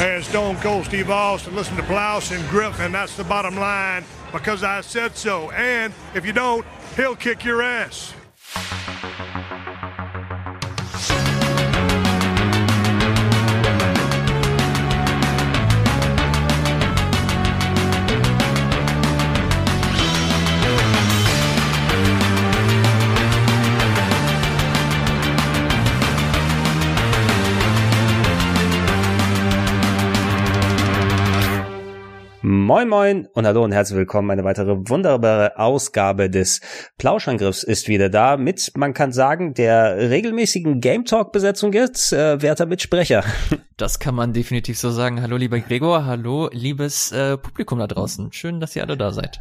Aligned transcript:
as 0.00 0.26
Stone 0.26 0.56
Cold 0.56 0.84
Steve 0.84 1.10
Austin. 1.10 1.54
Listen 1.56 1.76
to 1.76 1.82
Blouse 1.82 2.30
and 2.30 2.46
Griffin. 2.48 2.92
That's 2.92 3.16
the 3.16 3.24
bottom 3.24 3.56
line 3.56 4.04
because 4.32 4.62
I 4.62 4.80
said 4.80 5.16
so. 5.16 5.50
And 5.50 5.92
if 6.14 6.24
you 6.24 6.32
don't, 6.32 6.64
he'll 6.96 7.16
kick 7.16 7.44
your 7.44 7.62
ass. 7.62 8.14
Moin 32.78 32.88
Moin 32.88 33.26
und 33.32 33.44
hallo 33.44 33.64
und 33.64 33.72
herzlich 33.72 33.98
willkommen. 33.98 34.30
Eine 34.30 34.44
weitere 34.44 34.76
wunderbare 34.88 35.58
Ausgabe 35.58 36.30
des 36.30 36.60
Plauschangriffs 36.96 37.64
ist 37.64 37.88
wieder 37.88 38.08
da 38.08 38.36
mit, 38.36 38.70
man 38.76 38.94
kann 38.94 39.10
sagen, 39.10 39.52
der 39.52 39.96
regelmäßigen 40.10 40.80
Game 40.80 41.04
Talk 41.04 41.32
Besetzung 41.32 41.72
jetzt, 41.72 42.12
äh, 42.12 42.40
werter 42.40 42.66
Mitsprecher. 42.66 43.24
Das 43.76 44.00
kann 44.00 44.16
man 44.16 44.32
definitiv 44.32 44.76
so 44.76 44.90
sagen. 44.90 45.22
Hallo 45.22 45.36
lieber 45.36 45.60
Gregor, 45.60 46.04
hallo 46.04 46.48
liebes 46.52 47.12
äh, 47.12 47.36
Publikum 47.36 47.78
da 47.78 47.86
draußen. 47.86 48.32
Schön, 48.32 48.58
dass 48.58 48.74
ihr 48.74 48.82
alle 48.82 48.96
da 48.96 49.12
seid. 49.12 49.40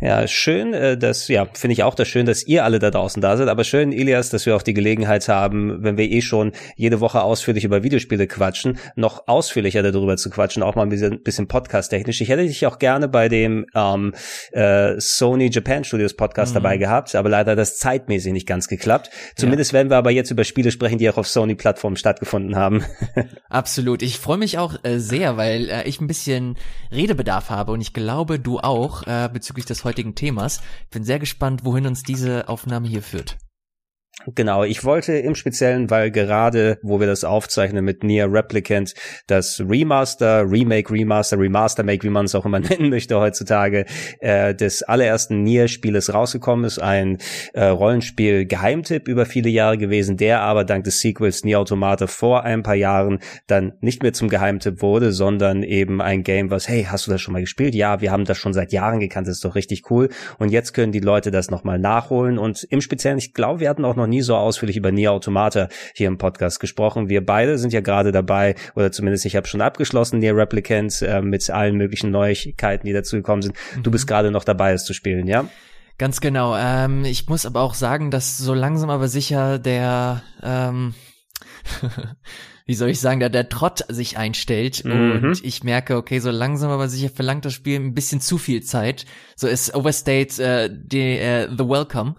Ja, 0.00 0.28
schön, 0.28 0.74
äh, 0.74 0.96
dass, 0.96 1.26
ja, 1.26 1.48
finde 1.54 1.72
ich 1.72 1.82
auch 1.82 1.96
das 1.96 2.06
schön, 2.06 2.24
dass 2.24 2.46
ihr 2.46 2.62
alle 2.62 2.78
da 2.78 2.92
draußen 2.92 3.20
da 3.20 3.36
seid. 3.36 3.48
Aber 3.48 3.64
schön, 3.64 3.92
Elias, 3.92 4.30
dass 4.30 4.46
wir 4.46 4.54
auch 4.54 4.62
die 4.62 4.74
Gelegenheit 4.74 5.28
haben, 5.28 5.82
wenn 5.82 5.96
wir 5.96 6.08
eh 6.08 6.20
schon 6.20 6.52
jede 6.76 7.00
Woche 7.00 7.22
ausführlich 7.22 7.64
über 7.64 7.82
Videospiele 7.82 8.28
quatschen, 8.28 8.78
noch 8.94 9.26
ausführlicher 9.26 9.82
darüber 9.82 10.16
zu 10.16 10.30
quatschen, 10.30 10.62
auch 10.62 10.76
mal 10.76 10.82
ein 10.82 10.88
bisschen, 10.88 11.20
bisschen 11.24 11.48
podcast-technisch. 11.48 12.20
Ich 12.20 12.28
hätte 12.28 12.42
dich 12.46 12.64
auch 12.66 12.78
gerne 12.78 13.08
bei 13.08 13.28
dem 13.28 13.66
ähm, 13.74 14.14
äh, 14.52 14.94
Sony 15.00 15.50
Japan 15.50 15.82
Studios 15.82 16.14
Podcast 16.14 16.52
mhm. 16.52 16.62
dabei 16.62 16.76
gehabt, 16.76 17.16
aber 17.16 17.28
leider 17.28 17.52
hat 17.52 17.58
das 17.58 17.78
zeitmäßig 17.78 18.32
nicht 18.32 18.46
ganz 18.46 18.68
geklappt. 18.68 19.10
Zumindest 19.34 19.72
ja. 19.72 19.78
werden 19.78 19.90
wir 19.90 19.96
aber 19.96 20.12
jetzt 20.12 20.30
über 20.30 20.44
Spiele 20.44 20.70
sprechen, 20.70 20.98
die 20.98 21.10
auch 21.10 21.16
auf 21.16 21.26
Sony-Plattformen 21.26 21.96
stattgefunden 21.96 22.54
haben. 22.54 22.84
Absolut. 23.48 24.02
Ich 24.02 24.20
freue 24.20 24.38
mich 24.38 24.58
auch 24.58 24.76
äh, 24.84 24.98
sehr, 24.98 25.36
weil 25.36 25.68
äh, 25.68 25.88
ich 25.88 26.00
ein 26.00 26.06
bisschen 26.06 26.56
Redebedarf 26.92 27.50
habe 27.50 27.72
und 27.72 27.80
ich 27.80 27.92
glaube, 27.92 28.38
du 28.38 28.60
auch 28.60 29.04
äh, 29.08 29.28
bezüglich 29.32 29.66
des 29.66 29.84
heutigen 29.88 30.14
Themas. 30.14 30.60
Ich 30.84 30.90
bin 30.90 31.02
sehr 31.02 31.18
gespannt, 31.18 31.64
wohin 31.64 31.86
uns 31.86 32.02
diese 32.02 32.48
Aufnahme 32.48 32.88
hier 32.88 33.02
führt. 33.02 33.38
Genau, 34.26 34.64
ich 34.64 34.84
wollte 34.84 35.12
im 35.12 35.36
Speziellen, 35.36 35.90
weil 35.90 36.10
gerade, 36.10 36.78
wo 36.82 36.98
wir 36.98 37.06
das 37.06 37.22
aufzeichnen 37.22 37.84
mit 37.84 38.02
Nier 38.02 38.30
Replicant, 38.30 38.94
das 39.28 39.60
Remaster, 39.60 40.44
Remake, 40.50 40.92
Remaster, 40.92 41.38
Remaster, 41.38 41.84
Make, 41.84 42.02
wie 42.02 42.10
man 42.10 42.24
es 42.24 42.34
auch 42.34 42.44
immer 42.44 42.58
nennen 42.58 42.90
möchte 42.90 43.18
heutzutage, 43.20 43.86
äh, 44.18 44.56
des 44.56 44.82
allerersten 44.82 45.44
Nier-Spieles 45.44 46.12
rausgekommen 46.12 46.64
ist. 46.64 46.80
Ein 46.80 47.18
äh, 47.52 47.66
Rollenspiel-Geheimtipp 47.66 49.06
über 49.06 49.24
viele 49.24 49.50
Jahre 49.50 49.78
gewesen, 49.78 50.16
der 50.16 50.40
aber 50.40 50.64
dank 50.64 50.82
des 50.82 51.00
Sequels 51.00 51.44
Nier 51.44 51.60
Automata 51.60 52.08
vor 52.08 52.42
ein 52.42 52.64
paar 52.64 52.74
Jahren 52.74 53.20
dann 53.46 53.74
nicht 53.80 54.02
mehr 54.02 54.12
zum 54.12 54.28
Geheimtipp 54.28 54.82
wurde, 54.82 55.12
sondern 55.12 55.62
eben 55.62 56.02
ein 56.02 56.24
Game, 56.24 56.50
was, 56.50 56.68
hey, 56.68 56.84
hast 56.90 57.06
du 57.06 57.12
das 57.12 57.20
schon 57.20 57.34
mal 57.34 57.40
gespielt? 57.40 57.76
Ja, 57.76 58.00
wir 58.00 58.10
haben 58.10 58.24
das 58.24 58.36
schon 58.36 58.52
seit 58.52 58.72
Jahren 58.72 58.98
gekannt, 58.98 59.28
das 59.28 59.36
ist 59.36 59.44
doch 59.44 59.54
richtig 59.54 59.92
cool. 59.92 60.08
Und 60.38 60.50
jetzt 60.50 60.72
können 60.72 60.90
die 60.90 60.98
Leute 60.98 61.30
das 61.30 61.52
nochmal 61.52 61.78
nachholen. 61.78 62.36
Und 62.36 62.64
im 62.64 62.80
Speziellen, 62.80 63.18
ich 63.18 63.32
glaube, 63.32 63.60
wir 63.60 63.68
hatten 63.68 63.84
auch 63.84 63.94
noch 63.94 64.07
nie 64.08 64.22
so 64.22 64.36
ausführlich 64.36 64.76
über 64.76 64.92
Nier 64.92 65.12
Automata 65.12 65.68
hier 65.94 66.08
im 66.08 66.18
Podcast 66.18 66.60
gesprochen. 66.60 67.08
Wir 67.08 67.24
beide 67.24 67.58
sind 67.58 67.72
ja 67.72 67.80
gerade 67.80 68.12
dabei, 68.12 68.54
oder 68.74 68.92
zumindest 68.92 69.24
ich 69.26 69.36
habe 69.36 69.46
schon 69.46 69.60
abgeschlossen, 69.60 70.18
Nier 70.18 70.36
Replicant 70.36 71.02
äh, 71.02 71.20
mit 71.22 71.48
allen 71.50 71.76
möglichen 71.76 72.10
Neuigkeiten, 72.10 72.86
die 72.86 72.92
dazu 72.92 73.16
gekommen 73.16 73.42
sind. 73.42 73.54
Mhm. 73.76 73.82
Du 73.82 73.90
bist 73.90 74.06
gerade 74.06 74.30
noch 74.30 74.44
dabei, 74.44 74.72
es 74.72 74.84
zu 74.84 74.94
spielen, 74.94 75.26
ja? 75.26 75.48
Ganz 75.98 76.20
genau. 76.20 76.56
Ähm, 76.56 77.04
ich 77.04 77.28
muss 77.28 77.46
aber 77.46 77.60
auch 77.60 77.74
sagen, 77.74 78.10
dass 78.10 78.38
so 78.38 78.54
langsam 78.54 78.90
aber 78.90 79.08
sicher 79.08 79.58
der 79.58 80.22
ähm, 80.42 80.94
wie 82.68 82.74
soll 82.74 82.90
ich 82.90 83.00
sagen, 83.00 83.18
da 83.18 83.30
der 83.30 83.48
Trott 83.48 83.84
sich 83.88 84.18
einstellt 84.18 84.84
mhm. 84.84 84.92
und 84.92 85.44
ich 85.44 85.64
merke, 85.64 85.96
okay, 85.96 86.18
so 86.18 86.30
langsam 86.30 86.70
aber 86.70 86.88
sicher 86.88 87.08
verlangt 87.08 87.46
das 87.46 87.54
Spiel 87.54 87.80
ein 87.80 87.94
bisschen 87.94 88.20
zu 88.20 88.36
viel 88.36 88.62
Zeit. 88.62 89.06
So 89.36 89.48
ist 89.48 89.74
Overstate 89.74 90.42
äh, 90.42 90.70
die, 90.70 91.18
äh, 91.18 91.48
The 91.50 91.66
Welcome. 91.66 92.16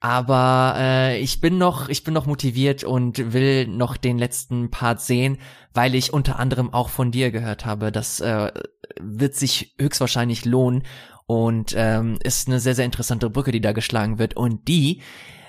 Aber 0.00 0.74
äh, 0.76 1.20
ich 1.20 1.40
bin 1.40 1.58
noch, 1.58 1.88
ich 1.88 2.04
bin 2.04 2.14
noch 2.14 2.26
motiviert 2.26 2.84
und 2.84 3.32
will 3.32 3.66
noch 3.66 3.96
den 3.96 4.16
letzten 4.16 4.70
Part 4.70 5.00
sehen, 5.00 5.38
weil 5.74 5.94
ich 5.96 6.12
unter 6.12 6.38
anderem 6.38 6.72
auch 6.72 6.88
von 6.88 7.10
dir 7.10 7.32
gehört 7.32 7.66
habe. 7.66 7.90
Das 7.90 8.20
äh, 8.20 8.52
wird 9.00 9.34
sich 9.34 9.74
höchstwahrscheinlich 9.78 10.44
lohnen 10.44 10.84
und 11.26 11.74
ähm, 11.76 12.18
ist 12.22 12.46
eine 12.46 12.60
sehr, 12.60 12.76
sehr 12.76 12.84
interessante 12.84 13.28
Brücke, 13.28 13.50
die 13.50 13.60
da 13.60 13.72
geschlagen 13.72 14.18
wird. 14.18 14.36
Und 14.36 14.68
die, 14.68 15.02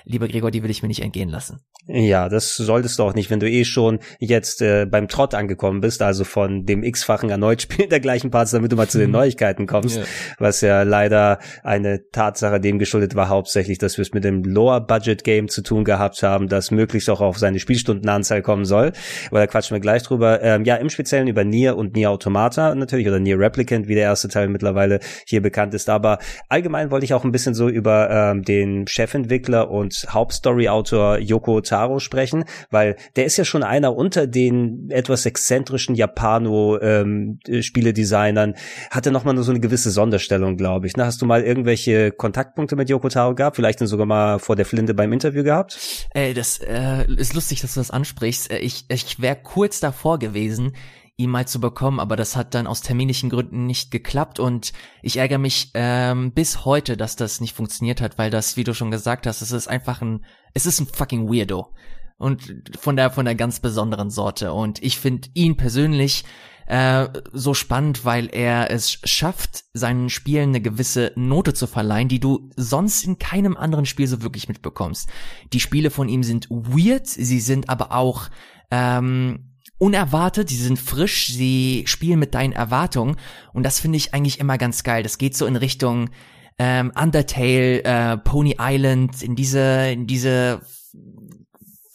lieber 0.04 0.28
Gregor, 0.28 0.50
die 0.50 0.62
will 0.62 0.70
ich 0.70 0.82
mir 0.82 0.88
nicht 0.88 1.02
entgehen 1.02 1.28
lassen. 1.28 1.60
Ja, 1.86 2.28
das 2.28 2.56
solltest 2.56 2.98
du 2.98 3.02
auch 3.02 3.14
nicht, 3.14 3.30
wenn 3.30 3.40
du 3.40 3.50
eh 3.50 3.64
schon 3.64 4.00
jetzt 4.18 4.62
äh, 4.62 4.86
beim 4.86 5.08
Trott 5.08 5.34
angekommen 5.34 5.80
bist, 5.80 6.02
also 6.02 6.24
von 6.24 6.66
dem 6.66 6.82
x-fachen 6.82 7.30
erneut 7.30 7.62
Spiel 7.62 7.88
der 7.88 8.00
gleichen 8.00 8.30
Parts, 8.30 8.52
damit 8.52 8.70
du 8.70 8.76
mal 8.76 8.88
zu 8.88 8.98
den 8.98 9.10
Neuigkeiten 9.20 9.66
kommst, 9.66 9.96
ja. 9.96 10.04
was 10.38 10.60
ja 10.60 10.82
leider 10.82 11.38
eine 11.62 12.08
Tatsache 12.10 12.60
dem 12.60 12.78
geschuldet 12.78 13.14
war, 13.14 13.28
hauptsächlich, 13.28 13.78
dass 13.78 13.96
wir 13.96 14.02
es 14.02 14.12
mit 14.12 14.24
dem 14.24 14.44
Lower-Budget-Game 14.44 15.48
zu 15.48 15.62
tun 15.62 15.84
gehabt 15.84 16.22
haben, 16.22 16.48
das 16.48 16.70
möglichst 16.70 17.08
auch 17.10 17.20
auf 17.20 17.38
seine 17.38 17.58
Spielstundenanzahl 17.58 18.42
kommen 18.42 18.64
soll. 18.64 18.92
Aber 19.28 19.40
da 19.40 19.46
quatschen 19.46 19.74
wir 19.74 19.80
gleich 19.80 20.02
drüber. 20.02 20.42
Ähm, 20.42 20.64
ja, 20.64 20.76
im 20.76 20.90
Speziellen 20.90 21.28
über 21.28 21.44
Nier 21.44 21.76
und 21.76 21.94
Nier 21.94 22.10
Automata 22.10 22.74
natürlich, 22.74 23.08
oder 23.08 23.18
Nier 23.18 23.38
Replicant, 23.38 23.88
wie 23.88 23.94
der 23.94 24.04
erste 24.04 24.28
Teil 24.28 24.48
mittlerweile 24.48 25.00
hier 25.26 25.42
bekannt 25.42 25.74
ist. 25.74 25.88
Aber 25.88 26.18
allgemein 26.48 26.90
wollte 26.90 27.04
ich 27.04 27.14
auch 27.14 27.24
ein 27.24 27.32
bisschen 27.32 27.54
so 27.54 27.68
über 27.68 28.10
ähm, 28.10 28.42
den 28.42 28.86
Chefentwickler 28.86 29.70
und 29.70 29.99
Hauptstory-Autor 30.08 31.18
Yoko 31.18 31.60
Taro 31.60 31.98
sprechen, 31.98 32.44
weil 32.70 32.96
der 33.16 33.26
ist 33.26 33.36
ja 33.36 33.44
schon 33.44 33.62
einer 33.62 33.94
unter 33.96 34.26
den 34.26 34.90
etwas 34.90 35.26
exzentrischen 35.26 35.94
Japano-Spieledesignern, 35.94 38.50
ähm, 38.50 38.56
hatte 38.90 39.10
nochmal 39.10 39.36
so 39.42 39.50
eine 39.50 39.60
gewisse 39.60 39.90
Sonderstellung, 39.90 40.56
glaube 40.56 40.86
ich. 40.86 40.96
Na, 40.96 41.04
hast 41.06 41.20
du 41.20 41.26
mal 41.26 41.42
irgendwelche 41.42 42.12
Kontaktpunkte 42.12 42.76
mit 42.76 42.88
Yoko 42.88 43.08
Taro 43.08 43.34
gehabt? 43.34 43.56
Vielleicht 43.56 43.80
sogar 43.80 44.06
mal 44.06 44.38
vor 44.38 44.56
der 44.56 44.66
Flinte 44.66 44.94
beim 44.94 45.12
Interview 45.12 45.42
gehabt? 45.42 45.78
Ey, 46.12 46.34
das 46.34 46.58
äh, 46.58 47.06
ist 47.16 47.34
lustig, 47.34 47.60
dass 47.60 47.74
du 47.74 47.80
das 47.80 47.90
ansprichst. 47.90 48.50
Äh, 48.50 48.58
ich, 48.58 48.84
ich 48.88 49.20
wäre 49.20 49.36
kurz 49.36 49.80
davor 49.80 50.18
gewesen, 50.18 50.72
ihn 51.20 51.30
mal 51.30 51.46
zu 51.46 51.60
bekommen, 51.60 52.00
aber 52.00 52.16
das 52.16 52.36
hat 52.36 52.54
dann 52.54 52.66
aus 52.66 52.80
terminischen 52.80 53.30
Gründen 53.30 53.66
nicht 53.66 53.90
geklappt 53.90 54.40
und 54.40 54.72
ich 55.02 55.16
ärgere 55.18 55.38
mich 55.38 55.70
ähm, 55.74 56.32
bis 56.32 56.64
heute, 56.64 56.96
dass 56.96 57.16
das 57.16 57.40
nicht 57.40 57.54
funktioniert 57.54 58.00
hat, 58.00 58.18
weil 58.18 58.30
das, 58.30 58.56
wie 58.56 58.64
du 58.64 58.74
schon 58.74 58.90
gesagt 58.90 59.26
hast, 59.26 59.42
es 59.42 59.52
ist 59.52 59.68
einfach 59.68 60.00
ein, 60.00 60.24
es 60.54 60.66
ist 60.66 60.80
ein 60.80 60.86
fucking 60.86 61.28
Weirdo 61.28 61.74
und 62.18 62.62
von 62.78 62.96
der 62.96 63.10
von 63.10 63.24
der 63.24 63.34
ganz 63.34 63.60
besonderen 63.60 64.10
Sorte 64.10 64.52
und 64.52 64.82
ich 64.82 64.98
finde 64.98 65.28
ihn 65.34 65.56
persönlich 65.56 66.24
äh, 66.70 67.08
so 67.32 67.52
spannend, 67.52 68.04
weil 68.04 68.28
er 68.32 68.70
es 68.70 69.00
schafft, 69.02 69.64
seinen 69.74 70.08
Spielen 70.08 70.50
eine 70.50 70.60
gewisse 70.60 71.12
Note 71.16 71.52
zu 71.52 71.66
verleihen, 71.66 72.08
die 72.08 72.20
du 72.20 72.48
sonst 72.54 73.04
in 73.04 73.18
keinem 73.18 73.56
anderen 73.56 73.86
Spiel 73.86 74.06
so 74.06 74.22
wirklich 74.22 74.46
mitbekommst. 74.46 75.08
Die 75.52 75.58
Spiele 75.58 75.90
von 75.90 76.08
ihm 76.08 76.22
sind 76.22 76.48
weird, 76.48 77.08
sie 77.08 77.40
sind 77.40 77.68
aber 77.68 77.90
auch 77.90 78.28
ähm, 78.70 79.49
unerwartet, 79.80 80.50
sie 80.50 80.56
sind 80.56 80.78
frisch, 80.78 81.28
sie 81.28 81.84
spielen 81.86 82.18
mit 82.18 82.34
deinen 82.34 82.52
Erwartungen 82.52 83.16
und 83.52 83.64
das 83.64 83.80
finde 83.80 83.96
ich 83.96 84.14
eigentlich 84.14 84.38
immer 84.38 84.58
ganz 84.58 84.82
geil. 84.82 85.02
Das 85.02 85.18
geht 85.18 85.36
so 85.36 85.46
in 85.46 85.56
Richtung 85.56 86.10
ähm, 86.58 86.92
Undertale, 86.94 87.82
äh, 87.82 88.18
Pony 88.18 88.56
Island, 88.60 89.22
in 89.22 89.34
diese, 89.34 89.90
in 89.90 90.06
diese 90.06 90.60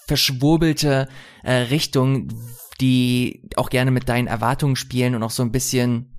verschwurbelte 0.07 1.07
äh, 1.43 1.53
Richtung, 1.53 2.29
die 2.81 3.47
auch 3.55 3.69
gerne 3.69 3.91
mit 3.91 4.09
deinen 4.09 4.27
Erwartungen 4.27 4.75
spielen 4.75 5.13
und 5.13 5.21
auch 5.21 5.31
so 5.31 5.43
ein 5.43 5.51
bisschen 5.51 6.14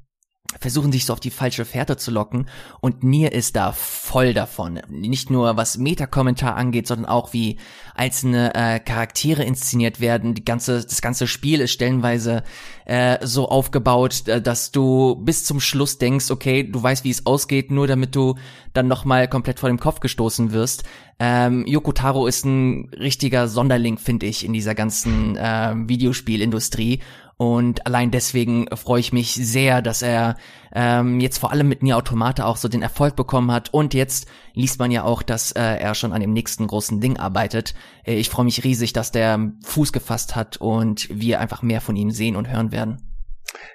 versuchen 0.60 0.92
sich 0.92 1.06
so 1.06 1.12
auf 1.12 1.20
die 1.20 1.30
falsche 1.30 1.64
Fährte 1.64 1.96
zu 1.96 2.10
locken 2.10 2.48
und 2.80 3.04
Nier 3.04 3.32
ist 3.32 3.56
da 3.56 3.72
voll 3.72 4.34
davon. 4.34 4.80
Nicht 4.88 5.30
nur 5.30 5.56
was 5.56 5.78
Meta-Kommentar 5.78 6.56
angeht, 6.56 6.86
sondern 6.86 7.06
auch 7.06 7.32
wie 7.32 7.58
einzelne 7.94 8.54
äh, 8.54 8.78
Charaktere 8.80 9.42
inszeniert 9.42 10.00
werden. 10.00 10.34
Die 10.34 10.44
ganze, 10.44 10.82
das 10.82 11.00
ganze 11.00 11.26
Spiel 11.26 11.60
ist 11.60 11.72
stellenweise 11.72 12.42
äh, 12.84 13.24
so 13.24 13.48
aufgebaut, 13.48 14.28
äh, 14.28 14.40
dass 14.40 14.70
du 14.70 15.16
bis 15.16 15.44
zum 15.44 15.60
Schluss 15.60 15.98
denkst, 15.98 16.30
okay, 16.30 16.62
du 16.64 16.82
weißt, 16.82 17.04
wie 17.04 17.10
es 17.10 17.26
ausgeht, 17.26 17.70
nur 17.70 17.86
damit 17.86 18.14
du 18.14 18.34
dann 18.72 18.88
nochmal 18.88 19.28
komplett 19.28 19.58
vor 19.58 19.68
dem 19.68 19.80
Kopf 19.80 20.00
gestoßen 20.00 20.52
wirst. 20.52 20.84
Ähm, 21.18 21.64
Yoko 21.66 21.92
Taro 21.92 22.26
ist 22.26 22.44
ein 22.44 22.90
richtiger 22.98 23.48
Sonderling, 23.48 23.96
finde 23.96 24.26
ich, 24.26 24.44
in 24.44 24.52
dieser 24.52 24.74
ganzen 24.74 25.36
äh, 25.36 25.74
Videospielindustrie 25.74 27.00
und 27.38 27.86
allein 27.86 28.10
deswegen 28.10 28.66
freue 28.74 29.00
ich 29.00 29.12
mich 29.12 29.34
sehr, 29.34 29.82
dass 29.82 30.00
er 30.00 30.36
ähm, 30.72 31.20
jetzt 31.20 31.36
vor 31.36 31.52
allem 31.52 31.68
mit 31.68 31.82
Nier 31.82 31.98
Automata 31.98 32.46
auch 32.46 32.56
so 32.56 32.66
den 32.68 32.80
Erfolg 32.80 33.14
bekommen 33.14 33.52
hat. 33.52 33.74
Und 33.74 33.92
jetzt 33.92 34.26
liest 34.54 34.78
man 34.78 34.90
ja 34.90 35.04
auch, 35.04 35.22
dass 35.22 35.52
äh, 35.52 35.60
er 35.60 35.94
schon 35.94 36.14
an 36.14 36.22
dem 36.22 36.32
nächsten 36.32 36.66
großen 36.66 36.98
Ding 36.98 37.18
arbeitet. 37.18 37.74
Äh, 38.06 38.14
ich 38.14 38.30
freue 38.30 38.46
mich 38.46 38.64
riesig, 38.64 38.94
dass 38.94 39.12
der 39.12 39.52
Fuß 39.64 39.92
gefasst 39.92 40.34
hat 40.34 40.56
und 40.56 41.08
wir 41.10 41.38
einfach 41.38 41.60
mehr 41.60 41.82
von 41.82 41.96
ihm 41.96 42.10
sehen 42.10 42.36
und 42.36 42.48
hören 42.48 42.72
werden. 42.72 43.02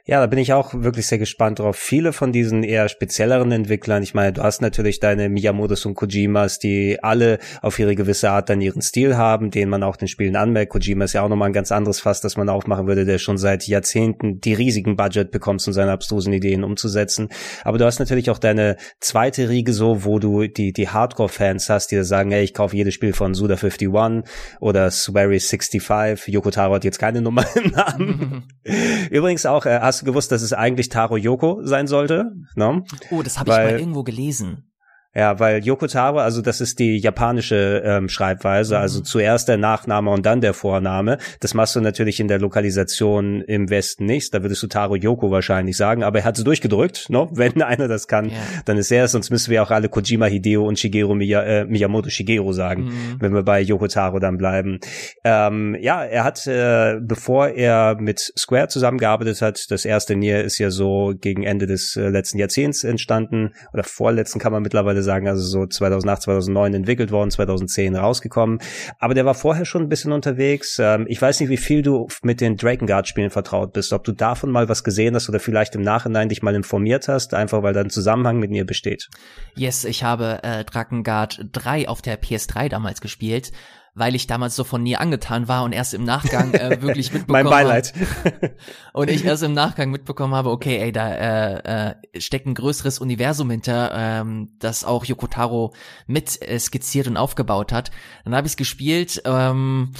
Ja, 0.06 0.20
da 0.20 0.28
bin 0.28 0.40
ich 0.40 0.54
auch 0.54 0.74
wirklich 0.74 1.08
sehr 1.08 1.20
gespannt 1.20 1.60
drauf. 1.60 1.76
Viele 1.76 2.12
von 2.12 2.32
diesen 2.32 2.64
eher 2.64 2.90
spezielleren 2.90 3.52
Entwicklern, 3.52 4.04
ich 4.04 4.14
meine, 4.14 4.34
du 4.34 4.44
hast 4.44 4.62
natürlich 4.62 5.00
deine 5.00 5.30
Miyamotos 5.30 5.86
und 5.86 5.96
Kojimas, 5.96 6.60
die 6.60 6.98
alle 7.02 7.40
auf 7.62 7.78
ihre 7.80 7.96
gewisse 7.96 8.32
Art 8.32 8.50
dann 8.50 8.62
ihren 8.62 8.82
Stil 8.82 9.16
haben, 9.16 9.52
den 9.52 9.70
man 9.70 9.84
auch 9.84 9.96
den 9.96 10.08
Spielen 10.08 10.36
anmerkt. 10.36 10.72
Kojima 10.72 11.06
ist 11.06 11.14
ja 11.14 11.22
auch 11.22 11.30
nochmal 11.30 11.50
ein 11.50 11.54
ganz 11.54 11.72
anderes 11.72 12.00
Fass, 12.00 12.22
das 12.22 12.36
man 12.36 12.50
aufmachen 12.50 12.88
würde, 12.88 13.06
der 13.06 13.20
schon 13.20 13.38
seit 13.38 13.68
Jahrzehnten 13.68 14.42
die 14.42 14.54
riesigen 14.54 14.96
Budget 14.96 15.32
bekommt, 15.32 15.66
um 15.66 15.74
seine 15.74 15.92
abstrusen 15.92 16.34
Ideen 16.34 16.64
umzusetzen. 16.64 17.30
Aber 17.64 17.78
du 17.78 17.86
hast 17.86 18.00
natürlich 18.00 18.30
auch 18.30 18.40
deine 18.40 18.78
zweite 19.00 19.50
Riege 19.50 19.74
so, 19.74 20.04
wo 20.04 20.20
du 20.20 20.48
die, 20.48 20.74
die 20.74 20.90
Hardcore-Fans 20.90 21.70
hast, 21.70 21.92
die 21.92 22.04
sagen, 22.04 22.32
hey, 22.32 22.44
ich 22.44 22.54
kaufe 22.54 22.76
jedes 22.76 22.94
Spiel 22.94 23.14
von 23.14 23.34
Suda51 23.34 24.24
oder 24.60 24.88
Swery65. 24.88 26.30
Yoko 26.30 26.52
Taro 26.52 26.76
hat 26.76 26.84
jetzt 26.84 27.00
keine 27.00 27.22
Nummer 27.22 27.46
im 27.56 27.72
Namen. 27.72 28.44
Übrigens 29.10 29.46
auch, 29.46 29.66
äh, 29.72 29.80
hast 29.82 30.02
du 30.02 30.06
gewusst, 30.06 30.32
dass 30.32 30.42
es 30.42 30.54
eigentlich 30.54 30.90
Taro 30.90 31.18
Yoko 31.18 31.62
sein 31.64 31.88
sollte? 31.88 32.32
No? 32.56 32.84
Oh, 33.10 33.22
das 33.22 33.40
habe 33.40 33.50
ich 33.50 33.56
mal 33.56 33.80
irgendwo 33.80 34.04
gelesen. 34.04 34.71
Ja, 35.14 35.40
weil 35.40 35.64
Yoko 35.66 35.88
Taro, 35.88 36.20
also 36.20 36.42
das 36.42 36.62
ist 36.62 36.80
die 36.80 36.98
japanische 36.98 37.82
ähm, 37.84 38.08
Schreibweise, 38.08 38.78
also 38.80 39.00
mhm. 39.00 39.04
zuerst 39.04 39.50
der 39.50 39.58
Nachname 39.58 40.10
und 40.10 40.26
dann 40.26 40.40
der 40.40 40.54
Vorname. 40.54 41.18
Das 41.42 41.54
machst 41.54 41.76
du 41.76 41.82
natürlich 41.82 42.22
in 42.22 42.30
der 42.30 42.40
Lokalisation 42.40 43.42
im 43.42 43.70
Westen 43.70 44.06
nicht. 44.06 44.34
Da 44.34 44.42
würdest 44.42 44.64
du 44.64 44.68
Taro 44.68 44.96
Yoko 44.96 45.30
wahrscheinlich 45.30 45.76
sagen, 45.76 46.04
aber 46.04 46.20
er 46.20 46.26
hat 46.26 46.38
es 46.38 46.46
durchgedrückt. 46.46 47.10
No? 47.10 47.30
Wenn 47.34 47.62
einer 47.62 47.90
das 47.90 48.08
kann, 48.08 48.30
yeah. 48.30 48.38
dann 48.64 48.78
ist 48.78 48.90
er 48.90 49.04
es. 49.04 49.12
Sonst 49.12 49.32
müssen 49.32 49.52
wir 49.52 49.64
auch 49.64 49.72
alle 49.72 49.90
Kojima 49.90 50.28
Hideo 50.28 50.66
und 50.66 50.80
Shigeru 50.80 51.14
Miya, 51.14 51.44
äh, 51.44 51.66
Miyamoto 51.66 52.10
Shigeru 52.10 52.54
sagen, 52.54 52.86
mhm. 52.86 53.16
wenn 53.20 53.34
wir 53.34 53.44
bei 53.44 53.60
Yoko 53.60 53.88
Taro 53.88 54.20
dann 54.20 54.38
bleiben. 54.38 54.80
Ähm, 55.26 55.76
ja, 55.82 56.06
er 56.06 56.24
hat, 56.24 56.48
äh, 56.48 57.00
bevor 57.02 57.50
er 57.50 57.98
mit 58.00 58.32
Square 58.38 58.70
zusammengearbeitet 58.70 59.42
hat, 59.42 59.70
das 59.72 59.84
erste 59.84 60.16
Nier 60.16 60.44
ist 60.44 60.58
ja 60.58 60.70
so 60.70 61.14
gegen 61.20 61.44
Ende 61.44 61.68
des 61.68 61.98
äh, 61.98 62.08
letzten 62.08 62.38
Jahrzehnts 62.38 62.86
entstanden 62.86 63.54
oder 63.74 63.84
vorletzten 63.84 64.40
kann 64.40 64.54
man 64.54 64.64
mittlerweile 64.64 65.01
mittlerweile 65.02 65.04
sagen, 65.04 65.28
also 65.28 65.44
so 65.44 65.66
2008, 65.66 66.22
2009 66.24 66.74
entwickelt 66.74 67.12
worden, 67.12 67.32
2010 67.32 67.96
rausgekommen. 67.96 68.60
Aber 69.00 69.14
der 69.14 69.26
war 69.26 69.34
vorher 69.34 69.66
schon 69.66 69.84
ein 69.84 69.90
bisschen 69.90 70.12
unterwegs. 70.12 70.80
Ähm, 70.80 71.06
ich 71.08 71.22
weiß 71.22 71.40
nicht, 71.40 71.50
wie 71.50 71.58
viel 71.58 71.82
du 71.82 72.08
mit 72.24 72.42
den 72.42 72.58
Drakengard-Spielen 72.58 73.30
vertraut 73.30 73.74
bist, 73.74 73.94
ob 73.94 74.04
du 74.04 74.12
davon 74.12 74.52
mal 74.52 74.70
was 74.70 74.84
gesehen 74.84 75.16
hast 75.16 75.30
oder 75.30 75.40
vielleicht 75.40 75.76
im 75.76 75.82
Nachhinein 75.82 76.30
dich 76.30 76.42
mal 76.42 76.56
informiert 76.56 77.08
hast, 77.08 77.34
einfach 77.34 77.64
weil 77.64 77.74
da 77.74 77.82
ein 77.82 77.90
Zusammenhang 77.90 78.40
mit 78.40 78.52
mir 78.52 78.66
besteht. 78.66 79.10
Yes, 79.56 79.84
ich 79.86 80.04
habe 80.04 80.40
äh, 80.44 80.64
Drakengard 80.64 81.46
3 81.52 81.88
auf 81.88 82.02
der 82.02 82.22
PS3 82.22 82.70
damals 82.70 83.02
gespielt 83.02 83.52
weil 83.94 84.16
ich 84.16 84.28
damals 84.28 84.56
so 84.56 84.64
von 84.64 84.84
Nier 84.84 85.02
angetan 85.02 85.48
war 85.48 85.64
und 85.64 85.74
erst 85.74 85.94
im 85.94 86.04
Nachgang 86.04 86.54
äh, 86.54 86.82
wirklich 86.82 87.12
mitbekommen 87.12 87.44
Mein 87.44 87.50
Beileid. 87.50 87.94
Hab, 88.24 88.52
und 88.94 89.10
ich 89.10 89.26
erst 89.26 89.44
im 89.44 89.54
Nachgang 89.54 89.92
mitbekommen 89.92 90.34
habe, 90.34 90.50
okay, 90.50 90.78
ey, 90.78 90.92
da 90.92 91.12
äh, 91.12 91.90
äh, 91.90 92.22
steckt 92.22 92.48
ein 92.48 92.54
größeres 92.54 93.00
Universum 93.00 93.50
hinter, 93.50 93.92
ähm, 93.94 94.56
das 94.60 94.86
auch 94.86 95.06
Yokotaro 95.06 95.74
mit 96.08 96.42
äh, 96.42 96.60
skizziert 96.60 97.08
und 97.08 97.18
aufgebaut 97.18 97.72
hat. 97.72 97.92
Dann 98.24 98.36
habe 98.36 98.48
ich 98.48 98.54
es 98.54 98.58
gespielt. 98.58 99.22
Ähm, 99.26 99.92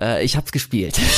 äh, 0.00 0.24
ich 0.24 0.36
hab's 0.36 0.52
gespielt. 0.52 0.98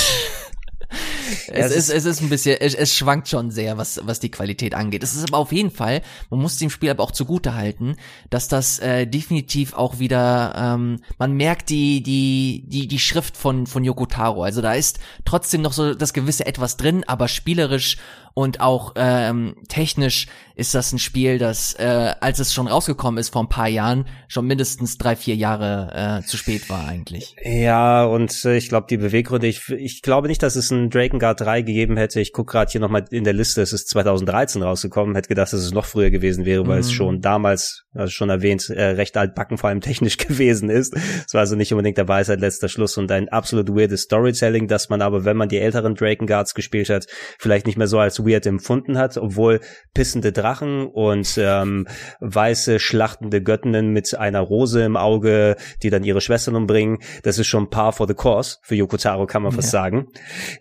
es, 1.49 1.73
ist, 1.73 1.91
es 1.91 2.05
ist 2.05 2.21
ein 2.21 2.29
bisschen, 2.29 2.57
es, 2.61 2.75
es 2.75 2.95
schwankt 2.95 3.29
schon 3.29 3.51
sehr, 3.51 3.79
was, 3.79 4.01
was 4.05 4.21
die 4.21 4.31
Qualität 4.31 4.75
angeht. 4.75 5.03
Es 5.03 5.15
ist 5.15 5.29
aber 5.29 5.39
auf 5.39 5.53
jeden 5.53 5.71
Fall, 5.71 6.03
man 6.31 6.41
muss 6.41 6.59
dem 6.59 6.71
Spiel 6.71 6.91
aber 6.91 7.03
auch 7.03 7.11
zugute 7.11 7.55
halten, 7.55 7.97
dass 8.31 8.49
das 8.49 8.79
äh, 8.79 9.07
definitiv 9.07 9.75
auch 9.75 9.99
wieder, 9.99 10.55
ähm, 10.57 11.01
man 11.19 11.33
merkt 11.33 11.71
die, 11.71 12.03
die, 12.03 12.65
die, 12.67 12.89
die 12.89 12.99
Schrift 12.99 13.37
von, 13.37 13.67
von 13.67 13.85
Yoko 13.85 14.07
Taro. 14.07 14.43
Also 14.43 14.61
da 14.63 14.75
ist 14.75 14.99
trotzdem 15.25 15.63
noch 15.63 15.73
so 15.73 15.95
das 15.95 16.13
gewisse 16.13 16.47
etwas 16.47 16.77
drin, 16.77 17.05
aber 17.07 17.29
spielerisch 17.29 17.99
und 18.35 18.61
auch 18.61 18.95
ähm, 18.97 19.57
technisch 19.69 20.27
ist 20.55 20.75
das 20.75 20.93
ein 20.93 20.99
Spiel, 20.99 21.39
das, 21.39 21.75
äh, 21.75 22.15
als 22.21 22.39
es 22.39 22.55
schon 22.55 22.67
rausgekommen 22.67 23.19
ist 23.19 23.31
vor 23.31 23.43
ein 23.43 23.49
paar 23.49 23.69
Jahren, 23.69 24.07
schon 24.29 24.47
mindestens 24.47 24.99
drei, 24.99 25.17
vier 25.17 25.35
Jahre 25.35 26.21
äh, 26.23 26.27
zu 26.27 26.37
spät 26.37 26.69
war 26.71 26.87
eigentlich. 26.87 27.35
Ja, 27.43 28.05
und 28.05 28.45
äh, 28.45 28.57
ich 28.57 28.69
glaube, 28.69 28.87
die 28.89 28.97
Beweggründe, 28.97 29.47
ich, 29.47 29.69
ich 29.71 30.03
glaube 30.03 30.29
nicht, 30.29 30.43
dass 30.43 30.57
es 30.57 30.71
ein 30.71 30.91
Drakengard 31.23 31.41
3 31.41 31.63
gegeben 31.63 31.97
hätte. 31.97 32.21
Ich 32.21 32.33
gucke 32.33 32.53
gerade 32.53 32.71
hier 32.71 32.81
nochmal 32.81 33.05
in 33.11 33.25
der 33.25 33.33
Liste, 33.33 33.63
es 33.63 33.73
ist 33.73 33.89
2013 33.89 34.63
rausgekommen, 34.63 35.15
hätte 35.15 35.29
gedacht, 35.29 35.53
dass 35.53 35.61
es 35.61 35.73
noch 35.73 35.85
früher 35.85 36.11
gewesen 36.11 36.45
wäre, 36.45 36.67
weil 36.67 36.77
mhm. 36.77 36.81
es 36.81 36.93
schon 36.93 37.21
damals, 37.21 37.85
also 37.95 38.11
schon 38.11 38.29
erwähnt, 38.29 38.69
äh, 38.71 38.83
recht 38.83 39.17
altbacken, 39.17 39.57
vor 39.57 39.71
allem 39.71 39.81
technisch 39.81 40.17
gewesen 40.29 40.69
ist. 40.69 40.95
Es 40.95 41.33
war 41.33 41.41
also 41.41 41.57
nicht 41.57 41.73
unbedingt 41.73 41.99
der 41.99 42.09
Weisheit 42.09 42.41
letzter 42.41 42.69
Schluss 42.69 42.99
und 42.99 43.11
ein 43.13 43.29
absolut 43.29 43.69
weirdes 43.71 44.03
Storytelling, 44.03 44.67
dass 44.67 44.89
man 44.89 45.01
aber, 45.03 45.25
wenn 45.25 45.37
man 45.37 45.49
die 45.49 45.59
älteren 45.59 45.95
Drakenguards 45.95 46.55
gespielt 46.55 46.91
hat, 46.91 47.07
vielleicht 47.39 47.67
nicht 47.67 47.79
mehr 47.79 47.87
so 47.87 47.99
als 47.99 48.21
weird 48.21 48.47
empfunden 48.47 48.99
hat, 48.99 49.17
obwohl 49.17 49.61
pissende 49.95 50.33
Drachen 50.33 50.87
und 50.87 51.39
ähm, 51.39 51.87
weiße 52.21 52.81
schlachtende 52.81 53.43
Göttinnen 53.43 53.91
mit 53.91 54.19
einer 54.19 54.41
Rose 54.41 54.83
im 54.83 54.97
Auge, 54.97 55.57
die 55.83 55.91
dann 55.91 56.05
ihre 56.05 56.21
Schwestern 56.21 56.57
umbringen, 56.57 56.99
das 57.23 57.39
ist 57.39 57.47
schon 57.47 57.71
par 57.71 57.93
for 57.93 58.09
the 58.09 58.15
course 58.15 58.59
für 58.63 58.75
Yokotaro, 58.75 59.27
kann 59.27 59.43
man 59.43 59.53
fast 59.53 59.73
ja. 59.73 59.81
sagen. 59.81 60.09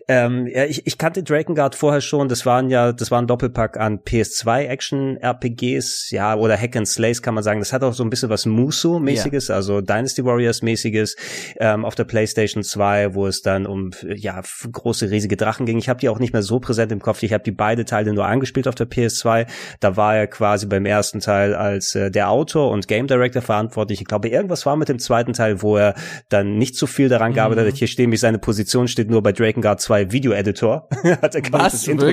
Ähm, 0.08 0.46
ja, 0.54 0.64
ich, 0.64 0.86
ich 0.86 0.98
kannte 0.98 1.22
Drakengard 1.22 1.74
vorher 1.74 2.00
schon, 2.00 2.28
das 2.28 2.44
waren 2.44 2.68
ja, 2.68 2.92
das 2.92 3.10
war 3.10 3.20
ein 3.20 3.26
Doppelpack 3.26 3.78
an 3.78 4.00
PS2 4.00 4.66
Action 4.66 5.16
RPGs, 5.16 6.10
ja, 6.10 6.34
oder 6.34 6.56
Hack 6.56 6.76
and 6.76 6.86
Slays 6.86 7.22
kann 7.22 7.34
man 7.34 7.42
sagen. 7.42 7.60
Das 7.60 7.72
hat 7.72 7.82
auch 7.82 7.94
so 7.94 8.04
ein 8.04 8.10
bisschen 8.10 8.28
was 8.28 8.46
Muso-mäßiges, 8.46 9.48
ja. 9.48 9.54
also 9.54 9.80
Dynasty 9.80 10.24
Warriors-mäßiges 10.24 11.16
ähm, 11.58 11.84
auf 11.84 11.94
der 11.94 12.04
PlayStation 12.04 12.62
2, 12.62 13.14
wo 13.14 13.26
es 13.26 13.42
dann 13.42 13.66
um 13.66 13.90
ja 14.02 14.40
große 14.70 15.10
riesige 15.10 15.36
Drachen 15.36 15.66
ging. 15.66 15.78
Ich 15.78 15.88
habe 15.88 16.00
die 16.00 16.08
auch 16.08 16.18
nicht 16.18 16.32
mehr 16.32 16.42
so 16.42 16.60
präsent 16.60 16.92
im 16.92 17.00
Kopf. 17.00 17.22
Ich 17.22 17.32
habe 17.32 17.44
die 17.44 17.52
beide 17.52 17.84
Teile 17.84 18.12
nur 18.12 18.26
angespielt 18.26 18.68
auf 18.68 18.74
der 18.74 18.88
PS2. 18.88 19.46
Da 19.80 19.96
war 19.96 20.16
er 20.16 20.26
quasi 20.26 20.66
beim 20.66 20.86
ersten 20.86 21.20
Teil 21.20 21.54
als 21.54 21.94
äh, 21.94 22.10
der 22.10 22.30
Autor 22.30 22.70
und 22.70 22.88
Game 22.88 23.06
Director 23.06 23.42
verantwortlich. 23.42 24.00
Ich 24.00 24.06
glaube, 24.06 24.28
irgendwas 24.28 24.66
war 24.66 24.76
mit 24.76 24.88
dem 24.88 24.98
zweiten 24.98 25.32
Teil, 25.32 25.62
wo 25.62 25.76
er 25.76 25.94
dann 26.28 26.58
nicht 26.58 26.76
so 26.76 26.86
viel 26.86 27.08
daran 27.08 27.32
gearbeitet 27.32 27.66
hat. 27.66 27.74
Mhm. 27.74 27.78
Hier 27.78 27.88
stehen, 27.88 28.12
wie 28.12 28.16
seine 28.16 28.38
Position 28.38 28.88
steht 28.88 29.10
nur 29.10 29.22
bei 29.22 29.32
Drakengard 29.32 29.80
2 29.80 30.12
Video 30.12 30.31
Editor. 30.34 30.88
hat 31.22 31.34
er 31.34 31.42
Was, 31.52 31.72
das 31.72 31.88
Intro? 31.88 32.12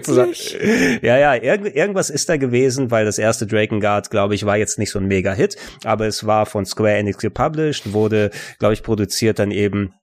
Ja, 1.01 1.17
ja, 1.17 1.35
irgend, 1.35 1.75
irgendwas 1.75 2.09
ist 2.09 2.29
da 2.29 2.37
gewesen, 2.37 2.91
weil 2.91 3.05
das 3.05 3.17
erste 3.17 3.47
Drakengard, 3.47 4.09
glaube 4.09 4.35
ich, 4.35 4.45
war 4.45 4.57
jetzt 4.57 4.79
nicht 4.79 4.91
so 4.91 4.99
ein 4.99 5.05
Mega-Hit, 5.05 5.57
aber 5.83 6.07
es 6.07 6.25
war 6.25 6.45
von 6.45 6.65
Square 6.65 6.97
Enix 6.97 7.17
gepublished, 7.17 7.93
wurde, 7.93 8.31
glaube 8.59 8.73
ich, 8.73 8.83
produziert 8.83 9.39
dann 9.39 9.51
eben 9.51 9.93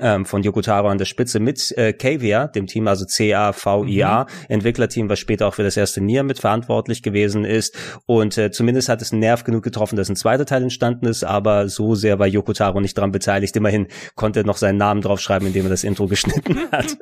ähm, 0.00 0.24
von 0.24 0.42
Yokotaro 0.42 0.88
an 0.88 0.98
der 0.98 1.04
Spitze 1.04 1.38
mit 1.38 1.72
äh, 1.76 1.92
Kavia, 1.92 2.48
dem 2.48 2.66
Team, 2.66 2.88
also 2.88 3.04
C-A-V-I-A, 3.04 4.24
mhm. 4.24 4.26
Entwicklerteam, 4.48 5.08
was 5.08 5.18
später 5.18 5.46
auch 5.46 5.54
für 5.54 5.62
das 5.62 5.76
erste 5.76 6.00
Nier 6.00 6.22
mit 6.22 6.38
verantwortlich 6.38 7.02
gewesen 7.02 7.44
ist. 7.44 7.76
Und 8.06 8.38
äh, 8.38 8.50
zumindest 8.50 8.88
hat 8.88 9.02
es 9.02 9.12
einen 9.12 9.20
Nerv 9.20 9.44
genug 9.44 9.62
getroffen, 9.62 9.96
dass 9.96 10.08
ein 10.08 10.16
zweiter 10.16 10.46
Teil 10.46 10.62
entstanden 10.62 11.06
ist, 11.06 11.24
aber 11.24 11.68
so 11.68 11.94
sehr 11.94 12.18
war 12.18 12.26
Yokotaro 12.26 12.80
nicht 12.80 12.96
daran 12.96 13.12
beteiligt. 13.12 13.54
Immerhin 13.56 13.88
konnte 14.14 14.40
er 14.40 14.46
noch 14.46 14.56
seinen 14.56 14.78
Namen 14.78 15.02
draufschreiben, 15.02 15.46
indem 15.46 15.66
er 15.66 15.70
das 15.70 15.84
Intro 15.84 16.06
geschnitten 16.12 16.58
hat. 16.70 16.96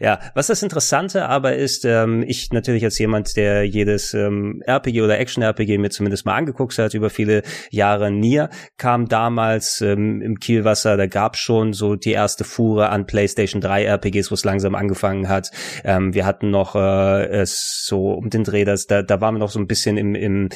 Ja, 0.00 0.20
was 0.34 0.48
das 0.48 0.62
Interessante 0.62 1.28
aber 1.28 1.56
ist, 1.56 1.84
ähm, 1.84 2.24
ich 2.26 2.50
natürlich 2.52 2.84
als 2.84 2.98
jemand, 2.98 3.36
der 3.36 3.64
jedes 3.64 4.14
ähm, 4.14 4.62
RPG 4.66 5.02
oder 5.02 5.18
Action-RPG 5.18 5.78
mir 5.78 5.90
zumindest 5.90 6.26
mal 6.26 6.34
angeguckt 6.34 6.76
hat 6.78 6.94
über 6.94 7.10
viele 7.10 7.42
Jahre, 7.70 8.10
Nier 8.10 8.50
kam 8.76 9.08
damals 9.08 9.80
ähm, 9.80 10.20
im 10.20 10.38
Kielwasser, 10.38 10.96
da 10.96 11.06
gab 11.06 11.36
schon 11.36 11.72
so 11.72 11.96
die 11.96 12.12
erste 12.12 12.44
Fuhre 12.44 12.88
an 12.90 13.06
PlayStation 13.06 13.60
3 13.60 13.84
RPGs, 13.84 14.30
wo 14.30 14.34
es 14.34 14.44
langsam 14.44 14.74
angefangen 14.74 15.28
hat. 15.28 15.50
Ähm, 15.84 16.14
wir 16.14 16.26
hatten 16.26 16.50
noch 16.50 16.74
äh, 16.74 17.26
es 17.26 17.84
so 17.86 18.12
um 18.12 18.30
den 18.30 18.44
Dreh, 18.44 18.64
das, 18.64 18.86
da, 18.86 19.02
da 19.02 19.20
waren 19.20 19.34
wir 19.34 19.38
noch 19.38 19.50
so 19.50 19.58
ein 19.58 19.66
bisschen 19.66 19.96
im, 19.96 20.14
im 20.14 20.48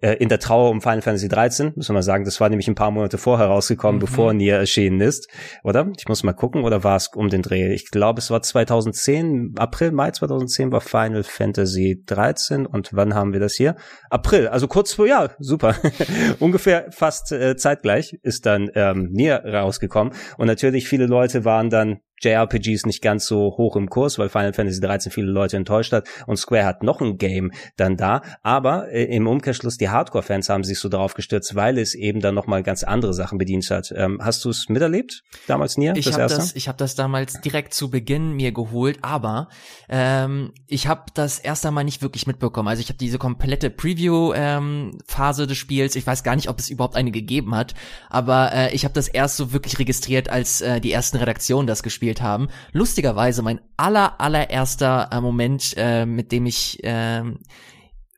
äh, 0.00 0.14
in 0.14 0.28
der 0.28 0.38
Trauer 0.38 0.70
um 0.70 0.80
Final 0.80 1.02
Fantasy 1.02 1.28
13, 1.28 1.72
muss 1.76 1.88
man 1.88 2.02
sagen. 2.02 2.24
Das 2.24 2.40
war 2.40 2.48
nämlich 2.48 2.68
ein 2.68 2.74
paar 2.74 2.90
Monate 2.90 3.18
vorher 3.18 3.46
rausgekommen, 3.46 3.96
mhm. 3.96 4.04
bevor 4.04 4.32
Nier 4.32 4.56
erschienen 4.56 5.00
ist, 5.00 5.28
oder? 5.62 5.90
Ich 5.98 6.08
muss 6.08 6.22
mal 6.22 6.32
gucken, 6.32 6.64
oder 6.64 6.84
war 6.84 6.96
es 6.96 7.08
um 7.14 7.28
den 7.28 7.42
Dreh? 7.42 7.72
Ich 7.72 7.90
glaube, 7.90 8.20
es 8.20 8.30
war 8.30 8.35
war 8.36 8.42
2010, 8.42 9.54
April, 9.56 9.92
Mai 9.92 10.10
2010 10.10 10.70
war 10.70 10.82
Final 10.82 11.22
Fantasy 11.22 12.02
13 12.04 12.66
und 12.66 12.90
wann 12.92 13.14
haben 13.14 13.32
wir 13.32 13.40
das 13.40 13.54
hier? 13.54 13.76
April, 14.10 14.48
also 14.48 14.68
kurz 14.68 14.92
vor, 14.92 15.06
ja, 15.06 15.30
super. 15.38 15.74
Ungefähr 16.38 16.90
fast 16.90 17.32
äh, 17.32 17.56
zeitgleich 17.56 18.18
ist 18.22 18.44
dann 18.44 18.70
ähm, 18.74 19.08
Nier 19.10 19.42
rausgekommen 19.44 20.12
und 20.36 20.46
natürlich 20.46 20.86
viele 20.86 21.06
Leute 21.06 21.46
waren 21.46 21.70
dann 21.70 22.00
JRPGs 22.20 22.86
nicht 22.86 23.02
ganz 23.02 23.26
so 23.26 23.54
hoch 23.56 23.76
im 23.76 23.90
Kurs, 23.90 24.18
weil 24.18 24.28
Final 24.28 24.52
Fantasy 24.52 24.80
13 24.80 25.12
viele 25.12 25.30
Leute 25.30 25.56
enttäuscht 25.56 25.92
hat 25.92 26.08
und 26.26 26.36
Square 26.36 26.64
hat 26.64 26.82
noch 26.82 27.00
ein 27.00 27.18
Game 27.18 27.52
dann 27.76 27.96
da, 27.96 28.22
aber 28.42 28.90
äh, 28.90 29.04
im 29.04 29.26
Umkehrschluss 29.26 29.76
die 29.76 29.88
Hardcore-Fans 29.88 30.48
haben 30.48 30.64
sich 30.64 30.78
so 30.78 30.88
darauf 30.88 31.14
gestürzt, 31.14 31.54
weil 31.54 31.78
es 31.78 31.94
eben 31.94 32.20
dann 32.20 32.34
nochmal 32.34 32.62
ganz 32.62 32.82
andere 32.82 33.14
Sachen 33.14 33.38
bedient 33.38 33.70
hat. 33.70 33.92
Ähm, 33.96 34.20
hast 34.22 34.44
du 34.44 34.50
es 34.50 34.68
miterlebt 34.68 35.22
damals 35.46 35.76
Nier? 35.76 35.94
Ich 35.96 36.12
habe 36.12 36.26
das, 36.26 36.54
ich 36.54 36.68
habe 36.68 36.78
das 36.78 36.94
damals 36.94 37.40
direkt 37.40 37.74
zu 37.74 37.90
Beginn 37.90 38.32
mir 38.32 38.52
geholt, 38.52 38.98
aber 39.02 39.48
ähm, 39.88 40.52
ich 40.66 40.86
habe 40.88 41.04
das 41.14 41.38
erst 41.38 41.64
einmal 41.66 41.84
nicht 41.84 42.02
wirklich 42.02 42.26
mitbekommen. 42.26 42.68
Also 42.68 42.80
ich 42.80 42.88
habe 42.88 42.98
diese 42.98 43.18
komplette 43.18 43.70
Preview-Phase 43.70 45.42
ähm, 45.42 45.48
des 45.48 45.56
Spiels. 45.56 45.96
Ich 45.96 46.06
weiß 46.06 46.22
gar 46.22 46.36
nicht, 46.36 46.48
ob 46.48 46.58
es 46.58 46.68
überhaupt 46.68 46.96
eine 46.96 47.10
gegeben 47.10 47.54
hat, 47.54 47.74
aber 48.10 48.52
äh, 48.52 48.74
ich 48.74 48.84
habe 48.84 48.94
das 48.94 49.08
erst 49.08 49.36
so 49.36 49.52
wirklich 49.52 49.78
registriert, 49.78 50.28
als 50.28 50.60
äh, 50.60 50.80
die 50.80 50.92
ersten 50.92 51.16
Redaktionen 51.16 51.66
das 51.66 51.82
gespielt 51.82 52.05
gespielt 52.06 52.22
haben. 52.22 52.48
Lustigerweise 52.72 53.42
mein 53.42 53.60
aller 53.76 54.20
allererster 54.20 55.08
äh, 55.12 55.20
Moment, 55.20 55.74
äh, 55.76 56.06
mit 56.06 56.32
dem 56.32 56.46
ich 56.46 56.82
äh, 56.84 57.22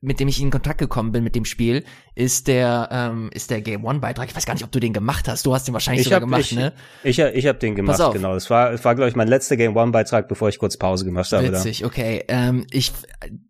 mit 0.00 0.21
dem 0.21 0.28
ich 0.28 0.40
in 0.40 0.50
Kontakt 0.50 0.78
gekommen 0.78 1.11
bin 1.11 1.25
mit 1.25 1.35
dem 1.35 1.45
Spiel, 1.45 1.85
ist 2.18 2.48
der 2.48 2.88
ähm, 2.90 3.30
ist 3.32 3.48
der 3.48 3.60
Game 3.62 3.84
One 3.84 4.00
Beitrag. 4.00 4.28
Ich 4.28 4.34
weiß 4.34 4.44
gar 4.44 4.54
nicht, 4.54 4.64
ob 4.64 4.72
du 4.72 4.80
den 4.80 4.92
gemacht 4.92 5.28
hast. 5.28 5.46
Du 5.46 5.54
hast 5.54 5.68
den 5.68 5.72
wahrscheinlich 5.72 6.00
ich 6.00 6.04
sogar 6.06 6.16
hab, 6.16 6.26
gemacht, 6.26 6.40
ich, 6.40 6.52
ne? 6.52 6.72
Ich, 7.04 7.20
ich, 7.20 7.25
ich 7.25 7.46
habe 7.46 7.60
den 7.60 7.76
gemacht, 7.76 8.00
genau. 8.12 8.34
Das 8.34 8.50
war, 8.50 8.72
war 8.82 8.94
glaube 8.96 9.08
ich, 9.08 9.14
mein 9.14 9.28
letzter 9.28 9.56
Game 9.56 9.76
One 9.76 9.92
Beitrag, 9.92 10.26
bevor 10.26 10.48
ich 10.48 10.58
kurz 10.58 10.76
Pause 10.76 11.04
gemacht 11.04 11.30
habe. 11.30 11.52
Witzig, 11.52 11.84
okay. 11.84 12.25
Ähm, 12.26 12.66
ich, 12.72 12.92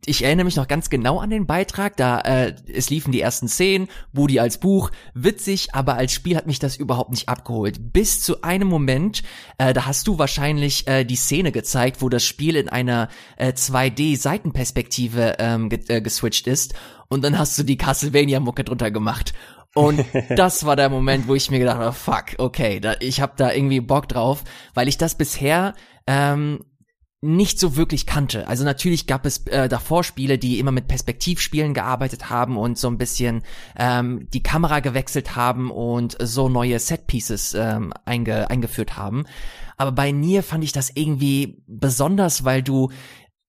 ich 0.05 0.23
erinnere 0.23 0.45
mich 0.45 0.57
noch 0.57 0.69
ganz 0.69 0.91
genau 0.91 1.19
an 1.19 1.31
den 1.31 1.47
Beitrag. 1.47 1.97
Da 1.97 2.21
äh, 2.21 2.55
es 2.71 2.91
liefen 2.91 3.11
die 3.11 3.23
ersten 3.23 3.49
Szenen, 3.49 3.89
Budi 4.13 4.39
als 4.39 4.59
Buch, 4.59 4.91
witzig, 5.15 5.75
aber 5.75 5.95
als 5.95 6.13
Spiel 6.13 6.37
hat 6.37 6.47
mich 6.47 6.59
das 6.59 6.77
überhaupt 6.77 7.11
nicht 7.11 7.31
abgeholt. 7.31 7.95
Bis 7.95 8.21
zu 8.21 8.43
einem 8.43 8.69
Moment, 8.69 9.23
äh, 9.57 9.73
da 9.73 9.87
hast 9.87 10.07
du 10.07 10.19
wahrscheinlich 10.19 10.87
äh, 10.87 11.05
die 11.05 11.17
Szene 11.17 11.53
gezeigt, 11.53 12.03
wo 12.03 12.11
das 12.11 12.23
Spiel 12.23 12.55
in 12.55 12.69
einer 12.69 13.09
äh, 13.39 13.53
2D-Seitenperspektive 13.53 15.37
ähm, 15.39 15.71
ge 15.71 15.81
äh, 15.89 16.03
geswitcht 16.03 16.47
ist 16.47 16.75
und 17.09 17.25
dann 17.25 17.39
hast 17.39 17.59
du 17.59 17.63
die 17.63 17.77
Castlevania-Mucke 17.77 18.65
drunter 18.65 18.91
gemacht. 18.91 19.33
Und 19.75 20.05
das 20.37 20.65
war 20.65 20.77
der 20.77 20.89
Moment, 20.89 21.29
wo 21.29 21.35
ich 21.35 21.51
mir 21.51 21.59
gedacht 21.59 21.79
habe, 21.79 21.93
fuck, 21.93 22.39
okay, 22.39 22.81
da, 22.81 22.95
ich 23.01 23.21
habe 23.21 23.35
da 23.37 23.53
irgendwie 23.53 23.81
Bock 23.81 24.09
drauf, 24.09 24.45
weil 24.75 24.89
ich 24.89 24.99
das 24.99 25.17
bisher 25.17 25.75
ähm, 26.07 26.61
nicht 27.21 27.59
so 27.59 27.77
wirklich 27.77 28.07
kannte. 28.07 28.47
Also 28.47 28.65
natürlich 28.65 29.09
gab 29.09 29.27
es 29.27 29.47
äh, 29.49 29.69
davor 29.69 30.05
Spiele, 30.05 30.39
die 30.39 30.61
immer 30.61 30.71
mit 30.71 30.87
Perspektivspielen 30.87 31.75
gearbeitet 31.75 32.31
haben 32.31 32.57
und 32.57 32.79
so 32.79 32.89
ein 32.89 32.99
bisschen 32.99 33.43
ähm, 33.77 34.29
die 34.33 34.43
Kamera 34.43 34.79
gewechselt 34.81 35.35
haben 35.35 35.73
und 35.73 36.17
so 36.21 36.49
neue 36.49 36.79
Setpieces 36.79 37.55
ähm, 37.55 37.93
einge 38.05 38.49
eingeführt 38.51 38.97
haben. 38.97 39.25
Aber 39.77 39.93
bei 39.93 40.13
Nier 40.13 40.43
fand 40.43 40.63
ich 40.63 40.73
das 40.73 40.91
irgendwie 40.95 41.63
besonders, 41.67 42.45
weil 42.45 42.63
du 42.63 42.91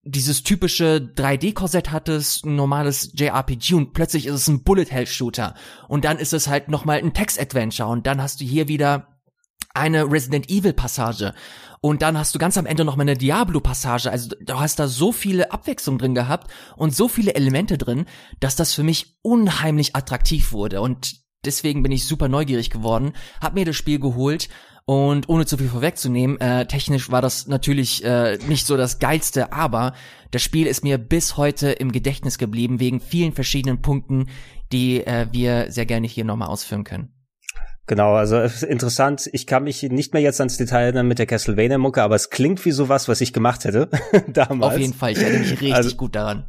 dieses 0.04 0.44
typische 0.44 1.12
3D-Korsett 1.16 1.92
hattest, 1.92 2.46
ein 2.46 2.56
normales 2.56 3.12
JRPG 3.14 3.74
und 3.76 3.94
plötzlich 3.94 4.26
ist 4.26 4.36
es 4.36 4.48
ein 4.48 4.64
Bullet-Hell-Shooter. 4.64 5.56
Und 5.88 6.06
dann 6.06 6.20
ist 6.20 6.34
es 6.34 6.48
halt 6.48 6.70
nochmal 6.70 7.00
ein 7.00 7.14
Text-Adventure 7.14 7.90
und 7.90 8.08
dann 8.08 8.22
hast 8.22 8.40
du 8.40 8.46
hier 8.46 8.68
wieder 8.68 9.20
eine 9.74 10.10
Resident 10.10 10.50
Evil-Passage. 10.50 11.34
Und 11.82 12.02
dann 12.02 12.18
hast 12.18 12.36
du 12.36 12.40
ganz 12.40 12.58
am 12.58 12.66
Ende 12.66 12.84
noch 12.84 12.96
mal 12.96 13.04
eine 13.04 13.16
Diablo-Passage. 13.16 14.12
Also 14.12 14.36
du 14.42 14.60
hast 14.60 14.80
da 14.80 14.88
so 14.88 15.12
viele 15.12 15.52
Abwechslung 15.52 15.98
drin 15.98 16.16
gehabt 16.16 16.52
und 16.76 16.94
so 16.94 17.08
viele 17.08 17.36
Elemente 17.36 17.78
drin, 17.78 18.06
dass 18.40 18.56
das 18.56 18.74
für 18.74 18.84
mich 18.84 19.18
unheimlich 19.22 19.96
attraktiv 19.96 20.52
wurde. 20.52 20.82
Und 20.82 21.22
deswegen 21.46 21.84
bin 21.84 21.92
ich 21.92 22.06
super 22.06 22.28
neugierig 22.28 22.70
geworden, 22.70 23.14
hab 23.42 23.54
mir 23.54 23.66
das 23.66 23.78
Spiel 23.78 24.00
geholt 24.00 24.50
und 24.90 25.30
ohne 25.30 25.46
zu 25.46 25.56
viel 25.56 25.70
vorwegzunehmen, 25.70 26.42
äh, 26.42 26.66
technisch 26.66 27.12
war 27.12 27.22
das 27.22 27.46
natürlich 27.46 28.04
äh, 28.04 28.40
nicht 28.48 28.66
so 28.66 28.76
das 28.76 28.98
geilste, 28.98 29.54
aber 29.54 29.94
das 30.32 30.42
Spiel 30.42 30.66
ist 30.66 30.84
mir 30.84 30.98
bis 30.98 31.38
heute 31.38 31.70
im 31.70 31.92
Gedächtnis 31.92 32.40
geblieben 32.40 32.80
wegen 32.80 33.00
vielen 33.00 33.34
verschiedenen 33.34 33.84
Punkten, 33.84 34.30
die 34.72 35.06
äh, 35.06 35.28
wir 35.32 35.72
sehr 35.72 35.86
gerne 35.86 36.08
hier 36.08 36.26
nochmal 36.26 36.48
ausführen 36.48 36.86
können. 36.86 37.14
Genau, 37.86 38.16
also 38.16 38.42
interessant. 38.66 39.30
Ich 39.32 39.46
kann 39.46 39.66
mich 39.66 39.84
nicht 39.84 40.14
mehr 40.14 40.24
jetzt 40.24 40.42
ans 40.42 40.58
Detail 40.58 40.86
erinnern 40.86 41.08
mit 41.08 41.20
der 41.20 41.28
Castlevania-Mucke, 41.28 42.02
aber 42.02 42.16
es 42.16 42.32
klingt 42.32 42.66
wie 42.66 42.72
sowas, 42.72 43.08
was 43.08 43.22
ich 43.22 43.32
gemacht 43.32 43.66
hätte 43.66 43.92
damals. 44.28 44.74
Auf 44.74 44.80
jeden 44.80 44.96
Fall, 44.96 45.12
ich 45.12 45.20
erinnere 45.20 45.42
mich 45.42 45.52
richtig 45.52 45.76
also, 45.76 45.96
gut 45.98 46.16
daran. 46.16 46.48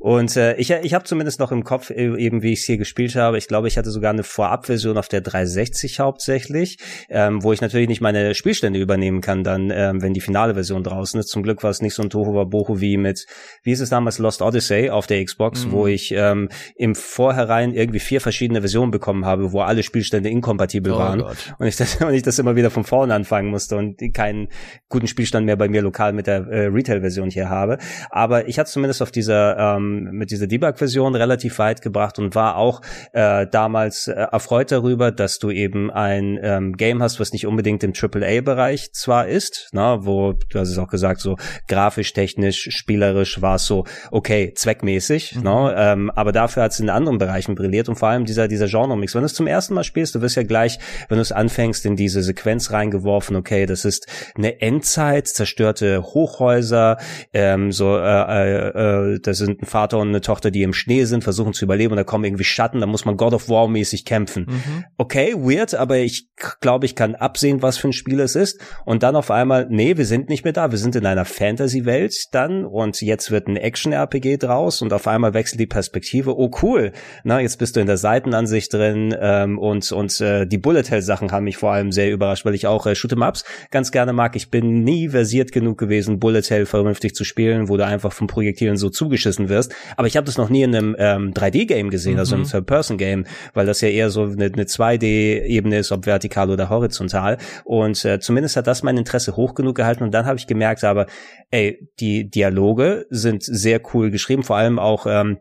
Und 0.00 0.36
äh, 0.36 0.56
ich, 0.56 0.70
ich 0.70 0.94
habe 0.94 1.04
zumindest 1.04 1.38
noch 1.38 1.52
im 1.52 1.62
Kopf, 1.62 1.90
e, 1.90 2.16
eben 2.16 2.42
wie 2.42 2.52
ich 2.52 2.60
es 2.60 2.64
hier 2.66 2.76
gespielt 2.76 3.14
habe, 3.14 3.38
ich 3.38 3.46
glaube, 3.46 3.68
ich 3.68 3.78
hatte 3.78 3.90
sogar 3.90 4.12
eine 4.12 4.24
Vorabversion 4.24 4.98
auf 4.98 5.08
der 5.08 5.20
360 5.20 6.00
hauptsächlich, 6.00 6.78
ähm, 7.08 7.42
wo 7.44 7.52
ich 7.52 7.60
natürlich 7.60 7.88
nicht 7.88 8.00
meine 8.00 8.34
Spielstände 8.34 8.80
übernehmen 8.80 9.20
kann, 9.20 9.44
dann, 9.44 9.70
ähm, 9.70 10.02
wenn 10.02 10.12
die 10.12 10.20
finale 10.20 10.54
Version 10.54 10.82
draußen 10.82 11.20
ist. 11.20 11.28
Zum 11.28 11.44
Glück 11.44 11.62
war 11.62 11.70
es 11.70 11.82
nicht 11.82 11.94
so 11.94 12.02
ein 12.02 12.10
Tohu 12.10 12.44
Bohu 12.46 12.80
wie 12.80 12.96
mit, 12.96 13.26
wie 13.62 13.70
ist 13.70 13.80
es 13.80 13.90
damals, 13.90 14.18
Lost 14.18 14.42
Odyssey 14.42 14.90
auf 14.90 15.06
der 15.06 15.24
Xbox, 15.24 15.66
mhm. 15.66 15.70
wo 15.70 15.86
ich 15.86 16.12
ähm, 16.12 16.48
im 16.74 16.96
Vorherein 16.96 17.74
irgendwie 17.74 18.00
vier 18.00 18.20
verschiedene 18.20 18.60
Versionen 18.60 18.90
bekommen 18.90 19.24
habe, 19.24 19.52
wo 19.52 19.60
alle 19.60 19.84
Spielstände 19.84 20.30
inkompatibel 20.30 20.92
oh 20.92 20.98
waren. 20.98 21.20
Gott. 21.20 21.54
Und 21.58 21.68
ich, 21.68 21.76
das, 21.76 21.96
und 22.02 22.12
ich 22.12 22.22
das 22.22 22.40
immer 22.40 22.56
wieder 22.56 22.70
von 22.70 22.82
vorne 22.82 23.14
anfangen 23.14 23.50
musste 23.50 23.76
und 23.76 24.00
keinen 24.14 24.48
guten 24.88 25.06
Spielstand 25.06 25.46
mehr 25.46 25.56
bei 25.56 25.68
mir 25.68 25.82
lokal 25.82 26.12
mit 26.12 26.26
der 26.26 26.46
äh, 26.48 26.66
Retail-Version 26.66 27.30
hier 27.30 27.48
habe. 27.48 27.78
Aber 28.10 28.48
ich 28.48 28.58
hatte 28.58 28.70
zumindest 28.70 29.00
auf 29.00 29.12
dieser 29.12 29.43
ähm, 29.58 30.10
mit 30.12 30.30
dieser 30.30 30.46
Debug-Version 30.46 31.14
relativ 31.14 31.58
weit 31.58 31.82
gebracht 31.82 32.18
und 32.18 32.34
war 32.34 32.56
auch 32.56 32.80
äh, 33.12 33.46
damals 33.46 34.08
äh, 34.08 34.12
erfreut 34.12 34.70
darüber, 34.72 35.10
dass 35.10 35.38
du 35.38 35.50
eben 35.50 35.90
ein 35.90 36.38
ähm, 36.42 36.76
Game 36.76 37.02
hast, 37.02 37.20
was 37.20 37.32
nicht 37.32 37.46
unbedingt 37.46 37.84
im 37.84 37.92
AAA-Bereich 37.92 38.92
zwar 38.92 39.28
ist, 39.28 39.68
na, 39.72 40.04
wo 40.04 40.32
du 40.32 40.58
hast 40.58 40.70
es 40.70 40.78
auch 40.78 40.88
gesagt, 40.88 41.20
so 41.20 41.36
grafisch, 41.68 42.12
technisch, 42.12 42.68
spielerisch 42.70 43.42
war 43.42 43.56
es 43.56 43.66
so 43.66 43.84
okay, 44.10 44.52
zweckmäßig, 44.54 45.36
mhm. 45.36 45.42
ne, 45.42 45.74
ähm, 45.76 46.10
aber 46.10 46.32
dafür 46.32 46.64
hat 46.64 46.72
es 46.72 46.80
in 46.80 46.90
anderen 46.90 47.18
Bereichen 47.18 47.54
brilliert 47.54 47.88
und 47.88 47.96
vor 47.96 48.08
allem 48.08 48.24
dieser 48.24 48.48
dieser 48.48 48.66
Genre-Mix. 48.66 49.14
Wenn 49.14 49.22
du 49.22 49.26
es 49.26 49.34
zum 49.34 49.46
ersten 49.46 49.74
Mal 49.74 49.84
spielst, 49.84 50.14
du 50.14 50.20
wirst 50.20 50.36
ja 50.36 50.42
gleich, 50.42 50.78
wenn 51.08 51.16
du 51.16 51.22
es 51.22 51.32
anfängst, 51.32 51.86
in 51.86 51.96
diese 51.96 52.22
Sequenz 52.22 52.70
reingeworfen, 52.70 53.36
okay, 53.36 53.66
das 53.66 53.84
ist 53.84 54.06
eine 54.34 54.60
Endzeit, 54.60 55.28
zerstörte 55.28 56.02
Hochhäuser, 56.02 56.98
ähm, 57.32 57.72
so 57.72 57.96
äh, 57.96 58.68
äh, 58.68 59.20
das 59.20 59.33
sind 59.34 59.62
ein 59.62 59.66
Vater 59.66 59.98
und 59.98 60.08
eine 60.08 60.20
Tochter, 60.20 60.50
die 60.50 60.62
im 60.62 60.72
Schnee 60.72 61.04
sind, 61.04 61.24
versuchen 61.24 61.52
zu 61.52 61.64
überleben 61.64 61.92
und 61.92 61.96
da 61.96 62.04
kommen 62.04 62.24
irgendwie 62.24 62.44
Schatten, 62.44 62.80
da 62.80 62.86
muss 62.86 63.04
man 63.04 63.16
God 63.16 63.34
of 63.34 63.48
War 63.48 63.68
mäßig 63.68 64.04
kämpfen. 64.04 64.46
Mhm. 64.48 64.84
Okay, 64.96 65.34
weird, 65.34 65.74
aber 65.74 65.98
ich 65.98 66.28
glaube, 66.60 66.86
ich 66.86 66.96
kann 66.96 67.14
absehen, 67.14 67.62
was 67.62 67.78
für 67.78 67.88
ein 67.88 67.92
Spiel 67.92 68.20
es 68.20 68.34
ist. 68.34 68.60
Und 68.84 69.02
dann 69.02 69.16
auf 69.16 69.30
einmal, 69.30 69.66
nee, 69.70 69.96
wir 69.96 70.06
sind 70.06 70.28
nicht 70.28 70.44
mehr 70.44 70.52
da, 70.52 70.70
wir 70.70 70.78
sind 70.78 70.96
in 70.96 71.06
einer 71.06 71.24
Fantasy-Welt 71.24 72.14
dann 72.32 72.64
und 72.64 73.00
jetzt 73.00 73.30
wird 73.30 73.48
ein 73.48 73.56
Action-RPG 73.56 74.38
draus 74.38 74.82
und 74.82 74.92
auf 74.92 75.06
einmal 75.06 75.34
wechselt 75.34 75.60
die 75.60 75.66
Perspektive. 75.66 76.36
Oh 76.36 76.50
cool, 76.62 76.92
na 77.22 77.40
jetzt 77.40 77.58
bist 77.58 77.76
du 77.76 77.80
in 77.80 77.86
der 77.86 77.96
Seitenansicht 77.96 78.72
drin 78.72 79.14
ähm, 79.18 79.58
und 79.58 79.90
und 79.92 80.20
äh, 80.20 80.46
die 80.46 80.58
Bullet 80.58 80.84
Hell 80.88 81.02
Sachen 81.02 81.30
haben 81.30 81.44
mich 81.44 81.56
vor 81.56 81.72
allem 81.72 81.92
sehr 81.92 82.10
überrascht, 82.10 82.44
weil 82.44 82.54
ich 82.54 82.66
auch 82.66 82.86
äh, 82.86 82.90
Shoot'em 82.90 83.26
Ups 83.26 83.44
ganz 83.70 83.92
gerne 83.92 84.12
mag. 84.12 84.36
Ich 84.36 84.50
bin 84.50 84.82
nie 84.82 85.08
versiert 85.08 85.52
genug 85.52 85.78
gewesen, 85.78 86.18
Bullet 86.18 86.42
Hell 86.48 86.66
vernünftig 86.66 87.14
zu 87.14 87.24
spielen, 87.24 87.68
du 87.76 87.84
einfach 87.84 88.12
von 88.12 88.26
Projektilen 88.26 88.76
so 88.76 88.90
zugeschissen 89.24 89.48
wirst. 89.48 89.74
Aber 89.96 90.06
ich 90.06 90.16
habe 90.16 90.26
das 90.26 90.38
noch 90.38 90.48
nie 90.48 90.62
in 90.62 90.74
einem 90.74 90.96
ähm, 90.98 91.32
3D-Game 91.32 91.90
gesehen, 91.90 92.14
mhm. 92.14 92.18
also 92.20 92.34
einem 92.34 92.44
Third-Person-Game, 92.44 93.24
weil 93.54 93.66
das 93.66 93.80
ja 93.80 93.88
eher 93.88 94.10
so 94.10 94.24
eine, 94.24 94.46
eine 94.46 94.64
2D-Ebene 94.64 95.78
ist, 95.78 95.92
ob 95.92 96.06
vertikal 96.06 96.50
oder 96.50 96.68
horizontal. 96.68 97.38
Und 97.64 98.04
äh, 98.04 98.20
zumindest 98.20 98.56
hat 98.56 98.66
das 98.66 98.82
mein 98.82 98.96
Interesse 98.96 99.36
hoch 99.36 99.54
genug 99.54 99.76
gehalten. 99.76 100.04
Und 100.04 100.12
dann 100.12 100.26
habe 100.26 100.38
ich 100.38 100.46
gemerkt, 100.46 100.84
aber 100.84 101.06
ey, 101.50 101.88
die 102.00 102.30
Dialoge 102.30 103.06
sind 103.10 103.42
sehr 103.42 103.80
cool 103.92 104.10
geschrieben, 104.10 104.42
vor 104.42 104.56
allem 104.56 104.78
auch 104.78 105.06
ähm, 105.08 105.38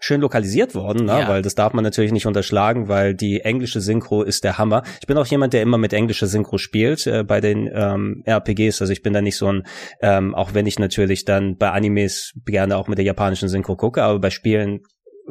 schön 0.00 0.20
lokalisiert 0.20 0.74
worden, 0.74 1.06
ne? 1.06 1.20
Ja. 1.20 1.28
weil 1.28 1.42
das 1.42 1.54
darf 1.54 1.72
man 1.72 1.84
natürlich 1.84 2.12
nicht 2.12 2.26
unterschlagen, 2.26 2.88
weil 2.88 3.14
die 3.14 3.40
englische 3.40 3.80
Synchro 3.80 4.22
ist 4.22 4.44
der 4.44 4.58
Hammer. 4.58 4.82
Ich 5.00 5.06
bin 5.06 5.16
auch 5.18 5.26
jemand, 5.26 5.52
der 5.52 5.62
immer 5.62 5.78
mit 5.78 5.92
englischer 5.92 6.26
Synchro 6.26 6.58
spielt 6.58 7.06
äh, 7.06 7.24
bei 7.24 7.40
den 7.40 7.70
ähm, 7.72 8.22
RPGs. 8.26 8.80
Also 8.80 8.92
ich 8.92 9.02
bin 9.02 9.12
da 9.12 9.22
nicht 9.22 9.36
so 9.36 9.48
ein, 9.48 9.62
ähm, 10.00 10.34
auch 10.34 10.54
wenn 10.54 10.66
ich 10.66 10.78
natürlich 10.78 11.24
dann 11.24 11.56
bei 11.56 11.70
Animes 11.70 12.34
gerne 12.44 12.76
auch 12.76 12.88
mit 12.88 12.98
der 12.98 13.04
japanischen 13.04 13.48
Synchro 13.48 13.76
gucke, 13.76 14.02
aber 14.02 14.18
bei 14.18 14.30
Spielen 14.30 14.80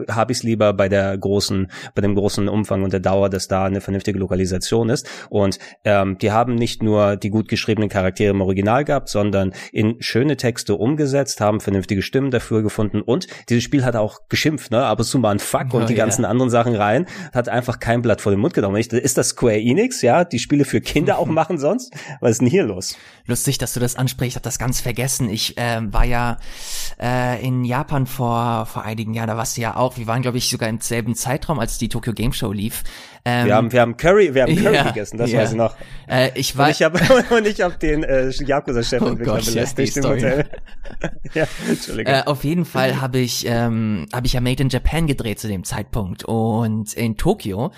habe 0.09 0.31
ich 0.31 0.39
es 0.39 0.43
lieber 0.43 0.73
bei 0.73 0.89
der 0.89 1.17
großen, 1.17 1.71
bei 1.93 2.01
dem 2.01 2.15
großen 2.15 2.47
Umfang 2.47 2.83
und 2.83 2.93
der 2.93 2.99
Dauer, 2.99 3.29
dass 3.29 3.47
da 3.47 3.65
eine 3.65 3.81
vernünftige 3.81 4.19
Lokalisation 4.19 4.89
ist. 4.89 5.07
Und 5.29 5.59
ähm, 5.83 6.17
die 6.17 6.31
haben 6.31 6.55
nicht 6.55 6.83
nur 6.83 7.15
die 7.15 7.29
gut 7.29 7.47
geschriebenen 7.47 7.89
Charaktere 7.89 8.31
im 8.31 8.41
Original 8.41 8.85
gehabt, 8.85 9.09
sondern 9.09 9.53
in 9.71 9.95
schöne 9.99 10.37
Texte 10.37 10.75
umgesetzt, 10.75 11.41
haben 11.41 11.59
vernünftige 11.59 12.01
Stimmen 12.01 12.31
dafür 12.31 12.63
gefunden 12.63 13.01
und 13.01 13.27
dieses 13.49 13.63
Spiel 13.63 13.85
hat 13.85 13.95
auch 13.95 14.27
geschimpft, 14.29 14.71
ne? 14.71 14.83
Aber 14.83 15.03
zu 15.03 15.19
mal 15.19 15.31
ein 15.31 15.39
Fuck 15.39 15.73
und 15.73 15.83
oh, 15.83 15.85
die 15.85 15.93
yeah. 15.93 16.05
ganzen 16.05 16.25
anderen 16.25 16.49
Sachen 16.49 16.75
rein, 16.75 17.05
hat 17.33 17.49
einfach 17.49 17.79
kein 17.79 18.01
Blatt 18.01 18.21
vor 18.21 18.31
den 18.31 18.39
Mund 18.39 18.53
genommen. 18.53 18.75
Ist 18.75 19.17
das 19.17 19.29
Square 19.29 19.59
Enix, 19.59 20.01
ja, 20.01 20.23
die 20.23 20.39
Spiele 20.39 20.65
für 20.65 20.81
Kinder 20.81 21.17
auch 21.17 21.27
machen 21.27 21.57
sonst? 21.57 21.93
Was 22.19 22.31
ist 22.31 22.41
denn 22.41 22.47
hier 22.47 22.63
los? 22.63 22.97
Lustig, 23.25 23.57
dass 23.57 23.73
du 23.73 23.79
das 23.79 23.95
ansprichst, 23.95 24.33
ich 24.33 24.35
hab 24.35 24.43
das 24.43 24.59
ganz 24.59 24.81
vergessen. 24.81 25.29
Ich 25.29 25.57
äh, 25.57 25.81
war 25.91 26.05
ja 26.05 26.37
äh, 27.01 27.43
in 27.45 27.63
Japan 27.63 28.05
vor 28.05 28.65
vor 28.65 28.83
einigen 28.83 29.13
Jahren, 29.13 29.27
da 29.27 29.37
warst 29.37 29.57
du 29.57 29.61
ja 29.61 29.75
auch 29.75 29.84
auch. 29.85 29.97
Wir 29.97 30.07
waren, 30.07 30.21
glaube 30.21 30.37
ich, 30.37 30.49
sogar 30.49 30.67
im 30.69 30.79
selben 30.81 31.15
Zeitraum, 31.15 31.59
als 31.59 31.77
die 31.77 31.89
Tokyo 31.89 32.13
Game 32.13 32.33
Show 32.33 32.51
lief. 32.51 32.83
Ähm, 33.23 33.47
wir 33.47 33.55
haben, 33.55 33.71
wir 33.71 33.81
haben 33.81 33.97
Curry, 33.97 34.33
wir 34.33 34.43
haben 34.43 34.55
Curry 34.55 34.75
ja, 34.75 34.83
gegessen, 34.83 35.17
das 35.17 35.31
ja. 35.31 35.39
weiß 35.39 35.51
ich 35.51 35.57
noch. 35.57 35.75
Äh, 36.07 36.31
ich 36.35 36.57
war, 36.57 36.67
und 36.67 36.71
ich 36.71 36.81
habe 36.81 36.99
habe 37.09 37.77
den 37.79 38.03
äh, 38.03 38.29
Yakuza-Chefentwickler 38.29 39.33
oh 39.41 39.45
belästigt 39.45 39.95
ja, 39.95 40.03
im 40.03 40.09
Hotel. 40.09 40.49
ja, 41.33 41.47
Entschuldigung. 41.67 42.13
Äh, 42.13 42.23
auf 42.25 42.43
jeden 42.43 42.65
Fall 42.65 43.01
habe 43.01 43.19
ich, 43.19 43.45
ähm, 43.47 44.07
habe 44.13 44.27
ich 44.27 44.33
ja 44.33 44.41
Made 44.41 44.61
in 44.61 44.69
Japan 44.69 45.07
gedreht 45.07 45.39
zu 45.39 45.47
dem 45.47 45.63
Zeitpunkt 45.63 46.23
und 46.23 46.93
in 46.93 47.17
Tokio 47.17 47.71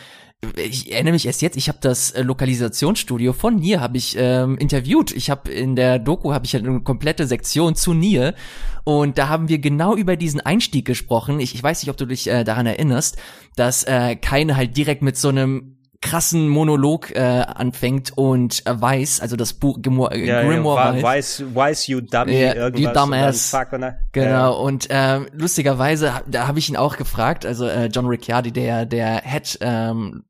ich 0.56 0.92
erinnere 0.92 1.14
mich 1.14 1.26
erst 1.26 1.42
jetzt, 1.42 1.58
ich 1.58 1.68
habe 1.68 1.80
das 1.82 2.12
äh, 2.12 2.22
Lokalisationsstudio 2.22 3.34
von 3.34 3.56
Nier 3.56 3.82
habe 3.82 3.98
ich 3.98 4.16
ähm, 4.20 4.58
interviewt. 4.58 5.12
Ich 5.12 5.32
habe 5.32 5.52
in 5.52 5.76
der 5.76 5.98
Doku 5.98 6.32
habe 6.32 6.46
ich 6.46 6.54
halt 6.54 6.66
eine 6.66 6.82
komplette 6.82 7.26
Sektion 7.26 7.74
zu 7.74 7.96
Nier 7.96 8.36
und 8.84 9.18
da 9.18 9.30
haben 9.30 9.50
wir 9.50 9.58
genau 9.58 9.96
über 9.96 10.16
diesen 10.16 10.40
Einstieg 10.40 10.86
gesprochen. 10.86 11.40
Ich, 11.40 11.56
ich 11.56 11.64
weiß 11.64 11.82
nicht, 11.82 11.90
ob 11.90 11.98
du 11.98 12.06
dich 12.06 12.28
äh, 12.28 12.44
daran 12.44 12.68
erinnerst, 12.68 13.18
dass 13.56 13.84
äh, 13.86 14.16
keine 14.16 14.56
halt 14.56 14.78
direkt 14.78 15.02
mit 15.02 15.18
so 15.18 15.30
einem 15.30 15.77
krassen 16.02 16.48
Monolog 16.48 17.12
äh, 17.16 17.20
anfängt 17.20 18.12
und 18.16 18.66
äh, 18.68 18.80
weiß, 18.82 19.20
also 19.22 19.36
das 19.36 19.54
Buch 19.54 19.82
Grimoire, 19.82 20.14
äh, 20.16 20.26
Ja, 20.28 20.44
Grimoire 20.44 20.98
ja, 20.98 21.04
weiß. 21.04 21.04
weiß, 21.04 21.44
weiß 21.56 21.88
you 21.88 22.02
dummy, 22.02 22.40
Ja, 22.40 22.54
irgendwas. 22.54 22.82
you 22.82 23.02
dumbass. 23.02 23.54
und 23.54 23.60
fuck, 23.60 23.74
und 23.74 23.82
dann- 23.82 23.96
Genau, 24.12 24.30
Ja. 24.30 24.48
und 24.50 24.90
äh, 24.90 25.20
lustigerweise, 25.34 26.14
da 26.28 26.48
habe 26.48 26.60
ich 26.60 26.70
ihn 26.70 26.78
auch 26.78 26.98
gefragt, 26.98 27.46
also 27.46 27.68
äh, 27.68 27.88
John 27.88 28.06
Ricciardi, 28.06 28.52
der 28.52 28.86
der 28.86 29.22
Head 29.24 29.58
ähm, 29.62 30.24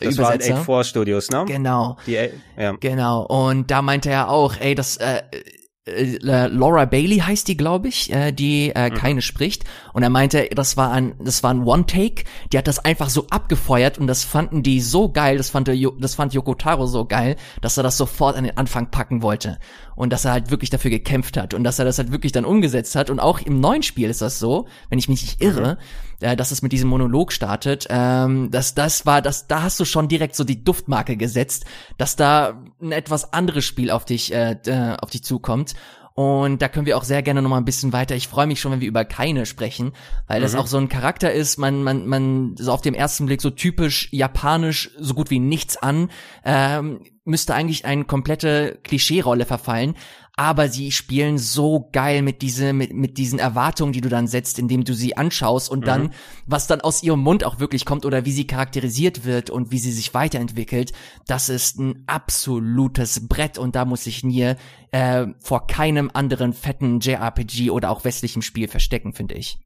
Das 0.00 0.16
war 0.16 0.32
in 0.34 0.40
Übersetzer. 0.40 0.70
8 0.80 0.86
Studios, 0.86 1.28
ne? 1.30 1.44
Genau, 1.46 1.96
Die, 2.06 2.18
ja. 2.56 2.72
genau. 2.80 3.22
Und 3.26 3.70
da 3.70 3.82
meinte 3.82 4.08
er 4.10 4.30
auch, 4.30 4.54
ey, 4.58 4.74
das 4.74 4.96
äh, 4.96 5.20
äh, 5.86 6.18
Laura 6.48 6.84
Bailey 6.84 7.18
heißt 7.18 7.48
die, 7.48 7.56
glaube 7.56 7.88
ich, 7.88 8.12
äh, 8.12 8.32
die 8.32 8.70
äh, 8.70 8.90
keine 8.90 9.22
spricht. 9.22 9.64
Und 9.92 10.02
er 10.02 10.10
meinte, 10.10 10.48
das 10.54 10.76
war 10.76 10.92
ein, 10.92 11.14
das 11.18 11.42
war 11.42 11.52
ein 11.52 11.64
One-Take. 11.64 12.24
Die 12.52 12.58
hat 12.58 12.66
das 12.66 12.78
einfach 12.84 13.08
so 13.08 13.26
abgefeuert 13.30 13.98
und 13.98 14.06
das 14.06 14.24
fanden 14.24 14.62
die 14.62 14.80
so 14.80 15.10
geil, 15.10 15.38
das 15.38 15.50
fand, 15.50 15.68
der, 15.68 15.76
das 15.98 16.14
fand 16.14 16.34
Yoko 16.34 16.54
Taro 16.54 16.86
so 16.86 17.04
geil, 17.06 17.36
dass 17.62 17.76
er 17.76 17.82
das 17.82 17.96
sofort 17.96 18.36
an 18.36 18.44
den 18.44 18.56
Anfang 18.56 18.90
packen 18.90 19.22
wollte. 19.22 19.58
Und 19.96 20.12
dass 20.12 20.24
er 20.24 20.32
halt 20.32 20.50
wirklich 20.50 20.70
dafür 20.70 20.90
gekämpft 20.90 21.36
hat 21.36 21.52
und 21.52 21.62
dass 21.62 21.78
er 21.78 21.84
das 21.84 21.98
halt 21.98 22.10
wirklich 22.10 22.32
dann 22.32 22.46
umgesetzt 22.46 22.94
hat. 22.94 23.10
Und 23.10 23.20
auch 23.20 23.40
im 23.40 23.60
neuen 23.60 23.82
Spiel 23.82 24.08
ist 24.08 24.22
das 24.22 24.38
so, 24.38 24.66
wenn 24.88 24.98
ich 24.98 25.08
mich 25.08 25.22
nicht 25.22 25.42
irre, 25.42 25.76
äh, 26.20 26.36
dass 26.36 26.50
es 26.50 26.62
mit 26.62 26.72
diesem 26.72 26.88
Monolog 26.88 27.32
startet. 27.32 27.86
Ähm, 27.90 28.50
dass 28.50 28.74
das 28.74 29.06
war, 29.06 29.22
das, 29.22 29.46
da 29.46 29.62
hast 29.62 29.80
du 29.80 29.84
schon 29.84 30.08
direkt 30.08 30.36
so 30.36 30.44
die 30.44 30.62
Duftmarke 30.64 31.16
gesetzt, 31.16 31.64
dass 31.98 32.16
da 32.16 32.62
ein 32.80 32.92
etwas 32.92 33.32
anderes 33.32 33.64
Spiel 33.64 33.90
auf 33.90 34.04
dich, 34.04 34.32
äh, 34.32 34.56
äh, 34.66 34.96
auf 35.00 35.10
dich 35.10 35.24
zukommt. 35.24 35.74
Und 36.14 36.60
da 36.60 36.68
können 36.68 36.86
wir 36.86 36.98
auch 36.98 37.04
sehr 37.04 37.22
gerne 37.22 37.40
noch 37.40 37.48
mal 37.48 37.56
ein 37.56 37.64
bisschen 37.64 37.92
weiter. 37.94 38.14
Ich 38.14 38.28
freue 38.28 38.46
mich 38.46 38.60
schon, 38.60 38.72
wenn 38.72 38.80
wir 38.80 38.88
über 38.88 39.04
keine 39.06 39.46
sprechen, 39.46 39.92
weil 40.26 40.42
das 40.42 40.54
auch 40.54 40.66
so 40.66 40.76
ein 40.76 40.90
Charakter 40.90 41.32
ist. 41.32 41.56
Man, 41.56 41.82
man, 41.82 42.06
man 42.06 42.56
so 42.58 42.72
auf 42.72 42.82
dem 42.82 42.94
ersten 42.94 43.26
Blick 43.26 43.40
so 43.40 43.48
typisch 43.48 44.08
japanisch, 44.12 44.90
so 44.98 45.14
gut 45.14 45.30
wie 45.30 45.38
nichts 45.38 45.76
an. 45.76 46.10
Ähm, 46.44 47.04
müsste 47.24 47.54
eigentlich 47.54 47.84
eine 47.86 48.04
komplette 48.04 48.80
Klischee-Rolle 48.82 49.46
verfallen. 49.46 49.94
Aber 50.36 50.68
sie 50.68 50.90
spielen 50.90 51.38
so 51.38 51.88
geil 51.92 52.22
mit 52.22 52.40
diese, 52.42 52.72
mit, 52.72 52.94
mit 52.94 53.18
diesen 53.18 53.38
Erwartungen, 53.38 53.92
die 53.92 54.00
du 54.00 54.08
dann 54.08 54.26
setzt, 54.26 54.58
indem 54.58 54.84
du 54.84 54.94
sie 54.94 55.16
anschaust 55.16 55.70
und 55.70 55.86
dann, 55.86 56.12
was 56.46 56.66
dann 56.66 56.80
aus 56.80 57.02
ihrem 57.02 57.20
Mund 57.20 57.44
auch 57.44 57.60
wirklich 57.60 57.84
kommt 57.84 58.06
oder 58.06 58.24
wie 58.24 58.32
sie 58.32 58.46
charakterisiert 58.46 59.24
wird 59.24 59.50
und 59.50 59.70
wie 59.70 59.78
sie 59.78 59.92
sich 59.92 60.14
weiterentwickelt, 60.14 60.92
das 61.26 61.48
ist 61.48 61.78
ein 61.78 62.04
absolutes 62.06 63.28
Brett 63.28 63.58
und 63.58 63.74
da 63.74 63.84
muss 63.84 64.04
sich 64.04 64.24
Nier 64.24 64.56
äh, 64.92 65.26
vor 65.40 65.66
keinem 65.66 66.10
anderen 66.12 66.52
fetten 66.52 67.00
JRPG 67.00 67.70
oder 67.70 67.90
auch 67.90 68.04
westlichem 68.04 68.42
Spiel 68.42 68.68
verstecken, 68.68 69.12
finde 69.12 69.34
ich. 69.34 69.58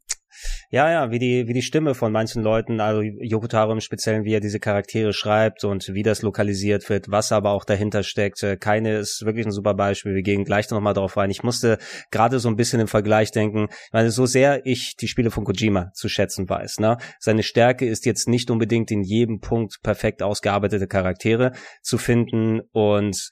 Ja, 0.70 0.90
ja, 0.90 1.10
wie 1.10 1.18
die, 1.18 1.48
wie 1.48 1.52
die 1.52 1.62
Stimme 1.62 1.94
von 1.94 2.12
manchen 2.12 2.42
Leuten, 2.42 2.80
also 2.80 3.02
Yoko 3.02 3.46
Taro 3.46 3.72
im 3.72 3.80
Speziellen, 3.80 4.24
wie 4.24 4.34
er 4.34 4.40
diese 4.40 4.60
Charaktere 4.60 5.12
schreibt 5.12 5.64
und 5.64 5.94
wie 5.94 6.02
das 6.02 6.22
lokalisiert 6.22 6.88
wird, 6.88 7.10
was 7.10 7.32
aber 7.32 7.50
auch 7.50 7.64
dahinter 7.64 8.02
steckt. 8.02 8.42
Äh, 8.42 8.56
Keine 8.56 8.96
ist 8.98 9.24
wirklich 9.24 9.46
ein 9.46 9.52
super 9.52 9.74
Beispiel. 9.74 10.14
Wir 10.14 10.22
gehen 10.22 10.44
gleich 10.44 10.70
nochmal 10.70 10.94
drauf 10.94 11.16
rein. 11.16 11.30
Ich 11.30 11.42
musste 11.42 11.78
gerade 12.10 12.38
so 12.38 12.48
ein 12.48 12.56
bisschen 12.56 12.80
im 12.80 12.88
Vergleich 12.88 13.30
denken, 13.30 13.68
weil 13.92 14.10
so 14.10 14.26
sehr 14.26 14.66
ich 14.66 14.96
die 14.96 15.08
Spiele 15.08 15.30
von 15.30 15.44
Kojima 15.44 15.90
zu 15.94 16.08
schätzen 16.08 16.48
weiß, 16.48 16.80
ne? 16.80 16.98
Seine 17.18 17.42
Stärke 17.42 17.86
ist 17.86 18.06
jetzt 18.06 18.28
nicht 18.28 18.50
unbedingt 18.50 18.90
in 18.90 19.02
jedem 19.02 19.40
Punkt 19.40 19.80
perfekt 19.82 20.22
ausgearbeitete 20.22 20.86
Charaktere 20.86 21.52
zu 21.82 21.98
finden 21.98 22.60
und 22.72 23.30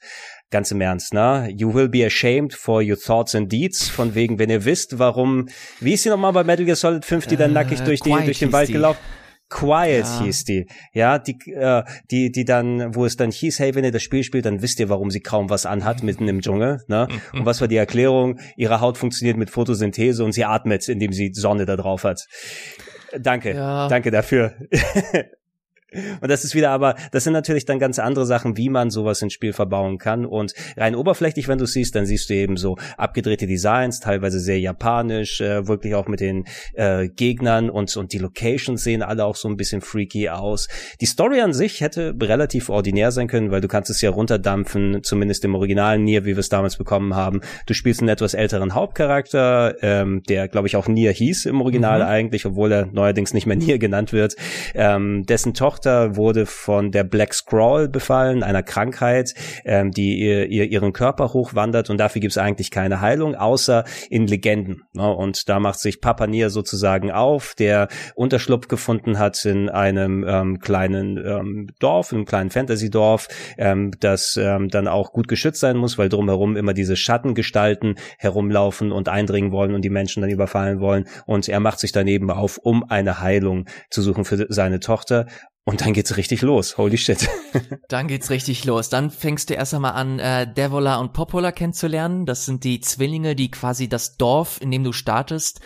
ganz 0.53 0.71
im 0.71 0.79
Ernst, 0.79 1.13
ne? 1.13 1.49
You 1.53 1.73
will 1.73 1.89
be 1.89 2.05
ashamed 2.05 2.53
for 2.53 2.81
your 2.81 2.97
thoughts 2.97 3.35
and 3.35 3.51
deeds. 3.51 3.89
Von 3.89 4.15
wegen, 4.15 4.39
wenn 4.39 4.49
ihr 4.49 4.63
wisst, 4.63 4.97
warum, 4.99 5.49
wie 5.81 5.93
ist 5.93 6.03
sie 6.03 6.09
nochmal 6.09 6.31
bei 6.31 6.45
Metal 6.45 6.63
Gear 6.65 6.77
Solid 6.77 7.03
5, 7.03 7.27
die 7.27 7.35
dann 7.35 7.51
Äh, 7.51 7.55
nackig 7.55 7.81
durch, 7.81 7.99
die, 7.99 8.09
Quiet 8.11 8.27
durch 8.27 8.39
den 8.39 8.53
Wald 8.53 8.69
die. 8.69 8.73
gelaufen? 8.73 8.99
Quiet 9.49 10.05
Ja. 10.05 10.21
hieß 10.23 10.45
die. 10.45 10.65
Ja, 10.93 11.19
die, 11.19 11.35
äh, 11.51 11.83
die, 12.09 12.31
die 12.31 12.45
dann, 12.45 12.95
wo 12.95 13.05
es 13.05 13.17
dann 13.17 13.29
hieß, 13.29 13.59
hey, 13.59 13.75
wenn 13.75 13.83
ihr 13.83 13.91
das 13.91 14.01
Spiel 14.01 14.23
spielt, 14.23 14.45
dann 14.45 14.61
wisst 14.63 14.79
ihr, 14.79 14.89
warum 14.89 15.11
sie 15.11 15.19
kaum 15.19 15.49
was 15.49 15.65
anhat 15.67 16.01
mitten 16.01 16.27
im 16.27 16.41
Dschungel, 16.41 16.81
ne? 16.87 17.07
Und 17.33 17.45
was 17.45 17.59
war 17.61 17.67
die 17.67 17.75
Erklärung? 17.75 18.39
Ihre 18.57 18.79
Haut 18.81 18.97
funktioniert 18.97 19.37
mit 19.37 19.49
Photosynthese 19.51 20.23
und 20.23 20.31
sie 20.31 20.45
atmet, 20.45 20.87
indem 20.87 21.11
sie 21.13 21.31
Sonne 21.33 21.65
da 21.65 21.75
drauf 21.75 22.03
hat. 22.03 22.21
Danke, 23.19 23.53
Ja. 23.53 23.87
danke 23.89 24.09
dafür. 24.09 24.53
Und 26.21 26.29
das 26.29 26.43
ist 26.43 26.55
wieder 26.55 26.71
aber, 26.71 26.95
das 27.11 27.23
sind 27.23 27.33
natürlich 27.33 27.65
dann 27.65 27.79
ganz 27.79 27.99
andere 27.99 28.25
Sachen, 28.25 28.57
wie 28.57 28.69
man 28.69 28.89
sowas 28.89 29.21
ins 29.21 29.33
Spiel 29.33 29.53
verbauen 29.53 29.97
kann. 29.97 30.25
Und 30.25 30.53
rein 30.77 30.95
oberflächlich, 30.95 31.47
wenn 31.47 31.57
du 31.57 31.65
siehst, 31.65 31.95
dann 31.95 32.05
siehst 32.05 32.29
du 32.29 32.33
eben 32.33 32.57
so 32.57 32.77
abgedrehte 32.97 33.47
Designs, 33.47 33.99
teilweise 33.99 34.39
sehr 34.39 34.59
japanisch, 34.59 35.41
äh, 35.41 35.67
wirklich 35.67 35.95
auch 35.95 36.07
mit 36.07 36.19
den 36.19 36.45
äh, 36.73 37.07
Gegnern 37.09 37.69
und, 37.69 37.95
und 37.97 38.13
die 38.13 38.17
Locations 38.19 38.83
sehen 38.83 39.01
alle 39.01 39.25
auch 39.25 39.35
so 39.35 39.47
ein 39.47 39.57
bisschen 39.57 39.81
freaky 39.81 40.29
aus. 40.29 40.67
Die 41.01 41.05
Story 41.05 41.41
an 41.41 41.53
sich 41.53 41.81
hätte 41.81 42.15
relativ 42.21 42.69
ordinär 42.69 43.11
sein 43.11 43.27
können, 43.27 43.51
weil 43.51 43.61
du 43.61 43.67
kannst 43.67 43.89
es 43.89 44.01
ja 44.01 44.09
runterdampfen, 44.09 45.03
zumindest 45.03 45.45
im 45.45 45.55
originalen 45.55 46.03
Nier, 46.03 46.25
wie 46.25 46.35
wir 46.35 46.39
es 46.39 46.49
damals 46.49 46.77
bekommen 46.77 47.15
haben. 47.15 47.41
Du 47.65 47.73
spielst 47.73 48.01
einen 48.01 48.09
etwas 48.09 48.33
älteren 48.33 48.73
Hauptcharakter, 48.73 49.75
ähm, 49.81 50.21
der, 50.27 50.47
glaube 50.47 50.67
ich, 50.67 50.75
auch 50.75 50.87
Nier 50.87 51.11
hieß 51.11 51.45
im 51.45 51.61
Original 51.61 51.99
Mhm. 51.99 52.05
eigentlich, 52.05 52.45
obwohl 52.45 52.71
er 52.71 52.85
neuerdings 52.87 53.33
nicht 53.33 53.45
mehr 53.45 53.57
Nier 53.57 53.77
genannt 53.77 54.13
wird. 54.13 54.35
Ähm, 54.73 55.23
dessen 55.25 55.53
Tochter 55.53 55.82
wurde 55.85 56.45
von 56.45 56.91
der 56.91 57.03
Black 57.03 57.33
Scrawl 57.33 57.87
befallen, 57.87 58.43
einer 58.43 58.63
Krankheit, 58.63 59.33
ähm, 59.65 59.91
die 59.91 60.19
ihr, 60.19 60.47
ihr 60.47 60.65
ihren 60.65 60.93
Körper 60.93 61.33
hochwandert 61.33 61.89
und 61.89 61.97
dafür 61.97 62.21
gibt 62.21 62.31
es 62.31 62.37
eigentlich 62.37 62.71
keine 62.71 63.01
Heilung, 63.01 63.35
außer 63.35 63.83
in 64.09 64.27
Legenden. 64.27 64.83
Ne? 64.93 65.09
Und 65.09 65.49
da 65.49 65.59
macht 65.59 65.79
sich 65.79 66.01
Papa 66.01 66.27
Nier 66.27 66.49
sozusagen 66.49 67.11
auf, 67.11 67.53
der 67.55 67.87
Unterschlupf 68.15 68.67
gefunden 68.67 69.19
hat 69.19 69.43
in 69.45 69.69
einem 69.69 70.25
ähm, 70.27 70.59
kleinen 70.59 71.17
ähm, 71.17 71.69
Dorf, 71.79 72.13
einem 72.13 72.25
kleinen 72.25 72.49
Fantasy-Dorf, 72.49 73.27
ähm, 73.57 73.91
das 73.99 74.37
ähm, 74.41 74.69
dann 74.69 74.87
auch 74.87 75.11
gut 75.11 75.27
geschützt 75.27 75.59
sein 75.59 75.77
muss, 75.77 75.97
weil 75.97 76.09
drumherum 76.09 76.55
immer 76.55 76.73
diese 76.73 76.95
Schattengestalten 76.95 77.95
herumlaufen 78.17 78.91
und 78.91 79.09
eindringen 79.09 79.51
wollen 79.51 79.73
und 79.73 79.83
die 79.83 79.89
Menschen 79.89 80.21
dann 80.21 80.29
überfallen 80.29 80.79
wollen. 80.79 81.05
Und 81.25 81.47
er 81.49 81.59
macht 81.59 81.79
sich 81.79 81.91
daneben 81.91 82.29
auf, 82.31 82.57
um 82.57 82.83
eine 82.89 83.19
Heilung 83.19 83.65
zu 83.89 84.01
suchen 84.01 84.25
für 84.25 84.45
seine 84.49 84.79
Tochter. 84.79 85.27
Und 85.65 85.81
dann 85.81 85.93
geht's 85.93 86.17
richtig 86.17 86.41
los. 86.41 86.77
Holy 86.77 86.97
shit. 86.97 87.29
Dann 87.87 88.07
geht's 88.09 88.29
richtig 88.29 88.65
los. 88.65 88.89
Dann 88.89 89.09
fängst 89.09 89.49
du 89.49 89.53
erst 89.53 89.73
einmal 89.73 89.93
an, 89.93 90.19
äh, 90.19 90.51
Devola 90.51 90.97
und 90.97 91.13
Popola 91.13 91.53
kennenzulernen. 91.53 92.25
Das 92.25 92.45
sind 92.45 92.65
die 92.65 92.81
Zwillinge, 92.81 93.33
die 93.33 93.49
quasi 93.49 93.87
das 93.87 94.17
Dorf, 94.17 94.59
in 94.59 94.71
dem 94.71 94.83
du 94.83 94.91
startest, 94.91 95.61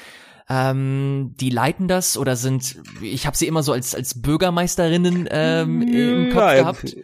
ähm, 0.50 1.34
die 1.40 1.50
leiten 1.50 1.88
das 1.88 2.16
oder 2.18 2.36
sind, 2.36 2.78
ich 3.02 3.26
habe 3.26 3.36
sie 3.36 3.48
immer 3.48 3.64
so 3.64 3.74
als 3.74 3.96
als 3.96 4.22
Bürgermeisterinnen 4.22 5.28
ähm, 5.32 5.82
im 5.82 6.30
Kopf 6.30 6.42
Ja, 6.42 6.54
gehabt. 6.54 6.96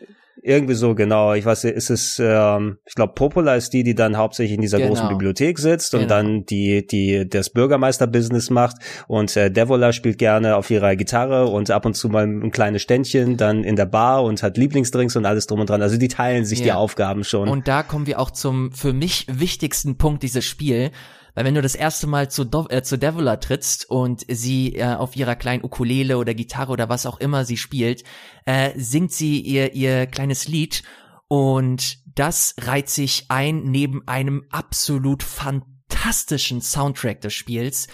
Irgendwie 0.46 0.74
so, 0.74 0.94
genau. 0.94 1.34
Ich 1.34 1.46
weiß, 1.46 1.64
ist 1.64 1.90
es, 1.90 2.20
ähm, 2.22 2.78
ich 2.86 2.96
glaube, 2.96 3.14
Popola 3.14 3.56
ist 3.56 3.72
die, 3.72 3.84
die 3.84 3.96
dann 3.96 4.18
hauptsächlich 4.18 4.56
in 4.56 4.62
dieser 4.62 4.78
Genau. 4.78 4.90
großen 4.90 5.08
Bibliothek 5.08 5.58
sitzt 5.58 5.94
und 5.94 6.02
Genau. 6.02 6.14
dann 6.16 6.46
die, 6.46 6.86
die 6.86 7.28
das 7.30 7.50
Bürgermeister-Business 7.52 8.50
macht. 8.50 8.76
Und 9.08 9.36
äh, 9.38 9.50
Devola 9.50 9.94
spielt 9.94 10.18
gerne 10.18 10.58
auf 10.58 10.70
ihrer 10.70 10.96
Gitarre 10.98 11.46
und 11.48 11.72
ab 11.72 11.86
und 11.86 11.94
zu 11.96 12.10
mal 12.10 12.26
ein 12.28 12.52
kleines 12.52 12.82
Ständchen 12.82 13.38
dann 13.38 13.64
in 13.64 13.78
der 13.78 13.86
Bar 13.86 14.24
und 14.24 14.44
hat 14.44 14.58
Lieblingsdrinks 14.58 15.16
und 15.16 15.26
alles 15.26 15.48
drum 15.48 15.62
und 15.62 15.70
dran. 15.70 15.82
Also 15.82 15.98
die 15.98 16.10
teilen 16.10 16.44
sich 16.44 16.62
die 16.62 16.68
Ja. 16.68 16.76
Aufgaben 16.76 17.24
schon. 17.24 17.48
Und 17.48 17.68
da 17.70 17.82
kommen 17.84 18.06
wir 18.06 18.20
auch 18.20 18.32
zum 18.32 18.72
für 18.74 18.92
mich 18.92 19.28
wichtigsten 19.32 19.98
Punkt 19.98 20.24
dieses 20.24 20.44
Spiel. 20.44 20.92
Weil 21.36 21.46
wenn 21.46 21.56
du 21.56 21.62
das 21.62 21.76
erste 21.76 22.08
Mal 22.08 22.30
zu, 22.30 22.44
Do 22.46 22.68
äh, 22.70 22.84
zu 22.84 22.98
Devola 22.98 23.38
trittst 23.38 23.90
und 23.90 24.26
sie 24.28 24.76
äh, 24.76 24.94
auf 24.94 25.16
ihrer 25.16 25.36
kleinen 25.36 25.64
Ukulele 25.64 26.18
oder 26.18 26.34
Gitarre 26.34 26.72
oder 26.72 26.90
was 26.90 27.06
auch 27.06 27.20
immer 27.20 27.46
sie 27.46 27.58
spielt, 27.58 28.04
äh, 28.46 28.72
singt 28.76 29.12
sie 29.12 29.40
ihr, 29.40 29.74
ihr 29.74 30.06
kleines 30.06 30.48
Lied 30.48 30.84
und 31.28 31.98
das 32.16 32.54
reiht 32.62 32.90
sich 32.90 33.26
ein 33.30 33.64
neben 33.64 34.08
einem 34.08 34.46
absolut 34.52 35.24
fantastischen 35.24 36.62
Soundtrack 36.62 37.22
des 37.22 37.34
Spiels, 37.34 37.88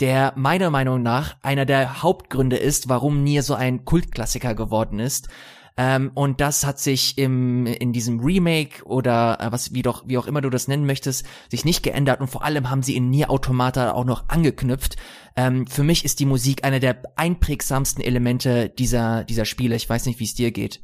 der 0.00 0.32
meiner 0.36 0.70
Meinung 0.70 1.02
nach 1.02 1.36
einer 1.42 1.66
der 1.66 2.02
Hauptgründe 2.02 2.56
ist, 2.56 2.88
warum 2.88 3.22
Nier 3.22 3.42
so 3.42 3.54
ein 3.54 3.84
Kultklassiker 3.84 4.54
geworden 4.54 4.98
ist. 4.98 5.28
Ähm, 5.76 6.10
und 6.14 6.40
das 6.40 6.64
hat 6.64 6.78
sich 6.78 7.18
im, 7.18 7.66
in 7.66 7.92
diesem 7.92 8.20
Remake 8.20 8.84
oder 8.84 9.38
äh, 9.40 9.52
was 9.52 9.74
wie 9.74 9.82
doch 9.82 10.04
wie 10.06 10.16
auch 10.16 10.26
immer 10.26 10.40
du 10.40 10.48
das 10.48 10.68
nennen 10.68 10.86
möchtest, 10.86 11.26
sich 11.50 11.64
nicht 11.64 11.82
geändert 11.82 12.20
und 12.20 12.28
vor 12.28 12.44
allem 12.44 12.70
haben 12.70 12.82
sie 12.82 12.96
in 12.96 13.10
Nier 13.10 13.30
Automata 13.30 13.92
auch 13.92 14.04
noch 14.04 14.28
angeknüpft. 14.28 14.96
Ähm, 15.36 15.66
für 15.66 15.82
mich 15.84 16.04
ist 16.04 16.20
die 16.20 16.26
Musik 16.26 16.64
einer 16.64 16.80
der 16.80 17.02
einprägsamsten 17.16 18.02
Elemente 18.02 18.70
dieser 18.70 19.24
dieser 19.24 19.44
Spiele. 19.44 19.76
Ich 19.76 19.88
weiß 19.88 20.06
nicht, 20.06 20.18
wie 20.18 20.24
es 20.24 20.34
dir 20.34 20.50
geht. 20.50 20.80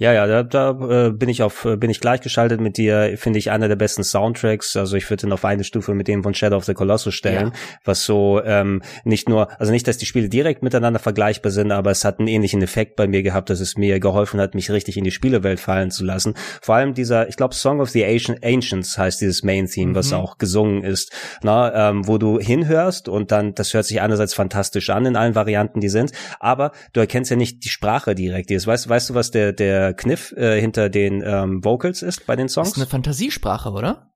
Ja, 0.00 0.12
ja, 0.12 0.28
da, 0.28 0.44
da 0.44 1.06
äh, 1.06 1.10
bin 1.10 1.28
ich 1.28 1.42
auf, 1.42 1.64
äh, 1.64 1.76
bin 1.76 1.90
ich 1.90 1.98
gleichgeschaltet 1.98 2.60
mit 2.60 2.76
dir, 2.76 3.14
finde 3.16 3.40
ich 3.40 3.50
einer 3.50 3.66
der 3.66 3.74
besten 3.74 4.04
Soundtracks. 4.04 4.76
Also 4.76 4.96
ich 4.96 5.10
würde 5.10 5.26
ihn 5.26 5.32
auf 5.32 5.44
eine 5.44 5.64
Stufe 5.64 5.92
mit 5.92 6.06
dem 6.06 6.22
von 6.22 6.34
Shadow 6.34 6.56
of 6.56 6.64
the 6.66 6.74
Colossus 6.74 7.16
stellen, 7.16 7.48
ja. 7.48 7.78
was 7.84 8.04
so 8.04 8.40
ähm, 8.44 8.80
nicht 9.02 9.28
nur, 9.28 9.48
also 9.60 9.72
nicht, 9.72 9.88
dass 9.88 9.98
die 9.98 10.06
Spiele 10.06 10.28
direkt 10.28 10.62
miteinander 10.62 11.00
vergleichbar 11.00 11.50
sind, 11.50 11.72
aber 11.72 11.90
es 11.90 12.04
hat 12.04 12.20
einen 12.20 12.28
ähnlichen 12.28 12.62
Effekt 12.62 12.94
bei 12.94 13.08
mir 13.08 13.24
gehabt, 13.24 13.50
dass 13.50 13.58
es 13.58 13.76
mir 13.76 13.98
geholfen 13.98 14.40
hat, 14.40 14.54
mich 14.54 14.70
richtig 14.70 14.96
in 14.96 15.02
die 15.02 15.10
Spielewelt 15.10 15.58
fallen 15.58 15.90
zu 15.90 16.04
lassen. 16.04 16.34
Vor 16.62 16.76
allem 16.76 16.94
dieser, 16.94 17.28
ich 17.28 17.36
glaube, 17.36 17.56
Song 17.56 17.80
of 17.80 17.90
the 17.90 18.04
Ancients 18.04 18.96
heißt 18.96 19.20
dieses 19.20 19.42
Main 19.42 19.66
Theme, 19.66 19.90
mhm. 19.90 19.94
was 19.96 20.12
auch 20.12 20.38
gesungen 20.38 20.84
ist, 20.84 21.12
na, 21.42 21.90
ähm, 21.90 22.06
wo 22.06 22.18
du 22.18 22.38
hinhörst 22.38 23.08
und 23.08 23.32
dann, 23.32 23.52
das 23.56 23.74
hört 23.74 23.84
sich 23.84 24.00
einerseits 24.00 24.32
fantastisch 24.32 24.90
an 24.90 25.06
in 25.06 25.16
allen 25.16 25.34
Varianten, 25.34 25.80
die 25.80 25.88
sind, 25.88 26.12
aber 26.38 26.70
du 26.92 27.00
erkennst 27.00 27.32
ja 27.32 27.36
nicht 27.36 27.64
die 27.64 27.68
Sprache 27.68 28.14
direkt. 28.14 28.48
Weißt, 28.48 28.88
weißt 28.88 29.10
du, 29.10 29.14
was 29.14 29.32
der, 29.32 29.52
der 29.52 29.87
Kniff 29.92 30.32
äh, 30.32 30.60
hinter 30.60 30.88
den 30.88 31.22
ähm, 31.24 31.64
Vocals 31.64 32.02
ist 32.02 32.26
bei 32.26 32.36
den 32.36 32.48
Songs. 32.48 32.70
Das 32.70 32.76
ist 32.76 32.82
eine 32.82 32.90
Fantasiesprache, 32.90 33.70
oder? 33.70 34.12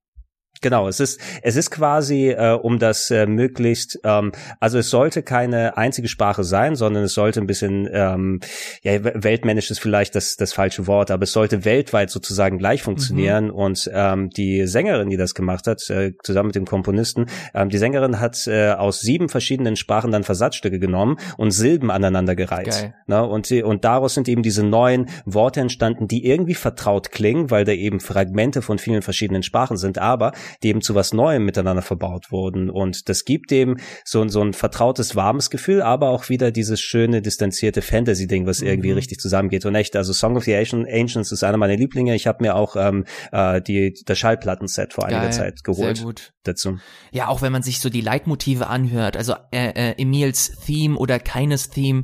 Genau, 0.63 0.89
es 0.89 1.01
ist 1.01 1.21
es 1.43 1.57
ist 1.57 1.71
quasi 1.71 2.31
äh, 2.31 2.53
um 2.53 2.79
das 2.79 3.11
äh, 3.11 3.27
möglichst 3.27 3.99
ähm, 4.05 4.33
also 4.61 4.79
es 4.79 4.91
sollte 4.91 5.23
keine 5.23 5.77
einzige 5.77 6.09
Sprache 6.09 6.45
sein, 6.45 6.77
sondern 6.77 7.03
es 7.03 7.15
sollte 7.15 7.41
ein 7.41 7.47
bisschen 7.47 7.89
ähm, 7.93 8.41
ja 8.83 9.03
weltmännisch 9.03 9.71
ist 9.71 9.81
vielleicht 9.81 10.15
das 10.15 10.37
das 10.37 10.53
falsche 10.53 10.87
Wort, 10.87 11.11
aber 11.11 11.25
es 11.25 11.33
sollte 11.33 11.65
weltweit 11.65 12.11
sozusagen 12.11 12.59
gleich 12.59 12.83
funktionieren 12.83 13.47
mhm. 13.47 13.51
und 13.51 13.91
ähm, 13.93 14.31
die 14.31 14.67
Sängerin, 14.67 15.11
die 15.11 15.17
das 15.17 15.35
gemacht 15.35 15.67
hat, 15.67 15.89
äh, 15.91 16.13
zusammen 16.23 16.49
mit 16.49 16.57
dem 16.57 16.65
Komponisten, 16.65 17.27
ähm, 17.55 17.69
die 17.69 17.79
Sängerin 17.79 18.21
hat 18.21 18.47
äh, 18.47 18.71
aus 18.71 19.01
sieben 19.01 19.29
verschiedenen 19.29 19.75
Sprachen 19.75 20.13
dann 20.13 20.23
Versatzstücke 20.23 20.79
genommen 20.79 21.19
und 21.37 21.51
Silben 21.51 21.91
aneinander 21.91 22.37
gereiht. 22.37 22.93
Ne? 23.07 23.27
Und 23.27 23.51
und 23.51 23.85
daraus 23.85 24.15
sind 24.15 24.29
eben 24.29 24.43
diese 24.43 24.65
neuen 24.65 25.09
Worte 25.25 25.61
entstanden, 25.61 26.07
die 26.07 26.25
irgendwie 26.25 26.55
vertraut 26.55 27.11
klingen, 27.11 27.51
weil 27.51 27.65
da 27.65 27.73
eben 27.73 27.99
Fragmente 27.99 28.63
von 28.63 28.79
vielen 28.79 29.03
verschiedenen 29.03 29.43
Sprachen 29.43 29.77
sind, 29.77 29.99
aber 29.99 30.33
die 30.63 30.69
eben 30.69 30.81
zu 30.81 30.95
was 30.95 31.13
Neuem 31.13 31.45
miteinander 31.45 31.83
verbaut 31.83 32.31
wurden. 32.31 32.71
Und 32.71 33.09
das 33.09 33.25
gibt 33.25 33.51
dem 33.51 33.79
so, 34.05 34.27
so 34.29 34.43
ein 34.43 34.53
vertrautes, 34.53 35.17
warmes 35.17 35.51
Gefühl, 35.51 35.83
aber 35.83 36.11
auch 36.11 36.29
wieder 36.29 36.51
dieses 36.51 36.81
schöne, 36.81 37.23
distanzierte 37.23 37.83
Fantasy-Ding, 37.83 38.47
was 38.47 38.63
irgendwie 38.63 38.91
mhm. 38.91 38.97
richtig 38.97 39.19
zusammengeht. 39.19 39.65
Und 39.67 39.75
echt, 39.75 39.97
also 39.97 40.13
Song 40.13 40.37
of 40.37 40.45
the 40.45 40.55
Ancients 40.55 41.33
ist 41.33 41.45
einer 41.45 41.57
meiner 41.59 41.77
Lieblinge. 41.77 42.15
Ich 42.15 42.27
habe 42.27 42.43
mir 42.43 42.55
auch 42.55 42.77
ähm, 42.77 43.05
äh, 43.33 43.61
die, 43.61 43.95
das 44.05 44.19
Schallplattenset 44.19 44.93
vor 44.93 45.05
Geil, 45.05 45.15
einiger 45.15 45.31
Zeit 45.31 45.65
geholt. 45.65 45.97
Sehr 45.97 46.07
gut. 46.07 46.33
Dazu. 46.45 46.79
Ja, 47.13 47.29
auch 47.29 47.41
wenn 47.41 47.53
man 47.53 47.63
sich 47.63 47.79
so 47.79 47.89
die 47.89 48.01
Leitmotive 48.01 48.67
anhört, 48.67 49.17
also 49.17 49.35
äh, 49.53 49.91
äh, 49.91 49.95
Emils 50.01 50.59
Theme 50.67 50.97
oder 50.97 51.21
keines 51.21 51.71
Theme, 51.71 52.03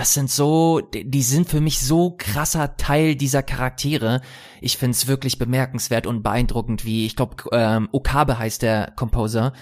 das 0.00 0.14
sind 0.14 0.30
so, 0.30 0.80
die 0.80 1.22
sind 1.22 1.50
für 1.50 1.60
mich 1.60 1.78
so 1.78 2.14
krasser 2.16 2.78
Teil 2.78 3.16
dieser 3.16 3.42
Charaktere. 3.42 4.22
Ich 4.62 4.78
find's 4.78 5.08
wirklich 5.08 5.38
bemerkenswert 5.38 6.06
und 6.06 6.22
beeindruckend, 6.22 6.86
wie, 6.86 7.04
ich 7.04 7.16
glaube, 7.16 7.36
ähm, 7.52 7.90
Okabe 7.92 8.38
heißt 8.38 8.62
der 8.62 8.94
Composer, 8.96 9.52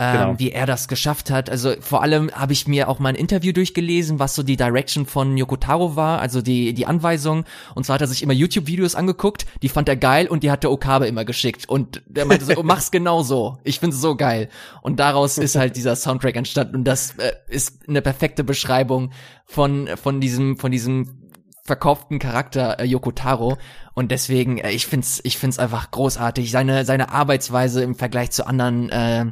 ähm, 0.00 0.12
genau. 0.12 0.38
wie 0.38 0.50
er 0.50 0.64
das 0.64 0.88
geschafft 0.88 1.30
hat. 1.30 1.50
Also 1.50 1.74
vor 1.80 2.02
allem 2.02 2.30
habe 2.32 2.54
ich 2.54 2.66
mir 2.66 2.88
auch 2.88 2.98
mal 2.98 3.10
ein 3.10 3.14
Interview 3.14 3.52
durchgelesen, 3.52 4.18
was 4.18 4.34
so 4.34 4.42
die 4.42 4.56
Direction 4.56 5.04
von 5.04 5.36
Yokotaro 5.36 5.94
war, 5.94 6.20
also 6.20 6.40
die, 6.40 6.72
die 6.72 6.86
Anweisung. 6.86 7.44
Und 7.74 7.84
zwar 7.84 7.94
hat 7.94 8.00
er 8.00 8.06
sich 8.06 8.22
immer 8.22 8.32
YouTube-Videos 8.32 8.94
angeguckt, 8.94 9.44
die 9.60 9.68
fand 9.68 9.90
er 9.90 9.96
geil 9.96 10.26
und 10.26 10.42
die 10.42 10.50
hat 10.50 10.62
der 10.62 10.72
Okabe 10.72 11.06
immer 11.06 11.26
geschickt. 11.26 11.68
Und 11.68 12.02
der 12.06 12.24
meinte 12.24 12.46
so, 12.46 12.62
mach's 12.62 12.90
genau 12.90 13.22
so. 13.22 13.58
Ich 13.62 13.78
find's 13.78 14.00
so 14.00 14.16
geil. 14.16 14.48
Und 14.80 14.98
daraus 15.00 15.36
ist 15.36 15.54
halt 15.56 15.76
dieser 15.76 15.94
Soundtrack 15.96 16.34
entstanden. 16.34 16.76
Und 16.76 16.84
das 16.84 17.16
äh, 17.18 17.32
ist 17.48 17.86
eine 17.86 18.00
perfekte 18.00 18.42
Beschreibung 18.42 19.10
von, 19.44 19.86
von 20.02 20.22
diesem, 20.22 20.56
von 20.56 20.72
diesem 20.72 21.20
verkauften 21.62 22.18
Charakter 22.18 22.80
äh, 22.80 22.84
Yoko 22.84 23.12
Taro 23.12 23.58
und 23.94 24.10
deswegen 24.10 24.58
äh, 24.58 24.70
ich 24.70 24.86
find's 24.86 25.20
ich 25.22 25.38
find's 25.38 25.58
einfach 25.60 25.90
großartig 25.90 26.50
seine 26.50 26.84
seine 26.84 27.12
Arbeitsweise 27.12 27.82
im 27.84 27.94
Vergleich 27.94 28.32
zu 28.32 28.44
anderen 28.46 28.88
äh, 28.88 29.26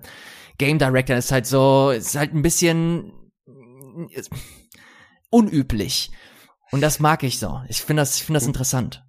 Game 0.58 0.78
Director 0.78 1.16
ist 1.16 1.32
halt 1.32 1.46
so, 1.46 1.90
ist 1.90 2.16
halt 2.16 2.34
ein 2.34 2.42
bisschen 2.42 3.12
unüblich. 5.30 6.10
Und 6.70 6.80
das 6.80 7.00
mag 7.00 7.22
ich 7.22 7.38
so. 7.38 7.60
Ich 7.68 7.80
finde 7.82 8.02
das, 8.02 8.16
ich 8.16 8.24
finde 8.24 8.38
das 8.38 8.46
interessant. 8.46 9.04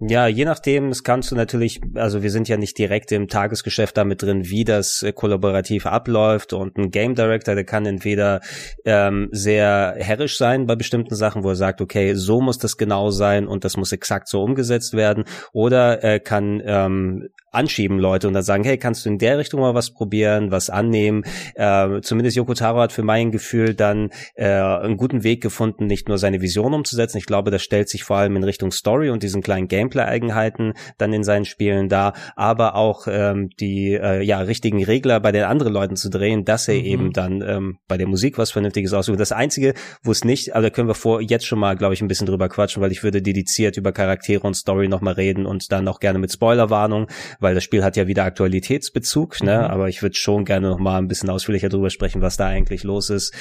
Ja, 0.00 0.26
je 0.26 0.44
nachdem, 0.44 0.88
das 0.88 1.02
kannst 1.04 1.30
du 1.30 1.36
natürlich, 1.36 1.80
also 1.94 2.22
wir 2.22 2.30
sind 2.30 2.48
ja 2.48 2.56
nicht 2.56 2.76
direkt 2.78 3.12
im 3.12 3.28
Tagesgeschäft 3.28 3.96
damit 3.96 4.22
drin, 4.22 4.48
wie 4.48 4.64
das 4.64 5.02
äh, 5.02 5.12
kollaborativ 5.12 5.86
abläuft 5.86 6.52
und 6.52 6.76
ein 6.76 6.90
Game 6.90 7.14
Director, 7.14 7.54
der 7.54 7.64
kann 7.64 7.86
entweder 7.86 8.40
ähm, 8.84 9.28
sehr 9.32 9.94
herrisch 9.98 10.36
sein 10.36 10.66
bei 10.66 10.76
bestimmten 10.76 11.14
Sachen, 11.14 11.44
wo 11.44 11.50
er 11.50 11.56
sagt, 11.56 11.80
okay, 11.80 12.14
so 12.14 12.40
muss 12.40 12.58
das 12.58 12.76
genau 12.76 13.10
sein 13.10 13.46
und 13.46 13.64
das 13.64 13.76
muss 13.76 13.92
exakt 13.92 14.28
so 14.28 14.42
umgesetzt 14.42 14.94
werden 14.94 15.24
oder 15.52 16.02
er 16.02 16.20
kann 16.20 16.62
ähm, 16.64 17.28
anschieben 17.54 17.98
Leute 17.98 18.26
und 18.28 18.34
dann 18.34 18.42
sagen, 18.42 18.64
hey, 18.64 18.76
kannst 18.78 19.04
du 19.04 19.10
in 19.10 19.18
der 19.18 19.38
Richtung 19.38 19.60
mal 19.60 19.74
was 19.74 19.92
probieren, 19.92 20.50
was 20.50 20.70
annehmen? 20.70 21.22
Äh, 21.54 22.00
zumindest 22.02 22.36
Yoko 22.36 22.54
Taro 22.54 22.80
hat 22.80 22.92
für 22.92 23.02
mein 23.02 23.30
Gefühl 23.30 23.74
dann 23.74 24.10
äh, 24.34 24.46
einen 24.46 24.96
guten 24.96 25.22
Weg 25.22 25.42
gefunden, 25.42 25.86
nicht 25.86 26.08
nur 26.08 26.18
seine 26.18 26.40
Vision 26.40 26.74
umzusetzen. 26.74 27.18
Ich 27.18 27.26
glaube, 27.26 27.50
das 27.50 27.62
stellt 27.62 27.88
sich 27.88 28.04
vor 28.04 28.16
allem 28.16 28.36
in 28.36 28.44
Richtung 28.44 28.72
Story 28.72 29.10
und 29.10 29.22
diesen 29.22 29.42
kleinen 29.42 29.68
Gameplay-Eigenheiten 29.74 30.74
dann 30.98 31.12
in 31.12 31.24
seinen 31.24 31.44
Spielen 31.44 31.88
dar, 31.88 32.14
aber 32.36 32.76
auch 32.76 33.06
ähm, 33.08 33.50
die 33.60 33.92
äh, 33.92 34.22
ja 34.22 34.38
richtigen 34.38 34.82
Regler 34.84 35.20
bei 35.20 35.32
den 35.32 35.44
anderen 35.44 35.72
Leuten 35.72 35.96
zu 35.96 36.10
drehen, 36.10 36.44
dass 36.44 36.68
er 36.68 36.76
mhm. 36.76 36.84
eben 36.84 37.12
dann 37.12 37.42
ähm, 37.42 37.78
bei 37.88 37.96
der 37.96 38.06
Musik 38.06 38.38
was 38.38 38.52
Vernünftiges 38.52 38.92
aussucht. 38.92 39.18
Das 39.18 39.32
Einzige, 39.32 39.74
wo 40.02 40.12
es 40.12 40.24
nicht, 40.24 40.50
da 40.54 40.70
können 40.70 40.88
wir 40.88 40.94
vor 40.94 41.20
jetzt 41.20 41.46
schon 41.46 41.58
mal, 41.58 41.76
glaube 41.76 41.94
ich, 41.94 42.02
ein 42.02 42.08
bisschen 42.08 42.26
drüber 42.26 42.48
quatschen, 42.48 42.82
weil 42.82 42.92
ich 42.92 43.02
würde 43.02 43.20
dediziert 43.22 43.76
über 43.76 43.92
Charaktere 43.92 44.46
und 44.46 44.54
Story 44.54 44.88
nochmal 44.88 45.14
reden 45.14 45.46
und 45.46 45.72
dann 45.72 45.88
auch 45.88 46.00
gerne 46.00 46.18
mit 46.18 46.32
Spoilerwarnung, 46.32 47.08
weil 47.40 47.54
das 47.54 47.64
Spiel 47.64 47.82
hat 47.82 47.96
ja 47.96 48.06
wieder 48.06 48.24
Aktualitätsbezug, 48.24 49.42
ne? 49.42 49.58
Mhm. 49.58 49.64
Aber 49.64 49.88
ich 49.88 50.02
würde 50.02 50.14
schon 50.14 50.44
gerne 50.44 50.68
noch 50.68 50.78
mal 50.78 50.98
ein 50.98 51.08
bisschen 51.08 51.30
ausführlicher 51.30 51.68
drüber 51.68 51.90
sprechen, 51.90 52.22
was 52.22 52.36
da 52.36 52.46
eigentlich 52.46 52.84
los 52.84 53.10
ist. 53.10 53.34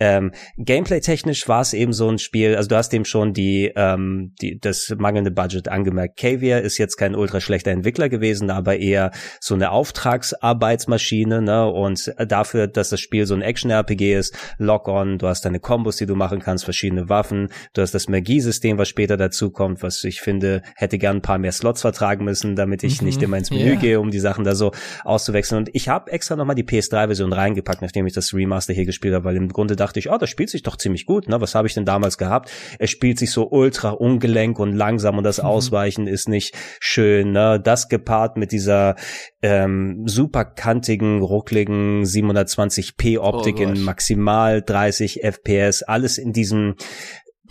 Ähm, 0.00 0.32
Gameplay-technisch 0.56 1.48
war 1.48 1.60
es 1.60 1.72
eben 1.72 1.92
so 1.92 2.08
ein 2.08 2.18
Spiel, 2.18 2.56
also 2.56 2.68
du 2.68 2.76
hast 2.76 2.94
eben 2.94 3.04
schon 3.04 3.32
die, 3.32 3.72
ähm, 3.76 4.34
die 4.40 4.58
das 4.58 4.94
mangelnde 4.98 5.30
Budget 5.30 5.68
angemerkt. 5.74 6.18
Caviar 6.18 6.60
ist 6.62 6.78
jetzt 6.78 6.96
kein 6.96 7.14
ultra 7.14 7.40
schlechter 7.40 7.70
Entwickler 7.70 8.08
gewesen, 8.08 8.50
aber 8.50 8.78
eher 8.78 9.10
so 9.40 9.54
eine 9.54 9.70
Auftragsarbeitsmaschine, 9.70 11.42
ne? 11.42 11.66
Und 11.66 12.14
dafür, 12.18 12.66
dass 12.66 12.90
das 12.90 13.00
Spiel 13.00 13.26
so 13.26 13.34
ein 13.34 13.42
Action-RPG 13.42 14.14
ist, 14.14 14.36
Lock-on, 14.58 15.18
du 15.18 15.28
hast 15.28 15.44
deine 15.44 15.60
Kombos, 15.60 15.96
die 15.96 16.06
du 16.06 16.14
machen 16.14 16.40
kannst, 16.40 16.64
verschiedene 16.64 17.08
Waffen, 17.08 17.48
du 17.74 17.82
hast 17.82 17.94
das 17.94 18.08
Magiesystem, 18.08 18.78
was 18.78 18.88
später 18.88 19.16
dazu 19.16 19.50
kommt, 19.50 19.82
was 19.82 20.02
ich 20.04 20.20
finde, 20.20 20.62
hätte 20.76 20.98
gern 20.98 21.16
ein 21.16 21.22
paar 21.22 21.38
mehr 21.38 21.52
Slots 21.52 21.82
vertragen 21.82 22.24
müssen, 22.24 22.56
damit 22.56 22.82
ich 22.82 23.00
mhm. 23.00 23.06
nicht 23.06 23.22
immer 23.22 23.36
ins 23.36 23.50
Menü 23.50 23.70
yeah. 23.70 23.80
gehe, 23.80 24.00
um 24.00 24.10
die 24.10 24.20
Sachen 24.20 24.44
da 24.44 24.54
so 24.54 24.72
auszuwechseln. 25.04 25.58
Und 25.58 25.70
ich 25.72 25.88
habe 25.88 26.10
extra 26.10 26.36
nochmal 26.36 26.56
die 26.56 26.64
PS3-Version 26.64 27.32
reingepackt, 27.32 27.82
nachdem 27.82 28.06
ich 28.06 28.12
das 28.12 28.32
Remaster 28.32 28.72
hier 28.72 28.86
gespielt 28.86 29.14
habe, 29.14 29.24
weil 29.24 29.36
im 29.36 29.48
Grunde 29.48 29.76
dachte 29.76 29.98
ich, 29.98 30.10
oh, 30.10 30.18
das 30.18 30.30
spielt 30.30 30.50
sich 30.50 30.62
doch 30.62 30.76
ziemlich 30.76 31.06
gut. 31.06 31.28
Ne? 31.28 31.40
Was 31.40 31.54
habe 31.54 31.66
ich 31.66 31.74
denn 31.74 31.84
damals 31.84 32.18
gehabt? 32.18 32.50
Es 32.78 32.90
spielt 32.90 33.18
sich 33.18 33.30
so 33.30 33.48
ultra 33.50 33.90
ungelenk 33.90 34.58
und 34.58 34.72
langsam 34.72 35.18
und 35.18 35.24
das 35.24 35.38
mhm. 35.38 35.44
Ausweichen 35.64 36.06
ist 36.06 36.28
nicht 36.28 36.54
schön. 36.80 37.32
Ne? 37.32 37.60
Das 37.62 37.88
gepaart 37.88 38.36
mit 38.36 38.52
dieser 38.52 38.96
ähm, 39.42 40.02
super 40.06 40.44
kantigen, 40.44 41.22
ruckligen 41.22 42.04
720p 42.04 43.18
Optik 43.18 43.56
oh 43.58 43.62
in 43.62 43.82
maximal 43.82 44.62
30 44.62 45.20
FPS, 45.22 45.82
alles 45.82 46.18
in 46.18 46.32
diesem 46.32 46.74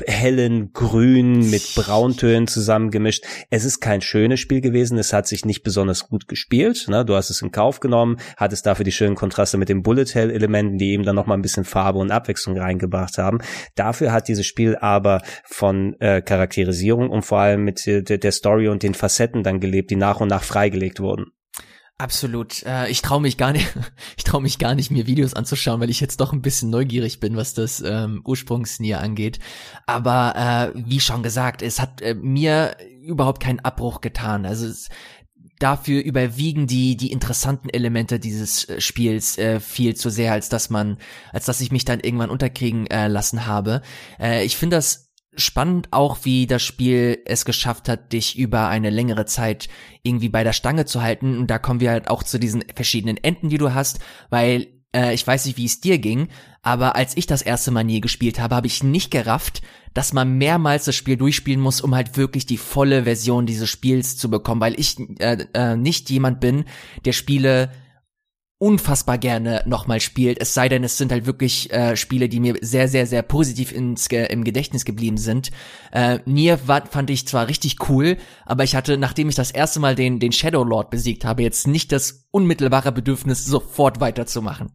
hellen 0.08 0.74
Grün 0.74 1.50
mit 1.50 1.76
Brauntönen 1.76 2.48
zusammengemischt. 2.48 3.24
Es 3.50 3.66
ist 3.66 3.80
kein 3.80 4.02
schönes 4.02 4.40
Spiel 4.40 4.62
gewesen. 4.62 4.98
Es 4.98 5.14
hat 5.14 5.28
sich 5.28 5.46
nicht 5.46 5.64
besonders 5.64 6.08
gut 6.08 6.28
gespielt. 6.28 6.86
Ne? 6.88 7.06
Du 7.06 7.16
hast 7.16 7.30
es 7.30 7.42
in 7.42 7.52
Kauf 7.52 7.80
genommen, 7.80 8.18
hattest 8.38 8.66
dafür 8.66 8.86
die 8.86 8.92
schönen 8.92 9.16
Kontraste 9.16 9.58
mit 9.58 9.70
den 9.70 9.84
Bullet 9.84 10.06
Hell 10.14 10.32
Elementen, 10.32 10.78
die 10.78 10.92
eben 10.92 11.04
dann 11.04 11.16
nochmal 11.16 11.38
ein 11.38 11.44
bisschen 11.44 11.66
Farbe 11.66 12.00
und 12.00 12.12
Abwechslung 12.12 12.58
reingebracht 12.58 13.18
haben. 13.18 13.40
Dafür 13.76 14.12
hat 14.12 14.28
dieses 14.28 14.46
Spiel 14.46 14.76
aber 14.76 15.22
von 15.46 15.96
äh, 16.00 16.22
Charakterisierung 16.22 17.10
und 17.10 17.24
vor 17.24 17.40
allem 17.40 17.64
mit 17.64 17.86
äh, 17.88 18.02
der 18.02 18.32
Story 18.32 18.68
und 18.68 18.84
den 18.84 18.96
Facetten 18.96 19.44
dann 19.44 19.60
gelebt, 19.60 19.92
die 19.92 19.96
nach 19.96 20.20
und 20.20 20.30
nach 20.30 20.44
freigelegt 20.44 21.00
wurden. 21.00 21.28
Absolut. 22.00 22.64
Äh, 22.64 22.90
ich 22.90 23.02
traue 23.02 23.22
mich 23.22 23.38
gar 23.38 23.52
nicht, 23.52 23.68
ich 24.18 24.24
traue 24.24 24.42
mich 24.42 24.60
gar 24.60 24.76
nicht, 24.76 24.92
mir 24.92 25.08
Videos 25.08 25.34
anzuschauen, 25.34 25.80
weil 25.80 25.90
ich 25.90 26.00
jetzt 26.00 26.20
doch 26.20 26.34
ein 26.34 26.42
bisschen 26.42 26.70
neugierig 26.70 27.20
bin, 27.20 27.36
was 27.38 27.54
das 27.54 27.82
ähm, 27.82 28.22
Ursprungsnier 28.26 29.00
angeht. 29.00 29.40
Aber 29.86 30.74
äh, 30.76 30.80
wie 30.88 31.00
schon 31.00 31.24
gesagt, 31.24 31.62
es 31.62 31.80
hat 31.80 32.02
äh, 32.02 32.16
mir 32.16 32.76
überhaupt 33.02 33.42
keinen 33.42 33.60
Abbruch 33.60 34.02
getan. 34.02 34.46
Also 34.46 34.66
es, 34.66 34.90
dafür 35.60 36.04
überwiegen 36.04 36.68
die 36.68 36.98
die 36.98 37.12
interessanten 37.12 37.70
Elemente 37.70 38.20
dieses 38.20 38.68
äh, 38.68 38.82
Spiels 38.82 39.38
äh, 39.38 39.60
viel 39.60 39.96
zu 39.96 40.10
sehr, 40.10 40.34
als 40.34 40.50
dass 40.50 40.70
man, 40.70 40.98
als 41.32 41.46
dass 41.46 41.62
ich 41.62 41.72
mich 41.72 41.86
dann 41.86 42.00
irgendwann 42.00 42.32
unterkriegen 42.32 42.88
äh, 42.88 43.08
lassen 43.08 43.46
habe. 43.46 43.82
Äh, 44.20 44.44
ich 44.44 44.58
finde 44.58 44.78
das 44.78 45.03
spannend 45.36 45.88
auch, 45.92 46.20
wie 46.24 46.48
das 46.48 46.64
Spiel 46.64 47.20
es 47.26 47.46
geschafft 47.46 47.90
hat, 47.90 48.14
dich 48.14 48.38
über 48.38 48.68
eine 48.68 48.90
längere 48.90 49.26
Zeit 49.26 49.70
irgendwie 50.04 50.30
bei 50.30 50.44
der 50.44 50.54
Stange 50.54 50.86
zu 50.86 51.02
halten. 51.02 51.38
Und 51.38 51.48
da 51.48 51.60
kommen 51.60 51.80
wir 51.80 51.92
halt 51.92 52.10
auch 52.10 52.24
zu 52.24 52.40
diesen 52.40 52.64
verschiedenen 52.76 53.18
Enden, 53.18 53.50
die 53.50 53.58
du 53.58 53.74
hast, 53.74 54.00
weil 54.30 54.68
äh, 54.96 55.14
ich 55.14 55.26
weiß 55.26 55.46
nicht, 55.46 55.58
wie 55.58 55.66
es 55.66 55.82
dir 55.82 55.98
ging, 55.98 56.30
aber 56.62 56.96
als 56.96 57.18
ich 57.18 57.26
das 57.26 57.42
erste 57.42 57.72
Mal 57.72 57.84
nie 57.84 58.00
gespielt 58.00 58.40
habe, 58.40 58.56
habe 58.56 58.68
ich 58.68 58.84
nicht 58.84 59.12
gerafft, 59.12 59.62
dass 59.94 60.14
man 60.14 60.38
mehrmals 60.38 60.86
das 60.86 60.96
Spiel 60.96 61.18
durchspielen 61.18 61.60
muss, 61.60 61.82
um 61.82 61.94
halt 61.94 62.18
wirklich 62.18 62.46
die 62.46 62.58
volle 62.58 63.04
Version 63.04 63.46
dieses 63.46 63.70
Spiels 63.70 64.18
zu 64.18 64.30
bekommen, 64.30 64.62
weil 64.62 64.80
ich 64.80 64.98
äh, 65.20 65.46
äh, 65.54 65.76
nicht 65.76 66.10
jemand 66.10 66.40
bin, 66.40 66.66
der 67.06 67.12
Spiele 67.12 67.72
unfassbar 68.64 69.18
gerne 69.18 69.62
nochmal 69.66 70.00
spielt, 70.00 70.40
es 70.40 70.54
sei 70.54 70.70
denn, 70.70 70.86
es 70.86 70.98
sind 70.98 71.12
halt 71.12 71.26
wirklich 71.26 71.70
äh, 71.74 71.98
Spiele, 71.98 72.30
die 72.30 72.40
mir 72.40 72.56
sehr, 72.62 72.88
sehr, 72.88 73.06
sehr 73.06 73.22
positiv 73.22 73.74
ins, 73.74 74.08
im 74.08 74.46
Gedächtnis 74.46 74.86
geblieben 74.86 75.18
sind. 75.18 75.52
Äh, 75.92 76.20
Nier 76.26 76.66
war, 76.66 76.86
fand 76.86 77.10
ich 77.10 77.28
zwar 77.28 77.50
richtig 77.50 77.90
cool, 77.90 78.16
aber 78.46 78.64
ich 78.64 78.74
hatte, 78.74 78.98
nachdem 78.98 79.28
ich 79.28 79.36
das 79.36 79.52
erste 79.52 79.82
Mal 79.82 79.96
den, 79.96 80.22
den 80.22 80.32
Shadow 80.32 80.64
Lord 80.64 80.92
besiegt 80.92 81.26
habe, 81.26 81.44
jetzt 81.44 81.68
nicht 81.68 81.92
das 81.92 82.26
unmittelbare 82.32 82.94
Bedürfnis, 82.94 83.44
sofort 83.44 84.00
weiterzumachen. 84.00 84.72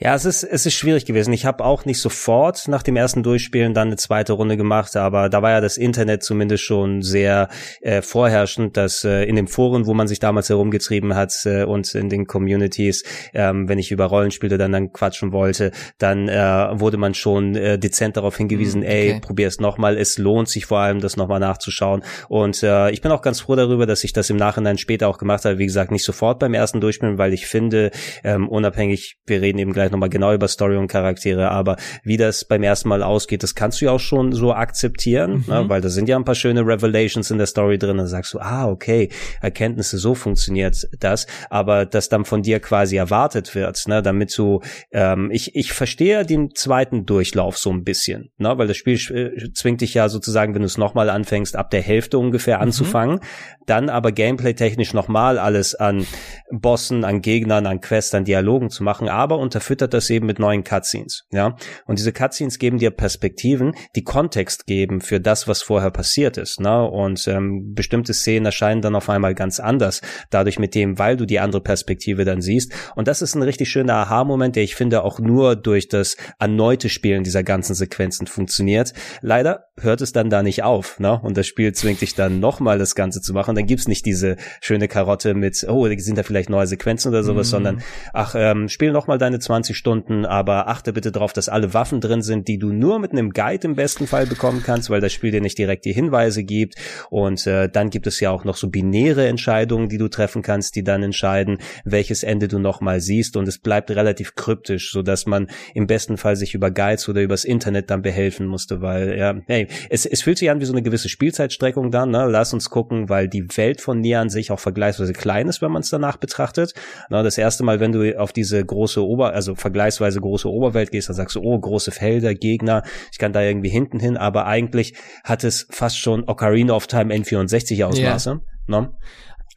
Ja, 0.00 0.14
es 0.14 0.24
ist, 0.24 0.44
es 0.44 0.66
ist 0.66 0.74
schwierig 0.74 1.06
gewesen. 1.06 1.32
Ich 1.32 1.44
habe 1.44 1.64
auch 1.64 1.84
nicht 1.84 2.00
sofort 2.00 2.68
nach 2.68 2.82
dem 2.82 2.96
ersten 2.96 3.22
Durchspielen 3.22 3.74
dann 3.74 3.88
eine 3.88 3.96
zweite 3.96 4.32
Runde 4.32 4.56
gemacht, 4.56 4.96
aber 4.96 5.28
da 5.28 5.42
war 5.42 5.50
ja 5.50 5.60
das 5.60 5.76
Internet 5.76 6.22
zumindest 6.22 6.64
schon 6.64 7.02
sehr 7.02 7.48
äh, 7.80 8.02
vorherrschend, 8.02 8.76
dass 8.76 9.04
äh, 9.04 9.24
in 9.24 9.36
den 9.36 9.48
Foren, 9.48 9.86
wo 9.86 9.94
man 9.94 10.08
sich 10.08 10.18
damals 10.20 10.48
herumgetrieben 10.48 11.14
hat 11.14 11.32
äh, 11.44 11.64
und 11.64 11.94
in 11.94 12.08
den 12.08 12.26
Communities, 12.26 13.04
ähm, 13.34 13.68
wenn 13.68 13.78
ich 13.78 13.90
über 13.90 14.06
Rollenspiele 14.06 14.58
dann, 14.58 14.72
dann 14.72 14.92
quatschen 14.92 15.32
wollte, 15.32 15.72
dann 15.98 16.28
äh, 16.28 16.80
wurde 16.80 16.96
man 16.96 17.14
schon 17.14 17.56
äh, 17.56 17.78
dezent 17.78 18.16
darauf 18.16 18.36
hingewiesen, 18.36 18.82
hm, 18.82 18.88
okay. 18.88 19.12
ey, 19.12 19.20
probier 19.20 19.48
es 19.48 19.60
nochmal, 19.60 19.96
es 19.96 20.18
lohnt 20.18 20.48
sich 20.48 20.66
vor 20.66 20.78
allem, 20.78 21.00
das 21.00 21.16
nochmal 21.16 21.40
nachzuschauen. 21.40 22.02
Und 22.28 22.62
äh, 22.62 22.90
ich 22.90 23.00
bin 23.00 23.12
auch 23.12 23.22
ganz 23.22 23.40
froh 23.40 23.56
darüber, 23.56 23.86
dass 23.86 24.04
ich 24.04 24.12
das 24.12 24.30
im 24.30 24.36
Nachhinein 24.36 24.78
später 24.78 25.08
auch 25.08 25.18
gemacht 25.18 25.44
habe. 25.44 25.58
Wie 25.58 25.66
gesagt, 25.66 25.90
nicht 25.90 26.04
sofort 26.04 26.38
beim 26.38 26.54
ersten 26.54 26.80
Durchspielen, 26.80 27.18
weil 27.18 27.32
ich 27.32 27.46
finde, 27.46 27.90
ähm, 28.24 28.48
unabhängig, 28.48 29.18
wir 29.26 29.42
reden 29.42 29.58
eben 29.58 29.67
gleich 29.72 29.90
nochmal 29.90 30.08
genau 30.08 30.32
über 30.32 30.48
Story 30.48 30.76
und 30.76 30.88
Charaktere, 30.88 31.50
aber 31.50 31.76
wie 32.02 32.16
das 32.16 32.44
beim 32.44 32.62
ersten 32.62 32.88
Mal 32.88 33.02
ausgeht, 33.02 33.42
das 33.42 33.54
kannst 33.54 33.80
du 33.80 33.86
ja 33.86 33.92
auch 33.92 34.00
schon 34.00 34.32
so 34.32 34.52
akzeptieren, 34.52 35.44
mhm. 35.46 35.52
ne? 35.52 35.64
weil 35.68 35.80
da 35.80 35.88
sind 35.88 36.08
ja 36.08 36.16
ein 36.16 36.24
paar 36.24 36.34
schöne 36.34 36.66
Revelations 36.66 37.30
in 37.30 37.38
der 37.38 37.46
Story 37.46 37.78
drin, 37.78 37.98
dann 37.98 38.06
sagst 38.06 38.34
du, 38.34 38.38
ah, 38.40 38.68
okay, 38.68 39.08
Erkenntnisse, 39.40 39.98
so 39.98 40.14
funktioniert 40.14 40.88
das, 41.00 41.26
aber 41.50 41.86
das 41.86 42.08
dann 42.08 42.24
von 42.24 42.42
dir 42.42 42.60
quasi 42.60 42.96
erwartet 42.96 43.54
wird, 43.54 43.86
ne? 43.88 44.02
damit 44.02 44.36
du, 44.36 44.60
ähm, 44.92 45.30
ich, 45.30 45.54
ich 45.54 45.72
verstehe 45.72 46.24
den 46.24 46.54
zweiten 46.54 47.06
Durchlauf 47.06 47.58
so 47.58 47.70
ein 47.70 47.84
bisschen, 47.84 48.30
ne? 48.38 48.56
weil 48.56 48.68
das 48.68 48.76
Spiel 48.76 48.96
äh, 49.10 49.52
zwingt 49.52 49.80
dich 49.80 49.94
ja 49.94 50.08
sozusagen, 50.08 50.54
wenn 50.54 50.62
du 50.62 50.66
es 50.66 50.78
nochmal 50.78 51.10
anfängst, 51.10 51.56
ab 51.56 51.70
der 51.70 51.82
Hälfte 51.82 52.18
ungefähr 52.18 52.56
mhm. 52.56 52.62
anzufangen, 52.64 53.20
dann 53.66 53.90
aber 53.90 54.12
gameplay-technisch 54.12 54.94
nochmal 54.94 55.38
alles 55.38 55.74
an 55.74 56.06
Bossen, 56.50 57.04
an 57.04 57.22
Gegnern, 57.22 57.66
an 57.66 57.80
Quests, 57.80 58.14
an 58.14 58.24
Dialogen 58.24 58.70
zu 58.70 58.82
machen, 58.82 59.08
aber 59.08 59.38
unterfüttert 59.48 59.94
das 59.94 60.10
eben 60.10 60.26
mit 60.26 60.38
neuen 60.38 60.62
Cutscenes, 60.62 61.24
ja. 61.32 61.56
Und 61.86 61.98
diese 61.98 62.12
Cutscenes 62.12 62.58
geben 62.58 62.78
dir 62.78 62.90
Perspektiven, 62.90 63.72
die 63.96 64.04
Kontext 64.04 64.66
geben 64.66 65.00
für 65.00 65.20
das, 65.20 65.48
was 65.48 65.62
vorher 65.62 65.90
passiert 65.90 66.36
ist, 66.36 66.60
ne? 66.60 66.84
Und 66.84 67.26
ähm, 67.28 67.74
bestimmte 67.74 68.12
Szenen 68.12 68.44
erscheinen 68.44 68.82
dann 68.82 68.94
auf 68.94 69.08
einmal 69.08 69.34
ganz 69.34 69.58
anders, 69.58 70.02
dadurch 70.30 70.58
mit 70.58 70.74
dem, 70.74 70.98
weil 70.98 71.16
du 71.16 71.24
die 71.24 71.40
andere 71.40 71.62
Perspektive 71.62 72.24
dann 72.26 72.42
siehst. 72.42 72.72
Und 72.94 73.08
das 73.08 73.22
ist 73.22 73.34
ein 73.34 73.42
richtig 73.42 73.70
schöner 73.70 73.94
Aha-Moment, 73.94 74.54
der 74.54 74.62
ich 74.62 74.74
finde 74.74 75.02
auch 75.02 75.18
nur 75.18 75.56
durch 75.56 75.88
das 75.88 76.16
erneute 76.38 76.88
Spielen 76.90 77.24
dieser 77.24 77.42
ganzen 77.42 77.74
Sequenzen 77.74 78.26
funktioniert. 78.26 78.92
Leider 79.22 79.67
hört 79.80 80.00
es 80.00 80.12
dann 80.12 80.30
da 80.30 80.42
nicht 80.42 80.62
auf, 80.62 80.98
ne? 81.00 81.20
Und 81.20 81.36
das 81.36 81.46
Spiel 81.46 81.72
zwingt 81.72 82.00
dich 82.00 82.14
dann 82.14 82.40
nochmal 82.40 82.78
das 82.78 82.94
Ganze 82.94 83.20
zu 83.20 83.32
machen. 83.32 83.54
Dann 83.54 83.66
gibt's 83.66 83.88
nicht 83.88 84.06
diese 84.06 84.36
schöne 84.60 84.88
Karotte 84.88 85.34
mit, 85.34 85.64
oh, 85.68 85.88
sind 85.96 86.18
da 86.18 86.22
vielleicht 86.22 86.50
neue 86.50 86.66
Sequenzen 86.66 87.10
oder 87.10 87.22
sowas, 87.22 87.48
mhm. 87.48 87.50
sondern 87.50 87.82
ach, 88.12 88.34
ähm, 88.36 88.68
spiel 88.68 88.92
nochmal 88.92 89.18
deine 89.18 89.38
20 89.38 89.76
Stunden, 89.76 90.24
aber 90.24 90.68
achte 90.68 90.92
bitte 90.92 91.12
darauf, 91.12 91.32
dass 91.32 91.48
alle 91.48 91.74
Waffen 91.74 92.00
drin 92.00 92.22
sind, 92.22 92.48
die 92.48 92.58
du 92.58 92.72
nur 92.72 92.98
mit 92.98 93.12
einem 93.12 93.30
Guide 93.30 93.66
im 93.66 93.74
besten 93.74 94.06
Fall 94.06 94.26
bekommen 94.26 94.62
kannst, 94.64 94.90
weil 94.90 95.00
das 95.00 95.12
Spiel 95.12 95.30
dir 95.30 95.40
nicht 95.40 95.58
direkt 95.58 95.84
die 95.84 95.92
Hinweise 95.92 96.44
gibt. 96.44 96.74
Und 97.10 97.46
äh, 97.46 97.68
dann 97.68 97.90
gibt 97.90 98.06
es 98.06 98.20
ja 98.20 98.30
auch 98.30 98.44
noch 98.44 98.56
so 98.56 98.68
binäre 98.68 99.26
Entscheidungen, 99.26 99.88
die 99.88 99.98
du 99.98 100.08
treffen 100.08 100.42
kannst, 100.42 100.76
die 100.76 100.84
dann 100.84 101.02
entscheiden, 101.02 101.58
welches 101.84 102.22
Ende 102.22 102.48
du 102.48 102.58
nochmal 102.58 103.00
siehst. 103.00 103.36
Und 103.36 103.48
es 103.48 103.58
bleibt 103.58 103.90
relativ 103.90 104.34
kryptisch, 104.34 104.92
so 104.92 105.02
dass 105.02 105.26
man 105.26 105.48
im 105.74 105.86
besten 105.86 106.16
Fall 106.16 106.36
sich 106.36 106.54
über 106.54 106.70
Guides 106.70 107.08
oder 107.08 107.22
übers 107.22 107.44
Internet 107.44 107.90
dann 107.90 108.02
behelfen 108.02 108.46
musste, 108.46 108.80
weil 108.80 109.16
ja, 109.16 109.36
hey, 109.46 109.67
es, 109.90 110.06
es 110.06 110.22
fühlt 110.22 110.38
sich 110.38 110.50
an 110.50 110.60
wie 110.60 110.64
so 110.64 110.72
eine 110.72 110.82
gewisse 110.82 111.08
Spielzeitstreckung 111.08 111.90
dann, 111.90 112.10
ne? 112.10 112.26
Lass 112.28 112.52
uns 112.52 112.70
gucken, 112.70 113.08
weil 113.08 113.28
die 113.28 113.46
Welt 113.56 113.80
von 113.80 114.00
Nier 114.00 114.20
an 114.20 114.30
sich 114.30 114.50
auch 114.50 114.60
vergleichsweise 114.60 115.12
klein 115.12 115.48
ist, 115.48 115.62
wenn 115.62 115.72
man 115.72 115.82
es 115.82 115.90
danach 115.90 116.16
betrachtet. 116.16 116.74
Na, 117.10 117.22
das 117.22 117.38
erste 117.38 117.64
Mal, 117.64 117.80
wenn 117.80 117.92
du 117.92 118.18
auf 118.18 118.32
diese 118.32 118.64
große 118.64 119.04
Ober, 119.04 119.32
also 119.32 119.54
vergleichsweise 119.54 120.20
große 120.20 120.48
Oberwelt 120.48 120.90
gehst, 120.90 121.08
dann 121.08 121.16
sagst 121.16 121.36
du, 121.36 121.40
oh, 121.40 121.58
große 121.58 121.90
Felder, 121.90 122.34
Gegner, 122.34 122.82
ich 123.12 123.18
kann 123.18 123.32
da 123.32 123.42
irgendwie 123.42 123.70
hinten 123.70 124.00
hin, 124.00 124.16
aber 124.16 124.46
eigentlich 124.46 124.94
hat 125.24 125.44
es 125.44 125.66
fast 125.70 125.98
schon 125.98 126.24
Ocarina 126.28 126.74
of 126.74 126.86
Time 126.86 127.14
N64 127.14 127.84
Ausmaße. 127.84 128.30
Yeah. 128.30 128.40
Ne? 128.68 128.92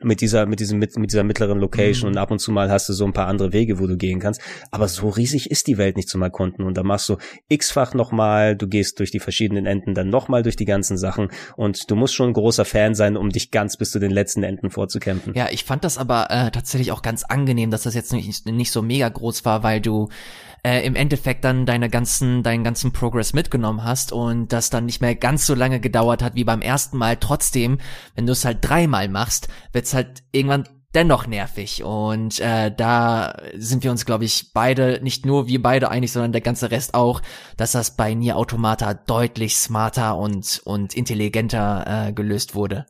Mit 0.03 0.21
dieser, 0.21 0.45
mit 0.45 0.59
diesem, 0.59 0.79
mit, 0.79 0.97
mit 0.97 1.11
dieser 1.11 1.23
mittleren 1.23 1.59
Location 1.59 2.09
mhm. 2.09 2.15
und 2.15 2.21
ab 2.21 2.31
und 2.31 2.39
zu 2.39 2.51
mal 2.51 2.69
hast 2.71 2.89
du 2.89 2.93
so 2.93 3.05
ein 3.05 3.13
paar 3.13 3.27
andere 3.27 3.53
Wege, 3.53 3.79
wo 3.79 3.87
du 3.87 3.97
gehen 3.97 4.19
kannst. 4.19 4.41
Aber 4.71 4.87
so 4.87 5.09
riesig 5.09 5.51
ist 5.51 5.67
die 5.67 5.77
Welt 5.77 5.97
nicht 5.97 6.09
zum 6.09 6.21
Erkunden 6.21 6.65
und 6.65 6.77
da 6.77 6.83
machst 6.83 7.09
du 7.09 7.17
x-fach 7.47 7.93
nochmal, 7.93 8.55
du 8.55 8.67
gehst 8.67 8.99
durch 8.99 9.11
die 9.11 9.19
verschiedenen 9.19 9.65
Enden 9.65 9.93
dann 9.93 10.09
nochmal 10.09 10.43
durch 10.43 10.55
die 10.55 10.65
ganzen 10.65 10.97
Sachen 10.97 11.29
und 11.55 11.89
du 11.89 11.95
musst 11.95 12.13
schon 12.13 12.29
ein 12.29 12.33
großer 12.33 12.65
Fan 12.65 12.95
sein, 12.95 13.17
um 13.17 13.29
dich 13.29 13.51
ganz 13.51 13.77
bis 13.77 13.91
zu 13.91 13.99
den 13.99 14.11
letzten 14.11 14.43
Enden 14.43 14.69
vorzukämpfen. 14.69 15.33
Ja, 15.33 15.47
ich 15.51 15.63
fand 15.63 15.83
das 15.83 15.97
aber 15.97 16.27
äh, 16.29 16.51
tatsächlich 16.51 16.91
auch 16.91 17.01
ganz 17.01 17.23
angenehm, 17.23 17.71
dass 17.71 17.83
das 17.83 17.95
jetzt 17.95 18.13
nicht, 18.13 18.45
nicht 18.45 18.71
so 18.71 18.81
mega 18.81 19.09
groß 19.09 19.45
war, 19.45 19.63
weil 19.63 19.81
du 19.81 20.09
äh, 20.63 20.85
im 20.85 20.95
Endeffekt 20.95 21.43
dann 21.43 21.65
deine 21.65 21.89
ganzen, 21.89 22.43
deinen 22.43 22.63
ganzen 22.63 22.91
Progress 22.91 23.33
mitgenommen 23.33 23.83
hast 23.83 24.11
und 24.11 24.49
das 24.53 24.69
dann 24.69 24.85
nicht 24.85 25.01
mehr 25.01 25.15
ganz 25.15 25.45
so 25.45 25.55
lange 25.55 25.79
gedauert 25.79 26.21
hat 26.21 26.35
wie 26.35 26.43
beim 26.43 26.61
ersten 26.61 26.97
Mal. 26.97 27.17
Trotzdem, 27.17 27.79
wenn 28.15 28.25
du 28.25 28.31
es 28.33 28.45
halt 28.45 28.59
dreimal 28.61 29.09
machst, 29.09 29.47
wird's 29.73 29.93
halt 29.93 30.23
irgendwann 30.31 30.67
dennoch 30.93 31.27
nervig. 31.27 31.83
Und 31.83 32.39
äh, 32.39 32.73
da 32.75 33.37
sind 33.55 33.83
wir 33.83 33.91
uns, 33.91 34.05
glaube 34.05 34.25
ich, 34.25 34.53
beide, 34.53 34.99
nicht 35.01 35.25
nur 35.25 35.47
wir 35.47 35.61
beide 35.61 35.89
einig, 35.89 36.11
sondern 36.11 36.31
der 36.31 36.41
ganze 36.41 36.71
Rest 36.71 36.93
auch, 36.93 37.21
dass 37.57 37.71
das 37.71 37.95
bei 37.95 38.13
Nier 38.13 38.37
Automata 38.37 38.93
deutlich 38.93 39.57
smarter 39.57 40.17
und, 40.17 40.61
und 40.65 40.93
intelligenter 40.93 42.07
äh, 42.07 42.13
gelöst 42.13 42.55
wurde. 42.55 42.85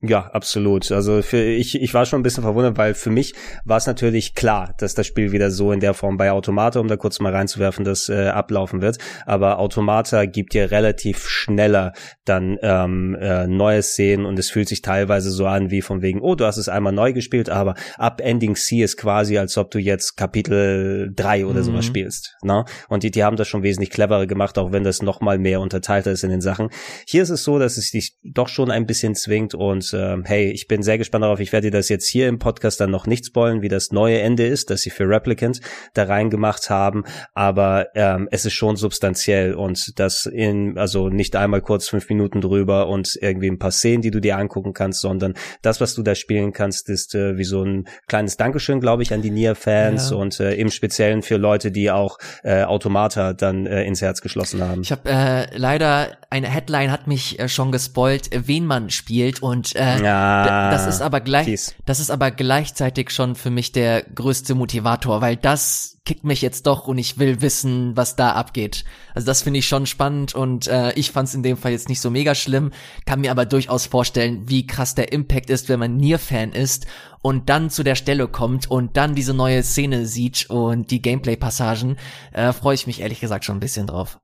Ja, 0.00 0.26
absolut. 0.26 0.92
Also 0.92 1.22
für 1.22 1.42
ich, 1.42 1.74
ich 1.74 1.92
war 1.92 2.06
schon 2.06 2.20
ein 2.20 2.22
bisschen 2.22 2.44
verwundert, 2.44 2.78
weil 2.78 2.94
für 2.94 3.10
mich 3.10 3.34
war 3.64 3.78
es 3.78 3.86
natürlich 3.88 4.34
klar, 4.34 4.72
dass 4.78 4.94
das 4.94 5.08
Spiel 5.08 5.32
wieder 5.32 5.50
so 5.50 5.72
in 5.72 5.80
der 5.80 5.92
Form 5.92 6.16
bei 6.16 6.30
Automata, 6.30 6.78
um 6.78 6.86
da 6.86 6.96
kurz 6.96 7.18
mal 7.18 7.34
reinzuwerfen, 7.34 7.84
das 7.84 8.08
äh, 8.08 8.28
ablaufen 8.28 8.80
wird. 8.80 8.98
Aber 9.26 9.58
Automata 9.58 10.26
gibt 10.26 10.54
dir 10.54 10.70
relativ 10.70 11.26
schneller 11.26 11.94
dann 12.24 12.58
ähm, 12.62 13.16
äh, 13.20 13.48
neues 13.48 13.88
Szenen 13.88 14.24
und 14.24 14.38
es 14.38 14.50
fühlt 14.50 14.68
sich 14.68 14.82
teilweise 14.82 15.32
so 15.32 15.46
an 15.46 15.72
wie 15.72 15.82
von 15.82 16.00
wegen, 16.00 16.20
oh, 16.20 16.36
du 16.36 16.44
hast 16.44 16.58
es 16.58 16.68
einmal 16.68 16.92
neu 16.92 17.12
gespielt, 17.12 17.50
aber 17.50 17.74
ab 17.96 18.20
Ending 18.20 18.54
C 18.54 18.82
ist 18.82 18.98
quasi, 18.98 19.36
als 19.36 19.58
ob 19.58 19.72
du 19.72 19.80
jetzt 19.80 20.16
Kapitel 20.16 21.10
3 21.16 21.44
oder 21.44 21.58
mhm. 21.60 21.64
sowas 21.64 21.84
spielst. 21.84 22.36
Ne? 22.42 22.64
Und 22.88 23.02
die, 23.02 23.10
die 23.10 23.24
haben 23.24 23.36
das 23.36 23.48
schon 23.48 23.64
wesentlich 23.64 23.90
cleverer 23.90 24.28
gemacht, 24.28 24.58
auch 24.58 24.70
wenn 24.70 24.84
das 24.84 25.02
noch 25.02 25.20
mal 25.20 25.38
mehr 25.38 25.60
unterteilt 25.60 26.06
ist 26.06 26.22
in 26.22 26.30
den 26.30 26.40
Sachen. 26.40 26.68
Hier 27.04 27.24
ist 27.24 27.30
es 27.30 27.42
so, 27.42 27.58
dass 27.58 27.76
es 27.78 27.90
dich 27.90 28.16
doch 28.22 28.46
schon 28.46 28.70
ein 28.70 28.86
bisschen 28.86 29.16
zwingt 29.16 29.54
und 29.56 29.87
äh, 29.92 30.16
hey, 30.24 30.50
ich 30.50 30.68
bin 30.68 30.82
sehr 30.82 30.98
gespannt 30.98 31.24
darauf. 31.24 31.40
Ich 31.40 31.52
werde 31.52 31.70
dir 31.70 31.78
das 31.78 31.88
jetzt 31.88 32.08
hier 32.08 32.28
im 32.28 32.38
Podcast 32.38 32.80
dann 32.80 32.90
noch 32.90 33.06
nicht 33.06 33.26
spoilen, 33.26 33.62
wie 33.62 33.68
das 33.68 33.92
neue 33.92 34.20
Ende 34.20 34.46
ist, 34.46 34.70
das 34.70 34.82
sie 34.82 34.90
für 34.90 35.08
Replicant 35.08 35.60
da 35.94 36.04
reingemacht 36.04 36.70
haben. 36.70 37.04
Aber 37.34 37.88
ähm, 37.94 38.28
es 38.30 38.44
ist 38.44 38.54
schon 38.54 38.76
substanziell 38.76 39.54
und 39.54 39.98
das 39.98 40.26
in, 40.26 40.78
also 40.78 41.08
nicht 41.08 41.36
einmal 41.36 41.60
kurz 41.60 41.88
fünf 41.88 42.08
Minuten 42.08 42.40
drüber 42.40 42.88
und 42.88 43.18
irgendwie 43.20 43.48
ein 43.48 43.58
paar 43.58 43.70
Szenen, 43.70 44.02
die 44.02 44.10
du 44.10 44.20
dir 44.20 44.36
angucken 44.36 44.72
kannst, 44.72 45.00
sondern 45.00 45.34
das, 45.62 45.80
was 45.80 45.94
du 45.94 46.02
da 46.02 46.14
spielen 46.14 46.52
kannst, 46.52 46.88
ist 46.88 47.14
äh, 47.14 47.36
wie 47.36 47.44
so 47.44 47.62
ein 47.62 47.88
kleines 48.06 48.36
Dankeschön, 48.36 48.80
glaube 48.80 49.02
ich, 49.02 49.12
an 49.12 49.22
die 49.22 49.30
Nier-Fans 49.30 50.10
ja. 50.10 50.16
und 50.16 50.40
äh, 50.40 50.54
im 50.54 50.70
Speziellen 50.70 51.22
für 51.22 51.36
Leute, 51.36 51.70
die 51.70 51.90
auch 51.90 52.18
äh, 52.42 52.64
Automata 52.64 53.32
dann 53.32 53.66
äh, 53.66 53.84
ins 53.84 54.02
Herz 54.02 54.20
geschlossen 54.20 54.62
haben. 54.62 54.82
Ich 54.82 54.92
habe 54.92 55.08
äh, 55.08 55.56
leider 55.56 56.18
eine 56.30 56.48
Headline 56.48 56.90
hat 56.90 57.06
mich 57.06 57.38
äh, 57.38 57.48
schon 57.48 57.72
gespoilt, 57.72 58.30
wen 58.32 58.66
man 58.66 58.90
spielt 58.90 59.42
und 59.42 59.74
äh, 59.78 60.02
ja, 60.02 60.70
das 60.70 60.86
ist 60.86 61.00
aber 61.00 61.20
gleich, 61.20 61.46
geez. 61.46 61.74
das 61.86 62.00
ist 62.00 62.10
aber 62.10 62.30
gleichzeitig 62.30 63.10
schon 63.10 63.34
für 63.34 63.50
mich 63.50 63.72
der 63.72 64.02
größte 64.02 64.54
Motivator, 64.54 65.20
weil 65.20 65.36
das 65.36 65.98
kickt 66.04 66.24
mich 66.24 66.40
jetzt 66.40 66.66
doch 66.66 66.86
und 66.86 66.96
ich 66.98 67.18
will 67.18 67.42
wissen, 67.42 67.96
was 67.96 68.16
da 68.16 68.32
abgeht. 68.32 68.84
Also 69.14 69.26
das 69.26 69.42
finde 69.42 69.58
ich 69.58 69.68
schon 69.68 69.84
spannend 69.86 70.34
und 70.34 70.66
äh, 70.66 70.92
ich 70.94 71.10
fand 71.10 71.28
es 71.28 71.34
in 71.34 71.42
dem 71.42 71.56
Fall 71.56 71.72
jetzt 71.72 71.88
nicht 71.88 72.00
so 72.00 72.10
mega 72.10 72.34
schlimm, 72.34 72.72
kann 73.04 73.20
mir 73.20 73.30
aber 73.30 73.44
durchaus 73.44 73.86
vorstellen, 73.86 74.48
wie 74.48 74.66
krass 74.66 74.94
der 74.94 75.12
Impact 75.12 75.50
ist, 75.50 75.68
wenn 75.68 75.78
man 75.78 75.96
Nier-Fan 75.96 76.52
ist 76.52 76.86
und 77.20 77.48
dann 77.50 77.68
zu 77.68 77.82
der 77.82 77.94
Stelle 77.94 78.26
kommt 78.26 78.70
und 78.70 78.96
dann 78.96 79.14
diese 79.14 79.34
neue 79.34 79.62
Szene 79.62 80.06
sieht 80.06 80.48
und 80.48 80.90
die 80.90 81.02
Gameplay-Passagen, 81.02 81.98
äh, 82.32 82.52
freue 82.52 82.74
ich 82.74 82.86
mich 82.86 83.00
ehrlich 83.00 83.20
gesagt 83.20 83.44
schon 83.44 83.58
ein 83.58 83.60
bisschen 83.60 83.86
drauf. 83.86 84.18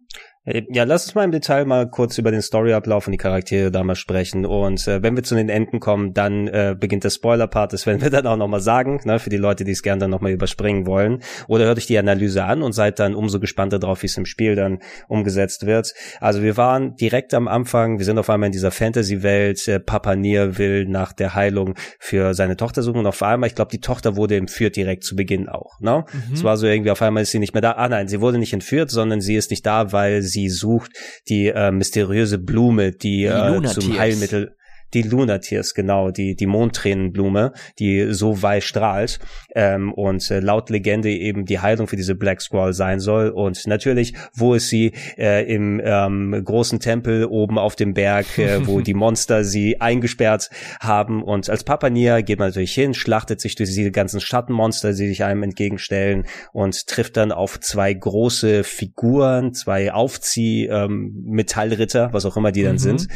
Äh, 0.46 0.62
ja, 0.70 0.84
lass 0.84 1.06
uns 1.06 1.14
mal 1.14 1.24
im 1.24 1.32
Detail 1.32 1.64
mal 1.64 1.88
kurz 1.88 2.18
über 2.18 2.30
den 2.30 2.42
Storyablauf 2.42 3.06
und 3.06 3.12
die 3.12 3.18
Charaktere 3.18 3.70
da 3.70 3.82
mal 3.82 3.94
sprechen. 3.94 4.44
Und 4.44 4.86
äh, 4.86 5.02
wenn 5.02 5.16
wir 5.16 5.22
zu 5.22 5.34
den 5.34 5.48
Enden 5.48 5.80
kommen, 5.80 6.12
dann 6.12 6.48
äh, 6.48 6.76
beginnt 6.78 7.04
der 7.04 7.10
Spoiler-Part. 7.10 7.72
Das 7.72 7.86
werden 7.86 8.02
wir 8.02 8.10
dann 8.10 8.26
auch 8.26 8.36
nochmal 8.36 8.60
sagen, 8.60 9.00
ne, 9.04 9.18
für 9.18 9.30
die 9.30 9.38
Leute, 9.38 9.64
die 9.64 9.72
es 9.72 9.82
gerne 9.82 10.00
dann 10.00 10.10
nochmal 10.10 10.32
überspringen 10.32 10.86
wollen. 10.86 11.22
Oder 11.48 11.64
hört 11.64 11.78
euch 11.78 11.86
die 11.86 11.98
Analyse 11.98 12.44
an 12.44 12.62
und 12.62 12.72
seid 12.72 12.98
dann 12.98 13.14
umso 13.14 13.40
gespannter 13.40 13.78
drauf, 13.78 14.02
wie 14.02 14.06
es 14.06 14.16
im 14.18 14.26
Spiel 14.26 14.54
dann 14.54 14.80
umgesetzt 15.08 15.64
wird. 15.64 15.94
Also 16.20 16.42
wir 16.42 16.56
waren 16.58 16.94
direkt 16.96 17.32
am 17.32 17.48
Anfang, 17.48 17.98
wir 17.98 18.04
sind 18.04 18.18
auf 18.18 18.28
einmal 18.28 18.48
in 18.48 18.52
dieser 18.52 18.70
Fantasy-Welt. 18.70 19.66
Äh, 19.66 19.80
Papa 19.80 20.14
Nier 20.14 20.58
will 20.58 20.86
nach 20.86 21.14
der 21.14 21.34
Heilung 21.34 21.74
für 21.98 22.34
seine 22.34 22.56
Tochter 22.56 22.82
suchen. 22.82 22.98
Und 22.98 23.06
auf 23.06 23.22
einmal, 23.22 23.48
ich 23.48 23.54
glaube, 23.54 23.70
die 23.70 23.80
Tochter 23.80 24.16
wurde 24.16 24.36
entführt 24.36 24.76
direkt 24.76 25.04
zu 25.04 25.16
Beginn 25.16 25.48
auch. 25.48 25.80
Ne? 25.80 26.04
Mhm. 26.12 26.34
Es 26.34 26.44
war 26.44 26.58
so 26.58 26.66
irgendwie, 26.66 26.90
auf 26.90 27.00
einmal 27.00 27.22
ist 27.22 27.30
sie 27.30 27.38
nicht 27.38 27.54
mehr 27.54 27.62
da. 27.62 27.72
Ah 27.72 27.88
nein, 27.88 28.08
sie 28.08 28.20
wurde 28.20 28.36
nicht 28.36 28.52
entführt, 28.52 28.90
sondern 28.90 29.22
sie 29.22 29.36
ist 29.36 29.50
nicht 29.50 29.64
da, 29.64 29.90
weil 29.92 30.20
sie 30.20 30.33
sie 30.34 30.50
sucht 30.50 30.92
die 31.28 31.46
äh, 31.46 31.70
mysteriöse 31.70 32.38
Blume, 32.38 32.92
die, 32.92 33.20
die 33.20 33.24
äh, 33.24 33.62
zum 33.64 33.98
Heilmittel 33.98 34.56
die 34.94 35.02
Lunatiers, 35.02 35.74
genau, 35.74 36.10
die, 36.10 36.36
die 36.36 36.46
Mondtränenblume, 36.46 37.52
die 37.78 38.12
so 38.12 38.40
weiß 38.40 38.64
strahlt 38.64 39.18
ähm, 39.54 39.92
und 39.92 40.30
äh, 40.30 40.40
laut 40.40 40.70
Legende 40.70 41.10
eben 41.10 41.44
die 41.44 41.60
Heilung 41.60 41.86
für 41.86 41.96
diese 41.96 42.14
Black 42.14 42.40
Squall 42.40 42.72
sein 42.72 43.00
soll. 43.00 43.28
Und 43.28 43.66
natürlich, 43.66 44.14
wo 44.32 44.54
ist 44.54 44.68
sie? 44.68 44.92
Äh, 45.18 45.52
Im 45.52 45.82
ähm, 45.84 46.40
großen 46.44 46.78
Tempel 46.80 47.26
oben 47.26 47.58
auf 47.58 47.76
dem 47.76 47.92
Berg, 47.94 48.38
äh, 48.38 48.66
wo 48.66 48.80
die 48.80 48.94
Monster 48.94 49.44
sie 49.44 49.80
eingesperrt 49.80 50.50
haben. 50.80 51.22
Und 51.22 51.48
als 51.50 51.62
Papania 51.64 52.20
geht 52.20 52.38
man 52.38 52.48
natürlich 52.48 52.74
hin, 52.74 52.94
schlachtet 52.94 53.40
sich 53.40 53.56
durch 53.56 53.70
diese 53.70 53.90
ganzen 53.90 54.20
Schattenmonster, 54.20 54.92
die 54.92 55.08
sich 55.08 55.24
einem 55.24 55.42
entgegenstellen 55.42 56.26
und 56.52 56.86
trifft 56.86 57.16
dann 57.16 57.32
auf 57.32 57.58
zwei 57.60 57.92
große 57.92 58.62
Figuren, 58.64 59.54
zwei 59.54 59.92
Aufzieh-Metallritter, 59.92 62.04
ähm, 62.04 62.12
was 62.12 62.24
auch 62.24 62.36
immer 62.36 62.52
die 62.52 62.62
dann 62.62 62.74
mhm. 62.74 62.78
sind. 62.78 63.08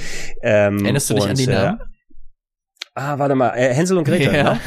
Ähm, 0.42 0.84
Erinnerst 0.84 1.10
du 1.10 1.14
dich 1.14 1.22
und, 1.24 1.30
an 1.30 1.36
die 1.36 1.46
Namen? 1.46 1.67
Ah, 2.94 3.18
warte 3.18 3.34
mal, 3.34 3.50
äh, 3.50 3.72
Hänsel 3.74 3.98
und 3.98 4.04
Gretel, 4.04 4.34
ja. 4.34 4.54
ne? 4.54 4.60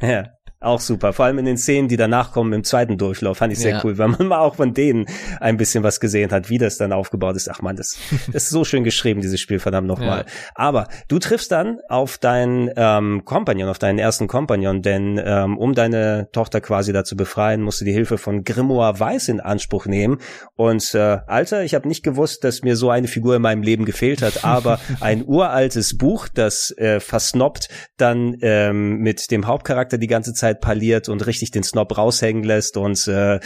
ja. 0.00 0.41
Auch 0.62 0.80
super. 0.80 1.12
Vor 1.12 1.24
allem 1.24 1.38
in 1.38 1.44
den 1.44 1.58
Szenen, 1.58 1.88
die 1.88 1.96
danach 1.96 2.32
kommen 2.32 2.52
im 2.52 2.62
zweiten 2.62 2.96
Durchlauf, 2.96 3.38
fand 3.38 3.52
ich 3.52 3.58
sehr 3.58 3.72
ja. 3.72 3.80
cool, 3.82 3.98
weil 3.98 4.08
man 4.08 4.26
mal 4.28 4.38
auch 4.38 4.54
von 4.54 4.74
denen 4.74 5.06
ein 5.40 5.56
bisschen 5.56 5.82
was 5.82 5.98
gesehen 5.98 6.30
hat, 6.30 6.50
wie 6.50 6.58
das 6.58 6.78
dann 6.78 6.92
aufgebaut 6.92 7.34
ist. 7.34 7.50
Ach 7.50 7.62
man, 7.62 7.74
das, 7.74 7.98
das 8.32 8.44
ist 8.44 8.50
so 8.50 8.64
schön 8.64 8.84
geschrieben, 8.84 9.20
dieses 9.20 9.40
Spiel, 9.40 9.58
verdammt 9.58 9.88
nochmal. 9.88 10.20
Ja. 10.20 10.24
Aber 10.54 10.88
du 11.08 11.18
triffst 11.18 11.50
dann 11.50 11.78
auf 11.88 12.18
deinen 12.18 12.70
ähm, 12.76 13.24
Kompagnon, 13.24 13.68
auf 13.68 13.78
deinen 13.78 13.98
ersten 13.98 14.28
Kompagnon, 14.28 14.82
denn 14.82 15.20
ähm, 15.24 15.58
um 15.58 15.74
deine 15.74 16.28
Tochter 16.32 16.60
quasi 16.60 16.92
dazu 16.92 17.16
befreien, 17.16 17.62
musst 17.62 17.80
du 17.80 17.84
die 17.84 17.92
Hilfe 17.92 18.16
von 18.16 18.44
Grimoire 18.44 19.00
Weiß 19.00 19.28
in 19.28 19.40
Anspruch 19.40 19.86
nehmen. 19.86 20.18
Und 20.54 20.94
äh, 20.94 21.18
Alter, 21.26 21.64
ich 21.64 21.74
habe 21.74 21.88
nicht 21.88 22.04
gewusst, 22.04 22.44
dass 22.44 22.62
mir 22.62 22.76
so 22.76 22.90
eine 22.90 23.08
Figur 23.08 23.34
in 23.34 23.42
meinem 23.42 23.62
Leben 23.62 23.84
gefehlt 23.84 24.22
hat, 24.22 24.44
aber 24.44 24.78
ein 25.00 25.24
uraltes 25.26 25.98
Buch, 25.98 26.28
das 26.28 26.70
äh, 26.78 27.00
versnoppt 27.00 27.68
dann 27.96 28.36
ähm, 28.42 28.98
mit 28.98 29.30
dem 29.30 29.46
Hauptcharakter 29.46 29.98
die 29.98 30.06
ganze 30.06 30.34
Zeit 30.34 30.51
parliert 30.60 31.08
und 31.08 31.26
richtig 31.26 31.50
den 31.50 31.62
Snob 31.62 31.96
raushängen 31.96 32.44
lässt. 32.44 32.76
Und 32.76 33.06
äh, 33.08 33.40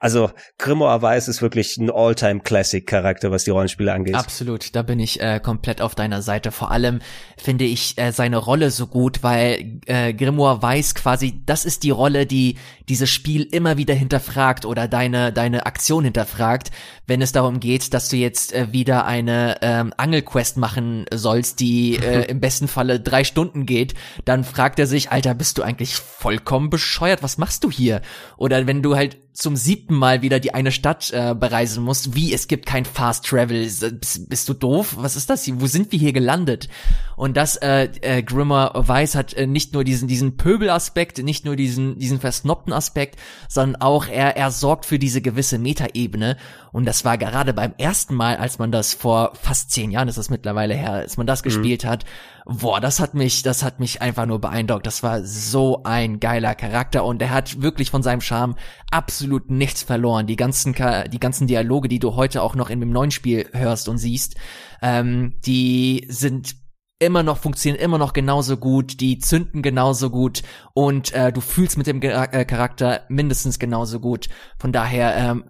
also 0.00 0.30
Grimoire 0.58 1.02
Weiß 1.02 1.28
ist 1.28 1.42
wirklich 1.42 1.76
ein 1.76 1.90
All-Time-Classic-Charakter, 1.90 3.30
was 3.30 3.44
die 3.44 3.50
Rollenspiele 3.50 3.92
angeht. 3.92 4.14
Absolut, 4.14 4.74
da 4.74 4.82
bin 4.82 5.00
ich 5.00 5.20
äh, 5.20 5.40
komplett 5.40 5.80
auf 5.80 5.94
deiner 5.94 6.22
Seite. 6.22 6.50
Vor 6.50 6.70
allem 6.70 7.00
finde 7.36 7.64
ich 7.64 7.96
äh, 7.98 8.12
seine 8.12 8.38
Rolle 8.38 8.70
so 8.70 8.86
gut, 8.86 9.22
weil 9.22 9.80
äh, 9.86 10.12
Grimoire 10.12 10.62
Weiß 10.62 10.94
quasi, 10.94 11.40
das 11.46 11.64
ist 11.64 11.82
die 11.82 11.90
Rolle, 11.90 12.26
die 12.26 12.56
dieses 12.88 13.10
Spiel 13.10 13.42
immer 13.42 13.76
wieder 13.76 13.94
hinterfragt 13.94 14.64
oder 14.64 14.88
deine 14.88 15.32
deine 15.32 15.66
Aktion 15.66 16.04
hinterfragt, 16.04 16.70
wenn 17.06 17.22
es 17.22 17.32
darum 17.32 17.60
geht, 17.60 17.94
dass 17.94 18.08
du 18.08 18.16
jetzt 18.16 18.52
äh, 18.52 18.72
wieder 18.72 19.04
eine 19.04 19.56
ähm, 19.62 19.92
Angelquest 19.96 20.56
machen 20.56 21.06
sollst, 21.12 21.60
die 21.60 21.96
äh, 21.96 22.24
im 22.28 22.40
besten 22.40 22.68
Falle 22.68 23.00
drei 23.00 23.24
Stunden 23.24 23.66
geht, 23.66 23.94
dann 24.24 24.44
fragt 24.44 24.78
er 24.78 24.86
sich, 24.86 25.10
Alter, 25.10 25.34
bist 25.34 25.58
du 25.58 25.62
eigentlich 25.62 25.96
vollkommen 25.96 26.47
vollkommen 26.48 26.70
bescheuert, 26.70 27.22
was 27.22 27.36
machst 27.36 27.62
du 27.62 27.70
hier? 27.70 28.00
Oder 28.38 28.66
wenn 28.66 28.82
du 28.82 28.96
halt 28.96 29.18
zum 29.34 29.54
siebten 29.54 29.94
Mal 29.94 30.22
wieder 30.22 30.40
die 30.40 30.54
eine 30.54 30.72
Stadt 30.72 31.12
äh, 31.12 31.34
bereisen 31.34 31.84
musst, 31.84 32.14
wie, 32.14 32.32
es 32.32 32.48
gibt 32.48 32.64
kein 32.64 32.86
Fast 32.86 33.26
Travel, 33.26 33.68
bist, 33.92 34.28
bist, 34.30 34.48
du 34.48 34.54
doof? 34.54 34.96
Was 34.98 35.14
ist 35.14 35.28
das 35.28 35.44
hier? 35.44 35.60
Wo 35.60 35.66
sind 35.66 35.92
wir 35.92 35.98
hier 35.98 36.14
gelandet? 36.14 36.70
Und 37.16 37.36
das, 37.36 37.56
äh, 37.56 37.90
äh, 38.00 38.22
Grimmer 38.22 38.72
Weiß 38.74 39.14
hat 39.14 39.34
äh, 39.34 39.46
nicht 39.46 39.74
nur 39.74 39.84
diesen, 39.84 40.08
diesen 40.08 40.38
Pöbelaspekt, 40.38 41.18
nicht 41.18 41.44
nur 41.44 41.54
diesen, 41.54 41.98
diesen 41.98 42.18
versnobten 42.18 42.72
Aspekt, 42.72 43.18
sondern 43.48 43.82
auch 43.82 44.08
er, 44.08 44.36
er 44.36 44.50
sorgt 44.50 44.86
für 44.86 44.98
diese 44.98 45.20
gewisse 45.20 45.58
Metaebene. 45.58 46.38
Und 46.78 46.84
das 46.84 47.04
war 47.04 47.18
gerade 47.18 47.54
beim 47.54 47.74
ersten 47.76 48.14
Mal, 48.14 48.36
als 48.36 48.60
man 48.60 48.70
das 48.70 48.94
vor 48.94 49.32
fast 49.34 49.72
zehn 49.72 49.90
Jahren 49.90 50.06
ist 50.06 50.16
das 50.16 50.30
mittlerweile 50.30 50.74
her, 50.74 50.92
als 50.92 51.16
man 51.16 51.26
das 51.26 51.40
mhm. 51.40 51.46
gespielt 51.46 51.84
hat, 51.84 52.04
boah, 52.46 52.80
das 52.80 53.00
hat 53.00 53.14
mich, 53.14 53.42
das 53.42 53.64
hat 53.64 53.80
mich 53.80 54.00
einfach 54.00 54.26
nur 54.26 54.40
beeindruckt. 54.40 54.86
Das 54.86 55.02
war 55.02 55.24
so 55.24 55.82
ein 55.82 56.20
geiler 56.20 56.54
Charakter 56.54 57.04
und 57.04 57.20
er 57.20 57.30
hat 57.30 57.62
wirklich 57.62 57.90
von 57.90 58.04
seinem 58.04 58.20
Charme 58.20 58.54
absolut 58.92 59.50
nichts 59.50 59.82
verloren. 59.82 60.28
Die 60.28 60.36
ganzen, 60.36 60.72
die 60.72 61.18
ganzen 61.18 61.48
Dialoge, 61.48 61.88
die 61.88 61.98
du 61.98 62.14
heute 62.14 62.42
auch 62.42 62.54
noch 62.54 62.70
in 62.70 62.78
dem 62.78 62.92
neuen 62.92 63.10
Spiel 63.10 63.48
hörst 63.52 63.88
und 63.88 63.98
siehst, 63.98 64.36
ähm, 64.80 65.34
die 65.44 66.06
sind 66.08 66.54
immer 67.00 67.22
noch 67.22 67.38
funktionieren 67.38 67.80
immer 67.80 67.98
noch 67.98 68.12
genauso 68.12 68.56
gut, 68.56 69.00
die 69.00 69.18
zünden 69.18 69.62
genauso 69.62 70.10
gut 70.10 70.42
und 70.74 71.12
äh, 71.12 71.32
du 71.32 71.40
fühlst 71.40 71.78
mit 71.78 71.86
dem 71.86 72.02
äh, 72.02 72.44
Charakter 72.44 73.02
mindestens 73.08 73.58
genauso 73.58 74.00
gut. 74.00 74.28
Von 74.58 74.72
daher 74.72 75.16
ähm, 75.16 75.44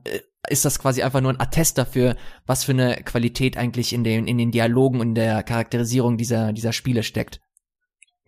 ist 0.48 0.64
das 0.64 0.79
quasi 0.79 1.03
einfach 1.03 1.20
nur 1.20 1.33
ein 1.33 1.40
Attest 1.40 1.79
dafür, 1.79 2.16
was 2.46 2.64
für 2.64 2.72
eine 2.72 2.96
Qualität 3.05 3.57
eigentlich 3.57 3.92
in 3.92 4.05
den, 4.05 4.27
in 4.27 4.38
den 4.38 4.51
Dialogen 4.51 5.01
und 5.01 5.14
der 5.14 5.42
Charakterisierung 5.42 6.16
dieser, 6.16 6.53
dieser 6.53 6.72
Spiele 6.72 7.03
steckt. 7.03 7.40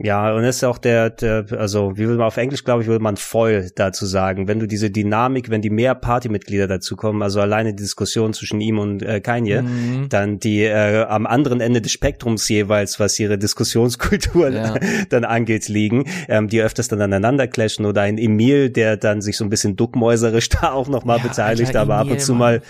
Ja, 0.02 0.34
und 0.34 0.42
das 0.42 0.56
ist 0.56 0.64
auch 0.64 0.78
der, 0.78 1.10
der, 1.10 1.44
also 1.58 1.92
wie 1.96 2.08
will 2.08 2.16
man 2.16 2.26
auf 2.26 2.38
Englisch, 2.38 2.64
glaube 2.64 2.82
ich, 2.82 2.88
würde 2.88 3.02
man 3.02 3.18
Foil 3.18 3.70
dazu 3.74 4.06
sagen. 4.06 4.48
Wenn 4.48 4.58
du 4.58 4.66
diese 4.66 4.90
Dynamik, 4.90 5.50
wenn 5.50 5.60
die 5.60 5.68
mehr 5.68 5.94
Partymitglieder 5.94 6.66
dazu 6.66 6.96
kommen, 6.96 7.20
also 7.22 7.40
alleine 7.40 7.74
die 7.74 7.82
Diskussion 7.82 8.32
zwischen 8.32 8.62
ihm 8.62 8.78
und 8.78 9.02
äh, 9.02 9.20
Kanye, 9.20 9.60
mhm. 9.60 10.08
dann 10.08 10.38
die 10.38 10.62
äh, 10.62 11.04
am 11.04 11.26
anderen 11.26 11.60
Ende 11.60 11.82
des 11.82 11.92
Spektrums 11.92 12.48
jeweils, 12.48 12.98
was 12.98 13.18
ihre 13.18 13.36
Diskussionskultur 13.36 14.48
ja. 14.48 14.74
dann 15.10 15.24
angeht, 15.24 15.68
liegen, 15.68 16.04
ähm, 16.28 16.48
die 16.48 16.62
öfters 16.62 16.88
dann 16.88 17.02
aneinander 17.02 17.46
clashen 17.46 17.84
oder 17.84 18.00
ein 18.00 18.16
Emil, 18.16 18.70
der 18.70 18.96
dann 18.96 19.20
sich 19.20 19.36
so 19.36 19.44
ein 19.44 19.50
bisschen 19.50 19.76
duckmäuserisch 19.76 20.48
da 20.60 20.72
auch 20.72 20.88
nochmal 20.88 21.18
ja, 21.18 21.24
beteiligt, 21.24 21.76
aber 21.76 21.96
Emil, 21.96 22.06
ab 22.06 22.10
und 22.12 22.20
zu 22.22 22.34
mal 22.34 22.62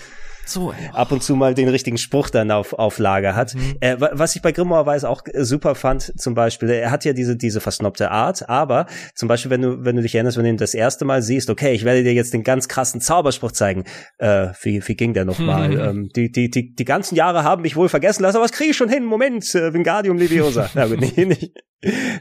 so, 0.45 0.73
ab 0.93 1.11
und 1.11 1.23
zu 1.23 1.35
mal 1.35 1.53
den 1.53 1.69
richtigen 1.69 1.97
Spruch 1.97 2.29
dann 2.29 2.51
auf, 2.51 2.73
auf 2.73 2.99
Lager 2.99 3.35
hat. 3.35 3.55
Mhm. 3.55 3.75
Äh, 3.79 3.95
was 3.99 4.35
ich 4.35 4.41
bei 4.41 4.51
Grimoire 4.51 4.85
Weiß 4.85 5.03
auch 5.03 5.23
super 5.33 5.75
fand, 5.75 6.19
zum 6.19 6.33
Beispiel, 6.33 6.69
er 6.69 6.91
hat 6.91 7.05
ja 7.05 7.13
diese, 7.13 7.35
diese 7.35 7.61
versnobte 7.61 8.11
Art, 8.11 8.49
aber 8.49 8.87
zum 9.15 9.27
Beispiel, 9.27 9.51
wenn 9.51 9.61
du, 9.61 9.85
wenn 9.85 9.95
du 9.95 10.01
dich 10.01 10.15
erinnerst, 10.15 10.37
wenn 10.37 10.43
du 10.43 10.49
ihn 10.49 10.57
das 10.57 10.73
erste 10.73 11.05
Mal 11.05 11.21
siehst, 11.21 11.49
okay, 11.49 11.73
ich 11.73 11.85
werde 11.85 12.03
dir 12.03 12.13
jetzt 12.13 12.33
den 12.33 12.43
ganz 12.43 12.67
krassen 12.67 13.01
Zauberspruch 13.01 13.51
zeigen. 13.51 13.85
Äh, 14.17 14.49
wie, 14.61 14.87
wie 14.87 14.95
ging 14.95 15.13
der 15.13 15.25
nochmal? 15.25 15.69
Mhm. 15.69 15.81
Ähm, 15.91 16.09
die, 16.15 16.31
die, 16.31 16.51
die, 16.51 16.75
die 16.75 16.85
ganzen 16.85 17.15
Jahre 17.15 17.43
haben 17.43 17.63
mich 17.63 17.75
wohl 17.75 17.89
vergessen 17.89 18.21
lassen, 18.21 18.37
aber 18.37 18.45
was 18.45 18.51
kriege 18.51 18.71
ich 18.71 18.77
schon 18.77 18.89
hin? 18.89 19.03
Moment, 19.03 19.55
äh, 19.55 19.73
Wingardium 19.73 20.17
Leviosa. 20.17 20.69
Na 20.75 20.85
gut, 20.85 21.01
nee, 21.01 21.25
nicht, 21.25 21.53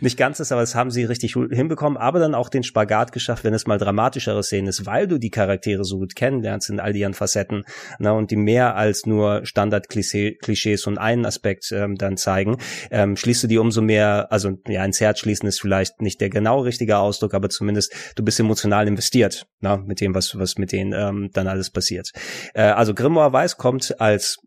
nicht 0.01 0.17
ganzes, 0.17 0.53
aber 0.53 0.63
das 0.63 0.75
haben 0.75 0.91
sie 0.91 1.05
richtig 1.05 1.35
hinbekommen, 1.35 1.99
aber 1.99 2.19
dann 2.19 2.35
auch 2.35 2.49
den 2.49 2.63
Spagat 2.63 3.13
geschafft, 3.13 3.45
wenn 3.45 3.55
es 3.55 3.67
mal 3.67 3.79
dramatischere 3.79 4.43
Szenen 4.43 4.69
ist, 4.69 4.87
weil 4.87 5.07
du 5.07 5.19
die 5.19 5.31
Charaktere 5.31 5.85
so 5.85 5.99
gut 5.99 6.17
kennenlernst 6.17 6.71
in 6.71 6.81
all 6.81 6.97
ihren 6.97 7.15
Facetten 7.15 7.65
na, 7.99 8.13
und 8.13 8.31
die 8.31 8.37
mehr 8.37 8.77
als 8.77 9.07
nur 9.07 9.45
Standard-Klischees 9.45 10.87
und 10.87 10.99
einen 10.99 11.27
Aspekt 11.27 11.71
ähm, 11.73 11.97
dann 11.97 12.17
zeigen, 12.17 12.57
ähm, 12.91 13.17
schließt 13.17 13.45
du 13.45 13.47
die 13.47 13.59
umso 13.59 13.83
mehr, 13.83 14.33
also 14.33 14.53
ja, 14.67 14.85
ins 14.85 15.01
Herz 15.01 15.21
schließen 15.21 15.49
ist 15.49 15.61
vielleicht 15.61 16.01
nicht 16.01 16.21
der 16.21 16.31
genau 16.31 16.61
richtige 16.61 16.99
Ausdruck, 16.99 17.35
aber 17.35 17.49
zumindest 17.49 17.95
du 18.17 18.25
bist 18.25 18.41
emotional 18.41 18.89
investiert 18.89 19.47
na, 19.61 19.77
mit 19.77 20.01
dem, 20.01 20.15
was, 20.15 20.39
was 20.39 20.57
mit 20.57 20.73
denen 20.73 20.93
ähm, 20.93 21.31
dann 21.33 21.49
alles 21.49 21.71
passiert. 21.71 22.11
Äh, 22.55 22.63
also 22.63 22.95
Grimoire 22.95 23.33
Weiß 23.33 23.57
kommt 23.57 24.01
als 24.01 24.39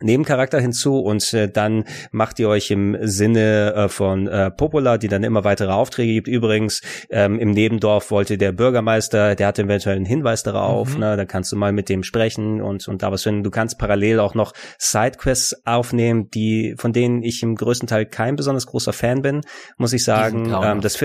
Nebencharakter 0.00 0.60
hinzu 0.60 0.98
und 0.98 1.32
äh, 1.32 1.48
dann 1.48 1.84
macht 2.10 2.40
ihr 2.40 2.48
euch 2.48 2.70
im 2.70 2.96
Sinne 3.00 3.74
äh, 3.74 3.88
von 3.88 4.26
äh, 4.26 4.50
Popola, 4.50 4.98
die 4.98 5.08
dann 5.08 5.22
immer 5.22 5.44
weitere 5.44 5.70
Aufträge 5.72 6.12
gibt. 6.14 6.28
Übrigens, 6.28 6.82
ähm, 7.10 7.38
im 7.38 7.52
Nebendorf 7.52 8.10
wollte 8.10 8.36
der 8.36 8.52
Bürgermeister, 8.52 9.34
der 9.36 9.46
hatte 9.46 9.62
eventuell 9.62 9.96
einen 9.96 10.04
Hinweis 10.04 10.42
darauf, 10.42 10.94
mhm. 10.94 11.00
ne, 11.00 11.16
da 11.16 11.24
kannst 11.24 11.52
du 11.52 11.56
mal 11.56 11.72
mit 11.72 11.88
dem 11.88 12.02
sprechen 12.02 12.60
und, 12.60 12.88
und 12.88 13.02
da 13.02 13.12
was 13.12 13.22
finden. 13.22 13.44
Du 13.44 13.50
kannst 13.50 13.78
parallel 13.78 14.18
auch 14.18 14.34
noch 14.34 14.52
Sidequests 14.78 15.64
aufnehmen, 15.64 16.28
die, 16.30 16.74
von 16.76 16.92
denen 16.92 17.22
ich 17.22 17.42
im 17.42 17.54
größten 17.54 17.88
Teil 17.88 18.06
kein 18.06 18.36
besonders 18.36 18.66
großer 18.66 18.92
Fan 18.92 19.22
bin, 19.22 19.42
muss 19.76 19.92
ich 19.92 20.02
sagen. 20.02 20.52
Ähm, 20.62 20.80
das, 20.80 20.98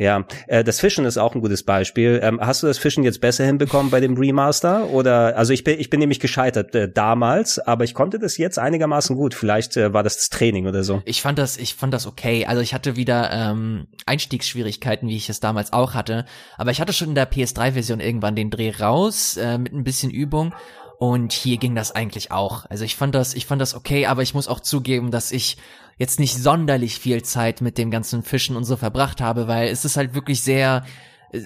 ja, 0.00 0.24
äh, 0.46 0.64
das 0.64 0.80
Fischen 0.80 1.04
ist 1.04 1.18
auch 1.18 1.34
ein 1.34 1.42
gutes 1.42 1.62
Beispiel. 1.62 2.20
Ähm, 2.22 2.40
hast 2.40 2.62
du 2.62 2.66
das 2.66 2.78
Fischen 2.78 3.04
jetzt 3.04 3.20
besser 3.20 3.44
hinbekommen 3.44 3.90
bei 3.90 4.00
dem 4.00 4.16
Remaster? 4.16 4.88
Oder 4.88 5.36
also 5.36 5.52
ich 5.52 5.62
bin 5.62 5.78
ich 5.78 5.90
bin 5.90 6.00
nämlich 6.00 6.20
gescheitert 6.20 6.74
äh, 6.74 6.90
damals, 6.90 7.58
aber 7.58 7.84
ich 7.84 7.92
konnte 7.92 8.18
das 8.18 8.38
jetzt 8.38 8.58
einigermaßen 8.58 9.14
gut. 9.14 9.34
Vielleicht 9.34 9.76
äh, 9.76 9.92
war 9.92 10.02
das 10.02 10.16
das 10.16 10.30
Training 10.30 10.66
oder 10.66 10.84
so. 10.84 11.02
Ich 11.04 11.20
fand 11.20 11.38
das 11.38 11.58
ich 11.58 11.74
fand 11.74 11.92
das 11.92 12.06
okay. 12.06 12.46
Also 12.46 12.62
ich 12.62 12.72
hatte 12.72 12.96
wieder 12.96 13.30
ähm, 13.30 13.88
Einstiegsschwierigkeiten, 14.06 15.06
wie 15.06 15.16
ich 15.16 15.28
es 15.28 15.40
damals 15.40 15.74
auch 15.74 15.92
hatte, 15.92 16.24
aber 16.56 16.70
ich 16.70 16.80
hatte 16.80 16.94
schon 16.94 17.10
in 17.10 17.14
der 17.14 17.30
PS3-Version 17.30 18.00
irgendwann 18.00 18.34
den 18.34 18.48
Dreh 18.48 18.70
raus 18.70 19.36
äh, 19.36 19.58
mit 19.58 19.74
ein 19.74 19.84
bisschen 19.84 20.10
Übung 20.10 20.54
Und 21.00 21.32
hier 21.32 21.56
ging 21.56 21.74
das 21.74 21.92
eigentlich 21.92 22.30
auch. 22.30 22.66
Also 22.68 22.84
ich 22.84 22.94
fand 22.94 23.14
das, 23.14 23.32
ich 23.32 23.46
fand 23.46 23.62
das 23.62 23.74
okay, 23.74 24.04
aber 24.04 24.20
ich 24.20 24.34
muss 24.34 24.48
auch 24.48 24.60
zugeben, 24.60 25.10
dass 25.10 25.32
ich 25.32 25.56
jetzt 26.00 26.18
nicht 26.18 26.34
sonderlich 26.34 26.98
viel 26.98 27.22
Zeit 27.22 27.60
mit 27.60 27.76
dem 27.76 27.90
ganzen 27.90 28.22
Fischen 28.22 28.56
und 28.56 28.64
so 28.64 28.78
verbracht 28.78 29.20
habe, 29.20 29.48
weil 29.48 29.68
es 29.68 29.84
ist 29.84 29.98
halt 29.98 30.14
wirklich 30.14 30.42
sehr, 30.42 30.82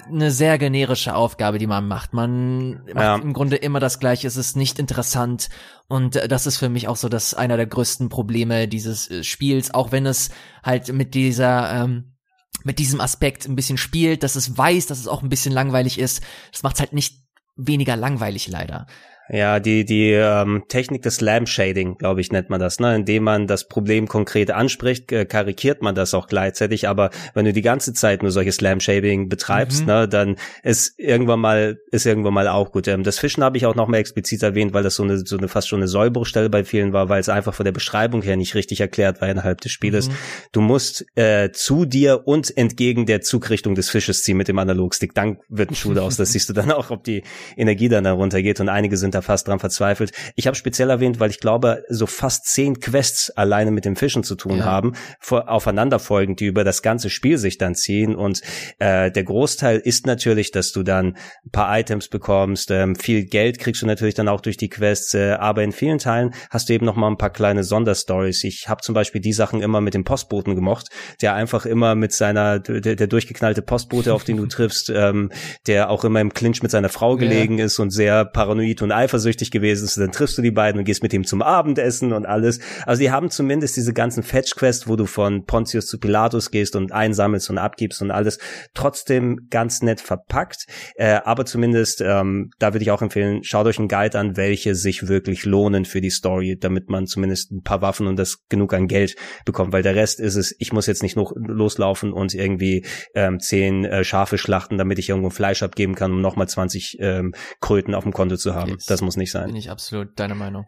eine 0.08 0.30
sehr 0.30 0.58
generische 0.58 1.16
Aufgabe, 1.16 1.58
die 1.58 1.66
man 1.66 1.88
macht. 1.88 2.12
Man 2.12 2.84
macht 2.84 2.94
ja. 2.94 3.16
im 3.16 3.32
Grunde 3.32 3.56
immer 3.56 3.80
das 3.80 3.98
Gleiche. 3.98 4.28
Es 4.28 4.36
ist 4.36 4.56
nicht 4.56 4.78
interessant. 4.78 5.48
Und 5.88 6.14
äh, 6.14 6.28
das 6.28 6.46
ist 6.46 6.58
für 6.58 6.68
mich 6.68 6.86
auch 6.86 6.94
so 6.94 7.08
das 7.08 7.34
einer 7.34 7.56
der 7.56 7.66
größten 7.66 8.08
Probleme 8.10 8.68
dieses 8.68 9.10
äh, 9.10 9.24
Spiels, 9.24 9.74
auch 9.74 9.90
wenn 9.90 10.06
es 10.06 10.30
halt 10.62 10.92
mit 10.92 11.14
dieser, 11.14 11.82
ähm, 11.82 12.14
mit 12.62 12.78
diesem 12.78 13.00
Aspekt 13.00 13.46
ein 13.46 13.56
bisschen 13.56 13.76
spielt, 13.76 14.22
dass 14.22 14.36
es 14.36 14.56
weiß, 14.56 14.86
dass 14.86 15.00
es 15.00 15.08
auch 15.08 15.24
ein 15.24 15.30
bisschen 15.30 15.52
langweilig 15.52 15.98
ist. 15.98 16.22
Das 16.52 16.62
macht 16.62 16.76
es 16.76 16.80
halt 16.80 16.92
nicht 16.92 17.24
weniger 17.56 17.96
langweilig 17.96 18.46
leider. 18.46 18.86
Ja, 19.30 19.58
die, 19.58 19.86
die 19.86 20.10
ähm, 20.10 20.64
Technik 20.68 21.00
des 21.00 21.22
Lamp-Shading, 21.22 21.96
glaube 21.96 22.20
ich, 22.20 22.30
nennt 22.30 22.50
man 22.50 22.60
das, 22.60 22.78
ne? 22.78 22.94
Indem 22.94 23.24
man 23.24 23.46
das 23.46 23.68
Problem 23.68 24.06
konkret 24.06 24.50
anspricht, 24.50 25.10
äh, 25.12 25.24
karikiert 25.24 25.80
man 25.80 25.94
das 25.94 26.12
auch 26.12 26.26
gleichzeitig, 26.26 26.88
aber 26.88 27.08
wenn 27.32 27.46
du 27.46 27.54
die 27.54 27.62
ganze 27.62 27.94
Zeit 27.94 28.22
nur 28.22 28.30
solches 28.30 28.60
Lamp-Shading 28.60 29.30
betreibst, 29.30 29.82
mhm. 29.82 29.86
ne, 29.86 30.08
dann 30.08 30.36
ist 30.62 30.98
irgendwann 30.98 31.40
mal, 31.40 31.78
ist 31.90 32.04
irgendwann 32.04 32.34
mal 32.34 32.48
auch 32.48 32.70
gut. 32.70 32.86
Ähm, 32.86 33.02
das 33.02 33.18
Fischen 33.18 33.42
habe 33.42 33.56
ich 33.56 33.64
auch 33.64 33.74
noch 33.74 33.88
mal 33.88 33.96
explizit 33.96 34.42
erwähnt, 34.42 34.74
weil 34.74 34.82
das 34.82 34.96
so 34.96 35.02
eine, 35.02 35.18
so 35.18 35.38
eine 35.38 35.48
fast 35.48 35.68
schon 35.68 35.78
eine 35.78 35.88
Sollbruchstelle 35.88 36.50
bei 36.50 36.62
vielen 36.62 36.92
war, 36.92 37.08
weil 37.08 37.20
es 37.20 37.30
einfach 37.30 37.54
von 37.54 37.64
der 37.64 37.72
Beschreibung 37.72 38.20
her 38.20 38.36
nicht 38.36 38.54
richtig 38.54 38.82
erklärt 38.82 39.22
war 39.22 39.30
innerhalb 39.30 39.62
des 39.62 39.72
Spieles. 39.72 40.08
Mhm. 40.08 40.14
Du 40.52 40.60
musst 40.60 41.06
äh, 41.16 41.50
zu 41.50 41.86
dir 41.86 42.26
und 42.26 42.54
entgegen 42.54 43.06
der 43.06 43.22
Zugrichtung 43.22 43.74
des 43.74 43.88
Fisches 43.88 44.22
ziehen 44.22 44.36
mit 44.36 44.48
dem 44.48 44.58
Analogstick. 44.58 45.14
Dann 45.14 45.38
wird 45.48 45.70
ein 45.70 45.74
Schuh 45.74 45.94
aus. 45.98 46.16
Das 46.16 46.32
siehst 46.32 46.50
du 46.50 46.52
dann 46.52 46.70
auch, 46.70 46.90
ob 46.90 47.04
die 47.04 47.22
Energie 47.56 47.88
dann 47.88 48.04
darunter 48.04 48.42
geht 48.42 48.60
und 48.60 48.68
einige 48.68 48.98
sind 48.98 49.13
da 49.14 49.22
fast 49.22 49.48
dran 49.48 49.58
verzweifelt. 49.58 50.12
Ich 50.34 50.46
habe 50.46 50.56
speziell 50.56 50.90
erwähnt, 50.90 51.20
weil 51.20 51.30
ich 51.30 51.40
glaube, 51.40 51.84
so 51.88 52.06
fast 52.06 52.46
zehn 52.46 52.80
Quests 52.80 53.30
alleine 53.30 53.70
mit 53.70 53.84
dem 53.84 53.96
Fischen 53.96 54.24
zu 54.24 54.34
tun 54.34 54.58
ja. 54.58 54.64
haben, 54.64 54.94
vor, 55.20 55.48
aufeinanderfolgend, 55.48 56.40
die 56.40 56.46
über 56.46 56.64
das 56.64 56.82
ganze 56.82 57.10
Spiel 57.10 57.38
sich 57.38 57.58
dann 57.58 57.74
ziehen. 57.74 58.14
Und 58.14 58.40
äh, 58.78 59.10
der 59.10 59.24
Großteil 59.24 59.78
ist 59.78 60.06
natürlich, 60.06 60.50
dass 60.50 60.72
du 60.72 60.82
dann 60.82 61.16
ein 61.44 61.50
paar 61.50 61.78
Items 61.78 62.08
bekommst, 62.08 62.70
ähm, 62.70 62.96
viel 62.96 63.24
Geld 63.24 63.58
kriegst 63.58 63.82
du 63.82 63.86
natürlich 63.86 64.14
dann 64.14 64.28
auch 64.28 64.40
durch 64.40 64.56
die 64.56 64.68
Quests, 64.68 65.14
äh, 65.14 65.32
aber 65.32 65.62
in 65.62 65.72
vielen 65.72 65.98
Teilen 65.98 66.34
hast 66.50 66.68
du 66.68 66.72
eben 66.72 66.86
noch 66.86 66.96
mal 66.96 67.08
ein 67.08 67.18
paar 67.18 67.30
kleine 67.30 67.64
Sonderstories. 67.64 68.44
Ich 68.44 68.68
habe 68.68 68.82
zum 68.82 68.94
Beispiel 68.94 69.20
die 69.20 69.32
Sachen 69.32 69.62
immer 69.62 69.80
mit 69.80 69.94
dem 69.94 70.04
Postboten 70.04 70.54
gemocht, 70.54 70.88
der 71.20 71.34
einfach 71.34 71.66
immer 71.66 71.94
mit 71.94 72.12
seiner, 72.12 72.58
der, 72.58 72.96
der 72.96 73.06
durchgeknallte 73.06 73.62
Postbote, 73.62 74.14
auf 74.14 74.24
den 74.24 74.36
du 74.36 74.46
triffst, 74.54 74.90
ähm, 74.90 75.30
der 75.66 75.90
auch 75.90 76.04
immer 76.04 76.20
im 76.20 76.32
Clinch 76.32 76.62
mit 76.62 76.70
seiner 76.70 76.88
Frau 76.88 77.16
gelegen 77.16 77.58
ja. 77.58 77.66
ist 77.66 77.78
und 77.78 77.90
sehr 77.90 78.24
paranoid 78.24 78.82
und 78.82 78.92
eifersüchtig 79.04 79.50
gewesen 79.50 79.84
ist, 79.84 79.98
dann 79.98 80.12
triffst 80.12 80.36
du 80.38 80.42
die 80.42 80.50
beiden 80.50 80.78
und 80.78 80.84
gehst 80.84 81.02
mit 81.02 81.12
ihm 81.12 81.24
zum 81.24 81.42
Abendessen 81.42 82.12
und 82.12 82.26
alles. 82.26 82.60
Also 82.86 83.00
die 83.00 83.10
haben 83.10 83.30
zumindest 83.30 83.76
diese 83.76 83.92
ganzen 83.92 84.22
Fetch-Quests, 84.22 84.88
wo 84.88 84.96
du 84.96 85.06
von 85.06 85.44
Pontius 85.44 85.86
zu 85.86 85.98
Pilatus 85.98 86.50
gehst 86.50 86.76
und 86.76 86.92
einsammelst 86.92 87.50
und 87.50 87.58
abgibst 87.58 88.02
und 88.02 88.10
alles, 88.10 88.38
trotzdem 88.74 89.48
ganz 89.50 89.82
nett 89.82 90.00
verpackt. 90.00 90.66
Äh, 90.96 91.20
aber 91.24 91.44
zumindest, 91.44 92.00
ähm, 92.00 92.50
da 92.58 92.72
würde 92.72 92.82
ich 92.82 92.90
auch 92.90 93.02
empfehlen, 93.02 93.44
schaut 93.44 93.66
euch 93.66 93.78
einen 93.78 93.88
Guide 93.88 94.18
an, 94.18 94.36
welche 94.36 94.74
sich 94.74 95.08
wirklich 95.08 95.44
lohnen 95.44 95.84
für 95.84 96.00
die 96.00 96.10
Story, 96.10 96.56
damit 96.58 96.88
man 96.88 97.06
zumindest 97.06 97.52
ein 97.52 97.62
paar 97.62 97.82
Waffen 97.82 98.06
und 98.06 98.16
das 98.16 98.38
genug 98.48 98.72
an 98.72 98.88
Geld 98.88 99.16
bekommt, 99.44 99.72
weil 99.72 99.82
der 99.82 99.94
Rest 99.94 100.20
ist 100.20 100.36
es, 100.36 100.54
ich 100.58 100.72
muss 100.72 100.86
jetzt 100.86 101.02
nicht 101.02 101.16
noch 101.16 101.32
loslaufen 101.36 102.12
und 102.12 102.34
irgendwie 102.34 102.84
ähm, 103.14 103.40
zehn 103.40 103.84
äh, 103.84 104.04
Schafe 104.04 104.38
schlachten, 104.38 104.78
damit 104.78 104.98
ich 104.98 105.08
irgendwo 105.08 105.30
Fleisch 105.30 105.62
abgeben 105.62 105.94
kann, 105.94 106.12
um 106.12 106.20
nochmal 106.20 106.48
20 106.48 106.96
ähm, 107.00 107.34
Kröten 107.60 107.94
auf 107.94 108.04
dem 108.04 108.12
Konto 108.12 108.36
zu 108.36 108.54
haben. 108.54 108.72
Yes. 108.72 108.86
Das 108.94 109.02
muss 109.02 109.16
nicht 109.16 109.32
sein. 109.32 109.46
Bin 109.46 109.56
ich 109.56 109.70
absolut 109.72 110.16
deiner 110.20 110.36
Meinung. 110.36 110.66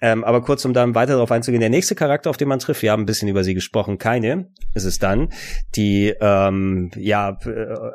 Ähm, 0.00 0.24
aber 0.24 0.42
kurz, 0.42 0.64
um 0.64 0.74
dann 0.74 0.94
weiter 0.94 1.14
darauf 1.14 1.30
einzugehen, 1.32 1.60
der 1.60 1.70
nächste 1.70 1.94
Charakter, 1.94 2.30
auf 2.30 2.36
den 2.36 2.48
man 2.48 2.58
trifft, 2.58 2.82
wir 2.82 2.92
haben 2.92 3.02
ein 3.02 3.06
bisschen 3.06 3.28
über 3.28 3.44
sie 3.44 3.54
gesprochen, 3.54 3.98
keine, 3.98 4.48
ist 4.74 4.84
es 4.84 4.98
dann, 4.98 5.28
die, 5.74 6.14
ähm, 6.20 6.90
ja, 6.96 7.38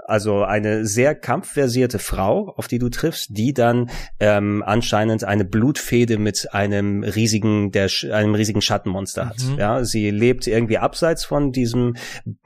also 0.05 0.43
eine 0.43 0.85
sehr 0.85 1.15
kampfversierte 1.15 1.99
Frau, 1.99 2.53
auf 2.57 2.67
die 2.67 2.79
du 2.79 2.89
triffst, 2.89 3.37
die 3.37 3.53
dann 3.53 3.89
ähm, 4.19 4.63
anscheinend 4.65 5.23
eine 5.23 5.45
Blutfehde 5.45 6.17
mit 6.17 6.53
einem 6.53 7.03
riesigen, 7.03 7.71
der, 7.71 7.89
einem 8.11 8.35
riesigen 8.35 8.61
Schattenmonster 8.61 9.29
hat. 9.29 9.37
Mhm. 9.43 9.59
Ja, 9.59 9.83
sie 9.83 10.09
lebt 10.09 10.47
irgendwie 10.47 10.77
abseits 10.77 11.23
von 11.23 11.51
diesem 11.51 11.95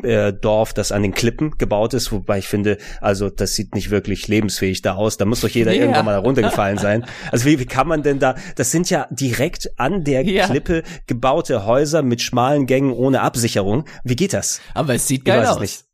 äh, 0.04 0.34
Dorf, 0.34 0.74
das 0.74 0.92
an 0.92 1.02
den 1.02 1.14
Klippen 1.14 1.52
gebaut 1.58 1.94
ist, 1.94 2.12
wobei 2.12 2.40
ich 2.40 2.48
finde, 2.48 2.78
also 3.00 3.30
das 3.30 3.54
sieht 3.54 3.74
nicht 3.76 3.90
wirklich 3.90 4.28
lebensfähig 4.28 4.82
da 4.82 4.96
aus. 4.96 5.18
Da 5.18 5.26
muss 5.26 5.42
doch 5.42 5.50
jeder 5.50 5.72
yeah. 5.72 5.82
irgendwann 5.82 6.06
mal 6.06 6.18
runtergefallen 6.18 6.78
sein. 6.78 7.06
Also 7.32 7.46
wie, 7.46 7.60
wie 7.60 7.66
kann 7.66 7.88
man 7.88 8.04
denn 8.04 8.20
da? 8.20 8.36
Das 8.56 8.72
sind 8.72 8.90
ja 8.90 9.08
direkt 9.12 9.45
direkt 9.46 9.80
an 9.80 10.04
der 10.04 10.24
ja. 10.24 10.48
Klippe 10.48 10.84
gebaute 11.08 11.66
Häuser 11.66 12.02
mit 12.02 12.22
schmalen 12.22 12.66
Gängen 12.66 12.92
ohne 12.92 13.22
Absicherung. 13.22 13.86
Wie 14.04 14.16
geht 14.16 14.34
das? 14.34 14.60
Aber 14.74 14.96
es 14.96 15.08
sieht 15.08 15.26
geil 15.26 15.46
aus. 15.46 15.86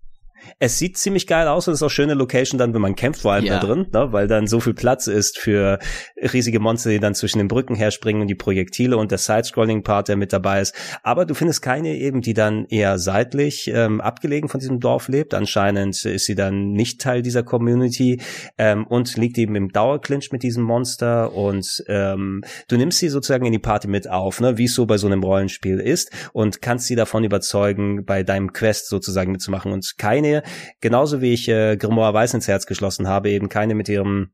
Es 0.60 0.78
sieht 0.78 0.98
ziemlich 0.98 1.28
geil 1.28 1.48
aus 1.48 1.68
und 1.68 1.74
ist 1.74 1.84
auch 1.84 1.90
schöne 1.90 2.14
Location 2.14 2.58
dann, 2.58 2.74
wenn 2.74 2.82
man 2.82 2.96
kämpft, 2.96 3.22
vor 3.22 3.34
allem 3.34 3.46
ja. 3.46 3.60
da 3.60 3.66
drin, 3.66 3.88
ne? 3.92 4.12
weil 4.12 4.28
dann 4.28 4.48
so 4.48 4.60
viel 4.60 4.74
Platz 4.74 5.08
ist 5.08 5.38
für 5.38 5.80
riesige 6.18 6.60
Monster, 6.60 6.90
die 6.90 7.00
dann 7.00 7.16
zwischen 7.16 7.38
den 7.38 7.48
Brücken 7.48 7.76
herspringen 7.76 8.22
und 8.22 8.28
die 8.28 8.36
Projektile 8.36 8.98
und 8.98 9.12
der 9.12 9.18
Side-Scrolling-Part, 9.18 10.08
der 10.08 10.16
mit 10.16 10.34
dabei 10.34 10.62
ist. 10.62 10.76
Aber 11.04 11.26
du 11.26 11.34
findest 11.34 11.62
keine 11.62 11.96
eben, 11.96 12.22
die 12.22 12.34
dann 12.34 12.66
eher 12.66 13.00
seitlich 13.00 13.70
ähm, 13.74 14.02
abgelegen 14.02 14.50
von 14.50 14.60
diesem 14.60 14.80
Dorf 14.80 15.08
lebt. 15.08 15.34
Anscheinend 15.34 16.04
ist 16.06 16.26
sie 16.26 16.36
dann 16.36 16.72
nicht 16.74 17.02
Teil 17.02 17.22
dieser 17.22 17.44
Community 17.44 18.22
ähm, 18.58 18.86
und 18.88 19.16
liegt 19.18 19.38
eben 19.38 19.56
im 19.56 19.70
Dauerclinch 19.70 20.32
mit 20.32 20.44
diesem 20.44 20.64
Monster 20.64 21.34
und 21.34 21.84
ähm, 21.88 22.44
du 22.68 22.78
nimmst 22.78 23.00
sie 23.00 23.10
sozusagen 23.10 23.46
in 23.46 23.52
die 23.52 23.60
Party 23.60 23.88
mit 23.88 24.10
auf, 24.10 24.40
ne? 24.40 24.58
wie 24.58 24.66
es 24.66 24.76
so 24.76 24.86
bei 24.86 24.98
so 24.98 25.08
einem 25.08 25.24
Rollenspiel 25.24 25.80
ist 25.80 26.12
und 26.34 26.62
kannst 26.62 26.88
sie 26.88 26.96
davon 26.96 27.24
überzeugen, 27.24 28.06
bei 28.06 28.24
deinem 28.24 28.54
Quest 28.54 28.88
sozusagen 28.90 29.32
mitzumachen 29.32 29.72
und 29.72 29.98
keine 29.98 30.41
Serie, 30.42 30.78
genauso 30.82 31.22
wie 31.22 31.34
ich 31.34 31.48
äh, 31.48 31.78
Grimoire 31.78 32.14
Weiß 32.14 32.34
ins 32.34 32.48
Herz 32.48 32.66
geschlossen 32.66 33.08
habe, 33.08 33.30
eben 33.30 33.50
keine 33.50 33.76
mit 33.76 33.90
ihrem 33.90 34.32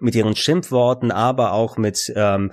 mit 0.00 0.16
ihren 0.16 0.34
Schimpfworten, 0.34 1.12
aber 1.12 1.52
auch 1.52 1.76
mit 1.76 2.12
ähm, 2.16 2.50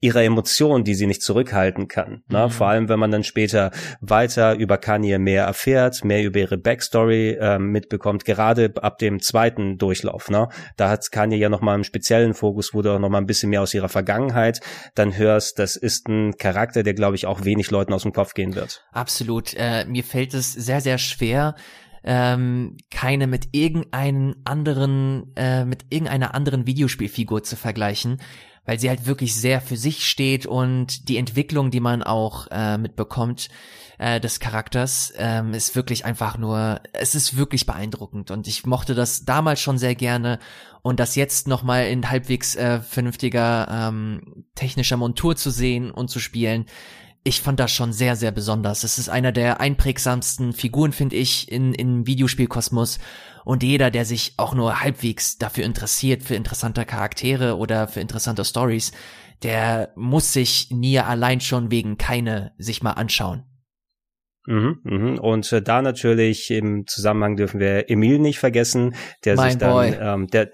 ihrer 0.00 0.22
Emotion, 0.22 0.84
die 0.84 0.94
sie 0.94 1.06
nicht 1.06 1.22
zurückhalten 1.22 1.88
kann. 1.88 2.22
Ne? 2.28 2.46
Mhm. 2.46 2.50
Vor 2.50 2.68
allem, 2.68 2.88
wenn 2.88 2.98
man 2.98 3.10
dann 3.10 3.24
später 3.24 3.72
weiter 4.00 4.54
über 4.54 4.78
Kanye 4.78 5.18
mehr 5.18 5.44
erfährt, 5.44 6.04
mehr 6.04 6.22
über 6.22 6.38
ihre 6.38 6.58
Backstory 6.58 7.38
ähm, 7.40 7.72
mitbekommt, 7.72 8.24
gerade 8.24 8.72
ab 8.80 8.98
dem 8.98 9.20
zweiten 9.20 9.78
Durchlauf. 9.78 10.30
Ne? 10.30 10.48
Da 10.76 10.90
hat 10.90 11.10
Kanye 11.10 11.36
ja 11.36 11.48
nochmal 11.48 11.74
einen 11.74 11.84
speziellen 11.84 12.34
Fokus, 12.34 12.72
wo 12.72 12.82
du 12.82 12.94
auch 12.94 13.00
nochmal 13.00 13.20
ein 13.20 13.26
bisschen 13.26 13.50
mehr 13.50 13.62
aus 13.62 13.74
ihrer 13.74 13.88
Vergangenheit 13.88 14.60
dann 14.94 15.16
hörst. 15.16 15.58
Das 15.58 15.74
ist 15.74 16.08
ein 16.08 16.36
Charakter, 16.36 16.84
der, 16.84 16.94
glaube 16.94 17.16
ich, 17.16 17.26
auch 17.26 17.44
wenig 17.44 17.70
Leuten 17.72 17.92
aus 17.92 18.02
dem 18.02 18.12
Kopf 18.12 18.34
gehen 18.34 18.54
wird. 18.54 18.84
Absolut. 18.92 19.54
Äh, 19.54 19.86
mir 19.86 20.04
fällt 20.04 20.34
es 20.34 20.52
sehr, 20.52 20.80
sehr 20.80 20.98
schwer, 20.98 21.56
ähm, 22.04 22.76
keine 22.90 23.26
mit 23.26 23.48
irgendeinen 23.52 24.36
anderen, 24.44 25.34
äh, 25.36 25.64
mit 25.64 25.86
irgendeiner 25.90 26.34
anderen 26.34 26.66
Videospielfigur 26.66 27.42
zu 27.42 27.56
vergleichen, 27.56 28.18
weil 28.64 28.78
sie 28.78 28.88
halt 28.88 29.06
wirklich 29.06 29.34
sehr 29.34 29.60
für 29.60 29.76
sich 29.76 30.06
steht 30.06 30.46
und 30.46 31.08
die 31.08 31.16
Entwicklung, 31.16 31.70
die 31.70 31.80
man 31.80 32.02
auch 32.02 32.46
äh, 32.50 32.78
mitbekommt, 32.78 33.48
äh, 33.98 34.20
des 34.20 34.40
Charakters, 34.40 35.12
ähm, 35.16 35.54
ist 35.54 35.76
wirklich 35.76 36.04
einfach 36.04 36.36
nur, 36.36 36.80
es 36.92 37.14
ist 37.14 37.36
wirklich 37.36 37.66
beeindruckend. 37.66 38.30
Und 38.30 38.48
ich 38.48 38.66
mochte 38.66 38.94
das 38.94 39.24
damals 39.24 39.60
schon 39.60 39.78
sehr 39.78 39.94
gerne. 39.94 40.40
Und 40.82 40.98
das 40.98 41.14
jetzt 41.14 41.46
nochmal 41.46 41.86
in 41.86 42.10
halbwegs 42.10 42.56
äh, 42.56 42.80
vernünftiger 42.80 43.68
ähm, 43.70 44.44
technischer 44.56 44.96
Montur 44.96 45.36
zu 45.36 45.50
sehen 45.50 45.92
und 45.92 46.08
zu 46.08 46.18
spielen, 46.18 46.66
ich 47.24 47.40
fand 47.40 47.60
das 47.60 47.70
schon 47.70 47.92
sehr, 47.92 48.16
sehr 48.16 48.32
besonders. 48.32 48.82
Es 48.84 48.98
ist 48.98 49.08
einer 49.08 49.32
der 49.32 49.60
einprägsamsten 49.60 50.52
Figuren, 50.52 50.92
finde 50.92 51.16
ich, 51.16 51.50
in, 51.50 51.72
in 51.72 52.06
Videospielkosmos. 52.06 52.98
Und 53.44 53.62
jeder, 53.62 53.90
der 53.90 54.04
sich 54.04 54.34
auch 54.38 54.54
nur 54.54 54.80
halbwegs 54.80 55.38
dafür 55.38 55.64
interessiert, 55.64 56.22
für 56.22 56.34
interessante 56.34 56.84
Charaktere 56.84 57.56
oder 57.56 57.86
für 57.88 58.00
interessante 58.00 58.44
Stories, 58.44 58.92
der 59.42 59.92
muss 59.96 60.32
sich 60.32 60.68
Nier 60.70 61.06
allein 61.06 61.40
schon 61.40 61.70
wegen 61.70 61.96
keine 61.96 62.52
sich 62.58 62.82
mal 62.82 62.92
anschauen. 62.92 63.44
Mhm, 64.46 64.80
mhm. 64.82 65.18
Und 65.18 65.52
äh, 65.52 65.62
da 65.62 65.82
natürlich 65.82 66.50
im 66.50 66.86
Zusammenhang 66.86 67.36
dürfen 67.36 67.60
wir 67.60 67.88
Emil 67.88 68.18
nicht 68.18 68.40
vergessen, 68.40 68.94
der 69.24 69.36
mein 69.36 69.50
sich 69.50 69.58
dann, 69.60 69.96
ähm, 70.00 70.26
der, 70.28 70.50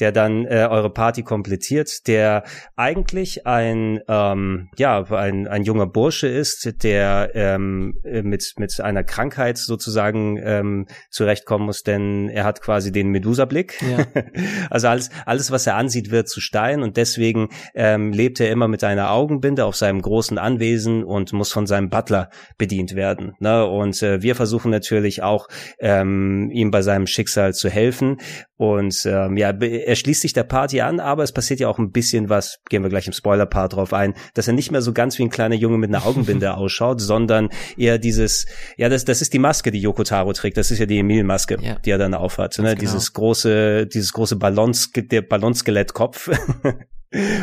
der 0.00 0.12
dann 0.12 0.46
äh, 0.46 0.66
eure 0.70 0.90
Party 0.90 1.22
komplettiert, 1.22 2.06
der 2.06 2.44
eigentlich 2.76 3.46
ein 3.46 4.00
ähm, 4.08 4.70
ja 4.76 5.04
ein, 5.10 5.46
ein 5.48 5.62
junger 5.62 5.86
Bursche 5.86 6.28
ist, 6.28 6.82
der 6.82 7.30
ähm, 7.34 7.94
mit 8.04 8.54
mit 8.58 8.80
einer 8.80 9.04
Krankheit 9.04 9.58
sozusagen 9.58 10.38
ähm, 10.42 10.86
zurechtkommen 11.10 11.66
muss, 11.66 11.82
denn 11.82 12.28
er 12.28 12.44
hat 12.44 12.60
quasi 12.60 12.92
den 12.92 13.08
Medusa-Blick. 13.08 13.80
Ja. 13.82 14.06
also 14.70 14.88
alles 14.88 15.10
alles 15.26 15.50
was 15.50 15.66
er 15.66 15.76
ansieht 15.76 16.10
wird 16.10 16.28
zu 16.28 16.40
Stein 16.40 16.82
und 16.82 16.96
deswegen 16.96 17.48
ähm, 17.74 18.12
lebt 18.12 18.40
er 18.40 18.50
immer 18.50 18.68
mit 18.68 18.84
einer 18.84 19.10
Augenbinde 19.10 19.64
auf 19.64 19.76
seinem 19.76 20.02
großen 20.02 20.38
Anwesen 20.38 21.04
und 21.04 21.32
muss 21.32 21.52
von 21.52 21.66
seinem 21.66 21.90
Butler 21.90 22.30
bedient 22.58 22.94
werden. 22.94 23.34
Ne? 23.38 23.66
Und 23.66 24.02
äh, 24.02 24.22
wir 24.22 24.34
versuchen 24.34 24.70
natürlich 24.70 25.22
auch 25.22 25.48
ähm, 25.78 26.50
ihm 26.52 26.70
bei 26.70 26.82
seinem 26.82 27.06
Schicksal 27.06 27.54
zu 27.54 27.68
helfen 27.68 28.18
und 28.56 28.94
ähm, 29.06 29.36
ja 29.36 29.52
er 29.86 29.96
schließt 29.96 30.22
sich 30.22 30.32
der 30.32 30.44
Party 30.44 30.80
an, 30.80 31.00
aber 31.00 31.22
es 31.22 31.32
passiert 31.32 31.60
ja 31.60 31.68
auch 31.68 31.78
ein 31.78 31.90
bisschen 31.90 32.28
was, 32.28 32.60
gehen 32.68 32.82
wir 32.82 32.90
gleich 32.90 33.06
im 33.06 33.12
Spoiler-Part 33.12 33.74
drauf 33.74 33.92
ein, 33.92 34.14
dass 34.34 34.46
er 34.46 34.54
nicht 34.54 34.70
mehr 34.70 34.82
so 34.82 34.92
ganz 34.92 35.18
wie 35.18 35.22
ein 35.22 35.30
kleiner 35.30 35.54
Junge 35.54 35.78
mit 35.78 35.90
einer 35.90 36.06
Augenbinde 36.06 36.54
ausschaut, 36.56 37.00
sondern 37.00 37.50
eher 37.76 37.98
dieses, 37.98 38.46
ja, 38.76 38.88
das, 38.88 39.04
das 39.04 39.22
ist 39.22 39.32
die 39.32 39.38
Maske, 39.38 39.70
die 39.70 39.80
Yoko 39.80 40.04
Taro 40.04 40.32
trägt, 40.32 40.56
das 40.56 40.70
ist 40.70 40.78
ja 40.78 40.86
die 40.86 40.98
Emil-Maske, 40.98 41.58
ja. 41.60 41.76
die 41.84 41.90
er 41.90 41.98
dann 41.98 42.14
aufhat, 42.14 42.58
ne? 42.58 42.70
Genau. 42.70 42.80
dieses 42.80 43.12
große, 43.12 43.86
dieses 43.86 44.12
große 44.12 44.36
Ballons, 44.36 44.90
der 44.94 45.22
Ballonskelettkopf. 45.22 46.30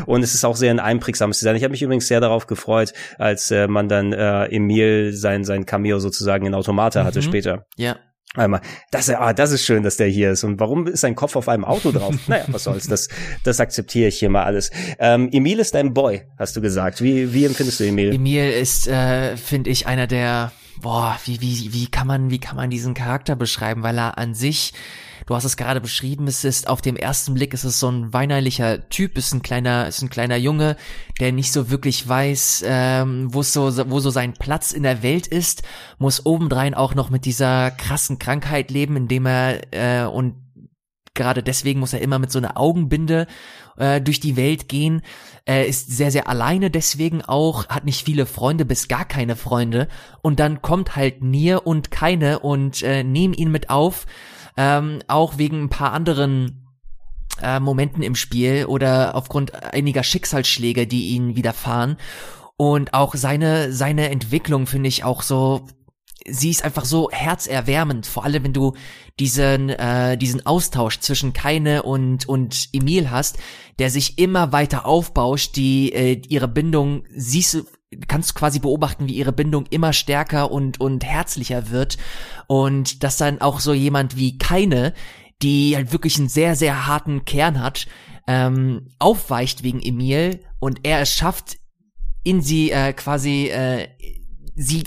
Und 0.08 0.24
es 0.24 0.34
ist 0.34 0.46
auch 0.46 0.56
sehr 0.56 0.72
ein 0.72 0.80
einprägsames 0.80 1.38
Design. 1.38 1.56
Ich 1.56 1.64
habe 1.64 1.72
mich 1.72 1.84
übrigens 1.84 2.08
sehr 2.08 2.20
darauf 2.20 2.48
gefreut, 2.48 2.94
als 3.20 3.52
äh, 3.52 3.68
man 3.68 3.88
dann 3.88 4.14
äh, 4.14 4.46
Emil 4.46 5.14
sein 5.14 5.44
sein 5.44 5.68
Cameo 5.68 6.00
sozusagen 6.00 6.48
in 6.48 6.56
Automata 6.56 7.04
hatte 7.04 7.20
mhm. 7.20 7.24
später. 7.24 7.66
Ja. 7.78 7.98
Einmal, 8.36 8.62
das, 8.92 9.10
ah, 9.10 9.34
das 9.34 9.52
ist 9.52 9.66
schön, 9.66 9.82
dass 9.82 9.98
der 9.98 10.08
hier 10.08 10.32
ist. 10.32 10.44
Und 10.44 10.60
warum 10.60 10.86
ist 10.86 11.02
sein 11.02 11.16
Kopf 11.16 11.36
auf 11.36 11.50
einem 11.50 11.66
Auto 11.66 11.92
drauf? 11.92 12.16
naja, 12.28 12.46
was 12.48 12.66
soll's, 12.66 12.88
das, 12.88 13.10
das 13.44 13.60
akzeptiere 13.60 14.10
ich 14.10 14.20
hier 14.20 14.30
mal 14.30 14.44
alles. 14.44 14.70
Ähm, 15.00 15.30
Emil 15.32 15.58
ist 15.58 15.74
dein 15.74 15.96
Boy, 15.96 16.22
hast 16.38 16.56
du 16.56 16.62
gesagt. 16.62 17.02
Wie, 17.02 17.34
wie 17.34 17.46
empfindest 17.46 17.80
du 17.80 17.86
Emil? 17.86 18.14
Emil 18.14 18.52
ist, 18.52 18.88
äh, 18.88 19.36
finde 19.36 19.72
ich, 19.72 19.88
einer 19.88 20.06
der, 20.06 20.52
boah, 20.80 21.20
wie, 21.26 21.42
wie, 21.42 21.74
wie 21.74 21.88
kann 21.88 22.06
man, 22.06 22.30
wie 22.30 22.40
kann 22.40 22.56
man 22.56 22.70
diesen 22.70 22.94
Charakter 22.94 23.36
beschreiben? 23.36 23.82
Weil 23.82 23.98
er 23.98 24.20
an 24.20 24.36
sich 24.36 24.74
Du 25.30 25.36
hast 25.36 25.44
es 25.44 25.58
gerade 25.58 25.80
beschrieben, 25.80 26.26
es 26.26 26.44
ist 26.44 26.68
auf 26.68 26.82
dem 26.82 26.96
ersten 26.96 27.36
Blick 27.36 27.54
ist 27.54 27.64
es 27.64 27.80
so 27.80 27.88
ein 27.88 28.12
weinerlicher 28.14 28.90
Typ, 28.90 29.16
ist 29.16 29.32
ein 29.32 29.44
kleiner, 29.44 29.88
ist 29.88 30.02
ein 30.02 30.10
kleiner 30.10 30.38
Junge, 30.38 30.76
der 31.20 31.32
nicht 31.32 31.52
so 31.52 31.70
wirklich 31.70 32.08
weiß, 32.08 32.64
ähm, 32.66 33.32
wo 33.32 33.44
so, 33.44 33.92
wo 33.92 34.00
so 34.00 34.10
sein 34.10 34.34
Platz 34.34 34.72
in 34.72 34.82
der 34.82 35.04
Welt 35.04 35.28
ist, 35.28 35.62
muss 36.00 36.26
obendrein 36.26 36.74
auch 36.74 36.96
noch 36.96 37.12
mit 37.12 37.26
dieser 37.26 37.70
krassen 37.70 38.18
Krankheit 38.18 38.72
leben, 38.72 38.98
indem 38.98 39.28
er 39.28 39.62
äh, 39.72 40.08
und 40.08 40.34
gerade 41.14 41.44
deswegen 41.44 41.80
muss 41.80 41.94
er 41.94 42.02
immer 42.02 42.18
mit 42.18 42.32
so 42.32 42.40
einer 42.40 42.58
Augenbinde 42.58 43.28
äh, 43.78 44.02
durch 44.02 44.20
die 44.20 44.36
Welt 44.36 44.68
gehen. 44.68 45.04
Er 45.46 45.68
ist 45.68 45.96
sehr, 45.96 46.10
sehr 46.10 46.28
alleine 46.28 46.72
deswegen 46.72 47.22
auch, 47.22 47.68
hat 47.68 47.86
nicht 47.86 48.04
viele 48.04 48.26
Freunde 48.26 48.66
bis 48.66 48.88
gar 48.88 49.06
keine 49.06 49.36
Freunde. 49.36 49.90
Und 50.24 50.40
dann 50.40 50.64
kommt 50.64 50.96
halt 50.96 51.22
Nier 51.22 51.68
und 51.68 51.92
keine 51.92 52.40
und 52.40 52.82
äh, 52.82 53.04
nehmen 53.04 53.36
ihn 53.36 53.52
mit 53.52 53.70
auf 53.70 54.08
ähm, 54.60 55.00
auch 55.08 55.38
wegen 55.38 55.64
ein 55.64 55.70
paar 55.70 55.94
anderen 55.94 56.68
äh, 57.42 57.62
Momenten 57.62 58.04
im 58.04 58.16
Spiel 58.16 58.66
oder 58.66 59.16
aufgrund 59.16 59.54
einiger 59.74 60.04
Schicksalsschläge, 60.04 60.86
die 60.86 61.12
ihn 61.12 61.38
widerfahren. 61.38 61.96
Und 62.58 62.94
auch 62.94 63.16
seine, 63.16 63.72
seine 63.72 64.10
Entwicklung 64.10 64.68
finde 64.68 64.90
ich 64.90 65.06
auch 65.06 65.22
so, 65.22 65.66
sie 66.28 66.50
ist 66.50 66.66
einfach 66.66 66.84
so 66.84 67.10
herzerwärmend, 67.10 68.06
vor 68.06 68.26
allem 68.26 68.44
wenn 68.44 68.54
du 68.54 68.74
diesen, 69.18 69.70
äh, 69.70 70.18
diesen 70.18 70.46
Austausch 70.46 71.00
zwischen 71.00 71.32
Keine 71.32 71.84
und, 71.84 72.28
und 72.28 72.68
Emil 72.74 73.10
hast, 73.10 73.38
der 73.80 73.90
sich 73.90 74.20
immer 74.20 74.52
weiter 74.52 74.86
aufbauscht, 74.86 75.56
die 75.56 75.94
äh, 75.94 76.22
ihre 76.28 76.50
Bindung, 76.50 77.06
siehst 77.16 77.54
du, 77.54 77.64
kannst 78.08 78.36
quasi 78.36 78.60
beobachten, 78.60 79.08
wie 79.08 79.16
ihre 79.16 79.34
Bindung 79.34 79.66
immer 79.70 79.94
stärker 79.94 80.52
und, 80.52 80.80
und 80.80 81.04
herzlicher 81.04 81.70
wird. 81.70 81.98
Und 82.48 83.04
dass 83.04 83.18
dann 83.18 83.42
auch 83.42 83.60
so 83.60 83.74
jemand 83.74 84.16
wie 84.16 84.38
keine, 84.38 84.94
die 85.42 85.76
halt 85.76 85.92
wirklich 85.92 86.18
einen 86.18 86.30
sehr, 86.30 86.56
sehr 86.56 86.88
harten 86.88 87.26
Kern 87.26 87.62
hat, 87.62 87.88
ähm, 88.28 88.90
aufweicht 89.00 89.64
wegen 89.64 89.82
Emil 89.82 90.42
und 90.60 90.82
er 90.84 91.02
es 91.02 91.14
schafft, 91.14 91.58
in 92.24 92.42
sie 92.42 92.72
äh, 92.72 92.94
quasi 92.94 93.48
äh, 93.48 93.88
sie 94.56 94.84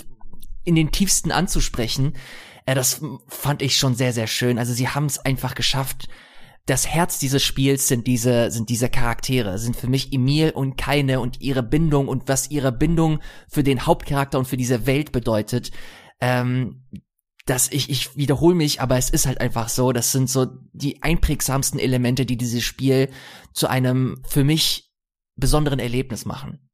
in 0.63 0.75
den 0.75 0.91
tiefsten 0.91 1.31
anzusprechen. 1.31 2.13
Äh, 2.65 2.75
das 2.75 3.01
fand 3.27 3.61
ich 3.61 3.77
schon 3.77 3.95
sehr, 3.95 4.13
sehr 4.13 4.27
schön. 4.27 4.57
Also 4.57 4.73
sie 4.73 4.87
haben 4.87 5.07
es 5.07 5.19
einfach 5.19 5.55
geschafft, 5.55 6.07
das 6.65 6.87
Herz 6.87 7.19
dieses 7.19 7.43
Spiels 7.43 7.87
sind 7.87 8.07
diese, 8.07 8.49
sind 8.49 8.69
diese 8.69 8.89
Charaktere, 8.89 9.57
sind 9.57 9.75
für 9.75 9.87
mich 9.87 10.13
Emil 10.13 10.51
und 10.51 10.77
Keine 10.77 11.19
und 11.19 11.41
ihre 11.41 11.63
Bindung 11.63 12.07
und 12.07 12.27
was 12.27 12.49
ihre 12.51 12.71
Bindung 12.71 13.19
für 13.49 13.63
den 13.63 13.85
Hauptcharakter 13.85 14.39
und 14.39 14.47
für 14.47 14.57
diese 14.57 14.85
Welt 14.85 15.11
bedeutet. 15.11 15.71
Ähm, 16.21 16.85
dass 17.45 17.69
ich, 17.69 17.89
ich 17.89 18.15
wiederhole 18.15 18.55
mich, 18.55 18.79
aber 18.79 18.97
es 18.97 19.09
ist 19.09 19.25
halt 19.25 19.41
einfach 19.41 19.67
so, 19.67 19.91
das 19.91 20.13
sind 20.13 20.29
so 20.29 20.47
die 20.71 21.03
einprägsamsten 21.03 21.77
Elemente, 21.77 22.25
die 22.25 22.37
dieses 22.37 22.63
Spiel 22.63 23.09
zu 23.51 23.67
einem 23.67 24.21
für 24.25 24.45
mich 24.45 24.93
besonderen 25.35 25.79
Erlebnis 25.79 26.23
machen. 26.23 26.69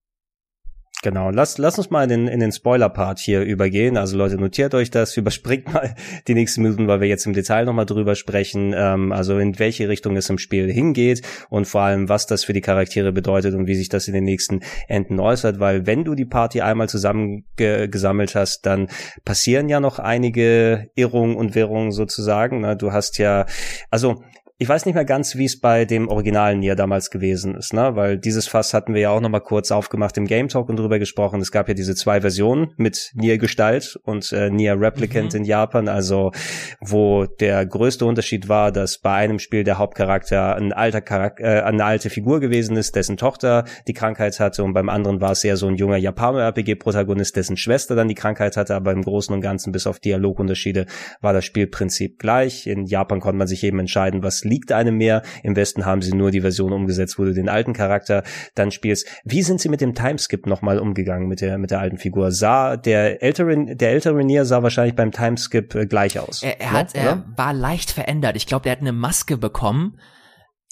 Genau, 1.01 1.29
lass, 1.29 1.57
lass 1.57 1.77
uns 1.77 1.89
mal 1.91 2.03
in 2.03 2.09
den, 2.09 2.27
in 2.27 2.41
den 2.41 2.51
Spoiler-Part 2.51 3.19
hier 3.19 3.41
übergehen. 3.41 3.95
Also 3.95 4.17
Leute, 4.17 4.35
notiert 4.35 4.73
euch 4.73 4.91
das, 4.91 5.15
überspringt 5.17 5.73
mal 5.73 5.95
die 6.27 6.33
nächsten 6.33 6.61
Minuten, 6.61 6.89
weil 6.89 6.99
wir 6.99 7.07
jetzt 7.07 7.25
im 7.25 7.31
Detail 7.31 7.63
nochmal 7.63 7.85
drüber 7.85 8.15
sprechen. 8.15 8.73
Ähm, 8.75 9.13
also 9.13 9.39
in 9.39 9.59
welche 9.59 9.87
Richtung 9.87 10.17
es 10.17 10.29
im 10.29 10.37
Spiel 10.37 10.69
hingeht 10.69 11.21
und 11.49 11.67
vor 11.67 11.83
allem, 11.83 12.09
was 12.09 12.27
das 12.27 12.43
für 12.43 12.51
die 12.51 12.59
Charaktere 12.59 13.13
bedeutet 13.13 13.55
und 13.55 13.65
wie 13.65 13.75
sich 13.75 13.87
das 13.87 14.09
in 14.09 14.13
den 14.13 14.25
nächsten 14.25 14.59
Enden 14.89 15.21
äußert. 15.21 15.61
Weil 15.61 15.85
wenn 15.87 16.03
du 16.03 16.15
die 16.15 16.25
Party 16.25 16.59
einmal 16.59 16.89
zusammengesammelt 16.89 18.35
hast, 18.35 18.65
dann 18.65 18.89
passieren 19.23 19.69
ja 19.69 19.79
noch 19.79 19.99
einige 19.99 20.89
Irrungen 20.95 21.37
und 21.37 21.55
Wirrungen 21.55 21.93
sozusagen. 21.93 22.77
Du 22.77 22.91
hast 22.91 23.19
ja, 23.19 23.45
also 23.89 24.21
ich 24.61 24.67
weiß 24.67 24.85
nicht 24.85 24.95
mehr 24.95 25.05
ganz, 25.05 25.37
wie 25.37 25.45
es 25.45 25.57
bei 25.57 25.85
dem 25.85 26.09
originalen 26.09 26.59
Nier 26.59 26.75
damals 26.75 27.11
gewesen 27.11 27.55
ist, 27.55 27.71
ne? 27.71 27.95
Weil 27.95 28.17
dieses 28.17 28.49
Fass 28.49 28.73
hatten 28.73 28.93
wir 28.93 28.99
ja 28.99 29.09
auch 29.09 29.21
noch 29.21 29.29
mal 29.29 29.39
kurz 29.39 29.71
aufgemacht 29.71 30.17
im 30.17 30.25
Game 30.25 30.49
Talk 30.49 30.67
und 30.67 30.77
drüber 30.77 30.99
gesprochen. 30.99 31.39
Es 31.39 31.53
gab 31.53 31.69
ja 31.69 31.73
diese 31.73 31.95
zwei 31.95 32.19
Versionen 32.19 32.73
mit 32.75 33.11
Nier 33.13 33.37
Gestalt 33.37 33.97
und 34.03 34.33
äh, 34.33 34.49
Nier 34.49 34.75
Replicant 34.77 35.31
mhm. 35.31 35.39
in 35.39 35.45
Japan, 35.45 35.87
also 35.87 36.33
wo 36.81 37.25
der 37.25 37.65
größte 37.65 38.05
Unterschied 38.05 38.49
war, 38.49 38.73
dass 38.73 38.97
bei 38.97 39.13
einem 39.13 39.39
Spiel 39.39 39.63
der 39.63 39.77
Hauptcharakter 39.77 40.57
ein 40.57 40.73
alter 40.73 40.99
Charakter, 40.99 41.41
äh, 41.41 41.61
eine 41.61 41.85
alte 41.85 42.09
Figur 42.09 42.41
gewesen 42.41 42.75
ist, 42.75 42.97
dessen 42.97 43.15
Tochter 43.15 43.63
die 43.87 43.93
Krankheit 43.93 44.41
hatte 44.41 44.65
und 44.65 44.73
beim 44.73 44.89
anderen 44.89 45.21
war 45.21 45.31
es 45.31 45.43
eher 45.45 45.55
so 45.55 45.67
ein 45.67 45.75
junger 45.75 45.95
Japaner-RPG-Protagonist, 45.95 47.33
dessen 47.37 47.55
Schwester 47.55 47.95
dann 47.95 48.09
die 48.09 48.15
Krankheit 48.15 48.57
hatte, 48.57 48.75
aber 48.75 48.91
im 48.91 49.03
Großen 49.03 49.33
und 49.33 49.39
Ganzen 49.39 49.71
bis 49.71 49.87
auf 49.87 49.99
Dialogunterschiede 49.99 50.85
war 51.21 51.31
das 51.31 51.45
Spielprinzip 51.45 52.19
gleich. 52.19 52.67
In 52.67 52.85
Japan 52.87 53.21
konnte 53.21 53.37
man 53.37 53.47
sich 53.47 53.63
eben 53.63 53.79
entscheiden, 53.79 54.21
was 54.21 54.48
liegt 54.49 54.71
einem 54.71 54.97
mehr. 54.97 55.21
Im 55.43 55.55
Westen 55.55 55.85
haben 55.85 56.01
sie 56.01 56.13
nur 56.13 56.31
die 56.31 56.41
Version 56.41 56.73
umgesetzt, 56.73 57.17
wo 57.17 57.23
du 57.23 57.33
den 57.33 57.47
alten 57.47 57.73
Charakter 57.73 58.23
dann 58.55 58.71
spielst. 58.71 59.07
Wie 59.23 59.43
sind 59.43 59.61
sie 59.61 59.69
mit 59.69 59.81
dem 59.81 59.93
Timeskip 59.95 60.45
nochmal 60.45 60.79
umgegangen 60.79 61.27
mit 61.27 61.41
der, 61.41 61.57
mit 61.57 61.71
der 61.71 61.79
alten 61.79 61.97
Figur? 61.97 62.31
Sah 62.31 62.75
der 62.75 63.23
ältere, 63.23 63.75
der 63.75 63.91
ältere 63.91 64.23
Nier 64.23 64.45
sah 64.45 64.63
wahrscheinlich 64.63 64.95
beim 64.95 65.11
Timeskip 65.11 65.75
äh, 65.75 65.85
gleich 65.85 66.19
aus. 66.19 66.43
Er, 66.43 66.59
er 66.59 66.71
hat, 66.71 66.95
er 66.95 67.25
war 67.37 67.53
leicht 67.53 67.91
verändert. 67.91 68.35
Ich 68.35 68.47
glaube, 68.47 68.63
der 68.63 68.73
hat 68.73 68.81
eine 68.81 68.91
Maske 68.91 69.37
bekommen. 69.37 69.97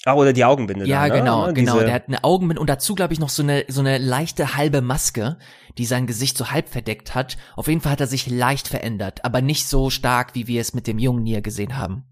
Ah, 0.04 0.14
oder 0.14 0.32
die 0.32 0.44
Augenbinde. 0.44 0.86
Ja, 0.86 1.08
dann, 1.08 1.18
genau, 1.18 1.46
ne? 1.48 1.54
genau. 1.54 1.80
Der 1.80 1.92
hat 1.92 2.08
eine 2.08 2.22
Augenbinde 2.22 2.60
und 2.60 2.70
dazu, 2.70 2.94
glaube 2.94 3.12
ich, 3.12 3.20
noch 3.20 3.28
so 3.28 3.42
eine, 3.42 3.64
so 3.68 3.80
eine 3.80 3.98
leichte 3.98 4.56
halbe 4.56 4.80
Maske, 4.80 5.38
die 5.76 5.86
sein 5.86 6.06
Gesicht 6.06 6.38
so 6.38 6.50
halb 6.50 6.68
verdeckt 6.68 7.14
hat. 7.14 7.36
Auf 7.56 7.68
jeden 7.68 7.80
Fall 7.80 7.92
hat 7.92 8.00
er 8.00 8.06
sich 8.06 8.30
leicht 8.30 8.68
verändert, 8.68 9.24
aber 9.24 9.42
nicht 9.42 9.66
so 9.66 9.90
stark, 9.90 10.34
wie 10.34 10.46
wir 10.46 10.60
es 10.60 10.72
mit 10.72 10.86
dem 10.86 10.98
jungen 10.98 11.24
Nier 11.24 11.42
gesehen 11.42 11.76
haben. 11.76 12.04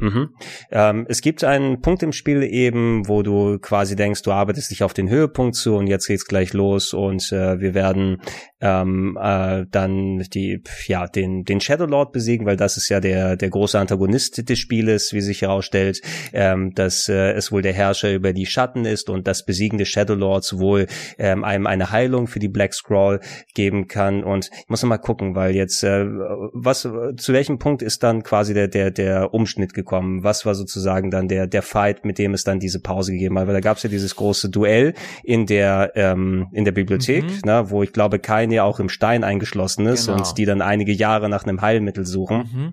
Mhm. 0.00 0.30
Ähm, 0.70 1.04
es 1.10 1.20
gibt 1.20 1.44
einen 1.44 1.82
Punkt 1.82 2.02
im 2.02 2.12
Spiel 2.12 2.42
eben, 2.42 3.06
wo 3.06 3.22
du 3.22 3.58
quasi 3.58 3.96
denkst, 3.96 4.22
du 4.22 4.32
arbeitest 4.32 4.70
dich 4.70 4.82
auf 4.82 4.94
den 4.94 5.10
Höhepunkt 5.10 5.56
zu 5.56 5.76
und 5.76 5.88
jetzt 5.88 6.06
geht's 6.06 6.24
gleich 6.24 6.54
los 6.54 6.94
und 6.94 7.30
äh, 7.32 7.60
wir 7.60 7.74
werden 7.74 8.22
ähm, 8.62 9.18
äh, 9.20 9.66
dann 9.70 10.24
die 10.32 10.62
ja 10.86 11.06
den 11.06 11.44
den 11.44 11.60
Shadow 11.60 11.84
Lord 11.84 12.12
besiegen, 12.12 12.46
weil 12.46 12.56
das 12.56 12.78
ist 12.78 12.88
ja 12.88 13.00
der 13.00 13.36
der 13.36 13.50
große 13.50 13.78
Antagonist 13.78 14.48
des 14.48 14.58
Spieles, 14.58 15.12
wie 15.12 15.20
sich 15.20 15.42
herausstellt, 15.42 16.00
ähm, 16.32 16.72
dass 16.74 17.10
äh, 17.10 17.32
es 17.32 17.52
wohl 17.52 17.60
der 17.60 17.74
Herrscher 17.74 18.10
über 18.10 18.32
die 18.32 18.46
Schatten 18.46 18.86
ist 18.86 19.10
und 19.10 19.28
das 19.28 19.44
Besiegen 19.44 19.76
des 19.76 19.88
Shadow 19.88 20.14
Lords 20.14 20.58
wohl 20.58 20.86
ähm, 21.18 21.44
einem 21.44 21.66
eine 21.66 21.90
Heilung 21.90 22.26
für 22.26 22.38
die 22.38 22.48
Black 22.48 22.72
Scroll 22.72 23.20
geben 23.54 23.86
kann 23.86 24.24
und 24.24 24.48
ich 24.50 24.68
muss 24.68 24.82
noch 24.82 24.88
mal 24.88 24.96
gucken, 24.96 25.34
weil 25.34 25.54
jetzt 25.54 25.84
äh, 25.84 26.06
was 26.06 26.88
zu 27.16 27.32
welchem 27.34 27.58
Punkt 27.58 27.82
ist 27.82 28.02
dann 28.02 28.22
quasi 28.22 28.54
der 28.54 28.68
der 28.68 28.90
der 28.90 29.34
Umschnitt 29.34 29.74
gekommen 29.74 29.89
mitbekommen? 29.90 30.24
Was 30.24 30.46
war 30.46 30.54
sozusagen 30.54 31.10
dann 31.10 31.28
der, 31.28 31.46
der 31.46 31.62
Fight, 31.62 32.04
mit 32.04 32.18
dem 32.18 32.34
es 32.34 32.44
dann 32.44 32.60
diese 32.60 32.80
Pause 32.80 33.12
gegeben 33.12 33.38
hat? 33.38 33.46
Weil 33.46 33.54
da 33.54 33.60
gab 33.60 33.76
es 33.76 33.82
ja 33.82 33.90
dieses 33.90 34.16
große 34.16 34.50
Duell 34.50 34.94
in 35.24 35.46
der, 35.46 35.92
ähm, 35.94 36.48
in 36.52 36.64
der 36.64 36.72
Bibliothek, 36.72 37.24
mhm. 37.24 37.40
ne, 37.44 37.70
wo 37.70 37.82
ich 37.82 37.92
glaube, 37.92 38.18
kein 38.18 38.50
ja 38.50 38.64
auch 38.64 38.80
im 38.80 38.88
Stein 38.88 39.24
eingeschlossen 39.24 39.86
ist 39.86 40.06
genau. 40.06 40.18
und 40.18 40.38
die 40.38 40.44
dann 40.44 40.62
einige 40.62 40.92
Jahre 40.92 41.28
nach 41.28 41.44
einem 41.44 41.60
Heilmittel 41.60 42.06
suchen. 42.06 42.38
Mhm. 42.38 42.72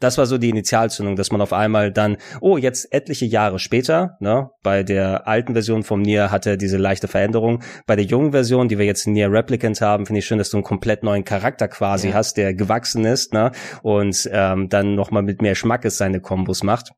Das 0.00 0.18
war 0.18 0.26
so 0.26 0.38
die 0.38 0.48
Initialzündung, 0.48 1.16
dass 1.16 1.30
man 1.30 1.40
auf 1.40 1.52
einmal 1.52 1.92
dann, 1.92 2.16
oh, 2.40 2.56
jetzt 2.56 2.92
etliche 2.92 3.26
Jahre 3.26 3.58
später, 3.58 4.16
ne, 4.20 4.50
bei 4.62 4.82
der 4.82 5.26
alten 5.26 5.52
Version 5.52 5.82
vom 5.82 6.02
Nier 6.02 6.30
hatte 6.30 6.56
diese 6.56 6.76
leichte 6.76 7.08
Veränderung. 7.08 7.62
Bei 7.86 7.96
der 7.96 8.04
jungen 8.04 8.32
Version, 8.32 8.68
die 8.68 8.78
wir 8.78 8.86
jetzt 8.86 9.06
Nier 9.06 9.30
Replicant 9.30 9.80
haben, 9.80 10.06
finde 10.06 10.20
ich 10.20 10.26
schön, 10.26 10.38
dass 10.38 10.50
du 10.50 10.56
einen 10.56 10.64
komplett 10.64 11.02
neuen 11.02 11.24
Charakter 11.24 11.68
quasi 11.68 12.08
ja. 12.08 12.14
hast, 12.14 12.36
der 12.36 12.54
gewachsen 12.54 13.04
ist, 13.04 13.32
ne, 13.32 13.52
und 13.82 14.28
ähm, 14.32 14.68
dann 14.68 14.94
nochmal 14.94 15.22
mit 15.22 15.42
mehr 15.42 15.54
Schmackes 15.54 15.98
seine 15.98 16.20
Kombos 16.20 16.62
macht. 16.62 16.90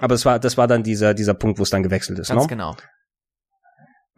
Aber 0.00 0.14
das 0.14 0.24
war, 0.24 0.38
das 0.38 0.56
war 0.56 0.66
dann 0.66 0.82
dieser, 0.82 1.14
dieser 1.14 1.34
Punkt, 1.34 1.58
wo 1.58 1.62
es 1.62 1.70
dann 1.70 1.82
gewechselt 1.82 2.18
ist, 2.18 2.28
Ganz 2.28 2.42
ne? 2.42 2.48
genau. 2.48 2.76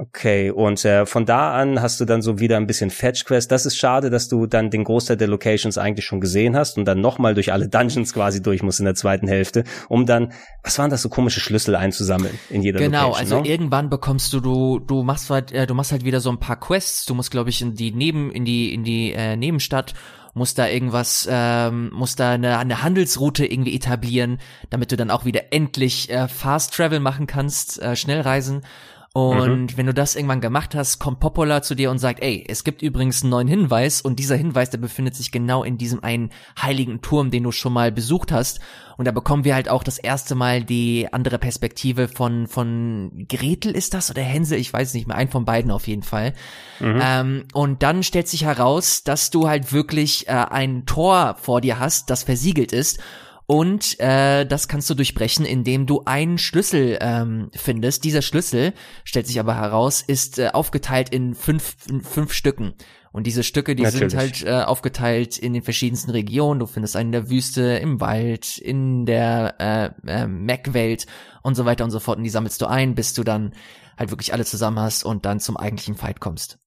Okay, 0.02 0.50
und 0.50 0.82
äh, 0.86 1.04
von 1.04 1.26
da 1.26 1.52
an 1.52 1.82
hast 1.82 2.00
du 2.00 2.06
dann 2.06 2.22
so 2.22 2.38
wieder 2.38 2.56
ein 2.56 2.66
bisschen 2.66 2.88
Fetch 2.88 3.26
Quest. 3.26 3.52
Das 3.52 3.66
ist 3.66 3.76
schade, 3.76 4.08
dass 4.08 4.28
du 4.28 4.46
dann 4.46 4.70
den 4.70 4.82
Großteil 4.82 5.18
der 5.18 5.28
Locations 5.28 5.76
eigentlich 5.76 6.06
schon 6.06 6.22
gesehen 6.22 6.56
hast 6.56 6.78
und 6.78 6.86
dann 6.86 7.02
nochmal 7.02 7.34
durch 7.34 7.52
alle 7.52 7.68
Dungeons 7.68 8.14
quasi 8.14 8.40
durch 8.40 8.62
musst 8.62 8.78
in 8.78 8.86
der 8.86 8.94
zweiten 8.94 9.28
Hälfte, 9.28 9.64
um 9.90 10.06
dann, 10.06 10.32
was 10.64 10.78
waren 10.78 10.88
das 10.88 11.02
so 11.02 11.10
komische 11.10 11.40
Schlüssel 11.40 11.76
einzusammeln 11.76 12.38
in 12.48 12.62
jeder 12.62 12.78
genau, 12.78 13.08
Location? 13.08 13.24
Genau, 13.24 13.36
also 13.36 13.44
no? 13.44 13.44
irgendwann 13.44 13.90
bekommst 13.90 14.32
du, 14.32 14.40
du, 14.40 14.78
du 14.78 15.02
machst 15.02 15.28
halt, 15.28 15.52
äh, 15.52 15.66
du 15.66 15.74
machst 15.74 15.92
halt 15.92 16.02
wieder 16.02 16.20
so 16.20 16.30
ein 16.30 16.40
paar 16.40 16.58
Quests. 16.58 17.04
Du 17.04 17.14
musst, 17.14 17.30
glaube 17.30 17.50
ich, 17.50 17.60
in 17.60 17.74
die 17.74 17.92
Neben, 17.92 18.32
in 18.32 18.46
die, 18.46 18.72
in 18.72 18.84
die 18.84 19.12
äh, 19.12 19.36
Nebenstadt 19.36 19.92
muss 20.32 20.54
da 20.54 20.66
irgendwas, 20.66 21.28
ähm, 21.30 21.90
muss 21.92 22.16
da 22.16 22.32
eine, 22.32 22.56
eine 22.56 22.82
Handelsroute 22.82 23.44
irgendwie 23.44 23.74
etablieren, 23.74 24.38
damit 24.70 24.92
du 24.92 24.96
dann 24.96 25.10
auch 25.10 25.26
wieder 25.26 25.52
endlich 25.52 26.08
äh, 26.10 26.28
Fast 26.28 26.74
Travel 26.74 27.00
machen 27.00 27.26
kannst, 27.26 27.82
äh, 27.82 27.96
Schnellreisen. 27.96 28.62
Und 29.12 29.72
mhm. 29.72 29.76
wenn 29.76 29.86
du 29.86 29.94
das 29.94 30.14
irgendwann 30.14 30.40
gemacht 30.40 30.76
hast, 30.76 31.00
kommt 31.00 31.18
Popola 31.18 31.62
zu 31.62 31.74
dir 31.74 31.90
und 31.90 31.98
sagt, 31.98 32.22
ey, 32.22 32.44
es 32.48 32.62
gibt 32.62 32.80
übrigens 32.80 33.22
einen 33.22 33.30
neuen 33.30 33.48
Hinweis 33.48 34.00
und 34.00 34.20
dieser 34.20 34.36
Hinweis, 34.36 34.70
der 34.70 34.78
befindet 34.78 35.16
sich 35.16 35.32
genau 35.32 35.64
in 35.64 35.78
diesem 35.78 36.04
einen 36.04 36.30
heiligen 36.60 37.02
Turm, 37.02 37.32
den 37.32 37.42
du 37.42 37.50
schon 37.50 37.72
mal 37.72 37.90
besucht 37.90 38.30
hast. 38.30 38.60
Und 38.96 39.06
da 39.06 39.10
bekommen 39.10 39.44
wir 39.44 39.56
halt 39.56 39.68
auch 39.68 39.82
das 39.82 39.98
erste 39.98 40.36
Mal 40.36 40.62
die 40.62 41.08
andere 41.12 41.40
Perspektive 41.40 42.06
von, 42.06 42.46
von 42.46 43.26
Gretel 43.28 43.72
ist 43.72 43.94
das 43.94 44.12
oder 44.12 44.22
Hänsel, 44.22 44.58
ich 44.58 44.72
weiß 44.72 44.94
nicht 44.94 45.08
mehr, 45.08 45.16
ein 45.16 45.28
von 45.28 45.44
beiden 45.44 45.72
auf 45.72 45.88
jeden 45.88 46.04
Fall. 46.04 46.32
Mhm. 46.78 47.00
Ähm, 47.02 47.44
und 47.52 47.82
dann 47.82 48.04
stellt 48.04 48.28
sich 48.28 48.44
heraus, 48.44 49.02
dass 49.02 49.30
du 49.30 49.48
halt 49.48 49.72
wirklich 49.72 50.28
äh, 50.28 50.32
ein 50.32 50.86
Tor 50.86 51.34
vor 51.40 51.60
dir 51.60 51.80
hast, 51.80 52.10
das 52.10 52.22
versiegelt 52.22 52.72
ist 52.72 53.00
und 53.50 53.98
äh, 53.98 54.46
das 54.46 54.68
kannst 54.68 54.88
du 54.90 54.94
durchbrechen, 54.94 55.44
indem 55.44 55.84
du 55.84 56.02
einen 56.04 56.38
Schlüssel 56.38 56.98
ähm, 57.00 57.50
findest. 57.52 58.04
Dieser 58.04 58.22
Schlüssel, 58.22 58.74
stellt 59.02 59.26
sich 59.26 59.40
aber 59.40 59.56
heraus, 59.56 60.02
ist 60.02 60.38
äh, 60.38 60.50
aufgeteilt 60.52 61.08
in 61.08 61.34
fünf, 61.34 61.74
in 61.88 62.00
fünf 62.00 62.32
Stücken. 62.32 62.74
Und 63.10 63.26
diese 63.26 63.42
Stücke, 63.42 63.74
die 63.74 63.82
Natürlich. 63.82 64.12
sind 64.12 64.20
halt 64.20 64.42
äh, 64.44 64.64
aufgeteilt 64.64 65.36
in 65.36 65.52
den 65.52 65.64
verschiedensten 65.64 66.12
Regionen. 66.12 66.60
Du 66.60 66.66
findest 66.66 66.94
einen 66.94 67.08
in 67.08 67.12
der 67.12 67.28
Wüste, 67.28 67.62
im 67.62 68.00
Wald, 68.00 68.56
in 68.56 69.04
der 69.04 69.56
äh, 69.58 69.90
äh, 70.08 70.28
Mac-Welt 70.28 71.06
und 71.42 71.56
so 71.56 71.64
weiter 71.64 71.82
und 71.82 71.90
so 71.90 71.98
fort. 71.98 72.18
Und 72.18 72.22
die 72.22 72.30
sammelst 72.30 72.62
du 72.62 72.66
ein, 72.66 72.94
bis 72.94 73.14
du 73.14 73.24
dann 73.24 73.54
halt 73.98 74.12
wirklich 74.12 74.32
alle 74.32 74.44
zusammen 74.44 74.78
hast 74.78 75.02
und 75.02 75.26
dann 75.26 75.40
zum 75.40 75.56
eigentlichen 75.56 75.96
Fight 75.96 76.20
kommst. 76.20 76.60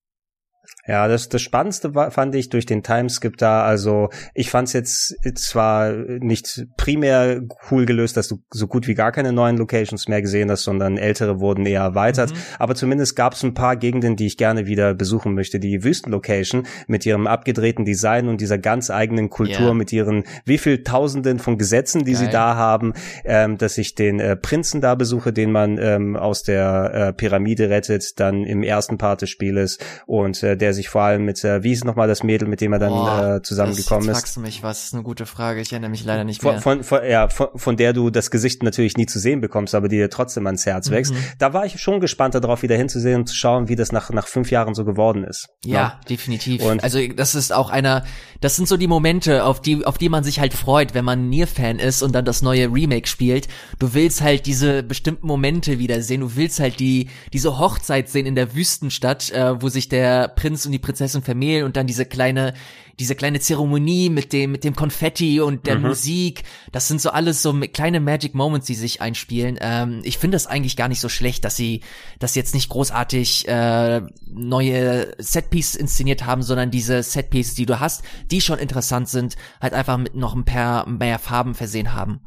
Ja, 0.85 1.07
das, 1.07 1.29
das 1.29 1.41
Spannendste 1.41 1.95
war, 1.95 2.11
fand 2.11 2.35
ich 2.35 2.49
durch 2.49 2.65
den 2.65 2.83
Timeskip 2.83 3.37
da. 3.37 3.63
Also 3.63 4.09
ich 4.33 4.49
fand 4.49 4.67
es 4.67 4.73
jetzt 4.73 5.15
zwar 5.35 5.93
nicht 5.93 6.65
primär 6.75 7.41
cool 7.71 7.85
gelöst, 7.85 8.17
dass 8.17 8.27
du 8.27 8.43
so 8.51 8.67
gut 8.67 8.87
wie 8.87 8.93
gar 8.93 9.13
keine 9.13 9.31
neuen 9.31 9.57
Locations 9.57 10.09
mehr 10.09 10.21
gesehen 10.21 10.51
hast, 10.51 10.63
sondern 10.63 10.97
ältere 10.97 11.39
wurden 11.39 11.65
eher 11.65 11.81
erweitert. 11.81 12.31
Mhm. 12.31 12.37
Aber 12.59 12.75
zumindest 12.75 13.15
gab 13.15 13.33
es 13.33 13.43
ein 13.43 13.53
paar 13.53 13.77
Gegenden, 13.77 14.17
die 14.17 14.25
ich 14.25 14.35
gerne 14.35 14.65
wieder 14.65 14.93
besuchen 14.93 15.33
möchte. 15.35 15.57
Die 15.57 15.85
Wüstenlocation 15.85 16.67
mit 16.87 17.05
ihrem 17.05 17.27
abgedrehten 17.27 17.85
Design 17.85 18.27
und 18.27 18.41
dieser 18.41 18.57
ganz 18.57 18.89
eigenen 18.89 19.29
Kultur, 19.29 19.67
yeah. 19.67 19.73
mit 19.73 19.93
ihren 19.93 20.25
wie 20.43 20.57
viel 20.57 20.83
Tausenden 20.83 21.39
von 21.39 21.57
Gesetzen, 21.57 22.03
die 22.03 22.11
Geil. 22.11 22.25
sie 22.25 22.29
da 22.29 22.55
haben, 22.55 22.93
ähm, 23.23 23.57
dass 23.57 23.77
ich 23.77 23.95
den 23.95 24.19
äh, 24.19 24.35
Prinzen 24.35 24.81
da 24.81 24.95
besuche, 24.95 25.31
den 25.31 25.51
man 25.51 25.77
ähm, 25.77 26.17
aus 26.17 26.43
der 26.43 26.91
äh, 26.93 27.13
Pyramide 27.13 27.69
rettet, 27.69 28.19
dann 28.19 28.43
im 28.43 28.63
ersten 28.63 28.97
Part 28.97 29.21
des 29.21 29.29
Spieles 29.29 29.77
und 30.05 30.43
äh, 30.43 30.52
der 30.55 30.73
sich 30.73 30.89
vor 30.89 31.01
allem 31.01 31.25
mit, 31.25 31.43
äh, 31.43 31.63
wie 31.63 31.71
ist 31.71 31.85
nochmal 31.85 32.07
das 32.07 32.23
Mädel, 32.23 32.47
mit 32.47 32.61
dem 32.61 32.73
er 32.73 32.79
dann 32.79 32.89
Boah, 32.89 33.35
äh, 33.35 33.41
zusammengekommen 33.41 34.07
das, 34.07 34.23
ist? 34.23 34.35
Du 34.35 34.41
mich, 34.41 34.63
was 34.63 34.85
ist 34.85 34.93
eine 34.93 35.03
gute 35.03 35.25
Frage. 35.25 35.61
Ich 35.61 35.71
erinnere 35.71 35.91
mich 35.91 36.03
leider 36.03 36.23
nicht 36.23 36.41
von, 36.41 36.53
mehr. 36.53 36.61
Von, 36.61 36.83
von, 36.83 36.99
ja, 37.07 37.29
von, 37.29 37.47
von 37.55 37.77
der 37.77 37.93
du 37.93 38.09
das 38.09 38.31
Gesicht 38.31 38.63
natürlich 38.63 38.97
nie 38.97 39.05
zu 39.05 39.19
sehen 39.19 39.41
bekommst, 39.41 39.75
aber 39.75 39.87
die 39.87 39.97
dir 39.97 40.09
trotzdem 40.09 40.45
ans 40.45 40.65
Herz 40.65 40.89
mhm. 40.89 40.93
wächst. 40.93 41.13
Da 41.39 41.53
war 41.53 41.65
ich 41.65 41.79
schon 41.81 41.99
gespannt 41.99 42.35
darauf, 42.35 42.63
wieder 42.63 42.75
hinzusehen 42.75 43.21
und 43.21 43.27
zu 43.27 43.35
schauen, 43.35 43.67
wie 43.69 43.75
das 43.75 43.91
nach, 43.91 44.09
nach 44.11 44.27
fünf 44.27 44.51
Jahren 44.51 44.75
so 44.75 44.85
geworden 44.85 45.23
ist. 45.23 45.47
Ja, 45.65 45.73
ja. 45.73 45.99
definitiv. 46.09 46.63
Und 46.63 46.83
also 46.83 46.99
das 47.07 47.35
ist 47.35 47.53
auch 47.53 47.69
einer, 47.69 48.03
das 48.41 48.55
sind 48.55 48.67
so 48.67 48.77
die 48.77 48.87
Momente, 48.87 49.45
auf 49.45 49.61
die, 49.61 49.85
auf 49.85 49.97
die 49.97 50.09
man 50.09 50.23
sich 50.23 50.39
halt 50.39 50.53
freut, 50.53 50.93
wenn 50.93 51.05
man 51.05 51.29
Nier-Fan 51.29 51.79
ist 51.79 52.01
und 52.01 52.13
dann 52.13 52.25
das 52.25 52.41
neue 52.41 52.67
Remake 52.71 53.07
spielt. 53.07 53.47
Du 53.79 53.93
willst 53.93 54.21
halt 54.21 54.45
diese 54.45 54.83
bestimmten 54.83 55.27
Momente 55.27 55.79
wiedersehen. 55.79 56.21
Du 56.21 56.35
willst 56.35 56.59
halt 56.59 56.79
die, 56.79 57.09
diese 57.31 57.59
Hochzeit 57.59 58.09
sehen 58.09 58.25
in 58.25 58.35
der 58.35 58.55
Wüstenstadt, 58.55 59.31
äh, 59.31 59.61
wo 59.61 59.69
sich 59.69 59.89
der 59.89 60.27
Prinz 60.43 60.65
und 60.65 60.73
die 60.73 60.79
Prinzessin 60.79 61.21
vermählen 61.21 61.63
und 61.63 61.77
dann 61.77 61.87
diese 61.87 62.05
kleine, 62.05 62.53
diese 62.99 63.15
kleine 63.15 63.39
Zeremonie 63.39 64.09
mit 64.09 64.33
dem, 64.33 64.51
mit 64.51 64.65
dem 64.65 64.75
Konfetti 64.75 65.39
und 65.39 65.67
der 65.67 65.77
mhm. 65.77 65.87
Musik. 65.87 66.43
Das 66.73 66.89
sind 66.89 66.99
so 66.99 67.11
alles 67.11 67.41
so 67.41 67.57
kleine 67.71 68.01
Magic 68.01 68.35
Moments, 68.35 68.67
die 68.67 68.75
sich 68.75 68.99
einspielen. 68.99 69.57
Ähm, 69.61 70.01
ich 70.03 70.17
finde 70.17 70.35
das 70.35 70.45
eigentlich 70.45 70.75
gar 70.75 70.89
nicht 70.89 70.99
so 70.99 71.07
schlecht, 71.07 71.45
dass 71.45 71.55
sie 71.55 71.79
das 72.19 72.35
jetzt 72.35 72.53
nicht 72.53 72.67
großartig 72.67 73.47
äh, 73.47 74.01
neue 74.27 75.15
Setpieces 75.17 75.75
inszeniert 75.75 76.25
haben, 76.25 76.43
sondern 76.43 76.71
diese 76.71 77.01
Setpieces, 77.03 77.55
die 77.55 77.65
du 77.65 77.79
hast, 77.79 78.03
die 78.29 78.41
schon 78.41 78.59
interessant 78.59 79.07
sind, 79.07 79.37
halt 79.61 79.73
einfach 79.73 79.97
mit 79.97 80.13
noch 80.13 80.35
ein 80.35 80.43
paar 80.43 80.89
mehr 80.89 81.19
Farben 81.19 81.55
versehen 81.55 81.93
haben. 81.93 82.19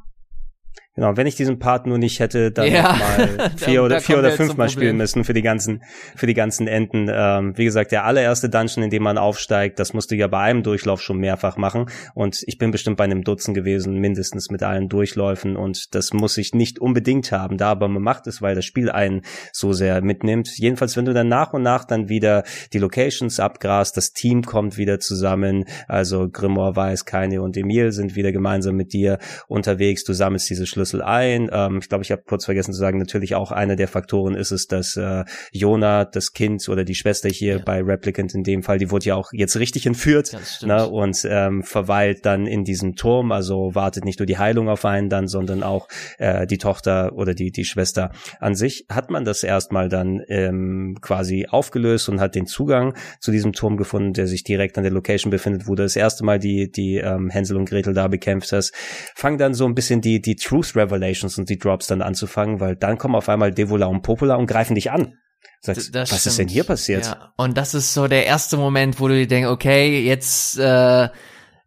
Genau, 0.96 1.14
wenn 1.14 1.26
ich 1.26 1.34
diesen 1.34 1.58
Part 1.58 1.86
nur 1.86 1.98
nicht 1.98 2.20
hätte, 2.20 2.50
dann 2.50 2.72
ja. 2.72 2.96
mal 2.96 3.50
vier 3.56 3.84
oder 3.84 4.00
vier 4.00 4.18
oder 4.18 4.30
fünf 4.30 4.56
Mal 4.56 4.70
spielen 4.70 4.96
müssen 4.96 5.24
für 5.24 5.34
die 5.34 5.42
ganzen 5.42 5.82
für 6.14 6.26
die 6.26 6.32
ganzen 6.32 6.66
Enden. 6.66 7.10
Ähm, 7.12 7.52
wie 7.58 7.66
gesagt, 7.66 7.92
der 7.92 8.06
allererste 8.06 8.48
Dungeon, 8.48 8.82
in 8.82 8.88
dem 8.88 9.02
man 9.02 9.18
aufsteigt, 9.18 9.78
das 9.78 9.92
musst 9.92 10.10
du 10.10 10.14
ja 10.14 10.26
bei 10.26 10.40
einem 10.40 10.62
Durchlauf 10.62 11.02
schon 11.02 11.18
mehrfach 11.18 11.58
machen. 11.58 11.90
Und 12.14 12.42
ich 12.46 12.56
bin 12.56 12.70
bestimmt 12.70 12.96
bei 12.96 13.04
einem 13.04 13.24
Dutzend 13.24 13.54
gewesen, 13.54 13.98
mindestens 13.98 14.48
mit 14.50 14.62
allen 14.62 14.88
Durchläufen. 14.88 15.54
Und 15.54 15.94
das 15.94 16.14
muss 16.14 16.38
ich 16.38 16.54
nicht 16.54 16.78
unbedingt 16.78 17.30
haben, 17.30 17.58
da 17.58 17.72
aber 17.72 17.88
man 17.88 18.02
macht 18.02 18.26
es, 18.26 18.40
weil 18.40 18.54
das 18.54 18.64
Spiel 18.64 18.90
einen 18.90 19.20
so 19.52 19.74
sehr 19.74 20.00
mitnimmt. 20.00 20.48
Jedenfalls, 20.56 20.96
wenn 20.96 21.04
du 21.04 21.12
dann 21.12 21.28
nach 21.28 21.52
und 21.52 21.62
nach 21.62 21.84
dann 21.84 22.08
wieder 22.08 22.42
die 22.72 22.78
Locations 22.78 23.38
abgrast, 23.38 23.98
das 23.98 24.14
Team 24.14 24.44
kommt 24.44 24.78
wieder 24.78 24.98
zusammen. 24.98 25.66
Also 25.88 26.30
Grimoire 26.30 26.74
weiß, 26.74 27.04
Keine 27.04 27.42
und 27.42 27.54
Emil 27.58 27.92
sind 27.92 28.16
wieder 28.16 28.32
gemeinsam 28.32 28.76
mit 28.76 28.94
dir 28.94 29.18
unterwegs. 29.46 30.02
Du 30.02 30.14
sammelst 30.14 30.48
diese 30.48 30.64
Schlüssel 30.64 30.85
Schlüssel 30.86 31.02
ein. 31.02 31.50
Ähm, 31.52 31.78
ich 31.78 31.88
glaube, 31.88 32.04
ich 32.04 32.12
habe 32.12 32.22
kurz 32.26 32.44
vergessen 32.44 32.72
zu 32.72 32.78
sagen, 32.78 32.98
natürlich 32.98 33.34
auch 33.34 33.50
einer 33.50 33.76
der 33.76 33.88
Faktoren 33.88 34.34
ist 34.34 34.52
es, 34.52 34.66
dass 34.66 34.96
äh, 34.96 35.24
Jona, 35.52 36.04
das 36.04 36.32
Kind 36.32 36.66
oder 36.68 36.84
die 36.84 36.94
Schwester 36.94 37.28
hier 37.28 37.56
ja. 37.56 37.62
bei 37.64 37.82
Replicant 37.82 38.34
in 38.34 38.44
dem 38.44 38.62
Fall, 38.62 38.78
die 38.78 38.90
wurde 38.90 39.06
ja 39.06 39.16
auch 39.16 39.30
jetzt 39.32 39.56
richtig 39.58 39.86
entführt 39.86 40.36
ne, 40.62 40.88
und 40.88 41.26
ähm, 41.28 41.62
verweilt 41.62 42.24
dann 42.24 42.46
in 42.46 42.64
diesem 42.64 42.94
Turm. 42.94 43.32
Also 43.32 43.74
wartet 43.74 44.04
nicht 44.04 44.20
nur 44.20 44.26
die 44.26 44.38
Heilung 44.38 44.68
auf 44.68 44.84
einen 44.84 45.08
dann, 45.08 45.26
sondern 45.26 45.62
auch 45.62 45.88
äh, 46.18 46.46
die 46.46 46.58
Tochter 46.58 47.12
oder 47.14 47.34
die, 47.34 47.50
die 47.50 47.64
Schwester 47.64 48.12
an 48.40 48.54
sich. 48.54 48.86
Hat 48.88 49.10
man 49.10 49.24
das 49.24 49.42
erstmal 49.42 49.88
dann 49.88 50.22
ähm, 50.28 50.98
quasi 51.00 51.46
aufgelöst 51.48 52.08
und 52.08 52.20
hat 52.20 52.34
den 52.34 52.46
Zugang 52.46 52.94
zu 53.20 53.32
diesem 53.32 53.52
Turm 53.52 53.76
gefunden, 53.76 54.12
der 54.12 54.26
sich 54.26 54.44
direkt 54.44 54.78
an 54.78 54.84
der 54.84 54.92
Location 54.92 55.30
befindet, 55.30 55.66
wo 55.66 55.74
du 55.74 55.82
das 55.82 55.96
erste 55.96 56.24
Mal 56.24 56.38
die, 56.38 56.70
die 56.70 56.96
ähm, 56.96 57.30
Hänsel 57.30 57.56
und 57.56 57.68
Gretel 57.68 57.92
da 57.92 58.06
bekämpft 58.08 58.52
hast. 58.52 58.72
Fang 59.14 59.38
dann 59.38 59.54
so 59.54 59.66
ein 59.66 59.74
bisschen 59.74 60.00
die, 60.00 60.20
die 60.20 60.36
Truth 60.36 60.75
Revelations 60.76 61.38
und 61.38 61.48
die 61.48 61.58
Drops 61.58 61.86
dann 61.86 62.02
anzufangen, 62.02 62.60
weil 62.60 62.76
dann 62.76 62.98
kommen 62.98 63.14
auf 63.14 63.28
einmal 63.28 63.52
Devola 63.52 63.86
und 63.86 64.02
Popola 64.02 64.36
und 64.36 64.46
greifen 64.46 64.74
dich 64.74 64.90
an. 64.90 65.14
Sagst, 65.60 65.94
was 65.94 66.08
stimmt. 66.08 66.26
ist 66.26 66.38
denn 66.38 66.48
hier 66.48 66.64
passiert? 66.64 67.06
Ja. 67.06 67.32
Und 67.36 67.56
das 67.56 67.74
ist 67.74 67.94
so 67.94 68.08
der 68.08 68.26
erste 68.26 68.56
Moment, 68.56 69.00
wo 69.00 69.08
du 69.08 69.14
dir 69.14 69.26
denkst, 69.26 69.48
okay, 69.48 70.00
jetzt 70.04 70.58
äh, 70.58 71.08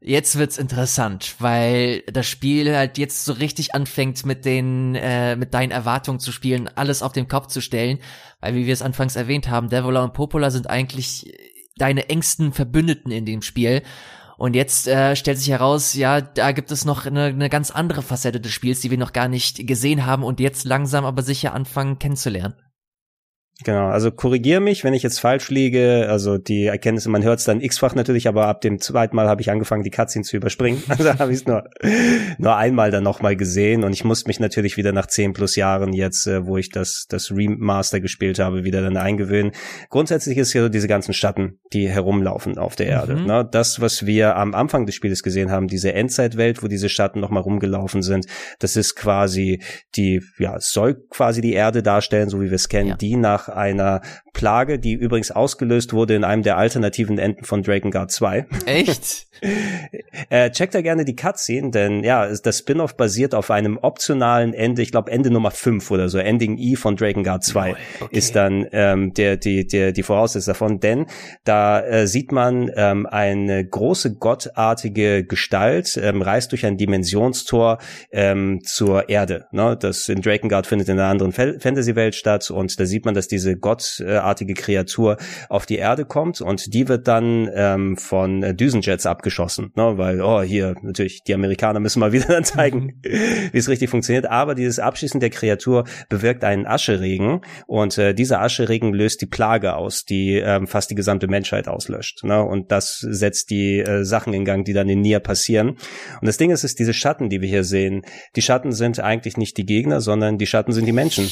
jetzt 0.01 0.38
wird's 0.38 0.57
interessant, 0.57 1.36
weil 1.39 2.01
das 2.12 2.28
Spiel 2.28 2.76
halt 2.76 2.97
jetzt 2.97 3.26
so 3.26 3.34
richtig 3.34 3.76
anfängt 3.76 4.26
mit 4.26 4.45
den 4.45 4.95
äh, 4.95 5.36
mit 5.36 5.53
deinen 5.53 5.72
Erwartungen 5.72 6.20
zu 6.20 6.32
spielen, 6.32 6.70
alles 6.76 7.01
auf 7.01 7.12
den 7.12 7.28
Kopf 7.28 7.47
zu 7.47 7.62
stellen, 7.62 7.99
weil 8.39 8.55
wie 8.55 8.66
wir 8.66 8.74
es 8.74 8.82
anfangs 8.82 9.16
erwähnt 9.16 9.49
haben, 9.49 9.70
Devola 9.70 10.03
und 10.03 10.14
Popola 10.14 10.51
sind 10.51 10.70
eigentlich 10.70 11.34
deine 11.78 12.10
engsten 12.10 12.53
Verbündeten 12.53 13.12
in 13.12 13.26
dem 13.26 13.41
Spiel 13.41 13.82
und 14.40 14.56
jetzt 14.56 14.88
äh, 14.88 15.18
stellt 15.18 15.38
sich 15.38 15.50
heraus, 15.50 15.94
ja, 15.96 16.22
da 16.22 16.54
gibt 16.54 16.72
es 16.72 16.86
noch 16.86 17.06
eine, 17.06 17.26
eine 17.26 17.50
ganz 17.50 17.72
andere 17.72 18.02
Facette 18.02 18.40
des 18.40 18.54
Spiels, 18.54 18.80
die 18.80 18.90
wir 18.90 18.98
noch 18.98 19.12
gar 19.12 19.28
nicht 19.28 19.68
gesehen 19.68 20.06
haben 20.06 20.24
und 20.24 20.40
jetzt 20.40 20.64
langsam 20.64 21.04
aber 21.04 21.24
sicher 21.24 21.54
anfangen 21.54 22.00
kennenzulernen. 22.00 22.56
Genau, 23.66 23.89
also 23.89 24.10
korrigier 24.10 24.62
mich, 24.62 24.86
wenn 24.86 24.93
ich 24.93 25.03
jetzt 25.03 25.20
falsch 25.20 25.49
liege. 25.49 26.07
Also 26.10 26.38
die 26.38 26.66
Erkenntnisse, 26.66 27.10
man 27.10 27.24
hört 27.24 27.39
es 27.39 27.45
dann 27.45 27.60
x-fach 27.60 27.93
natürlich, 27.93 28.28
aber 28.30 28.47
ab 28.47 28.62
dem 28.62 28.80
zweiten 28.80 29.18
Mal 29.18 29.28
habe 29.28 29.41
ich 29.41 29.51
angefangen, 29.51 29.84
die 29.84 29.89
Cutscene 29.89 30.24
zu 30.24 30.38
überspringen. 30.38 30.82
Also 30.99 31.18
habe 31.18 31.32
ich 31.32 31.39
es 31.39 31.45
nur, 31.45 31.64
nur 32.39 32.57
einmal 32.57 32.91
dann 32.91 33.03
nochmal 33.03 33.36
gesehen 33.36 33.84
und 33.84 33.93
ich 33.93 34.03
musste 34.03 34.28
mich 34.28 34.39
natürlich 34.39 34.76
wieder 34.76 34.91
nach 34.91 35.07
zehn 35.07 35.32
plus 35.32 35.55
Jahren 35.55 35.93
jetzt, 35.93 36.28
äh, 36.28 36.45
wo 36.45 36.57
ich 36.57 36.70
das, 36.70 37.05
das 37.07 37.32
Remaster 37.32 38.01
gespielt 38.01 38.39
habe, 38.39 38.64
wieder 38.64 38.82
dann 38.82 38.97
eingewöhnen. 38.97 39.51
Grundsätzlich 39.89 40.38
ist 40.38 40.51
ja 40.53 40.64
so 40.64 40.70
diese 40.70 40.88
ganzen 40.88 41.14
Schatten, 41.14 41.60
die 41.72 41.88
herumlaufen 41.88 42.57
auf 42.57 42.76
der 42.76 42.88
Erde. 42.88 43.16
Mhm. 43.16 43.26
Ne? 43.26 43.47
Das, 43.49 43.80
was 43.80 44.05
wir 44.05 44.36
am 44.36 44.53
Anfang 44.53 44.86
des 44.86 44.95
Spieles 44.95 45.24
gesehen 45.24 45.51
haben, 45.51 45.68
diese 45.68 45.93
Endzeitwelt, 45.93 46.64
wo 46.64 46.68
diese 46.68 46.89
Schatten 46.89 47.20
nochmal 47.20 47.43
rumgelaufen 47.43 48.01
sind, 48.01 48.26
das 48.60 48.76
ist 48.76 48.95
quasi 48.95 49.62
die, 49.95 50.22
ja, 50.38 50.55
soll 50.60 50.95
quasi 51.10 51.39
die 51.41 51.53
Erde 51.53 51.82
darstellen, 51.82 52.30
so 52.30 52.41
wie 52.41 52.49
wir 52.49 52.55
es 52.55 52.68
kennen, 52.68 52.89
ja. 52.89 52.95
die 52.97 53.16
nach 53.16 53.49
nach 53.50 53.56
einer 53.56 54.02
Plage, 54.34 54.80
die 54.80 54.93
übrigens 54.93 55.32
ausgelöst 55.32 55.93
wurde 55.93 56.16
in 56.16 56.24
einem 56.24 56.43
der 56.43 56.58
alternativen 56.58 57.18
Enden 57.18 57.43
von 57.43 57.62
Drakengard 57.64 58.12
2. 58.12 58.45
Echt? 58.66 59.28
äh, 60.30 60.52
checkt 60.52 60.76
da 60.76 60.82
gerne 60.82 61.06
die 61.06 61.16
Cutscene, 61.16 61.72
denn 61.72 62.04
ja, 62.04 62.28
das 62.28 62.60
Spin-off 62.60 62.95
basiert 62.95 63.34
auf 63.34 63.52
einem 63.52 63.78
optionalen 63.78 64.54
Ende, 64.54 64.82
ich 64.82 64.91
glaube 64.91 65.12
Ende 65.12 65.30
Nummer 65.30 65.52
5 65.52 65.91
oder 65.91 66.10
so, 66.10 66.18
Ending 66.18 66.58
E 66.58 66.76
von 66.76 66.95
Drakengard 66.95 67.43
2 67.43 67.76
okay. 68.00 68.18
ist 68.18 68.36
dann 68.36 68.68
ähm, 68.72 69.14
der, 69.14 69.38
die, 69.38 69.68
der, 69.68 69.91
die 69.91 70.04
Voraussetzung 70.04 70.54
davon, 70.54 70.80
denn 70.80 71.06
da 71.43 71.82
äh, 71.82 72.08
sieht 72.08 72.32
man 72.32 72.72
ähm, 72.76 73.06
eine 73.06 73.66
große 73.66 74.16
gottartige 74.16 75.26
Gestalt, 75.26 76.00
ähm, 76.02 76.22
reist 76.22 76.52
durch 76.52 76.66
ein 76.66 76.78
Dimensionstor 76.78 77.80
ähm, 78.12 78.62
zur 78.64 79.10
Erde. 79.10 79.47
Ne? 79.52 79.78
Das 79.80 80.08
in 80.10 80.22
Drakengard 80.22 80.68
findet 80.68 80.89
in 80.89 81.00
einer 81.00 81.10
anderen 81.10 81.32
Fantasy-Welt 81.32 82.16
statt 82.16 82.50
und 82.52 82.80
da 82.80 82.86
sieht 82.86 83.06
man, 83.06 83.14
dass 83.14 83.28
diese 83.40 83.58
gottartige 83.58 84.54
Kreatur 84.54 85.18
auf 85.48 85.66
die 85.66 85.78
Erde 85.78 86.06
kommt 86.06 86.42
und 86.42 86.74
die 86.74 86.88
wird 86.88 87.08
dann 87.08 87.50
ähm, 87.54 87.98
von 87.98 88.44
äh, 88.44 88.54
Düsenjets 88.54 89.06
abgeschossen, 89.06 89.72
ne? 89.76 89.98
weil, 89.98 90.22
oh, 90.22 90.42
hier, 90.42 90.76
natürlich, 90.82 91.24
die 91.24 91.34
Amerikaner 91.34 91.80
müssen 91.80 92.00
mal 92.00 92.12
wieder 92.12 92.44
zeigen, 92.44 93.00
mhm. 93.04 93.50
wie 93.52 93.58
es 93.58 93.70
richtig 93.70 93.90
funktioniert, 93.90 94.26
aber 94.26 94.56
dieses 94.56 94.80
Abschießen 94.80 95.20
der 95.20 95.30
Kreatur 95.30 95.86
bewirkt 96.10 96.44
einen 96.44 96.66
Ascheregen 96.66 97.42
und 97.66 97.98
äh, 97.98 98.14
dieser 98.14 98.42
Ascheregen 98.42 98.94
löst 98.94 99.22
die 99.22 99.26
Plage 99.26 99.76
aus, 99.76 100.04
die 100.04 100.36
ähm, 100.36 100.68
fast 100.68 100.92
die 100.92 100.96
gesamte 100.96 101.28
Menschheit 101.28 101.68
auslöscht. 101.68 102.24
Ne? 102.24 102.44
Und 102.44 102.72
das 102.72 103.00
setzt 103.00 103.50
die 103.50 103.80
äh, 103.80 104.04
Sachen 104.04 104.34
in 104.34 104.44
Gang, 104.44 104.66
die 104.66 104.74
dann 104.74 104.90
in 104.90 105.02
Nier 105.02 105.20
passieren. 105.20 105.70
Und 105.70 106.28
das 106.28 106.38
Ding 106.38 106.52
ist, 106.52 106.64
ist 106.64 106.80
diese 106.80 106.94
Schatten, 106.94 107.30
die 107.30 107.42
wir 107.42 107.48
hier 107.48 107.64
sehen. 107.64 108.02
Die 108.36 108.42
Schatten 108.42 108.74
sind 108.74 109.00
eigentlich 109.00 109.38
nicht 109.38 109.58
die 109.58 109.66
Gegner, 109.66 110.02
sondern 110.02 110.38
die 110.38 110.48
Schatten 110.48 110.74
sind 110.74 110.86
die 110.86 110.92
Menschen 110.92 111.30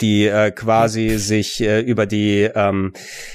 die 0.00 0.26
äh, 0.26 0.50
quasi 0.50 1.18
sich 1.18 1.60
äh, 1.60 1.80
über 1.80 2.06
die 2.06 2.50
ähm, 2.54 2.92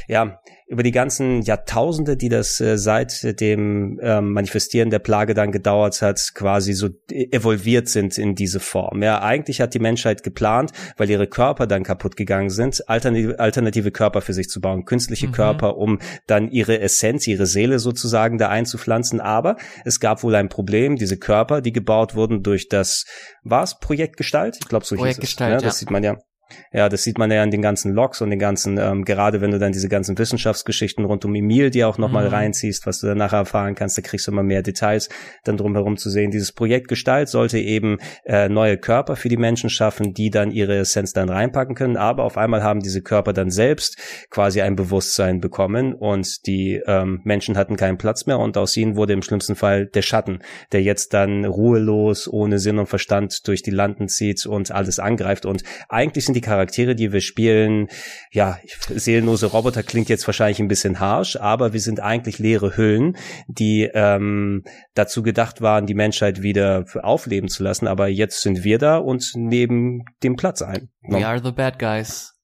ja 0.07 0.39
über 0.67 0.81
die 0.81 0.91
ganzen 0.91 1.43
Jahrtausende, 1.43 2.17
die 2.17 2.29
das 2.29 2.59
äh, 2.59 2.77
seit 2.77 3.39
dem 3.39 3.99
ähm, 4.01 4.31
Manifestieren 4.31 4.89
der 4.89 4.97
Plage 4.97 5.35
dann 5.35 5.51
gedauert 5.51 6.01
hat, 6.01 6.19
quasi 6.33 6.73
so 6.73 6.89
evolviert 7.11 7.87
sind 7.87 8.17
in 8.17 8.33
diese 8.33 8.59
Form. 8.59 9.03
Ja, 9.03 9.21
eigentlich 9.21 9.61
hat 9.61 9.75
die 9.75 9.79
Menschheit 9.79 10.23
geplant, 10.23 10.71
weil 10.97 11.09
ihre 11.09 11.27
Körper 11.27 11.67
dann 11.67 11.83
kaputt 11.83 12.15
gegangen 12.15 12.49
sind, 12.49 12.89
alternative, 12.89 13.39
alternative 13.39 13.91
Körper 13.91 14.21
für 14.21 14.33
sich 14.33 14.49
zu 14.49 14.59
bauen, 14.59 14.85
künstliche 14.85 15.27
mhm. 15.27 15.33
Körper, 15.33 15.77
um 15.77 15.99
dann 16.25 16.49
ihre 16.49 16.79
Essenz, 16.79 17.27
ihre 17.27 17.45
Seele 17.45 17.77
sozusagen 17.77 18.39
da 18.39 18.49
einzupflanzen. 18.49 19.21
Aber 19.21 19.57
es 19.83 19.99
gab 19.99 20.23
wohl 20.23 20.33
ein 20.33 20.49
Problem, 20.49 20.95
diese 20.95 21.17
Körper, 21.17 21.61
die 21.61 21.73
gebaut 21.73 22.15
wurden 22.15 22.41
durch 22.41 22.69
das, 22.69 23.05
war 23.43 23.61
es 23.61 23.77
Projektgestalt? 23.77 24.57
Ich 24.59 24.67
glaube, 24.67 24.85
so 24.85 24.95
Projekt 24.95 25.17
hieß 25.17 25.23
es. 25.23 25.29
Gestalt, 25.29 25.51
ne? 25.51 25.57
Das 25.57 25.75
ja. 25.75 25.79
sieht 25.79 25.91
man 25.91 26.03
ja. 26.03 26.17
Ja, 26.71 26.89
das 26.89 27.03
sieht 27.03 27.17
man 27.17 27.31
ja 27.31 27.43
in 27.43 27.51
den 27.51 27.61
ganzen 27.61 27.93
Logs 27.93 28.21
und 28.21 28.29
den 28.29 28.39
ganzen, 28.39 28.77
ähm, 28.77 29.03
gerade 29.03 29.41
wenn 29.41 29.51
du 29.51 29.59
dann 29.59 29.71
diese 29.71 29.89
ganzen 29.89 30.17
Wissenschaftsgeschichten 30.17 31.05
rund 31.05 31.25
um 31.25 31.33
Emil 31.33 31.69
die 31.69 31.83
auch 31.83 31.97
nochmal 31.97 32.27
mhm. 32.27 32.33
reinziehst, 32.33 32.85
was 32.85 32.99
du 32.99 33.07
dann 33.07 33.17
nachher 33.17 33.39
erfahren 33.39 33.75
kannst, 33.75 33.97
da 33.97 34.01
kriegst 34.01 34.27
du 34.27 34.31
immer 34.31 34.43
mehr 34.43 34.61
Details 34.61 35.09
dann 35.43 35.57
drumherum 35.57 35.97
zu 35.97 36.09
sehen. 36.09 36.31
Dieses 36.31 36.51
Projekt 36.51 36.87
Gestalt 36.87 37.29
sollte 37.29 37.59
eben 37.59 37.97
äh, 38.25 38.49
neue 38.49 38.77
Körper 38.77 39.15
für 39.15 39.29
die 39.29 39.37
Menschen 39.37 39.69
schaffen, 39.69 40.13
die 40.13 40.29
dann 40.29 40.51
ihre 40.51 40.77
Essenz 40.77 41.13
dann 41.13 41.29
reinpacken 41.29 41.75
können, 41.75 41.97
aber 41.97 42.23
auf 42.23 42.37
einmal 42.37 42.63
haben 42.63 42.81
diese 42.81 43.01
Körper 43.01 43.33
dann 43.33 43.49
selbst 43.49 43.97
quasi 44.29 44.61
ein 44.61 44.75
Bewusstsein 44.75 45.39
bekommen 45.39 45.93
und 45.93 46.45
die 46.45 46.81
ähm, 46.85 47.21
Menschen 47.23 47.57
hatten 47.57 47.75
keinen 47.75 47.97
Platz 47.97 48.25
mehr 48.25 48.39
und 48.39 48.57
aus 48.57 48.77
ihnen 48.77 48.95
wurde 48.95 49.13
im 49.13 49.21
schlimmsten 49.21 49.55
Fall 49.55 49.87
der 49.87 50.01
Schatten, 50.01 50.39
der 50.71 50.83
jetzt 50.83 51.13
dann 51.13 51.45
ruhelos, 51.45 52.27
ohne 52.27 52.59
Sinn 52.59 52.79
und 52.79 52.87
Verstand 52.87 53.47
durch 53.47 53.63
die 53.63 53.71
Landen 53.71 54.07
zieht 54.07 54.45
und 54.45 54.71
alles 54.71 54.99
angreift 54.99 55.45
und 55.45 55.63
eigentlich 55.89 56.25
sind 56.25 56.34
die 56.35 56.41
Charaktere, 56.41 56.95
die 56.95 57.11
wir 57.11 57.21
spielen, 57.21 57.87
ja, 58.31 58.59
seelenlose 58.89 59.47
Roboter 59.47 59.83
klingt 59.83 60.09
jetzt 60.09 60.27
wahrscheinlich 60.27 60.59
ein 60.59 60.67
bisschen 60.67 60.99
harsh, 60.99 61.37
aber 61.37 61.73
wir 61.73 61.79
sind 61.79 61.99
eigentlich 61.99 62.39
leere 62.39 62.77
Hüllen, 62.77 63.17
die 63.47 63.89
ähm, 63.93 64.63
dazu 64.93 65.23
gedacht 65.23 65.61
waren, 65.61 65.85
die 65.85 65.93
Menschheit 65.93 66.41
wieder 66.41 66.85
aufleben 67.01 67.49
zu 67.49 67.63
lassen. 67.63 67.87
Aber 67.87 68.07
jetzt 68.07 68.41
sind 68.41 68.63
wir 68.63 68.77
da 68.77 68.97
und 68.97 69.31
nehmen 69.35 70.03
den 70.23 70.35
Platz 70.35 70.61
ein. 70.61 70.89
We 71.01 71.25
are 71.25 71.41
the 71.43 71.51
bad 71.51 71.79
guys. 71.79 72.34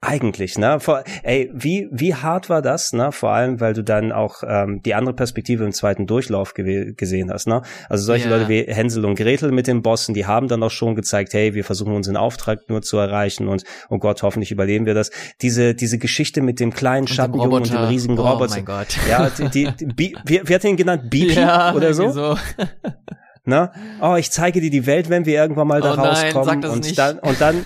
Eigentlich, 0.00 0.56
ne? 0.56 0.80
Vor, 0.80 1.04
ey, 1.22 1.50
wie, 1.52 1.88
wie 1.92 2.14
hart 2.14 2.48
war 2.48 2.62
das, 2.62 2.92
ne? 2.94 3.12
Vor 3.12 3.30
allem, 3.30 3.60
weil 3.60 3.74
du 3.74 3.84
dann 3.84 4.10
auch 4.10 4.42
ähm, 4.46 4.80
die 4.82 4.94
andere 4.94 5.14
Perspektive 5.14 5.64
im 5.64 5.72
zweiten 5.72 6.06
Durchlauf 6.06 6.54
ge 6.54 6.94
gesehen 6.94 7.30
hast, 7.30 7.46
ne? 7.46 7.60
Also 7.90 8.04
solche 8.04 8.28
yeah. 8.28 8.38
Leute 8.38 8.48
wie 8.48 8.62
Hänsel 8.62 9.04
und 9.04 9.16
Gretel 9.16 9.52
mit 9.52 9.66
den 9.66 9.82
Bossen, 9.82 10.14
die 10.14 10.24
haben 10.24 10.48
dann 10.48 10.62
auch 10.62 10.70
schon 10.70 10.94
gezeigt, 10.94 11.34
hey, 11.34 11.54
wir 11.54 11.64
versuchen 11.64 11.92
unseren 11.92 12.16
Auftrag 12.16 12.60
nur 12.68 12.80
zu 12.80 12.96
erreichen 12.96 13.48
und 13.48 13.64
oh 13.90 13.98
Gott, 13.98 14.22
hoffentlich 14.22 14.50
überleben 14.50 14.86
wir 14.86 14.94
das. 14.94 15.10
Diese, 15.42 15.74
diese 15.74 15.98
Geschichte 15.98 16.40
mit 16.40 16.58
dem 16.58 16.72
kleinen 16.72 17.06
Schattenjungen 17.06 17.52
und 17.52 17.70
dem 17.70 17.84
riesigen 17.84 18.16
Roboter. 18.18 18.52
Oh 18.52 18.54
mein 18.56 18.64
Gott. 18.64 18.96
Ja, 19.10 19.28
die, 19.28 19.48
die, 19.50 19.70
die 19.76 20.16
wie, 20.24 20.40
wie 20.42 20.54
hat 20.54 20.64
ihn 20.64 20.76
genannt? 20.76 21.10
Beepy 21.10 21.34
ja, 21.34 21.74
oder 21.74 21.92
so? 21.92 22.10
so. 22.10 22.36
Ne? 23.44 23.70
Oh, 24.00 24.16
ich 24.16 24.32
zeige 24.32 24.60
dir 24.60 24.70
die 24.70 24.86
Welt, 24.86 25.08
wenn 25.08 25.24
wir 25.24 25.34
irgendwann 25.34 25.68
mal 25.68 25.80
da 25.80 25.92
oh 25.92 26.02
rauskommen. 26.02 26.60
Nein, 26.60 26.70
und 26.70 26.84
nicht. 26.84 26.98
dann 26.98 27.20
und 27.20 27.40
dann 27.40 27.64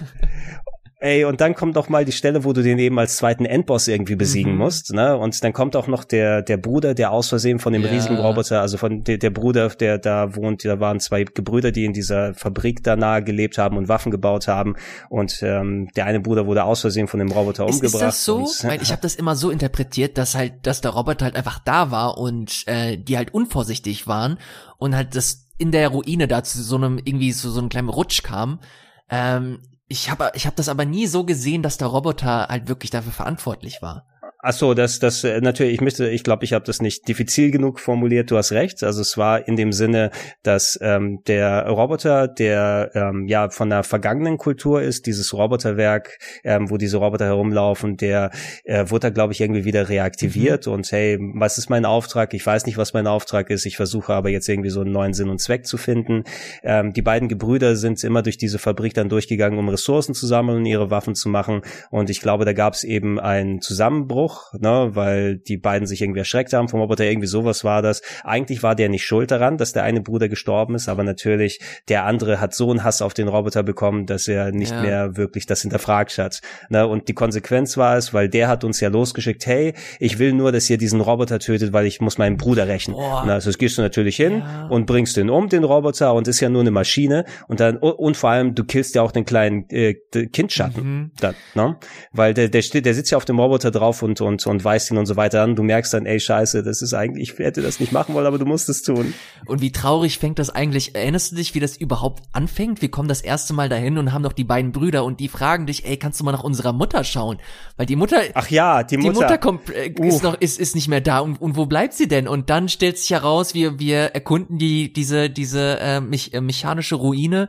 Ey, 1.02 1.24
und 1.24 1.40
dann 1.40 1.54
kommt 1.54 1.78
auch 1.78 1.88
mal 1.88 2.04
die 2.04 2.12
Stelle, 2.12 2.44
wo 2.44 2.52
du 2.52 2.62
den 2.62 2.78
eben 2.78 2.98
als 2.98 3.16
zweiten 3.16 3.46
Endboss 3.46 3.88
irgendwie 3.88 4.16
besiegen 4.16 4.52
mhm. 4.52 4.58
musst, 4.58 4.92
ne? 4.92 5.16
Und 5.16 5.42
dann 5.42 5.54
kommt 5.54 5.74
auch 5.74 5.86
noch 5.86 6.04
der, 6.04 6.42
der 6.42 6.58
Bruder, 6.58 6.92
der 6.92 7.10
aus 7.10 7.30
Versehen 7.30 7.58
von 7.58 7.72
dem 7.72 7.82
ja. 7.82 7.88
riesigen 7.88 8.18
Roboter, 8.18 8.60
also 8.60 8.76
von 8.76 9.02
der, 9.02 9.16
der 9.16 9.30
Bruder, 9.30 9.70
der 9.70 9.96
da 9.96 10.36
wohnt, 10.36 10.62
da 10.62 10.78
waren 10.78 11.00
zwei 11.00 11.24
Gebrüder, 11.24 11.72
die 11.72 11.86
in 11.86 11.94
dieser 11.94 12.34
Fabrik 12.34 12.84
da 12.84 12.96
nahe 12.96 13.24
gelebt 13.24 13.56
haben 13.56 13.78
und 13.78 13.88
Waffen 13.88 14.12
gebaut 14.12 14.46
haben. 14.46 14.76
Und 15.08 15.42
ähm, 15.42 15.88
der 15.96 16.04
eine 16.04 16.20
Bruder 16.20 16.46
wurde 16.46 16.64
aus 16.64 16.82
Versehen 16.82 17.08
von 17.08 17.18
dem 17.18 17.32
Roboter 17.32 17.66
ist, 17.66 17.76
umgebracht. 17.76 17.94
Ist 17.94 18.02
das 18.02 18.24
so? 18.26 18.36
Und, 18.40 18.64
Weil 18.64 18.82
ich 18.82 18.92
habe 18.92 19.00
das 19.00 19.14
immer 19.14 19.36
so 19.36 19.48
interpretiert, 19.48 20.18
dass 20.18 20.34
halt, 20.34 20.66
dass 20.66 20.82
der 20.82 20.90
Roboter 20.90 21.24
halt 21.24 21.36
einfach 21.36 21.60
da 21.60 21.90
war 21.90 22.18
und 22.18 22.64
äh, 22.66 22.98
die 22.98 23.16
halt 23.16 23.32
unvorsichtig 23.32 24.06
waren 24.06 24.36
und 24.76 24.94
halt 24.94 25.16
das 25.16 25.48
in 25.56 25.72
der 25.72 25.88
Ruine 25.88 26.28
da 26.28 26.44
zu 26.44 26.62
so 26.62 26.76
einem 26.76 26.98
irgendwie 27.02 27.32
so, 27.32 27.48
so 27.48 27.58
einem 27.58 27.70
kleinen 27.70 27.88
Rutsch 27.88 28.22
kam. 28.22 28.60
Ähm, 29.08 29.60
ich 29.90 30.08
habe 30.08 30.30
ich 30.34 30.46
hab 30.46 30.54
das 30.54 30.68
aber 30.68 30.84
nie 30.84 31.08
so 31.08 31.24
gesehen, 31.24 31.62
dass 31.64 31.76
der 31.76 31.88
Roboter 31.88 32.46
halt 32.48 32.68
wirklich 32.68 32.92
dafür 32.92 33.12
verantwortlich 33.12 33.82
war. 33.82 34.06
Ach 34.42 34.54
so, 34.54 34.72
das, 34.72 34.98
das 35.00 35.22
äh, 35.22 35.42
natürlich. 35.42 35.74
Ich 35.74 35.80
müsste, 35.82 36.08
ich 36.08 36.24
glaube, 36.24 36.44
ich 36.44 36.54
habe 36.54 36.64
das 36.64 36.80
nicht 36.80 37.06
diffizil 37.06 37.50
genug 37.50 37.78
formuliert. 37.78 38.30
Du 38.30 38.38
hast 38.38 38.52
recht. 38.52 38.82
Also 38.82 39.02
es 39.02 39.18
war 39.18 39.46
in 39.46 39.56
dem 39.56 39.70
Sinne, 39.70 40.10
dass 40.42 40.78
ähm, 40.80 41.22
der 41.26 41.66
Roboter, 41.66 42.26
der 42.26 42.90
ähm, 42.94 43.26
ja 43.28 43.50
von 43.50 43.68
der 43.68 43.82
vergangenen 43.82 44.38
Kultur 44.38 44.80
ist, 44.80 45.04
dieses 45.04 45.34
Roboterwerk, 45.34 46.18
ähm, 46.42 46.70
wo 46.70 46.78
diese 46.78 46.96
Roboter 46.96 47.26
herumlaufen, 47.26 47.98
der 47.98 48.30
äh, 48.64 48.88
wurde 48.88 49.00
da, 49.00 49.10
glaube 49.10 49.34
ich, 49.34 49.42
irgendwie 49.42 49.66
wieder 49.66 49.90
reaktiviert. 49.90 50.66
Mhm. 50.66 50.72
Und 50.72 50.90
hey, 50.90 51.18
was 51.34 51.58
ist 51.58 51.68
mein 51.68 51.84
Auftrag? 51.84 52.32
Ich 52.32 52.46
weiß 52.46 52.64
nicht, 52.64 52.78
was 52.78 52.94
mein 52.94 53.06
Auftrag 53.06 53.50
ist. 53.50 53.66
Ich 53.66 53.76
versuche 53.76 54.14
aber 54.14 54.30
jetzt 54.30 54.48
irgendwie 54.48 54.70
so 54.70 54.80
einen 54.80 54.92
neuen 54.92 55.12
Sinn 55.12 55.28
und 55.28 55.42
Zweck 55.42 55.66
zu 55.66 55.76
finden. 55.76 56.24
Ähm, 56.62 56.94
die 56.94 57.02
beiden 57.02 57.28
Gebrüder 57.28 57.76
sind 57.76 58.02
immer 58.04 58.22
durch 58.22 58.38
diese 58.38 58.58
Fabrik 58.58 58.94
dann 58.94 59.10
durchgegangen, 59.10 59.58
um 59.58 59.68
Ressourcen 59.68 60.14
zu 60.14 60.26
sammeln 60.26 60.60
und 60.60 60.66
ihre 60.66 60.90
Waffen 60.90 61.14
zu 61.14 61.28
machen. 61.28 61.60
Und 61.90 62.08
ich 62.08 62.22
glaube, 62.22 62.46
da 62.46 62.54
gab 62.54 62.72
es 62.72 62.84
eben 62.84 63.20
einen 63.20 63.60
Zusammenbruch 63.60 64.29
Einbruch, 64.30 64.52
ne, 64.58 64.90
weil 64.94 65.38
die 65.38 65.56
beiden 65.56 65.86
sich 65.86 66.00
irgendwie 66.00 66.20
erschreckt 66.20 66.52
haben 66.52 66.68
vom 66.68 66.80
Roboter, 66.80 67.04
irgendwie 67.04 67.26
sowas 67.26 67.64
war 67.64 67.82
das. 67.82 68.02
Eigentlich 68.24 68.62
war 68.62 68.74
der 68.74 68.88
nicht 68.88 69.04
schuld 69.04 69.30
daran, 69.30 69.56
dass 69.58 69.72
der 69.72 69.84
eine 69.84 70.00
Bruder 70.00 70.28
gestorben 70.28 70.74
ist, 70.74 70.88
aber 70.88 71.04
natürlich 71.04 71.60
der 71.88 72.04
andere 72.04 72.40
hat 72.40 72.54
so 72.54 72.70
einen 72.70 72.84
Hass 72.84 73.02
auf 73.02 73.14
den 73.14 73.28
Roboter 73.28 73.62
bekommen, 73.62 74.06
dass 74.06 74.28
er 74.28 74.52
nicht 74.52 74.72
ja. 74.72 74.82
mehr 74.82 75.16
wirklich 75.16 75.46
das 75.46 75.62
hinterfragt 75.62 76.18
hat. 76.18 76.40
Ne, 76.68 76.86
und 76.86 77.08
die 77.08 77.14
Konsequenz 77.14 77.76
war 77.76 77.96
es, 77.96 78.14
weil 78.14 78.28
der 78.28 78.48
hat 78.48 78.64
uns 78.64 78.80
ja 78.80 78.88
losgeschickt, 78.88 79.46
hey, 79.46 79.74
ich 79.98 80.18
will 80.18 80.32
nur, 80.32 80.52
dass 80.52 80.68
ihr 80.70 80.78
diesen 80.78 81.00
Roboter 81.00 81.38
tötet, 81.38 81.72
weil 81.72 81.86
ich 81.86 82.00
muss 82.00 82.18
meinen 82.18 82.36
Bruder 82.36 82.68
rächen. 82.68 82.94
Na, 82.96 83.34
also 83.34 83.50
das 83.50 83.58
gehst 83.58 83.78
du 83.78 83.82
natürlich 83.82 84.16
hin 84.16 84.38
ja. 84.38 84.66
und 84.68 84.86
bringst 84.86 85.16
den 85.16 85.30
um, 85.30 85.48
den 85.48 85.64
Roboter, 85.64 86.14
und 86.14 86.28
ist 86.28 86.40
ja 86.40 86.48
nur 86.48 86.60
eine 86.60 86.70
Maschine. 86.70 87.24
Und 87.48 87.60
dann, 87.60 87.76
und 87.76 88.16
vor 88.16 88.30
allem, 88.30 88.54
du 88.54 88.64
killst 88.64 88.94
ja 88.94 89.02
auch 89.02 89.12
den 89.12 89.24
kleinen 89.24 89.68
äh, 89.70 89.94
Kindschatten. 90.32 90.82
Mhm. 90.82 91.10
Dann, 91.20 91.34
ne? 91.54 91.76
Weil 92.12 92.34
der, 92.34 92.48
der, 92.48 92.62
der 92.62 92.94
sitzt 92.94 93.10
ja 93.10 93.16
auf 93.16 93.24
dem 93.24 93.38
Roboter 93.38 93.70
drauf 93.70 94.02
und 94.02 94.19
und, 94.20 94.46
und 94.46 94.64
weist 94.64 94.90
ihn 94.90 94.98
und 94.98 95.06
so 95.06 95.16
weiter 95.16 95.42
an. 95.42 95.56
Du 95.56 95.62
merkst 95.62 95.92
dann, 95.94 96.06
ey, 96.06 96.20
scheiße, 96.20 96.62
das 96.62 96.82
ist 96.82 96.94
eigentlich, 96.94 97.32
ich 97.32 97.38
hätte 97.38 97.62
das 97.62 97.80
nicht 97.80 97.92
machen 97.92 98.14
wollen, 98.14 98.26
aber 98.26 98.38
du 98.38 98.46
musst 98.46 98.68
es 98.68 98.82
tun. 98.82 99.14
Und 99.46 99.60
wie 99.60 99.72
traurig 99.72 100.18
fängt 100.18 100.38
das 100.38 100.50
eigentlich, 100.50 100.94
erinnerst 100.94 101.32
du 101.32 101.36
dich, 101.36 101.54
wie 101.54 101.60
das 101.60 101.76
überhaupt 101.76 102.24
anfängt? 102.32 102.82
Wir 102.82 102.90
kommen 102.90 103.08
das 103.08 103.20
erste 103.20 103.52
Mal 103.54 103.68
dahin 103.68 103.98
und 103.98 104.12
haben 104.12 104.22
noch 104.22 104.32
die 104.32 104.44
beiden 104.44 104.72
Brüder 104.72 105.04
und 105.04 105.20
die 105.20 105.28
fragen 105.28 105.66
dich, 105.66 105.86
ey, 105.86 105.96
kannst 105.96 106.20
du 106.20 106.24
mal 106.24 106.32
nach 106.32 106.44
unserer 106.44 106.72
Mutter 106.72 107.04
schauen? 107.04 107.38
Weil 107.76 107.86
die 107.86 107.96
Mutter, 107.96 108.20
ach 108.34 108.48
ja, 108.48 108.82
die 108.82 108.96
Mutter, 108.96 109.12
die 109.12 109.20
Mutter 109.20 109.38
kommt, 109.38 109.70
äh, 109.70 109.92
ist 110.06 110.22
noch, 110.22 110.34
ist, 110.40 110.58
ist 110.58 110.74
nicht 110.74 110.88
mehr 110.88 111.00
da 111.00 111.20
und, 111.20 111.40
und 111.40 111.56
wo 111.56 111.66
bleibt 111.66 111.94
sie 111.94 112.08
denn? 112.08 112.28
Und 112.28 112.50
dann 112.50 112.68
stellt 112.68 112.98
sich 112.98 113.10
heraus, 113.10 113.54
wir, 113.54 113.78
wir 113.78 114.14
erkunden 114.14 114.58
die, 114.58 114.92
diese, 114.92 115.30
diese, 115.30 115.78
äh, 115.80 116.00
mich, 116.00 116.34
äh, 116.34 116.40
mechanische 116.40 116.96
Ruine 116.96 117.48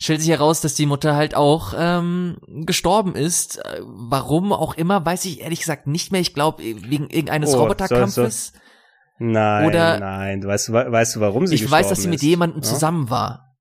stellt 0.00 0.20
sich 0.20 0.30
heraus, 0.30 0.60
dass 0.60 0.74
die 0.74 0.86
Mutter 0.86 1.16
halt 1.16 1.34
auch 1.34 1.74
ähm, 1.76 2.38
gestorben 2.46 3.14
ist. 3.14 3.58
Äh, 3.58 3.80
warum 3.82 4.52
auch 4.52 4.74
immer, 4.74 5.04
weiß 5.04 5.24
ich 5.24 5.40
ehrlich 5.40 5.60
gesagt 5.60 5.86
nicht 5.86 6.12
mehr. 6.12 6.20
Ich 6.20 6.34
glaube, 6.34 6.62
wegen 6.62 7.08
irgendeines 7.08 7.54
oh, 7.54 7.60
Roboterkampfes. 7.60 8.46
So, 8.46 8.52
so. 8.52 8.58
Nein, 9.18 9.66
Oder 9.66 9.98
nein. 9.98 10.40
Du 10.40 10.48
weißt, 10.48 10.72
weißt 10.72 11.16
du, 11.16 11.20
warum 11.20 11.46
sie 11.46 11.54
Ich 11.54 11.70
weiß, 11.70 11.88
dass 11.88 12.02
sie 12.02 12.08
mit 12.08 12.22
jemandem 12.22 12.62
ja? 12.62 12.68
zusammen 12.68 13.08
war. 13.08 13.56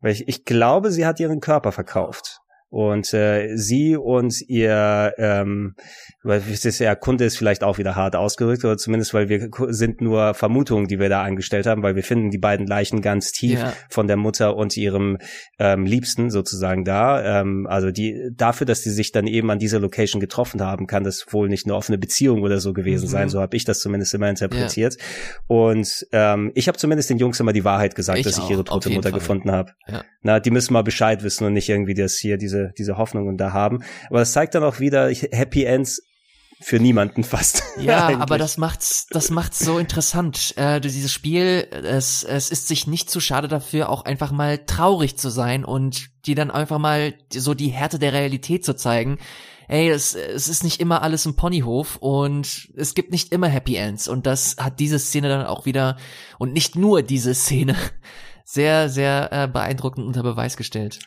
Weil 0.00 0.12
ich, 0.12 0.28
ich 0.28 0.44
glaube, 0.44 0.90
sie 0.90 1.06
hat 1.06 1.20
ihren 1.20 1.40
Körper 1.40 1.72
verkauft 1.72 2.40
Und 2.74 3.14
äh, 3.14 3.56
sie 3.56 3.96
und 3.96 4.34
ihr, 4.48 5.14
ähm, 5.18 5.76
weil 6.24 6.42
es 6.50 6.64
ist 6.64 6.80
ja 6.80 6.96
Kunde 6.96 7.24
ist 7.24 7.38
vielleicht 7.38 7.62
auch 7.62 7.78
wieder 7.78 7.94
hart 7.94 8.16
ausgerückt, 8.16 8.64
oder 8.64 8.76
zumindest 8.76 9.14
weil 9.14 9.28
wir 9.28 9.48
sind 9.68 10.00
nur 10.00 10.34
Vermutungen, 10.34 10.88
die 10.88 10.98
wir 10.98 11.08
da 11.08 11.22
angestellt 11.22 11.66
haben, 11.66 11.84
weil 11.84 11.94
wir 11.94 12.02
finden 12.02 12.30
die 12.30 12.38
beiden 12.38 12.66
Leichen 12.66 13.00
ganz 13.00 13.30
tief 13.30 13.60
ja. 13.60 13.72
von 13.88 14.08
der 14.08 14.16
Mutter 14.16 14.56
und 14.56 14.76
ihrem 14.76 15.18
ähm, 15.60 15.86
Liebsten 15.86 16.30
sozusagen 16.30 16.84
da. 16.84 17.42
Ähm, 17.42 17.68
also 17.70 17.92
die 17.92 18.30
dafür, 18.34 18.66
dass 18.66 18.82
die 18.82 18.90
sich 18.90 19.12
dann 19.12 19.28
eben 19.28 19.52
an 19.52 19.60
dieser 19.60 19.78
Location 19.78 20.18
getroffen 20.18 20.60
haben, 20.60 20.88
kann 20.88 21.04
das 21.04 21.26
wohl 21.30 21.48
nicht 21.48 21.66
eine 21.66 21.76
offene 21.76 21.96
Beziehung 21.96 22.42
oder 22.42 22.58
so 22.58 22.72
gewesen 22.72 23.04
mhm. 23.04 23.10
sein. 23.10 23.28
So 23.28 23.40
habe 23.40 23.56
ich 23.56 23.64
das 23.64 23.78
zumindest 23.78 24.12
immer 24.14 24.28
interpretiert. 24.28 24.96
Ja. 24.98 25.04
Und 25.46 26.08
ähm, 26.10 26.50
ich 26.56 26.66
habe 26.66 26.76
zumindest 26.76 27.08
den 27.08 27.18
Jungs 27.18 27.38
immer 27.38 27.52
die 27.52 27.64
Wahrheit 27.64 27.94
gesagt, 27.94 28.18
ich 28.18 28.26
dass 28.26 28.38
ich 28.38 28.50
ihre 28.50 28.64
tote 28.64 28.90
Mutter 28.90 29.10
Fall. 29.10 29.20
gefunden 29.20 29.52
habe. 29.52 29.70
Ja. 29.86 30.02
Na, 30.22 30.40
die 30.40 30.50
müssen 30.50 30.72
mal 30.72 30.82
Bescheid 30.82 31.22
wissen 31.22 31.46
und 31.46 31.52
nicht 31.52 31.68
irgendwie 31.68 31.94
das 31.94 32.16
hier 32.16 32.36
diese 32.36 32.63
diese 32.72 32.96
Hoffnungen 32.96 33.36
da 33.36 33.52
haben. 33.52 33.82
Aber 34.08 34.20
das 34.20 34.32
zeigt 34.32 34.54
dann 34.54 34.64
auch 34.64 34.80
wieder 34.80 35.08
Happy 35.10 35.64
Ends 35.64 36.02
für 36.60 36.78
niemanden 36.78 37.24
fast. 37.24 37.62
Ja, 37.80 38.18
aber 38.20 38.38
das 38.38 38.56
macht's, 38.56 39.06
das 39.10 39.30
macht's 39.30 39.58
so 39.58 39.78
interessant. 39.78 40.54
Äh, 40.56 40.80
dieses 40.80 41.12
Spiel, 41.12 41.66
es, 41.72 42.22
es 42.22 42.50
ist 42.50 42.68
sich 42.68 42.86
nicht 42.86 43.10
zu 43.10 43.18
schade 43.20 43.48
dafür, 43.48 43.88
auch 43.88 44.04
einfach 44.04 44.30
mal 44.30 44.58
traurig 44.58 45.18
zu 45.18 45.28
sein 45.28 45.64
und 45.64 46.08
dir 46.24 46.36
dann 46.36 46.52
einfach 46.52 46.78
mal 46.78 47.14
so 47.32 47.52
die 47.52 47.68
Härte 47.68 47.98
der 47.98 48.12
Realität 48.12 48.64
zu 48.64 48.76
zeigen. 48.76 49.18
Ey, 49.66 49.88
es, 49.88 50.14
es 50.14 50.48
ist 50.48 50.62
nicht 50.62 50.80
immer 50.80 51.02
alles 51.02 51.26
im 51.26 51.36
Ponyhof 51.36 51.96
und 51.96 52.70
es 52.76 52.94
gibt 52.94 53.10
nicht 53.10 53.32
immer 53.32 53.48
Happy 53.48 53.76
Ends 53.76 54.08
und 54.08 54.24
das 54.24 54.56
hat 54.58 54.78
diese 54.78 54.98
Szene 54.98 55.28
dann 55.28 55.46
auch 55.46 55.66
wieder 55.66 55.96
und 56.38 56.52
nicht 56.52 56.76
nur 56.76 57.02
diese 57.02 57.34
Szene 57.34 57.74
sehr, 58.44 58.88
sehr 58.88 59.32
äh, 59.32 59.48
beeindruckend 59.48 60.06
unter 60.06 60.22
Beweis 60.22 60.56
gestellt. 60.56 61.00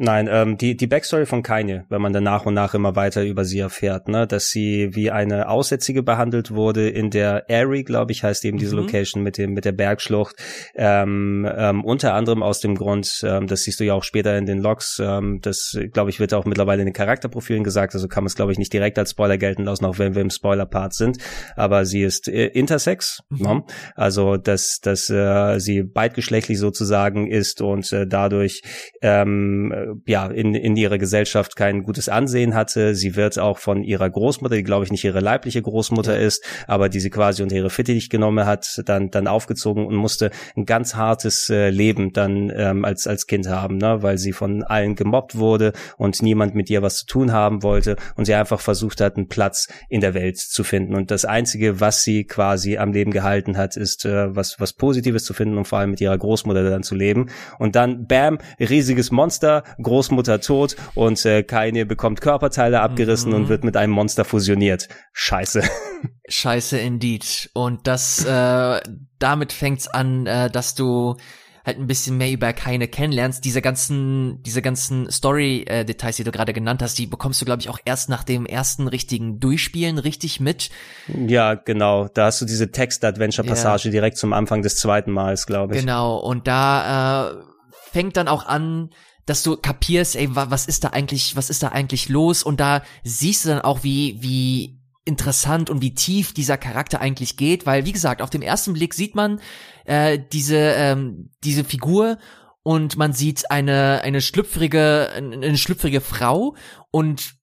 Nein, 0.00 0.28
ähm, 0.30 0.56
die, 0.56 0.76
die 0.76 0.86
Backstory 0.86 1.26
von 1.26 1.42
Kanye, 1.42 1.84
wenn 1.88 2.00
man 2.00 2.12
dann 2.12 2.22
nach 2.22 2.46
und 2.46 2.54
nach 2.54 2.72
immer 2.72 2.94
weiter 2.94 3.24
über 3.24 3.44
sie 3.44 3.58
erfährt, 3.58 4.06
ne, 4.06 4.28
dass 4.28 4.48
sie 4.50 4.94
wie 4.94 5.10
eine 5.10 5.48
Aussätzige 5.48 6.04
behandelt 6.04 6.52
wurde 6.52 6.88
in 6.88 7.10
der 7.10 7.50
Airy, 7.50 7.82
glaube 7.82 8.12
ich, 8.12 8.22
heißt 8.22 8.44
eben 8.44 8.58
diese 8.58 8.76
mhm. 8.76 8.82
Location 8.82 9.24
mit 9.24 9.38
dem, 9.38 9.54
mit 9.54 9.64
der 9.64 9.72
Bergschlucht, 9.72 10.36
ähm, 10.76 11.50
ähm, 11.52 11.84
unter 11.84 12.14
anderem 12.14 12.44
aus 12.44 12.60
dem 12.60 12.76
Grund, 12.76 13.22
ähm, 13.24 13.48
das 13.48 13.64
siehst 13.64 13.80
du 13.80 13.84
ja 13.84 13.94
auch 13.94 14.04
später 14.04 14.38
in 14.38 14.46
den 14.46 14.60
Logs, 14.60 15.02
ähm, 15.02 15.40
das, 15.42 15.76
glaube 15.92 16.10
ich, 16.10 16.20
wird 16.20 16.32
auch 16.32 16.44
mittlerweile 16.44 16.82
in 16.82 16.86
den 16.86 16.94
Charakterprofilen 16.94 17.64
gesagt, 17.64 17.92
also 17.94 18.06
kann 18.06 18.22
man 18.22 18.28
es, 18.28 18.36
glaube 18.36 18.52
ich, 18.52 18.58
nicht 18.58 18.72
direkt 18.72 19.00
als 19.00 19.10
Spoiler 19.10 19.36
gelten 19.36 19.64
lassen, 19.64 19.84
auch 19.84 19.98
wenn 19.98 20.14
wir 20.14 20.22
im 20.22 20.30
Spoiler-Part 20.30 20.94
sind, 20.94 21.18
aber 21.56 21.84
sie 21.84 22.02
ist 22.02 22.28
äh, 22.28 22.46
intersex, 22.46 23.24
mhm. 23.30 23.42
ne? 23.42 23.64
also 23.96 24.36
dass, 24.36 24.78
dass 24.80 25.10
äh, 25.10 25.58
sie 25.58 25.82
beidgeschlechtlich 25.82 26.60
sozusagen 26.60 27.26
ist 27.28 27.60
und 27.62 27.92
äh, 27.92 28.06
dadurch 28.06 28.62
ähm, 29.02 29.87
ja 30.06 30.26
in, 30.26 30.54
in 30.54 30.76
ihrer 30.76 30.98
Gesellschaft 30.98 31.56
kein 31.56 31.82
gutes 31.82 32.08
Ansehen 32.08 32.54
hatte. 32.54 32.94
Sie 32.94 33.16
wird 33.16 33.38
auch 33.38 33.58
von 33.58 33.82
ihrer 33.82 34.08
Großmutter, 34.08 34.56
die 34.56 34.62
glaube 34.62 34.84
ich 34.84 34.90
nicht 34.90 35.04
ihre 35.04 35.20
leibliche 35.20 35.62
Großmutter 35.62 36.18
ja. 36.18 36.26
ist, 36.26 36.44
aber 36.66 36.88
die 36.88 37.00
sie 37.00 37.10
quasi 37.10 37.42
unter 37.42 37.56
ihre 37.56 37.70
Fittich 37.70 38.10
genommen 38.10 38.46
hat, 38.46 38.82
dann 38.86 39.10
dann 39.10 39.26
aufgezogen 39.26 39.86
und 39.86 39.94
musste 39.94 40.30
ein 40.56 40.66
ganz 40.66 40.94
hartes 40.94 41.50
äh, 41.50 41.70
Leben 41.70 42.12
dann 42.12 42.52
ähm, 42.54 42.84
als 42.84 43.06
als 43.06 43.26
Kind 43.26 43.48
haben, 43.48 43.78
ne? 43.78 44.02
weil 44.02 44.18
sie 44.18 44.32
von 44.32 44.62
allen 44.62 44.94
gemobbt 44.94 45.36
wurde 45.36 45.72
und 45.96 46.22
niemand 46.22 46.54
mit 46.54 46.70
ihr 46.70 46.82
was 46.82 46.96
zu 46.96 47.06
tun 47.06 47.32
haben 47.32 47.62
wollte 47.62 47.96
und 48.16 48.24
sie 48.24 48.34
einfach 48.34 48.60
versucht 48.60 49.00
hat, 49.00 49.16
einen 49.16 49.28
Platz 49.28 49.68
in 49.88 50.00
der 50.00 50.14
Welt 50.14 50.38
zu 50.38 50.64
finden. 50.64 50.94
Und 50.94 51.10
das 51.10 51.24
einzige, 51.24 51.80
was 51.80 52.02
sie 52.02 52.24
quasi 52.24 52.78
am 52.78 52.92
Leben 52.92 53.10
gehalten 53.10 53.56
hat, 53.56 53.76
ist 53.76 54.04
äh, 54.04 54.34
was 54.34 54.60
was 54.60 54.72
Positives 54.72 55.24
zu 55.24 55.34
finden 55.34 55.58
und 55.58 55.66
vor 55.66 55.78
allem 55.78 55.90
mit 55.90 56.00
ihrer 56.00 56.16
Großmutter 56.16 56.68
dann 56.68 56.82
zu 56.82 56.94
leben. 56.94 57.30
Und 57.58 57.76
dann, 57.76 58.06
bam, 58.06 58.38
riesiges 58.58 59.10
Monster, 59.10 59.62
Großmutter 59.82 60.40
tot 60.40 60.76
und 60.94 61.24
äh, 61.24 61.42
Kaine 61.42 61.86
bekommt 61.86 62.20
Körperteile 62.20 62.80
abgerissen 62.80 63.30
mhm. 63.30 63.36
und 63.36 63.48
wird 63.48 63.64
mit 63.64 63.76
einem 63.76 63.92
Monster 63.92 64.24
fusioniert. 64.24 64.88
Scheiße. 65.12 65.62
Scheiße 66.28 66.78
indeed. 66.78 67.50
Und 67.54 67.86
das, 67.86 68.24
äh, 68.24 68.80
damit 69.18 69.52
fängt's 69.52 69.88
an, 69.88 70.26
äh, 70.26 70.50
dass 70.50 70.74
du 70.74 71.16
halt 71.68 71.78
ein 71.78 71.86
bisschen 71.86 72.16
mehr 72.16 72.32
über 72.32 72.52
Keine 72.52 72.88
kennenlernst. 72.88 73.44
Diese 73.44 73.62
ganzen, 73.62 74.42
diese 74.42 74.62
ganzen 74.62 75.10
Story-Details, 75.10 76.16
die 76.16 76.24
du 76.24 76.32
gerade 76.32 76.52
genannt 76.52 76.82
hast, 76.82 76.98
die 76.98 77.06
bekommst 77.06 77.40
du, 77.40 77.44
glaube 77.44 77.60
ich, 77.60 77.68
auch 77.68 77.78
erst 77.84 78.08
nach 78.08 78.24
dem 78.24 78.46
ersten 78.46 78.88
richtigen 78.88 79.38
Durchspielen 79.38 79.98
richtig 79.98 80.40
mit. 80.40 80.70
Ja, 81.06 81.54
genau. 81.54 82.08
Da 82.08 82.26
hast 82.26 82.40
du 82.40 82.46
diese 82.46 82.72
Text-Adventure-Passage 82.72 83.88
ja. 83.88 83.92
direkt 83.92 84.16
zum 84.16 84.32
Anfang 84.32 84.62
des 84.62 84.76
zweiten 84.76 85.12
Mals, 85.12 85.46
glaube 85.46 85.74
ich. 85.74 85.80
Genau. 85.80 86.16
Und 86.16 86.48
da 86.48 87.30
äh, 87.30 87.34
fängt 87.92 88.16
dann 88.16 88.28
auch 88.28 88.46
an, 88.46 88.90
dass 89.28 89.42
du 89.42 89.56
kapierst, 89.56 90.16
ey, 90.16 90.28
was 90.34 90.66
ist 90.66 90.84
da 90.84 90.88
eigentlich, 90.88 91.36
was 91.36 91.50
ist 91.50 91.62
da 91.62 91.68
eigentlich 91.68 92.08
los? 92.08 92.42
Und 92.42 92.60
da 92.60 92.82
siehst 93.04 93.44
du 93.44 93.50
dann 93.50 93.60
auch, 93.60 93.82
wie, 93.82 94.16
wie 94.20 94.80
interessant 95.04 95.70
und 95.70 95.82
wie 95.82 95.94
tief 95.94 96.32
dieser 96.32 96.56
Charakter 96.56 97.00
eigentlich 97.00 97.36
geht, 97.36 97.66
weil, 97.66 97.84
wie 97.84 97.92
gesagt, 97.92 98.22
auf 98.22 98.30
dem 98.30 98.42
ersten 98.42 98.72
Blick 98.72 98.94
sieht 98.94 99.14
man 99.14 99.40
äh, 99.84 100.18
diese, 100.32 100.56
ähm, 100.56 101.30
diese 101.44 101.64
Figur 101.64 102.18
und 102.62 102.96
man 102.96 103.12
sieht 103.12 103.50
eine, 103.50 104.02
eine 104.02 104.20
schlüpfrige, 104.20 105.10
eine 105.14 105.56
schlüpfrige 105.58 106.00
Frau 106.00 106.54
und 106.90 107.34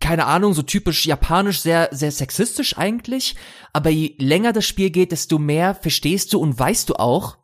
keine 0.00 0.26
Ahnung, 0.26 0.54
so 0.54 0.62
typisch 0.62 1.04
japanisch, 1.04 1.60
sehr, 1.60 1.90
sehr 1.92 2.10
sexistisch 2.10 2.78
eigentlich. 2.78 3.36
Aber 3.74 3.90
je 3.90 4.14
länger 4.18 4.54
das 4.54 4.66
Spiel 4.66 4.88
geht, 4.88 5.12
desto 5.12 5.38
mehr 5.38 5.74
verstehst 5.74 6.32
du 6.32 6.40
und 6.40 6.58
weißt 6.58 6.88
du 6.88 6.94
auch, 6.94 7.36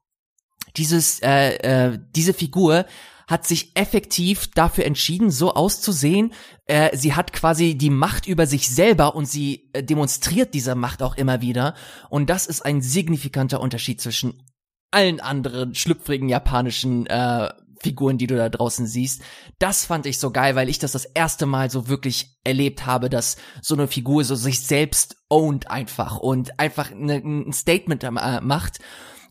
dieses, 0.76 1.20
äh, 1.20 1.56
äh, 1.56 1.98
diese 2.14 2.32
Figur 2.32 2.86
hat 3.26 3.46
sich 3.46 3.76
effektiv 3.76 4.48
dafür 4.52 4.84
entschieden, 4.84 5.30
so 5.30 5.54
auszusehen. 5.54 6.32
Äh, 6.66 6.96
sie 6.96 7.14
hat 7.14 7.32
quasi 7.32 7.74
die 7.74 7.90
Macht 7.90 8.26
über 8.26 8.46
sich 8.46 8.68
selber 8.70 9.14
und 9.16 9.26
sie 9.26 9.68
äh, 9.72 9.82
demonstriert 9.82 10.54
diese 10.54 10.74
Macht 10.74 11.02
auch 11.02 11.16
immer 11.16 11.40
wieder. 11.40 11.74
Und 12.08 12.30
das 12.30 12.46
ist 12.46 12.62
ein 12.62 12.80
signifikanter 12.80 13.60
Unterschied 13.60 14.00
zwischen 14.00 14.42
allen 14.92 15.20
anderen 15.20 15.74
schlüpfrigen 15.74 16.28
japanischen 16.28 17.06
äh, 17.06 17.50
Figuren, 17.80 18.16
die 18.16 18.28
du 18.28 18.36
da 18.36 18.48
draußen 18.48 18.86
siehst. 18.86 19.22
Das 19.58 19.84
fand 19.84 20.06
ich 20.06 20.18
so 20.18 20.30
geil, 20.30 20.54
weil 20.54 20.68
ich 20.68 20.78
das 20.78 20.92
das 20.92 21.04
erste 21.04 21.46
Mal 21.46 21.70
so 21.70 21.88
wirklich 21.88 22.38
erlebt 22.44 22.86
habe, 22.86 23.10
dass 23.10 23.36
so 23.60 23.74
eine 23.74 23.88
Figur 23.88 24.24
so 24.24 24.34
sich 24.34 24.64
selbst 24.64 25.16
owned 25.28 25.70
einfach 25.70 26.16
und 26.16 26.58
einfach 26.58 26.90
ne, 26.94 27.16
ein 27.16 27.52
Statement 27.52 28.04
äh, 28.04 28.40
macht 28.40 28.78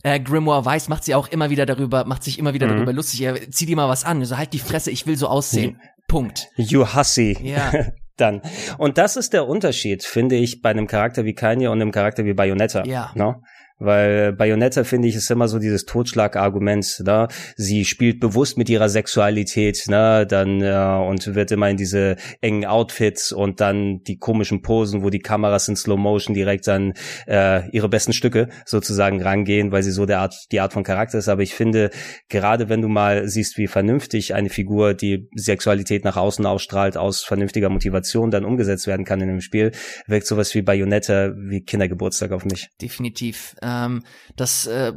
äh, 0.05 0.19
Grimoire 0.19 0.63
Weiß 0.63 0.87
macht 0.87 1.03
sie 1.03 1.15
auch 1.15 1.27
immer 1.29 1.49
wieder 1.49 1.65
darüber, 1.65 2.05
macht 2.05 2.23
sich 2.23 2.37
immer 2.37 2.53
wieder 2.53 2.67
mhm. 2.67 2.73
darüber 2.73 2.93
lustig. 2.93 3.21
Er 3.21 3.49
zieh 3.49 3.65
dir 3.65 3.75
mal 3.75 3.89
was 3.89 4.05
an. 4.05 4.23
So 4.23 4.37
halt 4.37 4.53
die 4.53 4.59
Fresse, 4.59 4.91
ich 4.91 5.07
will 5.07 5.17
so 5.17 5.27
aussehen. 5.27 5.81
Punkt. 6.07 6.47
You 6.57 6.85
hussy. 6.95 7.35
Ja. 7.41 7.71
Dann. 8.17 8.41
Und 8.77 8.99
das 8.99 9.17
ist 9.17 9.33
der 9.33 9.47
Unterschied, 9.47 10.03
finde 10.03 10.35
ich, 10.35 10.61
bei 10.61 10.69
einem 10.69 10.85
Charakter 10.85 11.25
wie 11.25 11.33
Kanye 11.33 11.67
und 11.67 11.81
einem 11.81 11.91
Charakter 11.91 12.23
wie 12.23 12.33
Bayonetta. 12.33 12.85
Ja. 12.85 13.11
No? 13.15 13.41
Weil 13.77 14.31
Bayonetta, 14.31 14.85
finde 14.85 15.09
ich, 15.09 15.15
ist 15.15 15.29
immer 15.29 15.49
so 15.49 15.59
dieses 15.59 15.85
Totschlagargument. 15.85 17.03
Ne? 17.05 17.27
Sie 17.57 17.83
spielt 17.83 18.21
bewusst 18.21 18.57
mit 18.57 18.69
ihrer 18.69 18.87
Sexualität, 18.87 19.83
ne? 19.87 20.25
dann 20.25 20.61
ja, 20.61 20.97
und 20.97 21.35
wird 21.35 21.51
immer 21.51 21.69
in 21.69 21.75
diese 21.75 22.15
engen 22.39 22.65
Outfits 22.65 23.33
und 23.33 23.59
dann 23.59 24.01
die 24.03 24.17
komischen 24.17 24.61
Posen, 24.61 25.03
wo 25.03 25.09
die 25.09 25.19
Kameras 25.19 25.67
in 25.67 25.75
Slow 25.75 25.99
Motion 25.99 26.33
direkt 26.33 26.69
an 26.69 26.93
äh, 27.27 27.69
ihre 27.71 27.89
besten 27.89 28.13
Stücke 28.13 28.47
sozusagen 28.65 29.21
rangehen, 29.21 29.73
weil 29.73 29.83
sie 29.83 29.91
so 29.91 30.05
der 30.05 30.19
Art, 30.19 30.35
die 30.53 30.61
Art 30.61 30.71
von 30.71 30.83
Charakter 30.83 31.17
ist. 31.17 31.27
Aber 31.27 31.41
ich 31.41 31.53
finde, 31.53 31.89
gerade 32.29 32.69
wenn 32.69 32.81
du 32.81 32.87
mal 32.87 33.27
siehst, 33.27 33.57
wie 33.57 33.67
vernünftig 33.67 34.33
eine 34.33 34.49
Figur, 34.49 34.93
die 34.93 35.27
Sexualität 35.35 36.05
nach 36.05 36.15
außen 36.15 36.45
ausstrahlt, 36.45 36.95
aus 36.95 37.23
vernünftiger 37.23 37.69
Motivation 37.69 38.31
dann 38.31 38.45
umgesetzt 38.45 38.87
werden 38.87 39.05
kann 39.05 39.19
in 39.19 39.29
einem 39.29 39.41
Spiel, 39.41 39.73
wirkt 40.07 40.27
sowas 40.27 40.55
wie 40.55 40.61
Bayonetta 40.61 41.33
wie 41.35 41.61
Kindergeburtstag 41.61 42.31
auf 42.31 42.45
mich. 42.45 42.69
Definitiv. 42.81 43.55
Ähm, 43.65 44.03
das 44.35 44.67
äh, 44.67 44.93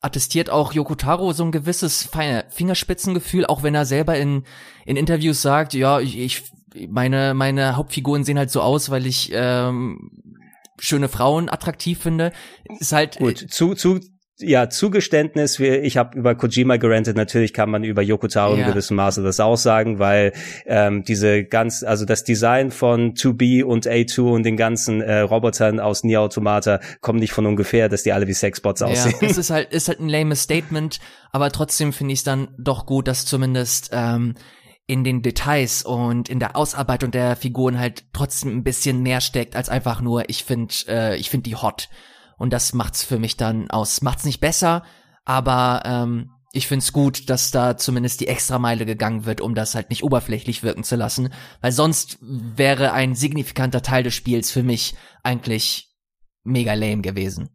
attestiert 0.00 0.48
auch 0.48 0.72
Yokotaro 0.72 1.32
so 1.32 1.44
ein 1.44 1.52
gewisses 1.52 2.08
Fingerspitzengefühl, 2.50 3.46
auch 3.46 3.62
wenn 3.62 3.74
er 3.74 3.84
selber 3.84 4.16
in, 4.16 4.44
in 4.86 4.96
Interviews 4.96 5.42
sagt, 5.42 5.74
ja, 5.74 5.98
ich, 5.98 6.16
ich 6.16 6.44
meine, 6.88 7.34
meine 7.34 7.76
Hauptfiguren 7.76 8.24
sehen 8.24 8.38
halt 8.38 8.50
so 8.50 8.60
aus, 8.60 8.90
weil 8.90 9.06
ich 9.06 9.30
ähm, 9.32 10.10
schöne 10.78 11.08
Frauen 11.08 11.48
attraktiv 11.48 12.00
finde. 12.00 12.32
Ist 12.78 12.92
halt 12.92 13.16
gut. 13.16 13.38
Zu, 13.50 13.74
zu, 13.74 13.98
ja, 14.40 14.70
Zugeständnis, 14.70 15.58
ich 15.58 15.96
habe 15.96 16.16
über 16.16 16.34
Kojima 16.34 16.76
gerantet, 16.76 17.16
natürlich 17.16 17.52
kann 17.52 17.70
man 17.70 17.82
über 17.82 18.02
Yoko 18.02 18.28
Taro 18.28 18.54
ja. 18.54 18.62
in 18.62 18.70
gewissem 18.70 18.96
Maße 18.96 19.22
das 19.22 19.40
auch 19.40 19.56
sagen, 19.56 19.98
weil 19.98 20.32
ähm, 20.66 21.02
diese 21.02 21.44
ganz, 21.44 21.82
also 21.82 22.04
das 22.04 22.22
Design 22.22 22.70
von 22.70 23.14
2B 23.14 23.64
und 23.64 23.86
A2 23.86 24.20
und 24.20 24.42
den 24.44 24.56
ganzen 24.56 25.00
äh, 25.00 25.20
Robotern 25.20 25.80
aus 25.80 26.04
Nier 26.04 26.20
Automata 26.20 26.80
kommen 27.00 27.18
nicht 27.18 27.32
von 27.32 27.46
ungefähr, 27.46 27.88
dass 27.88 28.04
die 28.04 28.12
alle 28.12 28.28
wie 28.28 28.34
Sexbots 28.34 28.82
aussehen. 28.82 29.14
Ja, 29.20 29.28
es 29.28 29.38
ist 29.38 29.50
halt, 29.50 29.72
ist 29.72 29.88
halt 29.88 29.98
ein 29.98 30.08
lames 30.08 30.42
Statement, 30.42 31.00
aber 31.32 31.50
trotzdem 31.50 31.92
finde 31.92 32.12
ich 32.12 32.20
es 32.20 32.24
dann 32.24 32.48
doch 32.58 32.86
gut, 32.86 33.08
dass 33.08 33.26
zumindest 33.26 33.90
ähm, 33.92 34.34
in 34.86 35.02
den 35.02 35.20
Details 35.22 35.82
und 35.82 36.28
in 36.28 36.38
der 36.38 36.56
Ausarbeitung 36.56 37.10
der 37.10 37.34
Figuren 37.34 37.78
halt 37.78 38.04
trotzdem 38.12 38.56
ein 38.56 38.64
bisschen 38.64 39.02
mehr 39.02 39.20
steckt 39.20 39.56
als 39.56 39.68
einfach 39.68 40.00
nur, 40.00 40.30
ich 40.30 40.44
finde, 40.44 40.74
äh, 40.86 41.16
ich 41.16 41.28
finde 41.28 41.50
die 41.50 41.56
hot. 41.56 41.88
Und 42.38 42.52
das 42.52 42.72
macht's 42.72 43.02
für 43.02 43.18
mich 43.18 43.36
dann 43.36 43.70
aus. 43.70 44.00
Macht's 44.00 44.24
nicht 44.24 44.40
besser, 44.40 44.84
aber 45.24 45.82
ähm, 45.84 46.30
ich 46.52 46.66
find's 46.66 46.92
gut, 46.92 47.28
dass 47.28 47.50
da 47.50 47.76
zumindest 47.76 48.20
die 48.20 48.28
Extrameile 48.28 48.86
gegangen 48.86 49.26
wird, 49.26 49.40
um 49.40 49.54
das 49.54 49.74
halt 49.74 49.90
nicht 49.90 50.02
oberflächlich 50.02 50.62
wirken 50.62 50.84
zu 50.84 50.96
lassen, 50.96 51.32
weil 51.60 51.72
sonst 51.72 52.18
wäre 52.20 52.92
ein 52.92 53.14
signifikanter 53.14 53.82
Teil 53.82 54.02
des 54.02 54.14
Spiels 54.14 54.50
für 54.50 54.62
mich 54.62 54.94
eigentlich 55.22 55.94
mega 56.44 56.74
lame 56.74 57.02
gewesen. 57.02 57.50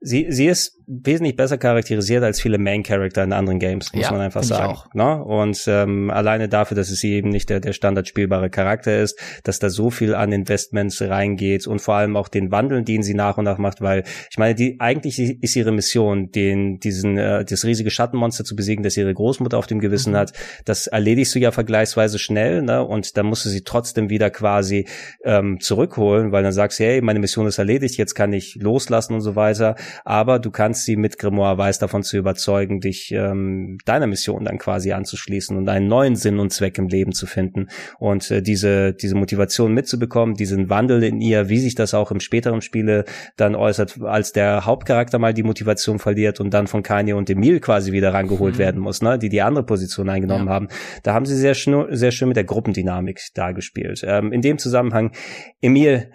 Sie, 0.00 0.26
sie 0.30 0.46
ist 0.46 0.77
wesentlich 0.88 1.36
besser 1.36 1.58
charakterisiert 1.58 2.24
als 2.24 2.40
viele 2.40 2.56
Main 2.56 2.82
Character 2.82 3.22
in 3.22 3.34
anderen 3.34 3.58
Games, 3.58 3.92
muss 3.92 4.04
ja, 4.04 4.10
man 4.10 4.22
einfach 4.22 4.42
sagen. 4.42 4.78
Ne? 4.94 5.22
Und 5.22 5.62
ähm, 5.66 6.10
alleine 6.10 6.48
dafür, 6.48 6.76
dass 6.76 6.90
es 6.90 7.04
eben 7.04 7.28
nicht 7.28 7.50
der, 7.50 7.60
der 7.60 7.74
Standard 7.74 8.08
spielbare 8.08 8.48
Charakter 8.48 8.98
ist, 8.98 9.20
dass 9.44 9.58
da 9.58 9.68
so 9.68 9.90
viel 9.90 10.14
an 10.14 10.32
Investments 10.32 11.02
reingeht 11.02 11.66
und 11.66 11.80
vor 11.80 11.96
allem 11.96 12.16
auch 12.16 12.28
den 12.28 12.50
Wandel, 12.50 12.82
den 12.84 13.02
sie 13.02 13.12
nach 13.12 13.36
und 13.36 13.44
nach 13.44 13.58
macht, 13.58 13.82
weil 13.82 14.04
ich 14.30 14.38
meine, 14.38 14.54
die 14.54 14.80
eigentlich 14.80 15.18
ist 15.18 15.56
ihre 15.56 15.72
Mission, 15.72 16.30
den 16.30 16.78
diesen 16.78 17.18
äh, 17.18 17.44
das 17.44 17.64
riesige 17.64 17.90
Schattenmonster 17.90 18.44
zu 18.44 18.56
besiegen, 18.56 18.82
das 18.82 18.96
ihre 18.96 19.12
Großmutter 19.12 19.58
auf 19.58 19.66
dem 19.66 19.80
Gewissen 19.80 20.14
mhm. 20.14 20.18
hat. 20.18 20.32
Das 20.64 20.86
erledigst 20.86 21.34
du 21.34 21.38
ja 21.38 21.50
vergleichsweise 21.50 22.18
schnell, 22.18 22.62
ne? 22.62 22.82
Und 22.82 23.18
dann 23.18 23.26
musst 23.26 23.44
du 23.44 23.50
sie 23.50 23.62
trotzdem 23.62 24.08
wieder 24.08 24.30
quasi 24.30 24.86
ähm, 25.22 25.60
zurückholen, 25.60 26.32
weil 26.32 26.42
dann 26.42 26.52
sagst 26.52 26.80
du, 26.80 26.84
hey, 26.84 27.02
meine 27.02 27.18
Mission 27.18 27.46
ist 27.46 27.58
erledigt, 27.58 27.98
jetzt 27.98 28.14
kann 28.14 28.32
ich 28.32 28.56
loslassen 28.56 29.12
und 29.12 29.20
so 29.20 29.36
weiter. 29.36 29.76
Aber 30.06 30.38
du 30.38 30.50
kannst 30.50 30.77
sie 30.84 30.96
mit 30.96 31.18
Grimoire 31.18 31.58
Weiß 31.58 31.78
davon 31.78 32.02
zu 32.02 32.16
überzeugen, 32.16 32.80
dich 32.80 33.12
ähm, 33.12 33.78
deiner 33.84 34.06
Mission 34.06 34.44
dann 34.44 34.58
quasi 34.58 34.92
anzuschließen 34.92 35.56
und 35.56 35.68
einen 35.68 35.88
neuen 35.88 36.16
Sinn 36.16 36.38
und 36.38 36.52
Zweck 36.52 36.78
im 36.78 36.88
Leben 36.88 37.12
zu 37.12 37.26
finden. 37.26 37.68
Und 37.98 38.30
äh, 38.30 38.42
diese, 38.42 38.92
diese 38.92 39.14
Motivation 39.14 39.72
mitzubekommen, 39.72 40.34
diesen 40.34 40.70
Wandel 40.70 41.02
in 41.02 41.20
ihr, 41.20 41.48
wie 41.48 41.58
sich 41.58 41.74
das 41.74 41.94
auch 41.94 42.10
im 42.10 42.20
späteren 42.20 42.60
Spiele 42.60 43.04
dann 43.36 43.54
äußert, 43.54 44.00
als 44.02 44.32
der 44.32 44.66
Hauptcharakter 44.66 45.18
mal 45.18 45.34
die 45.34 45.42
Motivation 45.42 45.98
verliert 45.98 46.40
und 46.40 46.54
dann 46.54 46.66
von 46.66 46.82
Kanye 46.82 47.14
und 47.14 47.30
Emil 47.30 47.60
quasi 47.60 47.92
wieder 47.92 48.14
rangeholt 48.14 48.54
mhm. 48.54 48.58
werden 48.58 48.80
muss, 48.80 49.02
ne, 49.02 49.18
die 49.18 49.28
die 49.28 49.42
andere 49.42 49.64
Position 49.64 50.08
eingenommen 50.08 50.46
ja. 50.46 50.52
haben. 50.52 50.68
Da 51.02 51.14
haben 51.14 51.26
sie 51.26 51.36
sehr, 51.36 51.54
sehr 51.54 52.10
schön 52.10 52.28
mit 52.28 52.36
der 52.36 52.44
Gruppendynamik 52.44 53.20
dargespielt. 53.34 54.02
Ähm, 54.04 54.32
in 54.32 54.42
dem 54.42 54.58
Zusammenhang, 54.58 55.12
Emil 55.60 56.10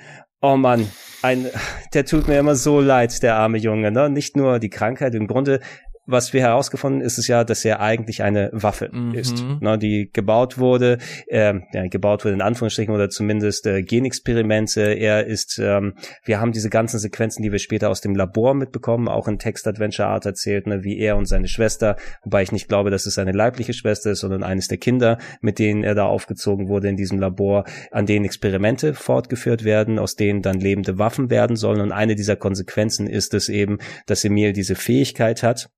Oh 0.45 0.57
Mann, 0.57 0.89
ein, 1.21 1.49
der 1.93 2.03
tut 2.03 2.27
mir 2.27 2.37
immer 2.37 2.55
so 2.55 2.81
leid, 2.81 3.23
der 3.23 3.37
arme 3.37 3.57
Junge. 3.57 3.91
Ne? 3.91 4.09
Nicht 4.09 4.35
nur 4.35 4.59
die 4.59 4.69
Krankheit, 4.69 5.15
im 5.15 5.25
Grunde 5.25 5.61
was 6.05 6.33
wir 6.33 6.41
herausgefunden 6.41 7.01
ist 7.01 7.17
es 7.17 7.27
ja, 7.27 7.43
dass 7.43 7.63
er 7.63 7.79
eigentlich 7.79 8.23
eine 8.23 8.49
Waffe 8.51 8.89
mhm. 8.91 9.13
ist, 9.13 9.43
ne, 9.61 9.77
die 9.77 10.09
gebaut 10.11 10.57
wurde, 10.57 10.97
äh, 11.27 11.53
ja, 11.73 11.87
gebaut 11.87 12.25
wurde 12.25 12.35
in 12.35 12.41
Anführungsstrichen 12.41 12.93
oder 12.93 13.09
zumindest 13.09 13.65
äh, 13.67 13.83
Genexperimente. 13.83 14.81
Er 14.81 15.25
ist, 15.25 15.59
ähm, 15.59 15.93
wir 16.25 16.41
haben 16.41 16.51
diese 16.51 16.69
ganzen 16.69 16.99
Sequenzen, 16.99 17.41
die 17.41 17.51
wir 17.51 17.59
später 17.59 17.89
aus 17.89 18.01
dem 18.01 18.15
Labor 18.15 18.53
mitbekommen, 18.53 19.07
auch 19.07 19.27
in 19.27 19.39
Text 19.39 19.67
Adventure 19.67 20.09
Art 20.09 20.25
erzählt, 20.25 20.67
ne, 20.67 20.83
wie 20.83 20.99
er 20.99 21.15
und 21.15 21.25
seine 21.25 21.47
Schwester, 21.47 21.95
wobei 22.23 22.43
ich 22.43 22.51
nicht 22.51 22.67
glaube, 22.67 22.89
dass 22.89 23.05
es 23.05 23.15
seine 23.15 23.31
leibliche 23.31 23.73
Schwester 23.73 24.11
ist, 24.11 24.19
sondern 24.19 24.43
eines 24.43 24.67
der 24.67 24.77
Kinder, 24.77 25.17
mit 25.41 25.57
denen 25.57 25.83
er 25.83 25.95
da 25.95 26.05
aufgezogen 26.05 26.67
wurde 26.67 26.89
in 26.89 26.97
diesem 26.97 27.19
Labor, 27.19 27.63
an 27.91 28.05
denen 28.05 28.25
Experimente 28.25 28.93
fortgeführt 28.93 29.63
werden, 29.63 29.99
aus 29.99 30.15
denen 30.15 30.41
dann 30.41 30.59
lebende 30.59 30.99
Waffen 30.99 31.29
werden 31.29 31.55
sollen. 31.55 31.79
Und 31.79 31.91
eine 31.91 32.15
dieser 32.15 32.35
Konsequenzen 32.35 33.07
ist 33.07 33.33
es 33.33 33.47
eben, 33.47 33.77
dass 34.05 34.25
Emil 34.25 34.51
diese 34.51 34.75
Fähigkeit 34.75 35.43
hat, 35.43 35.69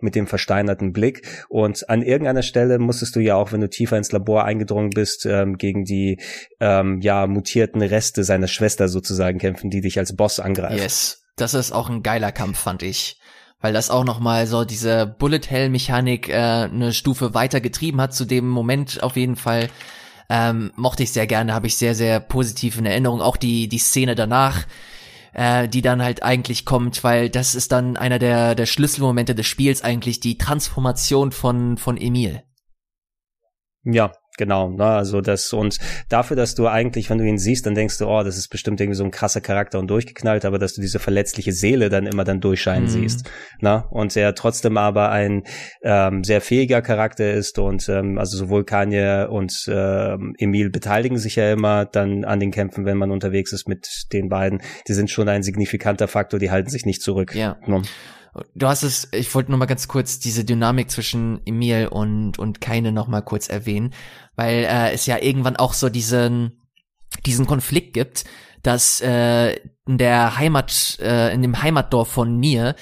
mit 0.00 0.14
dem 0.14 0.26
versteinerten 0.26 0.92
Blick. 0.92 1.26
Und 1.48 1.88
an 1.88 2.02
irgendeiner 2.02 2.42
Stelle 2.42 2.78
musstest 2.78 3.16
du 3.16 3.20
ja 3.20 3.36
auch, 3.36 3.52
wenn 3.52 3.60
du 3.60 3.70
tiefer 3.70 3.96
ins 3.96 4.12
Labor 4.12 4.44
eingedrungen 4.44 4.90
bist, 4.90 5.26
ähm, 5.26 5.56
gegen 5.58 5.84
die 5.84 6.20
ähm, 6.60 7.00
ja 7.00 7.26
mutierten 7.26 7.82
Reste 7.82 8.24
seiner 8.24 8.48
Schwester 8.48 8.88
sozusagen 8.88 9.38
kämpfen, 9.38 9.70
die 9.70 9.80
dich 9.80 9.98
als 9.98 10.14
Boss 10.14 10.40
angreifen. 10.40 10.78
Yes, 10.78 11.22
das 11.36 11.54
ist 11.54 11.72
auch 11.72 11.88
ein 11.88 12.02
geiler 12.02 12.32
Kampf, 12.32 12.58
fand 12.58 12.82
ich. 12.82 13.20
Weil 13.60 13.72
das 13.72 13.90
auch 13.90 14.04
nochmal 14.04 14.46
so 14.46 14.64
diese 14.64 15.06
Bullet 15.06 15.40
Hell 15.48 15.70
Mechanik 15.70 16.28
äh, 16.28 16.34
eine 16.34 16.92
Stufe 16.92 17.32
weiter 17.32 17.60
getrieben 17.60 18.00
hat, 18.00 18.14
zu 18.14 18.26
dem 18.26 18.48
Moment 18.48 19.02
auf 19.02 19.16
jeden 19.16 19.36
Fall. 19.36 19.70
Ähm, 20.28 20.72
mochte 20.76 21.04
ich 21.04 21.12
sehr 21.12 21.26
gerne, 21.26 21.54
habe 21.54 21.68
ich 21.68 21.76
sehr, 21.76 21.94
sehr 21.94 22.20
positiv 22.20 22.78
in 22.78 22.86
Erinnerung. 22.86 23.22
Auch 23.22 23.36
die, 23.36 23.68
die 23.68 23.78
Szene 23.78 24.14
danach, 24.14 24.66
äh, 25.36 25.68
die 25.68 25.82
dann 25.82 26.02
halt 26.02 26.22
eigentlich 26.22 26.64
kommt, 26.64 27.04
weil 27.04 27.28
das 27.28 27.54
ist 27.54 27.70
dann 27.70 27.98
einer 27.98 28.18
der, 28.18 28.54
der 28.54 28.64
Schlüsselmomente 28.64 29.34
des 29.34 29.46
Spiels 29.46 29.82
eigentlich, 29.84 30.18
die 30.18 30.38
Transformation 30.38 31.30
von, 31.30 31.76
von 31.76 31.98
Emil. 31.98 32.42
Ja, 33.84 34.12
Genau, 34.36 34.70
ne, 34.70 34.84
also 34.84 35.20
das 35.20 35.52
und 35.52 35.78
dafür, 36.08 36.36
dass 36.36 36.54
du 36.54 36.66
eigentlich, 36.66 37.10
wenn 37.10 37.18
du 37.18 37.24
ihn 37.24 37.38
siehst, 37.38 37.66
dann 37.66 37.74
denkst 37.74 37.98
du, 37.98 38.06
oh, 38.06 38.22
das 38.22 38.36
ist 38.36 38.48
bestimmt 38.48 38.80
irgendwie 38.80 38.96
so 38.96 39.04
ein 39.04 39.10
krasser 39.10 39.40
Charakter 39.40 39.78
und 39.78 39.88
durchgeknallt, 39.88 40.44
aber 40.44 40.58
dass 40.58 40.74
du 40.74 40.80
diese 40.80 40.98
verletzliche 40.98 41.52
Seele 41.52 41.88
dann 41.88 42.06
immer 42.06 42.24
dann 42.24 42.40
durchscheinen 42.40 42.84
mhm. 42.84 42.88
siehst, 42.88 43.30
ne, 43.60 43.84
und 43.90 44.16
er 44.16 44.34
trotzdem 44.34 44.76
aber 44.76 45.10
ein 45.10 45.44
ähm, 45.82 46.22
sehr 46.24 46.40
fähiger 46.40 46.82
Charakter 46.82 47.32
ist 47.32 47.58
und 47.58 47.88
ähm, 47.88 48.18
also 48.18 48.36
sowohl 48.36 48.64
Kanye 48.64 49.26
und 49.28 49.66
ähm, 49.68 50.34
Emil 50.38 50.70
beteiligen 50.70 51.18
sich 51.18 51.36
ja 51.36 51.52
immer 51.52 51.84
dann 51.86 52.24
an 52.24 52.40
den 52.40 52.50
Kämpfen, 52.50 52.84
wenn 52.84 52.98
man 52.98 53.10
unterwegs 53.10 53.52
ist 53.52 53.68
mit 53.68 54.12
den 54.12 54.28
beiden. 54.28 54.60
Die 54.88 54.92
sind 54.92 55.10
schon 55.10 55.28
ein 55.28 55.42
signifikanter 55.42 56.08
Faktor, 56.08 56.38
die 56.38 56.50
halten 56.50 56.70
sich 56.70 56.84
nicht 56.84 57.02
zurück. 57.02 57.34
Ja. 57.34 57.56
Ne? 57.66 57.82
Du 58.54 58.66
hast 58.66 58.82
es, 58.82 59.08
ich 59.12 59.34
wollte 59.34 59.50
nur 59.50 59.58
mal 59.58 59.66
ganz 59.66 59.88
kurz 59.88 60.18
diese 60.18 60.44
Dynamik 60.44 60.90
zwischen 60.90 61.40
Emil 61.46 61.88
und, 61.88 62.38
und 62.38 62.60
Keine 62.60 62.92
noch 62.92 63.08
mal 63.08 63.22
kurz 63.22 63.48
erwähnen, 63.48 63.94
weil 64.34 64.64
äh, 64.64 64.92
es 64.92 65.06
ja 65.06 65.18
irgendwann 65.18 65.56
auch 65.56 65.72
so 65.72 65.88
diesen, 65.88 66.60
diesen 67.24 67.46
Konflikt 67.46 67.94
gibt, 67.94 68.24
dass 68.62 69.00
äh, 69.00 69.54
in 69.86 69.98
der 69.98 70.36
Heimat, 70.36 70.98
äh, 71.00 71.32
in 71.32 71.42
dem 71.42 71.62
Heimatdorf 71.62 72.08
von 72.08 72.38
Nier, 72.38 72.74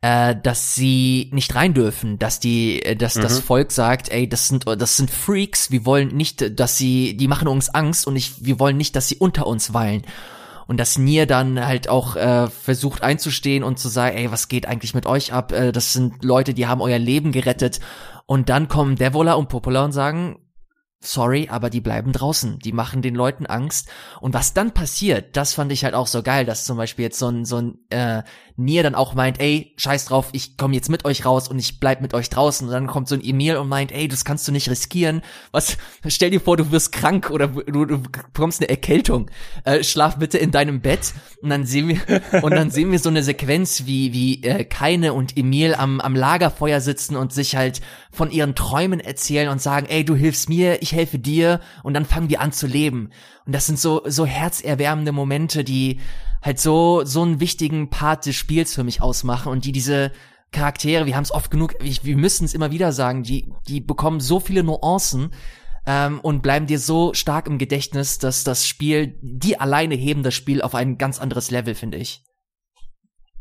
äh, 0.00 0.36
dass 0.36 0.74
sie 0.74 1.30
nicht 1.32 1.54
rein 1.54 1.74
dürfen, 1.74 2.18
dass 2.18 2.40
die, 2.40 2.82
äh, 2.82 2.96
dass 2.96 3.16
mhm. 3.16 3.22
das 3.22 3.40
Volk 3.40 3.72
sagt, 3.72 4.10
ey, 4.10 4.28
das 4.28 4.48
sind, 4.48 4.66
das 4.66 4.96
sind 4.96 5.10
Freaks, 5.10 5.70
wir 5.70 5.84
wollen 5.86 6.08
nicht, 6.08 6.58
dass 6.58 6.76
sie, 6.76 7.16
die 7.16 7.28
machen 7.28 7.48
uns 7.48 7.68
Angst 7.68 8.06
und 8.06 8.16
ich, 8.16 8.44
wir 8.44 8.58
wollen 8.60 8.76
nicht, 8.76 8.94
dass 8.96 9.08
sie 9.08 9.16
unter 9.16 9.46
uns 9.46 9.72
weilen 9.74 10.02
und 10.68 10.76
dass 10.76 10.98
Nier 10.98 11.26
dann 11.26 11.66
halt 11.66 11.88
auch 11.88 12.14
äh, 12.14 12.46
versucht 12.48 13.02
einzustehen 13.02 13.64
und 13.64 13.78
zu 13.78 13.88
sagen, 13.88 14.16
ey, 14.16 14.30
was 14.30 14.48
geht 14.48 14.66
eigentlich 14.66 14.94
mit 14.94 15.06
euch 15.06 15.32
ab? 15.32 15.50
Äh, 15.50 15.72
das 15.72 15.94
sind 15.94 16.22
Leute, 16.22 16.52
die 16.52 16.66
haben 16.66 16.82
euer 16.82 16.98
Leben 16.98 17.32
gerettet. 17.32 17.80
Und 18.26 18.50
dann 18.50 18.68
kommen 18.68 18.94
Devola 18.94 19.32
und 19.32 19.48
Popola 19.48 19.86
und 19.86 19.92
sagen, 19.92 20.36
sorry, 21.00 21.48
aber 21.50 21.70
die 21.70 21.80
bleiben 21.80 22.12
draußen. 22.12 22.58
Die 22.58 22.72
machen 22.72 23.00
den 23.00 23.14
Leuten 23.14 23.46
Angst. 23.46 23.88
Und 24.20 24.34
was 24.34 24.52
dann 24.52 24.74
passiert, 24.74 25.38
das 25.38 25.54
fand 25.54 25.72
ich 25.72 25.84
halt 25.84 25.94
auch 25.94 26.06
so 26.06 26.22
geil, 26.22 26.44
dass 26.44 26.66
zum 26.66 26.76
Beispiel 26.76 27.04
jetzt 27.04 27.18
so 27.18 27.28
ein, 27.28 27.46
so 27.46 27.56
ein 27.56 27.78
äh, 27.88 28.22
Nier 28.60 28.82
dann 28.82 28.96
auch 28.96 29.14
meint, 29.14 29.40
ey, 29.40 29.72
scheiß 29.76 30.06
drauf, 30.06 30.30
ich 30.32 30.56
komme 30.56 30.74
jetzt 30.74 30.90
mit 30.90 31.04
euch 31.04 31.24
raus 31.24 31.46
und 31.46 31.60
ich 31.60 31.78
bleib 31.78 32.00
mit 32.00 32.12
euch 32.12 32.28
draußen. 32.28 32.66
Und 32.66 32.72
dann 32.72 32.88
kommt 32.88 33.06
so 33.06 33.14
ein 33.14 33.22
Emil 33.22 33.56
und 33.56 33.68
meint, 33.68 33.92
ey, 33.92 34.08
das 34.08 34.24
kannst 34.24 34.48
du 34.48 34.52
nicht 34.52 34.68
riskieren. 34.68 35.22
Was, 35.52 35.76
stell 36.08 36.30
dir 36.30 36.40
vor, 36.40 36.56
du 36.56 36.72
wirst 36.72 36.90
krank 36.90 37.30
oder 37.30 37.46
du, 37.46 37.84
du 37.84 38.02
bekommst 38.02 38.60
eine 38.60 38.68
Erkältung. 38.68 39.30
Äh, 39.62 39.84
schlaf 39.84 40.18
bitte 40.18 40.38
in 40.38 40.50
deinem 40.50 40.80
Bett. 40.80 41.14
Und 41.40 41.50
dann 41.50 41.66
sehen 41.66 41.86
wir, 41.86 42.00
und 42.42 42.50
dann 42.50 42.72
sehen 42.72 42.90
wir 42.90 42.98
so 42.98 43.08
eine 43.08 43.22
Sequenz, 43.22 43.84
wie, 43.86 44.12
wie 44.12 44.42
äh, 44.42 44.64
Keine 44.64 45.12
und 45.12 45.36
Emil 45.36 45.76
am, 45.76 46.00
am 46.00 46.16
Lagerfeuer 46.16 46.80
sitzen 46.80 47.14
und 47.14 47.32
sich 47.32 47.54
halt 47.54 47.80
von 48.10 48.32
ihren 48.32 48.56
Träumen 48.56 48.98
erzählen 48.98 49.50
und 49.50 49.62
sagen, 49.62 49.86
ey, 49.88 50.04
du 50.04 50.16
hilfst 50.16 50.48
mir, 50.48 50.82
ich 50.82 50.90
helfe 50.90 51.20
dir. 51.20 51.60
Und 51.84 51.94
dann 51.94 52.04
fangen 52.04 52.28
wir 52.28 52.40
an 52.40 52.50
zu 52.50 52.66
leben. 52.66 53.10
Und 53.46 53.54
das 53.54 53.66
sind 53.66 53.78
so, 53.78 54.02
so 54.04 54.26
herzerwärmende 54.26 55.12
Momente, 55.12 55.62
die 55.62 56.00
halt 56.42 56.58
so, 56.58 57.04
so 57.04 57.22
einen 57.22 57.40
wichtigen 57.40 57.90
Part 57.90 58.26
des 58.26 58.36
Spiels 58.36 58.74
für 58.74 58.84
mich 58.84 59.02
ausmachen 59.02 59.50
und 59.50 59.64
die 59.64 59.72
diese 59.72 60.12
Charaktere, 60.50 61.06
wir 61.06 61.16
haben 61.16 61.24
es 61.24 61.32
oft 61.32 61.50
genug, 61.50 61.74
ich, 61.82 62.04
wir 62.04 62.16
müssen 62.16 62.44
es 62.44 62.54
immer 62.54 62.70
wieder 62.70 62.92
sagen, 62.92 63.22
die, 63.22 63.52
die 63.66 63.80
bekommen 63.80 64.20
so 64.20 64.40
viele 64.40 64.62
Nuancen 64.62 65.32
ähm, 65.86 66.20
und 66.20 66.42
bleiben 66.42 66.66
dir 66.66 66.78
so 66.78 67.12
stark 67.12 67.46
im 67.46 67.58
Gedächtnis, 67.58 68.18
dass 68.18 68.44
das 68.44 68.66
Spiel, 68.66 69.18
die 69.20 69.60
alleine 69.60 69.94
heben 69.94 70.22
das 70.22 70.34
Spiel 70.34 70.62
auf 70.62 70.74
ein 70.74 70.96
ganz 70.96 71.18
anderes 71.18 71.50
Level, 71.50 71.74
finde 71.74 71.98
ich. 71.98 72.22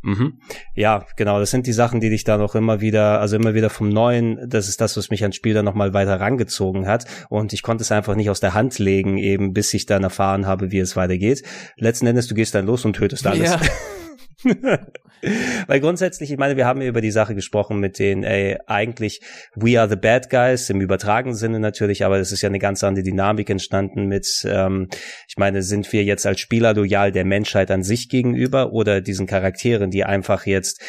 Mhm. 0.08 0.40
Ja, 0.74 1.06
genau. 1.18 1.38
Das 1.38 1.52
sind 1.52 1.68
die 1.68 1.74
Sachen, 1.74 2.00
die 2.00 2.10
dich 2.10 2.24
da 2.24 2.38
noch 2.38 2.56
immer 2.56 2.80
wieder, 2.80 3.20
also 3.20 3.36
immer 3.36 3.54
wieder 3.54 3.70
vom 3.70 3.90
Neuen, 3.90 4.50
das 4.50 4.70
ist 4.70 4.80
das, 4.80 4.96
was 4.96 5.10
mich 5.10 5.22
ans 5.22 5.36
Spiel 5.36 5.54
dann 5.54 5.66
nochmal 5.66 5.94
weiter 5.94 6.18
rangezogen 6.18 6.88
hat. 6.88 7.04
Und 7.28 7.52
ich 7.52 7.62
konnte 7.62 7.82
es 7.82 7.92
einfach 7.92 8.16
nicht 8.16 8.30
aus 8.30 8.40
der 8.40 8.54
Hand 8.54 8.80
legen, 8.80 9.18
eben 9.18 9.52
bis 9.52 9.74
ich 9.74 9.86
dann 9.86 10.04
erfahren 10.04 10.46
habe, 10.46 10.72
wie 10.72 10.80
es 10.80 10.96
weitergeht. 10.96 11.44
Letzten 11.76 12.08
Endes, 12.08 12.28
du 12.28 12.36
gehst 12.36 12.56
dann 12.56 12.66
los 12.66 12.86
und 12.86 12.96
tötest 12.96 13.28
alles. 13.28 13.50
Ja. 13.52 13.60
Weil 15.68 15.80
grundsätzlich, 15.80 16.32
ich 16.32 16.38
meine, 16.38 16.58
wir 16.58 16.66
haben 16.66 16.82
über 16.82 17.02
die 17.02 17.12
Sache 17.12 17.34
gesprochen 17.34 17.80
mit 17.80 17.98
den, 17.98 18.24
ey, 18.24 18.58
eigentlich 18.68 19.22
we 19.56 19.80
are 19.80 19.90
the 19.90 19.96
bad 19.96 20.30
guys 20.30 20.70
im 20.70 20.80
übertragenen 20.80 21.36
Sinne 21.36 21.60
natürlich, 21.60 22.06
aber 22.06 22.20
es 22.20 22.32
ist 22.32 22.44
ja 22.44 22.50
eine 22.50 22.60
ganz 22.60 22.84
andere 22.84 23.04
Dynamik 23.04 23.50
entstanden 23.50 24.06
mit, 24.06 24.28
ähm, 24.46 24.90
ich 25.28 25.38
meine, 25.38 25.64
sind 25.64 25.92
wir 25.92 26.04
jetzt 26.04 26.28
als 26.28 26.40
Spieler 26.40 26.76
loyal 26.76 27.12
der 27.12 27.26
Menschheit 27.26 27.72
an 27.72 27.82
sich 27.82 28.10
gegenüber 28.10 28.74
oder 28.74 29.02
diesen 29.02 29.26
Charakteren, 29.26 29.90
die 29.90 30.04
einfach 30.04 30.46
jetzt 30.46 30.84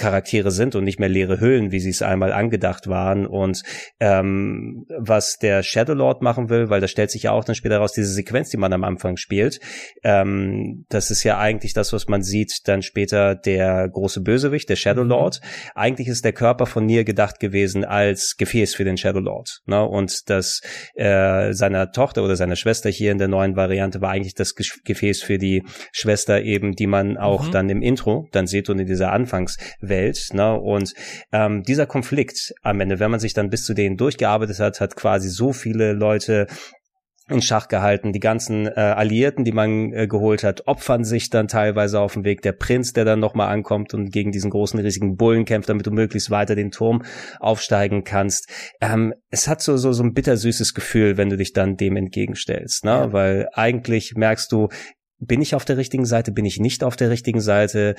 Charaktere 0.00 0.50
sind 0.50 0.74
und 0.74 0.84
nicht 0.84 0.98
mehr 0.98 1.08
leere 1.08 1.40
Hüllen, 1.40 1.70
wie 1.70 1.78
sie 1.78 1.90
es 1.90 2.02
einmal 2.02 2.32
angedacht 2.32 2.88
waren. 2.88 3.26
Und 3.26 3.62
ähm, 4.00 4.86
was 4.98 5.36
der 5.36 5.62
Shadow 5.62 5.94
Lord 5.94 6.22
machen 6.22 6.48
will, 6.48 6.70
weil 6.70 6.80
da 6.80 6.88
stellt 6.88 7.10
sich 7.10 7.24
ja 7.24 7.32
auch 7.32 7.44
dann 7.44 7.54
später 7.54 7.78
raus, 7.78 7.92
diese 7.92 8.12
Sequenz, 8.12 8.48
die 8.48 8.56
man 8.56 8.72
am 8.72 8.82
Anfang 8.82 9.16
spielt, 9.16 9.60
ähm, 10.02 10.86
das 10.88 11.10
ist 11.10 11.22
ja 11.22 11.38
eigentlich 11.38 11.74
das, 11.74 11.92
was 11.92 12.08
man 12.08 12.22
sieht, 12.22 12.66
dann 12.66 12.82
später 12.82 13.34
der 13.34 13.88
große 13.88 14.22
Bösewicht, 14.22 14.68
der 14.68 14.76
Shadow 14.76 15.04
mhm. 15.04 15.10
Lord. 15.10 15.40
Eigentlich 15.74 16.08
ist 16.08 16.24
der 16.24 16.32
Körper 16.32 16.66
von 16.66 16.86
Nier 16.86 17.04
gedacht 17.04 17.38
gewesen 17.38 17.84
als 17.84 18.36
Gefäß 18.38 18.74
für 18.74 18.84
den 18.84 18.96
Shadow 18.96 19.20
Lord. 19.20 19.60
Ne? 19.66 19.84
Und 19.84 20.30
das 20.30 20.62
äh, 20.94 21.52
seiner 21.52 21.92
Tochter 21.92 22.24
oder 22.24 22.36
seiner 22.36 22.56
Schwester 22.56 22.88
hier 22.88 23.12
in 23.12 23.18
der 23.18 23.28
neuen 23.28 23.54
Variante 23.54 24.00
war 24.00 24.10
eigentlich 24.10 24.34
das 24.34 24.54
Gefäß 24.54 25.22
für 25.22 25.36
die 25.36 25.62
Schwester 25.92 26.42
eben, 26.42 26.72
die 26.72 26.86
man 26.86 27.18
auch 27.18 27.48
mhm. 27.48 27.52
dann 27.52 27.68
im 27.68 27.82
Intro 27.82 28.28
dann 28.32 28.46
sieht 28.46 28.70
und 28.70 28.78
in 28.78 28.86
dieser 28.86 29.12
Anfangswelt. 29.90 30.34
Ne? 30.34 30.54
Und 30.58 30.94
ähm, 31.32 31.62
dieser 31.62 31.86
Konflikt 31.86 32.54
am 32.62 32.80
Ende, 32.80 33.00
wenn 33.00 33.10
man 33.10 33.20
sich 33.20 33.34
dann 33.34 33.50
bis 33.50 33.64
zu 33.64 33.74
denen 33.74 33.96
durchgearbeitet 33.96 34.58
hat, 34.60 34.80
hat 34.80 34.96
quasi 34.96 35.28
so 35.28 35.52
viele 35.52 35.92
Leute 35.92 36.46
in 37.28 37.42
Schach 37.42 37.68
gehalten. 37.68 38.12
Die 38.12 38.18
ganzen 38.18 38.66
äh, 38.66 38.72
Alliierten, 38.72 39.44
die 39.44 39.52
man 39.52 39.92
äh, 39.92 40.08
geholt 40.08 40.42
hat, 40.42 40.66
opfern 40.66 41.04
sich 41.04 41.30
dann 41.30 41.46
teilweise 41.46 42.00
auf 42.00 42.14
dem 42.14 42.24
Weg. 42.24 42.42
Der 42.42 42.50
Prinz, 42.50 42.92
der 42.92 43.04
dann 43.04 43.20
nochmal 43.20 43.52
ankommt 43.52 43.94
und 43.94 44.10
gegen 44.10 44.32
diesen 44.32 44.50
großen, 44.50 44.80
riesigen 44.80 45.16
Bullen 45.16 45.44
kämpft, 45.44 45.68
damit 45.68 45.86
du 45.86 45.92
möglichst 45.92 46.32
weiter 46.32 46.56
den 46.56 46.72
Turm 46.72 47.04
aufsteigen 47.38 48.02
kannst. 48.02 48.50
Ähm, 48.80 49.14
es 49.30 49.46
hat 49.46 49.62
so, 49.62 49.76
so, 49.76 49.92
so 49.92 50.02
ein 50.02 50.12
bittersüßes 50.12 50.74
Gefühl, 50.74 51.18
wenn 51.18 51.30
du 51.30 51.36
dich 51.36 51.52
dann 51.52 51.76
dem 51.76 51.96
entgegenstellst, 51.96 52.84
ne? 52.84 52.90
Ja. 52.90 53.12
Weil 53.12 53.48
eigentlich 53.52 54.14
merkst 54.16 54.50
du, 54.50 54.68
bin 55.20 55.42
ich 55.42 55.54
auf 55.54 55.64
der 55.64 55.76
richtigen 55.76 56.06
Seite, 56.06 56.32
bin 56.32 56.44
ich 56.44 56.58
nicht 56.58 56.82
auf 56.82 56.96
der 56.96 57.10
richtigen 57.10 57.40
Seite, 57.40 57.94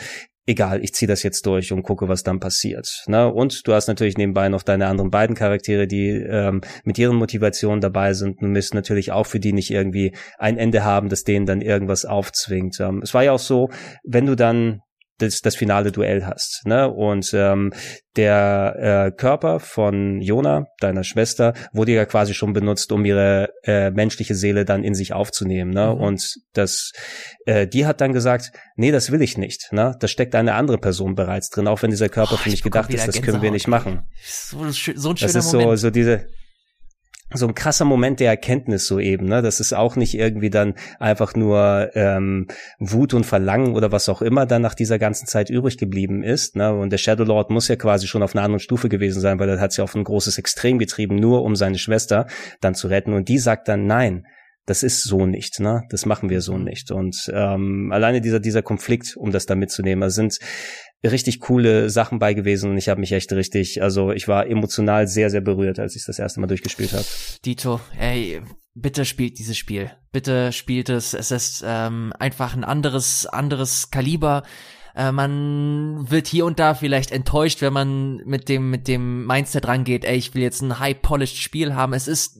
egal, 0.48 0.84
ich 0.84 0.94
ziehe 0.94 1.08
das 1.08 1.24
jetzt 1.24 1.46
durch 1.46 1.72
und 1.72 1.84
gucke, 1.84 2.08
was 2.08 2.24
dann 2.24 2.40
passiert. 2.40 3.04
Ne? 3.08 3.32
Und 3.32 3.68
du 3.68 3.74
hast 3.74 3.88
natürlich 3.88 4.18
nebenbei 4.18 4.50
noch 4.50 4.64
deine 4.64 4.88
anderen 4.88 5.12
beiden 5.12 5.36
Charaktere, 5.36 5.88
die 5.88 6.10
ähm, 6.10 6.62
mit 6.84 6.98
ihren 6.98 7.16
Motivationen 7.16 7.80
dabei 7.80 8.14
sind 8.14 8.42
und 8.42 8.52
müssen 8.52 8.76
natürlich 8.76 9.12
auch 9.12 9.28
für 9.28 9.40
die 9.40 9.54
nicht 9.54 9.72
irgendwie 9.72 10.16
ein 10.40 10.58
Ende 10.58 10.84
haben, 10.84 11.10
das 11.10 11.24
denen 11.24 11.46
dann 11.46 11.62
irgendwas 11.62 12.06
aufzwingt. 12.06 12.80
Ähm, 12.80 13.02
es 13.04 13.14
war 13.14 13.24
ja 13.24 13.34
auch 13.34 13.40
so, 13.40 13.70
wenn 14.04 14.26
du 14.26 14.36
dann 14.36 14.82
das, 15.22 15.42
das 15.42 15.56
finale 15.56 15.92
Duell 15.92 16.26
hast. 16.26 16.62
Ne? 16.66 16.90
Und 16.90 17.32
ähm, 17.34 17.72
der 18.16 18.76
äh, 19.08 19.12
Körper 19.12 19.60
von 19.60 20.20
Jona, 20.22 20.66
deiner 20.80 21.04
Schwester, 21.04 21.54
wurde 21.72 21.94
ja 21.94 22.06
quasi 22.06 22.34
schon 22.34 22.54
benutzt, 22.54 22.92
um 22.92 23.06
ihre 23.06 23.50
äh, 23.64 23.92
menschliche 23.92 24.36
Seele 24.36 24.66
dann 24.66 24.84
in 24.84 24.96
sich 24.96 25.14
aufzunehmen. 25.14 25.72
Ne? 25.72 25.94
Mhm. 25.94 26.02
Und 26.02 26.36
das, 26.54 26.92
äh, 27.46 27.68
die 27.68 27.86
hat 27.86 28.02
dann 28.02 28.14
gesagt, 28.14 28.52
nee, 28.76 28.92
das 28.92 29.12
will 29.12 29.22
ich 29.22 29.38
nicht. 29.38 29.70
Ne? 29.72 29.96
Da 30.00 30.08
steckt 30.08 30.36
eine 30.36 30.56
andere 30.56 30.78
Person 30.78 31.16
bereits 31.16 31.50
drin, 31.50 31.68
auch 31.68 31.82
wenn 31.82 31.90
dieser 31.92 32.10
Körper 32.10 32.34
oh, 32.34 32.38
für 32.38 32.50
mich 32.50 32.64
gedacht 32.64 32.94
ist, 32.94 33.08
das 33.08 33.16
Gänsehaut. 33.16 33.26
können 33.26 33.44
wir 33.44 33.52
nicht 33.52 33.68
machen. 33.68 34.02
So, 34.24 34.58
so 34.60 34.66
ein 34.66 34.74
schöner 34.74 35.34
das 35.34 35.36
ist 35.36 35.54
Moment. 35.54 35.70
so, 35.70 35.76
so 35.76 35.90
diese, 35.90 36.28
so 37.34 37.48
ein 37.48 37.56
krasser 37.56 37.86
Moment 37.86 38.20
der 38.20 38.30
Erkenntnis 38.30 38.88
so 38.88 39.00
eben, 39.00 39.28
ne? 39.28 39.42
Das 39.42 39.60
ist 39.60 39.74
auch 39.74 39.96
nicht 39.96 40.16
irgendwie 40.16 40.50
dann 40.50 40.76
einfach 41.00 41.36
nur 41.36 41.92
ähm, 41.94 42.48
Wut 42.80 43.14
und 43.14 43.26
Verlangen 43.26 43.76
oder 43.76 43.92
was 43.92 44.10
auch 44.10 44.22
immer 44.22 44.46
dann 44.46 44.62
nach 44.62 44.76
dieser 44.76 45.00
ganzen 45.00 45.28
Zeit 45.28 45.50
übrig 45.50 45.78
geblieben 45.78 46.24
ist, 46.24 46.56
ne? 46.56 46.74
Und 46.74 46.92
der 46.92 46.98
Shadow 46.98 47.24
Lord 47.24 47.50
muss 47.50 47.68
ja 47.68 47.76
quasi 47.76 48.08
schon 48.08 48.24
auf 48.24 48.36
einer 48.36 48.44
anderen 48.44 48.60
Stufe 48.60 48.90
gewesen 48.90 49.22
sein, 49.22 49.40
weil 49.40 49.50
er 49.50 49.60
hat 49.60 49.72
sich 49.72 49.82
auf 49.82 49.96
ein 49.96 50.04
großes 50.04 50.38
Extrem 50.38 50.80
getrieben, 50.80 51.16
nur 51.16 51.44
um 51.44 51.56
seine 51.56 51.78
Schwester 51.78 52.28
dann 52.60 52.76
zu 52.76 52.88
retten. 52.88 53.14
Und 53.14 53.30
die 53.30 53.38
sagt 53.38 53.68
dann 53.68 53.86
nein. 53.86 54.26
Das 54.68 54.84
ist 54.84 55.04
so 55.04 55.26
nicht, 55.26 55.60
ne? 55.60 55.84
Das 55.90 56.06
machen 56.06 56.30
wir 56.30 56.40
so 56.40 56.58
nicht. 56.60 56.92
Und 56.92 57.32
ähm, 57.34 57.90
alleine 57.92 58.22
dieser 58.22 58.40
dieser 58.40 58.62
Konflikt, 58.62 59.18
um 59.18 59.32
das 59.32 59.48
da 59.48 59.56
mitzunehmen, 59.56 60.04
also 60.04 60.16
sind 60.16 60.38
richtig 61.10 61.40
coole 61.40 61.90
Sachen 61.90 62.20
bei 62.20 62.34
gewesen 62.34 62.70
und 62.70 62.78
ich 62.78 62.90
habe 62.90 63.00
mich 63.00 63.12
echt 63.12 63.32
richtig, 63.32 63.82
also 63.82 64.12
ich 64.12 64.28
war 64.28 64.48
emotional 64.48 65.08
sehr, 65.08 65.30
sehr 65.30 65.42
berührt, 65.42 65.80
als 65.80 65.96
ich 65.96 66.06
das 66.06 66.20
erste 66.20 66.40
Mal 66.40 66.48
durchgespielt 66.48 66.94
habe. 66.94 67.06
Dito, 67.44 67.82
ey, 68.00 68.42
bitte 68.76 69.06
spielt 69.06 69.40
dieses 69.40 69.58
Spiel. 69.58 69.92
Bitte 70.12 70.52
spielt 70.52 70.90
es. 70.90 71.14
Es 71.14 71.32
ist 71.32 71.64
ähm, 71.66 72.14
einfach 72.20 72.56
ein 72.56 72.64
anderes, 72.64 73.26
anderes 73.26 73.90
Kaliber. 73.90 74.44
Äh, 74.96 75.12
man 75.12 76.10
wird 76.10 76.28
hier 76.28 76.46
und 76.46 76.60
da 76.60 76.74
vielleicht 76.74 77.12
enttäuscht, 77.12 77.62
wenn 77.62 77.74
man 77.74 78.18
mit 78.26 78.50
dem 78.50 78.70
mit 78.70 78.88
dem 78.88 79.26
Mindset 79.26 79.68
rangeht, 79.68 80.06
ey, 80.06 80.18
ich 80.18 80.34
will 80.34 80.42
jetzt 80.42 80.62
ein 80.62 80.80
high 80.80 81.02
polished 81.02 81.38
Spiel 81.38 81.76
haben. 81.76 81.94
Es 81.94 82.08
ist 82.08 82.40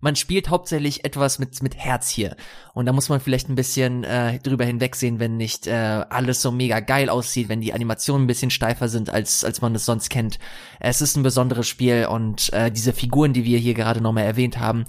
man 0.00 0.16
spielt 0.16 0.50
hauptsächlich 0.50 1.04
etwas 1.04 1.38
mit 1.38 1.62
mit 1.62 1.76
Herz 1.76 2.08
hier 2.08 2.36
und 2.74 2.86
da 2.86 2.92
muss 2.92 3.08
man 3.08 3.20
vielleicht 3.20 3.48
ein 3.48 3.54
bisschen 3.54 4.04
äh, 4.04 4.38
drüber 4.40 4.64
hinwegsehen, 4.64 5.20
wenn 5.20 5.36
nicht 5.36 5.66
äh, 5.66 6.04
alles 6.08 6.42
so 6.42 6.50
mega 6.50 6.80
geil 6.80 7.08
aussieht, 7.08 7.48
wenn 7.48 7.60
die 7.60 7.72
Animationen 7.72 8.24
ein 8.24 8.28
bisschen 8.28 8.50
steifer 8.50 8.88
sind 8.88 9.10
als 9.10 9.44
als 9.44 9.60
man 9.60 9.74
es 9.74 9.84
sonst 9.84 10.10
kennt. 10.10 10.38
Es 10.80 11.02
ist 11.02 11.16
ein 11.16 11.22
besonderes 11.22 11.68
Spiel 11.68 12.06
und 12.06 12.52
äh, 12.52 12.70
diese 12.70 12.92
Figuren, 12.92 13.32
die 13.32 13.44
wir 13.44 13.58
hier 13.58 13.74
gerade 13.74 14.00
nochmal 14.00 14.24
erwähnt 14.24 14.58
haben, 14.58 14.84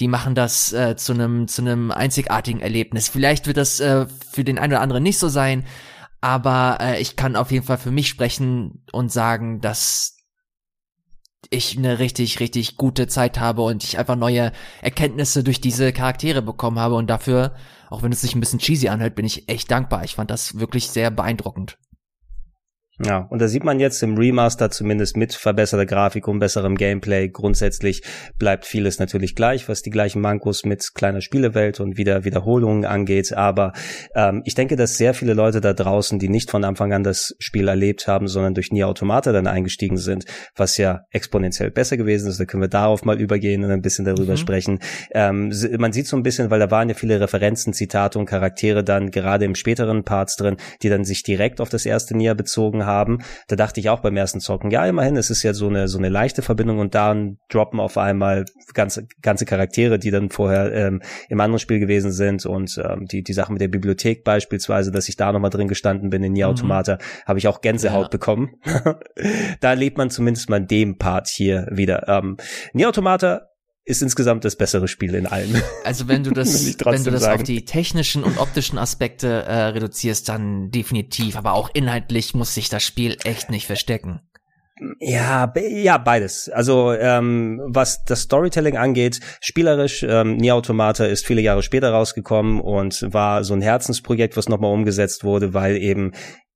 die 0.00 0.08
machen 0.08 0.34
das 0.34 0.72
äh, 0.72 0.96
zu 0.96 1.12
einem 1.12 1.46
zu 1.46 1.62
einem 1.62 1.90
einzigartigen 1.90 2.60
Erlebnis. 2.60 3.08
Vielleicht 3.08 3.46
wird 3.46 3.58
das 3.58 3.80
äh, 3.80 4.06
für 4.32 4.44
den 4.44 4.58
einen 4.58 4.72
oder 4.72 4.82
anderen 4.82 5.02
nicht 5.02 5.18
so 5.18 5.28
sein, 5.28 5.64
aber 6.24 6.78
äh, 6.80 7.02
ich 7.02 7.16
kann 7.16 7.36
auf 7.36 7.50
jeden 7.50 7.66
Fall 7.66 7.76
für 7.76 7.90
mich 7.90 8.08
sprechen 8.08 8.82
und 8.92 9.12
sagen, 9.12 9.60
dass 9.60 10.16
ich 11.50 11.76
eine 11.76 11.98
richtig, 11.98 12.40
richtig 12.40 12.78
gute 12.78 13.08
Zeit 13.08 13.38
habe 13.38 13.60
und 13.60 13.84
ich 13.84 13.98
einfach 13.98 14.16
neue 14.16 14.50
Erkenntnisse 14.80 15.44
durch 15.44 15.60
diese 15.60 15.92
Charaktere 15.92 16.40
bekommen 16.40 16.78
habe 16.78 16.94
und 16.94 17.08
dafür, 17.08 17.54
auch 17.90 18.02
wenn 18.02 18.10
es 18.10 18.22
sich 18.22 18.34
ein 18.34 18.40
bisschen 18.40 18.58
cheesy 18.58 18.88
anhört, 18.88 19.16
bin 19.16 19.26
ich 19.26 19.50
echt 19.50 19.70
dankbar. 19.70 20.02
Ich 20.04 20.14
fand 20.14 20.30
das 20.30 20.58
wirklich 20.58 20.88
sehr 20.88 21.10
beeindruckend. 21.10 21.76
Ja, 23.02 23.26
und 23.28 23.42
da 23.42 23.48
sieht 23.48 23.64
man 23.64 23.80
jetzt 23.80 24.00
im 24.04 24.16
Remaster 24.16 24.70
zumindest 24.70 25.16
mit 25.16 25.34
verbesserter 25.34 25.84
Grafik 25.84 26.28
und 26.28 26.38
besserem 26.38 26.76
Gameplay. 26.76 27.28
Grundsätzlich 27.28 28.02
bleibt 28.38 28.66
vieles 28.66 29.00
natürlich 29.00 29.34
gleich, 29.34 29.68
was 29.68 29.82
die 29.82 29.90
gleichen 29.90 30.20
Mankos 30.20 30.64
mit 30.64 30.94
kleiner 30.94 31.20
Spielewelt 31.20 31.80
und 31.80 31.96
wieder 31.96 32.24
Wiederholungen 32.24 32.84
angeht. 32.84 33.32
Aber 33.32 33.72
ähm, 34.14 34.42
ich 34.44 34.54
denke, 34.54 34.76
dass 34.76 34.96
sehr 34.96 35.12
viele 35.12 35.34
Leute 35.34 35.60
da 35.60 35.72
draußen, 35.72 36.20
die 36.20 36.28
nicht 36.28 36.52
von 36.52 36.62
Anfang 36.62 36.92
an 36.92 37.02
das 37.02 37.34
Spiel 37.40 37.66
erlebt 37.66 38.06
haben, 38.06 38.28
sondern 38.28 38.54
durch 38.54 38.70
Nier 38.70 38.86
Automata 38.86 39.32
dann 39.32 39.48
eingestiegen 39.48 39.96
sind, 39.96 40.24
was 40.54 40.76
ja 40.76 41.00
exponentiell 41.10 41.72
besser 41.72 41.96
gewesen 41.96 42.28
ist, 42.28 42.38
da 42.38 42.44
können 42.44 42.62
wir 42.62 42.68
darauf 42.68 43.04
mal 43.04 43.20
übergehen 43.20 43.64
und 43.64 43.72
ein 43.72 43.82
bisschen 43.82 44.04
darüber 44.04 44.34
mhm. 44.34 44.38
sprechen. 44.38 44.78
Ähm, 45.10 45.52
man 45.78 45.92
sieht 45.92 46.06
so 46.06 46.16
ein 46.16 46.22
bisschen, 46.22 46.50
weil 46.50 46.60
da 46.60 46.70
waren 46.70 46.88
ja 46.88 46.94
viele 46.94 47.20
Referenzen, 47.20 47.72
Zitate 47.72 48.20
und 48.20 48.26
Charaktere 48.26 48.84
dann 48.84 49.10
gerade 49.10 49.44
im 49.44 49.56
späteren 49.56 50.04
Parts 50.04 50.36
drin, 50.36 50.58
die 50.82 50.90
dann 50.90 51.04
sich 51.04 51.24
direkt 51.24 51.60
auf 51.60 51.70
das 51.70 51.86
erste 51.86 52.16
Nier 52.16 52.36
bezogen 52.36 52.83
haben. 52.86 53.18
Da 53.48 53.56
dachte 53.56 53.80
ich 53.80 53.90
auch 53.90 54.00
beim 54.00 54.16
ersten 54.16 54.40
Zocken, 54.40 54.70
ja, 54.70 54.84
immerhin, 54.86 55.16
es 55.16 55.30
ist 55.30 55.42
ja 55.42 55.54
so 55.54 55.68
eine, 55.68 55.88
so 55.88 55.98
eine 55.98 56.08
leichte 56.08 56.42
Verbindung 56.42 56.78
und 56.78 56.94
dann 56.94 57.38
droppen 57.48 57.80
auf 57.80 57.98
einmal 57.98 58.44
ganze, 58.72 59.06
ganze 59.22 59.44
Charaktere, 59.44 59.98
die 59.98 60.10
dann 60.10 60.30
vorher 60.30 60.72
ähm, 60.72 61.02
im 61.28 61.40
anderen 61.40 61.58
Spiel 61.58 61.80
gewesen 61.80 62.12
sind 62.12 62.46
und 62.46 62.80
ähm, 62.82 63.06
die, 63.06 63.22
die 63.22 63.32
Sache 63.32 63.52
mit 63.52 63.60
der 63.60 63.68
Bibliothek 63.68 64.24
beispielsweise, 64.24 64.90
dass 64.90 65.08
ich 65.08 65.16
da 65.16 65.32
nochmal 65.32 65.50
drin 65.50 65.68
gestanden 65.68 66.10
bin 66.10 66.22
in 66.22 66.32
Nier 66.32 66.46
mhm. 66.46 66.52
Automata, 66.52 66.94
mhm. 66.94 67.26
habe 67.26 67.38
ich 67.38 67.48
auch 67.48 67.60
Gänsehaut 67.60 68.04
ja. 68.04 68.08
bekommen. 68.08 68.56
da 69.60 69.72
lebt 69.72 69.98
man 69.98 70.10
zumindest 70.10 70.50
mal 70.50 70.60
dem 70.60 70.98
Part 70.98 71.28
hier 71.28 71.66
wieder. 71.70 72.08
Ähm, 72.08 72.36
Nier 72.72 72.88
Automata 72.88 73.48
ist 73.84 74.02
insgesamt 74.02 74.44
das 74.44 74.56
bessere 74.56 74.88
Spiel 74.88 75.14
in 75.14 75.26
allem. 75.26 75.60
Also 75.84 76.08
wenn 76.08 76.24
du 76.24 76.30
das, 76.32 76.78
wenn 76.84 77.04
du 77.04 77.10
das 77.10 77.22
sagen. 77.22 77.40
auf 77.40 77.42
die 77.42 77.64
technischen 77.64 78.24
und 78.24 78.38
optischen 78.38 78.78
Aspekte 78.78 79.44
äh, 79.44 79.64
reduzierst, 79.66 80.28
dann 80.28 80.70
definitiv. 80.70 81.36
Aber 81.36 81.52
auch 81.52 81.70
inhaltlich 81.74 82.34
muss 82.34 82.54
sich 82.54 82.68
das 82.68 82.82
Spiel 82.82 83.16
echt 83.24 83.50
nicht 83.50 83.66
verstecken. 83.66 84.20
Ja, 84.98 85.52
ja, 85.54 85.98
beides. 85.98 86.48
Also 86.48 86.92
ähm, 86.92 87.60
was 87.64 88.04
das 88.04 88.22
Storytelling 88.22 88.76
angeht, 88.76 89.20
spielerisch, 89.40 90.02
ähm, 90.02 90.36
Nier 90.36 90.56
Automata 90.56 91.04
ist 91.04 91.24
viele 91.24 91.40
Jahre 91.40 91.62
später 91.62 91.90
rausgekommen 91.90 92.60
und 92.60 93.06
war 93.12 93.44
so 93.44 93.54
ein 93.54 93.62
Herzensprojekt, 93.62 94.36
was 94.36 94.48
nochmal 94.48 94.72
umgesetzt 94.72 95.22
wurde, 95.22 95.54
weil 95.54 95.76
eben 95.76 96.12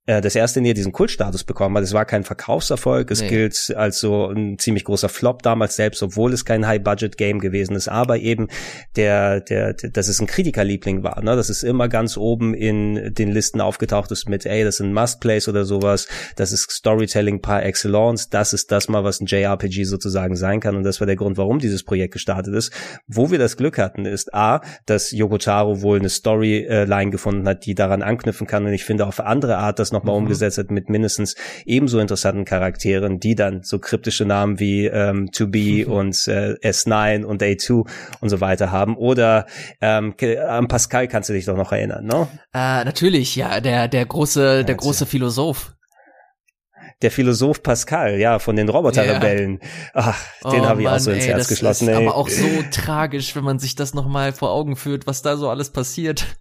äh, 0.09 0.22
das 0.22 0.34
erste 0.34 0.62
Nier 0.62 0.72
diesen 0.72 0.92
Kultstatus 0.92 1.44
bekommen 1.44 1.76
hat. 1.76 1.84
Es 1.84 1.92
war 1.92 2.06
kein 2.06 2.24
Verkaufserfolg, 2.24 3.11
es 3.11 3.20
nee. 3.20 3.28
gilt 3.28 3.74
als 3.76 4.00
so 4.00 4.26
ein 4.28 4.59
ziemlich 4.59 4.84
großer 4.84 5.11
Flop 5.11 5.42
damals 5.42 5.76
selbst, 5.76 6.02
obwohl 6.02 6.32
es 6.32 6.46
kein 6.46 6.66
High-Budget-Game 6.66 7.40
gewesen 7.40 7.76
ist, 7.76 7.88
aber 7.88 8.16
eben 8.16 8.48
der, 8.96 9.40
der, 9.42 9.74
der, 9.74 9.90
dass 9.90 10.09
es 10.09 10.18
ein 10.18 10.26
Kritikerliebling 10.26 11.02
war, 11.02 11.22
ne? 11.22 11.36
dass 11.36 11.50
es 11.50 11.62
immer 11.62 11.88
ganz 11.88 12.16
oben 12.16 12.54
in 12.54 13.12
den 13.12 13.30
Listen 13.30 13.61
aufgetaucht 13.61 14.11
ist 14.11 14.30
mit, 14.30 14.46
ey, 14.46 14.64
das 14.64 14.78
sind 14.78 14.94
Must-Plays 14.94 15.46
oder 15.46 15.66
sowas, 15.66 16.09
das 16.36 16.52
ist 16.52 16.70
Storytelling 16.70 17.42
par 17.42 17.62
excellence, 17.62 18.30
das 18.30 18.54
ist 18.54 18.72
das 18.72 18.88
mal, 18.88 19.04
was 19.04 19.20
ein 19.20 19.26
JRPG 19.26 19.84
sozusagen 19.84 20.36
sein 20.36 20.61
kann 20.61 20.74
und 20.74 20.84
das 20.84 21.00
war 21.00 21.06
der 21.06 21.16
Grund, 21.16 21.36
warum 21.36 21.59
dieses 21.59 21.82
Projekt 21.82 22.14
gestartet 22.14 22.54
ist. 22.54 22.72
Wo 23.06 23.30
wir 23.30 23.38
das 23.38 23.59
Glück 23.59 23.76
hatten, 23.76 24.06
ist 24.06 24.32
A, 24.32 24.62
dass 24.86 25.11
Yokotaro 25.11 25.82
wohl 25.82 25.98
eine 25.98 26.09
Storyline 26.09 27.11
gefunden 27.11 27.46
hat, 27.46 27.66
die 27.66 27.74
daran 27.74 28.00
anknüpfen 28.00 28.46
kann 28.46 28.64
und 28.64 28.72
ich 28.72 28.84
finde 28.84 29.06
auf 29.06 29.20
andere 29.20 29.59
Art 29.59 29.78
das 29.78 29.92
noch 29.92 29.97
nochmal 29.99 30.14
mhm. 30.14 30.24
umgesetzt 30.24 30.59
hat 30.59 30.70
mit 30.70 30.88
mindestens 30.88 31.34
ebenso 31.64 31.99
interessanten 31.99 32.44
Charakteren, 32.44 33.20
die 33.20 33.34
dann 33.34 33.62
so 33.62 33.78
kryptische 33.78 34.24
Namen 34.24 34.59
wie 34.59 34.86
ähm, 34.86 35.30
To 35.32 35.46
Be 35.46 35.84
mhm. 35.86 35.92
und 35.92 36.28
äh, 36.28 36.55
S9 36.62 37.24
und 37.24 37.42
A2 37.42 37.88
und 38.20 38.28
so 38.28 38.40
weiter 38.40 38.70
haben. 38.70 38.96
Oder 38.96 39.46
ähm, 39.80 40.14
an 40.49 40.68
Pascal 40.68 41.09
kannst 41.09 41.28
du 41.28 41.32
dich 41.32 41.44
doch 41.44 41.57
noch 41.57 41.72
erinnern, 41.72 42.05
ne? 42.05 42.28
Äh, 42.55 42.84
natürlich, 42.84 43.36
ja, 43.36 43.61
der 43.61 43.88
der 43.88 44.07
große 44.07 44.64
der 44.64 44.74
große 44.74 45.07
Philosoph. 45.07 45.74
der 47.03 47.11
Philosoph 47.11 47.62
Pascal, 47.62 48.18
ja, 48.18 48.38
von 48.38 48.57
den 48.57 48.68
Roboterrebellen. 48.68 49.61
Ach, 49.94 50.18
den 50.44 50.61
oh, 50.61 50.66
habe 50.66 50.82
ich 50.82 50.88
auch 50.88 50.99
so 50.99 51.11
ins 51.11 51.24
ey, 51.24 51.30
Herz 51.30 51.49
geschlossen. 51.49 51.88
Ist 51.88 51.96
ey. 51.96 52.07
Aber 52.07 52.16
auch 52.16 52.28
so 52.28 52.46
tragisch, 52.72 53.36
wenn 53.36 53.44
man 53.44 53.59
sich 53.59 53.77
das 53.77 53.94
nochmal 53.94 54.32
vor 54.32 54.51
Augen 54.51 54.77
führt, 54.77 55.06
was 55.06 55.23
da 55.23 55.36
so 55.36 55.48
alles 55.48 55.70
passiert. 55.70 56.39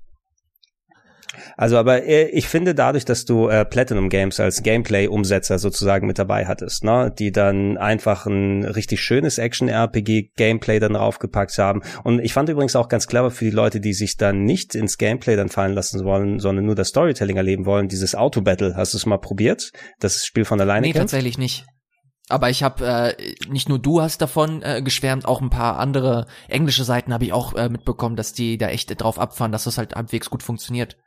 Also, 1.58 1.78
aber 1.78 2.04
äh, 2.04 2.30
ich 2.30 2.48
finde 2.48 2.76
dadurch, 2.76 3.04
dass 3.04 3.26
du 3.26 3.50
äh, 3.50 3.66
Platinum 3.66 4.10
Games 4.10 4.40
als 4.40 4.62
Gameplay-Umsetzer 4.62 5.58
sozusagen 5.58 6.06
mit 6.06 6.20
dabei 6.20 6.46
hattest, 6.46 6.84
ne, 6.84 7.12
die 7.18 7.32
dann 7.32 7.78
einfach 7.78 8.28
ein 8.28 8.64
richtig 8.64 9.02
schönes 9.02 9.40
Action-RPG-Gameplay 9.40 10.80
dann 10.80 10.94
draufgepackt 10.94 11.58
haben. 11.58 11.82
Und 12.04 12.20
ich 12.20 12.32
fand 12.32 12.50
übrigens 12.50 12.76
auch 12.76 12.90
ganz 12.90 13.08
clever 13.08 13.32
für 13.32 13.46
die 13.46 13.52
Leute, 13.52 13.80
die 13.80 13.94
sich 13.94 14.18
dann 14.18 14.44
nicht 14.44 14.76
ins 14.76 15.00
Gameplay 15.00 15.36
dann 15.36 15.50
fallen 15.50 15.74
lassen 15.74 16.06
wollen, 16.06 16.40
sondern 16.40 16.64
nur 16.66 16.76
das 16.76 16.90
Storytelling 16.90 17.38
erleben 17.38 17.66
wollen, 17.66 17.88
dieses 17.88 18.14
Auto-Battle. 18.14 18.76
Hast 18.76 18.94
du 18.94 18.98
es 18.98 19.08
mal 19.08 19.18
probiert? 19.18 19.72
Das 20.00 20.24
Spiel 20.26 20.46
von 20.46 20.62
alleine 20.62 20.82
Nee, 20.82 20.94
kämpft? 20.94 21.12
tatsächlich 21.12 21.40
nicht. 21.40 21.66
Aber 22.30 22.52
ich 22.52 22.62
habe 22.62 22.86
äh, 22.86 23.16
nicht 23.50 23.68
nur 23.68 23.80
du 23.80 24.02
hast 24.02 24.22
davon 24.22 24.62
äh, 24.62 24.84
geschwärmt, 24.84 25.26
auch 25.26 25.42
ein 25.42 25.50
paar 25.50 25.80
andere 25.80 26.28
englische 26.50 26.84
Seiten 26.84 27.14
habe 27.14 27.24
ich 27.24 27.34
auch 27.34 27.56
äh, 27.56 27.70
mitbekommen, 27.70 28.16
dass 28.16 28.34
die 28.34 28.58
da 28.60 28.68
echt 28.68 29.02
drauf 29.02 29.18
abfahren, 29.18 29.52
dass 29.52 29.64
das 29.64 29.78
halt 29.78 29.96
halbwegs 29.96 30.30
gut 30.30 30.44
funktioniert. 30.44 30.98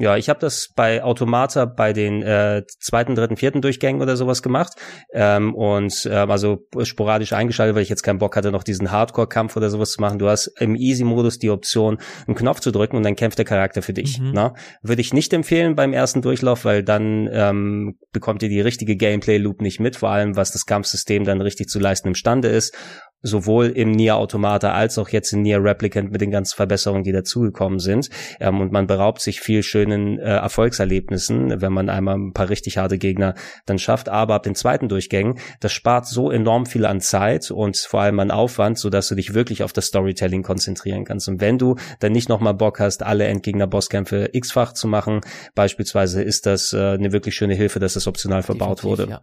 Ja, 0.00 0.16
ich 0.16 0.30
habe 0.30 0.40
das 0.40 0.70
bei 0.74 1.04
Automata 1.04 1.66
bei 1.66 1.92
den 1.92 2.22
äh, 2.22 2.62
zweiten, 2.78 3.14
dritten, 3.14 3.36
vierten 3.36 3.60
Durchgängen 3.60 4.00
oder 4.00 4.16
sowas 4.16 4.42
gemacht 4.42 4.72
ähm, 5.12 5.54
und 5.54 6.06
äh, 6.06 6.14
also 6.14 6.66
sporadisch 6.84 7.34
eingeschaltet, 7.34 7.76
weil 7.76 7.82
ich 7.82 7.90
jetzt 7.90 8.02
keinen 8.02 8.18
Bock 8.18 8.34
hatte, 8.34 8.50
noch 8.50 8.62
diesen 8.62 8.90
Hardcore-Kampf 8.90 9.58
oder 9.58 9.68
sowas 9.68 9.92
zu 9.92 10.00
machen. 10.00 10.18
Du 10.18 10.26
hast 10.26 10.46
im 10.58 10.74
Easy-Modus 10.74 11.38
die 11.38 11.50
Option, 11.50 11.98
einen 12.26 12.34
Knopf 12.34 12.60
zu 12.60 12.70
drücken 12.70 12.96
und 12.96 13.02
dann 13.02 13.14
kämpft 13.14 13.36
der 13.36 13.44
Charakter 13.44 13.82
für 13.82 13.92
dich. 13.92 14.18
Mhm. 14.18 14.32
Ne? 14.32 14.54
Würde 14.82 15.02
ich 15.02 15.12
nicht 15.12 15.34
empfehlen 15.34 15.74
beim 15.74 15.92
ersten 15.92 16.22
Durchlauf, 16.22 16.64
weil 16.64 16.82
dann 16.82 17.28
ähm, 17.30 17.98
bekommt 18.10 18.42
ihr 18.42 18.48
die 18.48 18.62
richtige 18.62 18.96
Gameplay-Loop 18.96 19.60
nicht 19.60 19.80
mit, 19.80 19.96
vor 19.96 20.08
allem 20.08 20.34
was 20.34 20.50
das 20.50 20.64
Kampfsystem 20.64 21.24
dann 21.24 21.42
richtig 21.42 21.68
zu 21.68 21.78
leisten 21.78 22.08
imstande 22.08 22.48
ist 22.48 22.74
sowohl 23.22 23.66
im 23.66 23.90
Nier 23.90 24.16
Automata 24.16 24.72
als 24.72 24.98
auch 24.98 25.08
jetzt 25.08 25.32
in 25.32 25.42
Nier 25.42 25.62
Replicant 25.62 26.10
mit 26.10 26.20
den 26.20 26.30
ganzen 26.30 26.56
Verbesserungen, 26.56 27.04
die 27.04 27.12
dazugekommen 27.12 27.78
sind. 27.78 28.08
Ähm, 28.38 28.60
und 28.60 28.72
man 28.72 28.86
beraubt 28.86 29.20
sich 29.20 29.40
viel 29.40 29.62
schönen 29.62 30.18
äh, 30.18 30.36
Erfolgserlebnissen, 30.36 31.60
wenn 31.60 31.72
man 31.72 31.88
einmal 31.88 32.16
ein 32.16 32.32
paar 32.32 32.48
richtig 32.48 32.78
harte 32.78 32.98
Gegner 32.98 33.34
dann 33.66 33.78
schafft. 33.78 34.08
Aber 34.08 34.34
ab 34.34 34.42
den 34.42 34.54
zweiten 34.54 34.88
Durchgängen, 34.88 35.38
das 35.60 35.72
spart 35.72 36.06
so 36.06 36.30
enorm 36.30 36.66
viel 36.66 36.86
an 36.86 37.00
Zeit 37.00 37.50
und 37.50 37.76
vor 37.76 38.00
allem 38.00 38.20
an 38.20 38.30
Aufwand, 38.30 38.78
so 38.78 38.90
dass 38.90 39.08
du 39.08 39.14
dich 39.14 39.34
wirklich 39.34 39.62
auf 39.62 39.72
das 39.72 39.86
Storytelling 39.86 40.42
konzentrieren 40.42 41.04
kannst. 41.04 41.28
Und 41.28 41.40
wenn 41.40 41.58
du 41.58 41.76
dann 42.00 42.12
nicht 42.12 42.28
nochmal 42.28 42.54
Bock 42.54 42.80
hast, 42.80 43.02
alle 43.02 43.26
Endgegner-Bosskämpfe 43.26 44.30
x-fach 44.32 44.72
zu 44.72 44.88
machen, 44.88 45.20
beispielsweise 45.54 46.22
ist 46.22 46.46
das 46.46 46.72
äh, 46.72 46.78
eine 46.78 47.12
wirklich 47.12 47.34
schöne 47.34 47.54
Hilfe, 47.54 47.78
dass 47.80 47.94
das 47.94 48.06
optional 48.06 48.42
verbaut 48.42 48.78
Definitiv, 48.78 49.06
wurde. 49.06 49.10
Ja. 49.10 49.20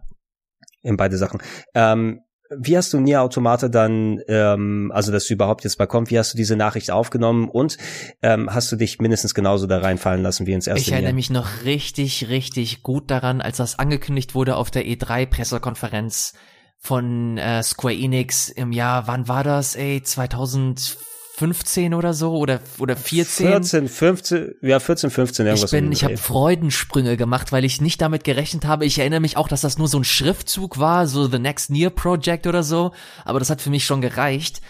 In 0.82 0.96
beide 0.96 1.16
Sachen. 1.16 1.40
Ähm, 1.74 2.20
wie 2.56 2.76
hast 2.76 2.92
du 2.92 3.00
Nier 3.00 3.22
Automata 3.22 3.68
dann, 3.68 4.20
ähm, 4.28 4.90
also 4.94 5.12
dass 5.12 5.26
du 5.26 5.34
überhaupt 5.34 5.64
jetzt 5.64 5.78
mal 5.78 5.86
kommt, 5.86 6.10
wie 6.10 6.18
hast 6.18 6.32
du 6.32 6.36
diese 6.36 6.56
Nachricht 6.56 6.90
aufgenommen 6.90 7.48
und 7.48 7.76
ähm, 8.22 8.52
hast 8.52 8.72
du 8.72 8.76
dich 8.76 8.98
mindestens 9.00 9.34
genauso 9.34 9.66
da 9.66 9.78
reinfallen 9.78 10.22
lassen 10.22 10.46
wie 10.46 10.52
ins 10.52 10.66
erste 10.66 10.82
Ich 10.82 10.92
erinnere 10.92 11.12
mich 11.12 11.30
noch 11.30 11.64
richtig, 11.64 12.28
richtig 12.28 12.82
gut 12.82 13.10
daran, 13.10 13.40
als 13.40 13.58
das 13.58 13.78
angekündigt 13.78 14.34
wurde 14.34 14.56
auf 14.56 14.70
der 14.70 14.86
E3-Pressekonferenz 14.86 16.34
von 16.78 17.38
äh, 17.38 17.62
Square 17.62 17.94
Enix 17.94 18.48
im 18.48 18.72
Jahr, 18.72 19.06
wann 19.06 19.28
war 19.28 19.44
das, 19.44 19.74
ey, 19.74 20.02
2004? 20.02 21.17
15 21.38 21.94
oder 21.94 22.14
so 22.14 22.36
oder 22.36 22.60
oder 22.78 22.96
14. 22.96 23.46
14, 23.46 23.88
15, 23.88 24.54
ja 24.60 24.80
14, 24.80 25.10
15 25.10 25.46
irgendwas. 25.46 25.72
Ich 25.72 25.78
bin, 25.78 25.92
ich 25.92 26.02
habe 26.02 26.16
Freudensprünge 26.16 27.16
gemacht, 27.16 27.52
weil 27.52 27.64
ich 27.64 27.80
nicht 27.80 28.00
damit 28.00 28.24
gerechnet 28.24 28.66
habe. 28.66 28.84
Ich 28.84 28.98
erinnere 28.98 29.20
mich 29.20 29.36
auch, 29.36 29.46
dass 29.46 29.60
das 29.60 29.78
nur 29.78 29.86
so 29.86 29.98
ein 29.98 30.04
Schriftzug 30.04 30.78
war, 30.78 31.06
so 31.06 31.28
The 31.28 31.38
Next 31.38 31.70
Near 31.70 31.90
Project 31.90 32.48
oder 32.48 32.64
so, 32.64 32.90
aber 33.24 33.38
das 33.38 33.50
hat 33.50 33.62
für 33.62 33.70
mich 33.70 33.84
schon 33.84 34.00
gereicht. 34.00 34.60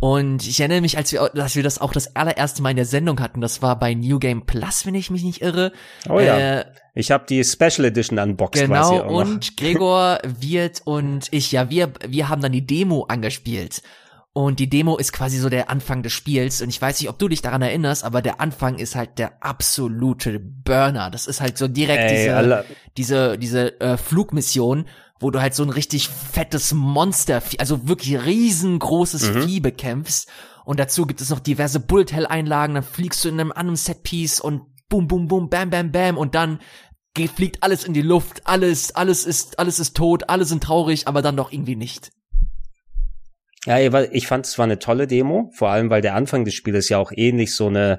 Und 0.00 0.46
ich 0.46 0.60
erinnere 0.60 0.80
mich, 0.80 0.98
als 0.98 1.12
wir, 1.12 1.30
dass 1.32 1.56
wir 1.56 1.62
das 1.62 1.80
auch 1.80 1.92
das 1.92 2.16
allererste 2.16 2.60
Mal 2.60 2.70
in 2.70 2.76
der 2.76 2.84
Sendung 2.84 3.20
hatten. 3.20 3.40
Das 3.40 3.62
war 3.62 3.78
bei 3.78 3.94
New 3.94 4.18
Game 4.18 4.44
Plus, 4.44 4.84
wenn 4.84 4.94
ich 4.94 5.10
mich 5.10 5.22
nicht 5.22 5.40
irre. 5.40 5.72
Oh 6.08 6.20
ja. 6.20 6.58
Äh, 6.60 6.64
ich 6.94 7.10
habe 7.10 7.24
die 7.28 7.44
Special 7.44 7.84
Edition 7.86 8.18
unboxed. 8.18 8.66
Genau. 8.66 9.02
Und 9.06 9.56
Gregor, 9.56 10.18
Wirt 10.24 10.82
und 10.84 11.28
ich, 11.30 11.52
ja, 11.52 11.70
wir, 11.70 11.92
wir 12.06 12.28
haben 12.28 12.42
dann 12.42 12.52
die 12.52 12.66
Demo 12.66 13.04
angespielt. 13.04 13.82
Und 14.36 14.60
die 14.60 14.68
Demo 14.68 14.98
ist 14.98 15.14
quasi 15.14 15.38
so 15.38 15.48
der 15.48 15.70
Anfang 15.70 16.02
des 16.02 16.12
Spiels. 16.12 16.60
Und 16.60 16.68
ich 16.68 16.82
weiß 16.82 17.00
nicht, 17.00 17.08
ob 17.08 17.18
du 17.18 17.26
dich 17.26 17.40
daran 17.40 17.62
erinnerst, 17.62 18.04
aber 18.04 18.20
der 18.20 18.38
Anfang 18.38 18.78
ist 18.78 18.94
halt 18.94 19.16
der 19.16 19.42
absolute 19.42 20.40
Burner. 20.40 21.10
Das 21.10 21.26
ist 21.26 21.40
halt 21.40 21.56
so 21.56 21.68
direkt 21.68 22.10
Ey, 22.10 22.18
diese, 22.18 22.66
diese, 22.98 23.38
diese 23.38 23.80
äh, 23.80 23.96
Flugmission, 23.96 24.88
wo 25.20 25.30
du 25.30 25.40
halt 25.40 25.54
so 25.54 25.62
ein 25.62 25.70
richtig 25.70 26.10
fettes 26.10 26.74
Monster, 26.74 27.42
also 27.56 27.88
wirklich 27.88 28.26
riesengroßes 28.26 29.32
mhm. 29.32 29.42
Vieh 29.42 29.60
bekämpfst. 29.60 30.28
Und 30.66 30.80
dazu 30.80 31.06
gibt 31.06 31.22
es 31.22 31.30
noch 31.30 31.40
diverse 31.40 31.80
Bullet 31.80 32.12
Hell 32.12 32.26
Einlagen. 32.26 32.74
Dann 32.74 32.84
fliegst 32.84 33.24
du 33.24 33.30
in 33.30 33.40
einem 33.40 33.52
anderen 33.52 33.76
Setpiece 33.76 34.38
und 34.40 34.60
boom, 34.90 35.08
boom, 35.08 35.28
boom, 35.28 35.48
bam, 35.48 35.70
bam, 35.70 35.92
bam. 35.92 36.18
Und 36.18 36.34
dann 36.34 36.58
fliegt 37.34 37.62
alles 37.62 37.84
in 37.84 37.94
die 37.94 38.02
Luft. 38.02 38.42
Alles, 38.46 38.94
alles 38.94 39.24
ist, 39.24 39.58
alles 39.58 39.80
ist 39.80 39.96
tot. 39.96 40.28
Alle 40.28 40.44
sind 40.44 40.62
traurig, 40.62 41.08
aber 41.08 41.22
dann 41.22 41.38
doch 41.38 41.50
irgendwie 41.50 41.76
nicht. 41.76 42.10
Ja, 43.66 43.78
ich 44.12 44.28
fand 44.28 44.46
es 44.46 44.58
war 44.58 44.64
eine 44.64 44.78
tolle 44.78 45.08
Demo, 45.08 45.50
vor 45.52 45.70
allem 45.70 45.90
weil 45.90 46.00
der 46.00 46.14
Anfang 46.14 46.44
des 46.44 46.54
Spieles 46.54 46.88
ja 46.88 46.98
auch 46.98 47.10
ähnlich 47.14 47.54
so 47.54 47.66
eine, 47.66 47.98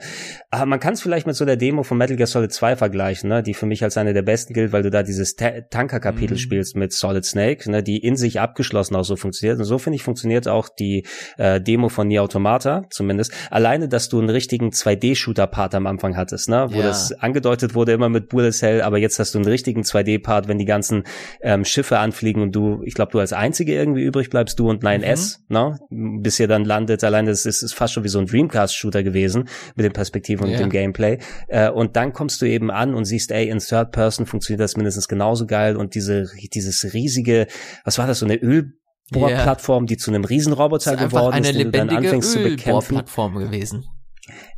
ah, 0.50 0.66
man 0.66 0.80
kann 0.80 0.94
es 0.94 1.02
vielleicht 1.02 1.28
mit 1.28 1.36
so 1.36 1.44
der 1.44 1.58
Demo 1.58 1.84
von 1.84 1.98
Metal 1.98 2.16
Gear 2.16 2.28
Solid 2.28 2.54
2 2.54 2.78
vergleichen, 2.78 3.30
ne, 3.30 3.44
die 3.44 3.54
für 3.54 3.66
mich 3.66 3.84
als 3.84 3.98
eine 3.98 4.14
der 4.14 4.22
besten 4.22 4.54
gilt, 4.54 4.72
weil 4.72 4.84
du 4.84 4.90
da 4.90 5.04
dieses 5.04 5.36
Ta 5.36 5.62
Tanker-Kapitel 5.70 6.36
mhm. 6.36 6.40
spielst 6.40 6.78
mit 6.78 6.94
Solid 6.94 7.26
Snake, 7.26 7.70
ne, 7.70 7.84
die 7.84 7.98
in 7.98 8.16
sich 8.16 8.40
abgeschlossen 8.40 8.96
auch 8.96 9.04
so 9.04 9.18
funktioniert. 9.18 9.60
Und 9.60 9.66
so 9.66 9.78
finde 9.78 9.98
ich 9.98 10.04
funktioniert 10.04 10.48
auch 10.48 10.70
die 10.70 11.06
äh, 11.38 11.60
Demo 11.60 11.90
von 11.90 12.08
Nier 12.08 12.24
Automata 12.24 12.84
zumindest. 12.90 13.34
Alleine, 13.52 13.90
dass 13.90 14.08
du 14.08 14.20
einen 14.20 14.30
richtigen 14.30 14.70
2D-Shooter-Part 14.70 15.76
am 15.76 15.86
Anfang 15.86 16.16
hattest, 16.16 16.48
ne, 16.48 16.68
wo 16.72 16.78
ja. 16.78 16.84
das 16.84 17.12
angedeutet 17.12 17.76
wurde 17.76 17.92
immer 17.92 18.08
mit 18.08 18.30
Bullet 18.30 18.54
Hell, 18.62 18.82
aber 18.82 19.00
jetzt 19.00 19.20
hast 19.20 19.36
du 19.36 19.40
einen 19.40 19.48
richtigen 19.48 19.82
2D-Part, 19.82 20.48
wenn 20.48 20.60
die 20.60 20.66
ganzen 20.66 21.04
ähm, 21.42 21.66
Schiffe 21.66 22.00
anfliegen 22.00 22.42
und 22.42 22.56
du, 22.56 22.82
ich 22.86 22.94
glaube, 22.94 23.12
du 23.12 23.20
als 23.20 23.34
Einzige 23.34 23.74
irgendwie 23.74 24.04
übrig 24.04 24.30
bleibst, 24.30 24.58
du 24.60 24.70
und 24.70 24.82
9S, 24.82 25.40
mhm. 25.40 25.57
Ne? 25.58 25.80
Bis 26.22 26.40
ihr 26.40 26.48
dann 26.48 26.66
landet. 26.66 27.04
Allein 27.04 27.26
das 27.26 27.46
ist, 27.46 27.64
ist 27.64 27.74
fast 27.74 27.94
schon 27.94 28.04
wie 28.04 28.10
so 28.10 28.20
ein 28.20 28.26
Dreamcast-Shooter 28.26 29.04
gewesen 29.04 29.50
mit 29.76 29.86
den 29.86 29.94
Perspektiven 29.94 30.46
und 30.46 30.52
yeah. 30.52 30.60
dem 30.60 30.70
Gameplay. 30.70 31.20
Äh, 31.48 31.70
und 31.70 31.96
dann 31.96 32.14
kommst 32.14 32.42
du 32.42 32.46
eben 32.46 32.72
an 32.72 32.94
und 32.94 33.06
siehst, 33.06 33.32
ey, 33.32 33.50
in 33.50 33.60
Third 33.60 33.92
Person 33.92 34.26
funktioniert 34.26 34.62
das 34.62 34.78
mindestens 34.78 35.08
genauso 35.08 35.46
geil 35.46 35.76
und 35.76 35.96
diese, 35.96 36.26
dieses 36.54 36.94
riesige, 36.94 37.48
was 37.84 37.98
war 37.98 38.08
das, 38.08 38.20
so 38.20 38.26
eine 38.26 38.36
Öl 38.36 38.74
Bohrplattform, 39.10 39.84
yeah. 39.84 39.88
die 39.88 39.98
zu 39.98 40.12
einem 40.12 40.26
Riesenroboter 40.26 40.98
geworden 40.98 41.42
ist, 41.42 41.56
den 41.56 41.72
du 41.72 41.72
dann 41.72 41.90
anfängst 41.90 42.34
zu 42.34 42.44
bekämpfen. 42.44 42.96
Plattform 42.96 43.36
gewesen 43.36 43.86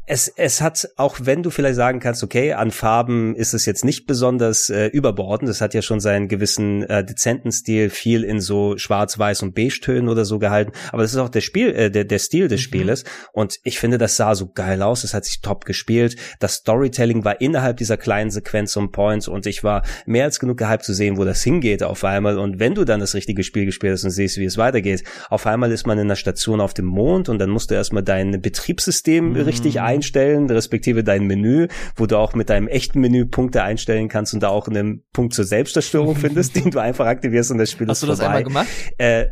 es, 0.10 0.28
es 0.28 0.60
hat, 0.60 0.90
auch 0.96 1.18
wenn 1.22 1.44
du 1.44 1.52
vielleicht 1.52 1.76
sagen 1.76 2.00
kannst, 2.00 2.24
okay, 2.24 2.54
an 2.54 2.72
Farben 2.72 3.36
ist 3.36 3.54
es 3.54 3.68
jetzt 3.68 3.86
nicht 3.86 4.08
besonders 4.08 4.72
äh, 4.72 4.88
überbordend, 4.88 5.52
es 5.52 5.62
hat 5.62 5.76
ja 5.76 5.84
schon 5.84 6.00
seinen 6.00 6.28
gewissen 6.28 6.82
äh, 6.82 7.06
dezenten 7.06 7.52
Stil, 7.52 7.92
viel 7.92 8.24
in 8.24 8.42
so 8.42 8.76
schwarz-weiß 8.76 9.44
und 9.44 9.54
beige-Tönen 9.54 10.10
oder 10.10 10.26
so 10.26 10.40
gehalten, 10.40 10.72
aber 10.92 11.04
das 11.04 11.12
ist 11.12 11.20
auch 11.20 11.30
der 11.30 11.42
Spiel, 11.42 11.70
äh, 11.76 11.92
der, 11.92 12.06
der 12.06 12.18
Stil 12.18 12.48
des 12.48 12.62
mhm. 12.62 12.64
Spieles. 12.64 13.04
Und 13.34 13.60
ich 13.64 13.78
finde, 13.78 14.00
das 14.00 14.18
sah 14.18 14.34
so 14.34 14.52
geil 14.52 14.82
aus, 14.82 15.04
es 15.04 15.14
hat 15.14 15.26
sich 15.26 15.42
top 15.42 15.66
gespielt, 15.66 16.16
das 16.40 16.56
Storytelling 16.56 17.24
war 17.24 17.40
innerhalb 17.40 17.78
dieser 17.78 17.98
kleinen 17.98 18.32
Sequenz 18.32 18.76
und 18.78 18.92
Points. 18.92 19.28
Und 19.28 19.46
ich 19.46 19.64
war 19.64 19.84
mehr 20.08 20.24
als 20.24 20.40
genug 20.40 20.58
gehypt 20.58 20.86
zu 20.86 20.96
sehen, 20.96 21.18
wo 21.18 21.24
das 21.24 21.44
hingeht 21.44 21.84
auf 21.84 22.04
einmal. 22.04 22.40
Und 22.40 22.60
wenn 22.60 22.74
du 22.74 22.84
dann 22.84 23.00
das 23.00 23.14
richtige 23.14 23.44
Spiel 23.44 23.66
gespielt 23.66 23.94
hast 23.94 24.06
und 24.06 24.10
siehst, 24.10 24.38
wie 24.38 24.46
es 24.46 24.58
weitergeht, 24.58 25.04
auf 25.30 25.46
einmal 25.46 25.72
ist 25.72 25.86
man 25.86 26.00
in 26.00 26.06
einer 26.06 26.16
Station 26.16 26.62
auf 26.62 26.74
dem 26.74 26.86
Mond 26.86 27.30
und 27.30 27.38
dann 27.38 27.52
musst 27.52 27.70
du 27.70 27.76
erstmal 27.76 28.02
dein 28.02 28.42
Betriebssystem 28.42 29.34
mhm. 29.34 29.36
richtig 29.42 29.82
ein 29.82 29.99
einstellen, 30.00 30.50
respektive 30.50 31.04
dein 31.04 31.26
Menü, 31.26 31.68
wo 31.96 32.06
du 32.06 32.18
auch 32.18 32.34
mit 32.34 32.50
deinem 32.50 32.68
echten 32.68 33.02
Menü 33.02 33.26
Punkte 33.26 33.64
einstellen 33.64 34.08
kannst 34.08 34.34
und 34.34 34.42
da 34.42 34.50
auch 34.50 34.68
einen 34.68 35.04
Punkt 35.12 35.34
zur 35.34 35.46
Selbstzerstörung 35.46 36.16
findest, 36.16 36.56
den 36.56 36.72
du 36.72 36.80
einfach 36.80 37.06
aktivierst 37.06 37.52
und 37.52 37.58
das 37.58 37.72
Spiel 37.72 37.88
Hast 37.88 37.98
ist 37.98 38.04
du 38.04 38.08
das 38.08 38.22
einmal 38.22 38.44
gemacht? 38.44 38.68
Äh, 38.98 39.28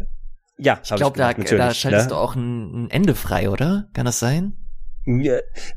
ja, 0.59 0.79
ich 0.83 0.93
glaube, 0.95 1.17
da, 1.17 1.33
da 1.33 1.73
schaltest 1.73 2.09
ne? 2.09 2.09
du 2.09 2.15
auch 2.15 2.35
ein, 2.35 2.85
ein 2.85 2.89
Ende 2.89 3.15
frei, 3.15 3.49
oder? 3.49 3.87
Kann 3.93 4.05
das 4.05 4.19
sein? 4.19 4.53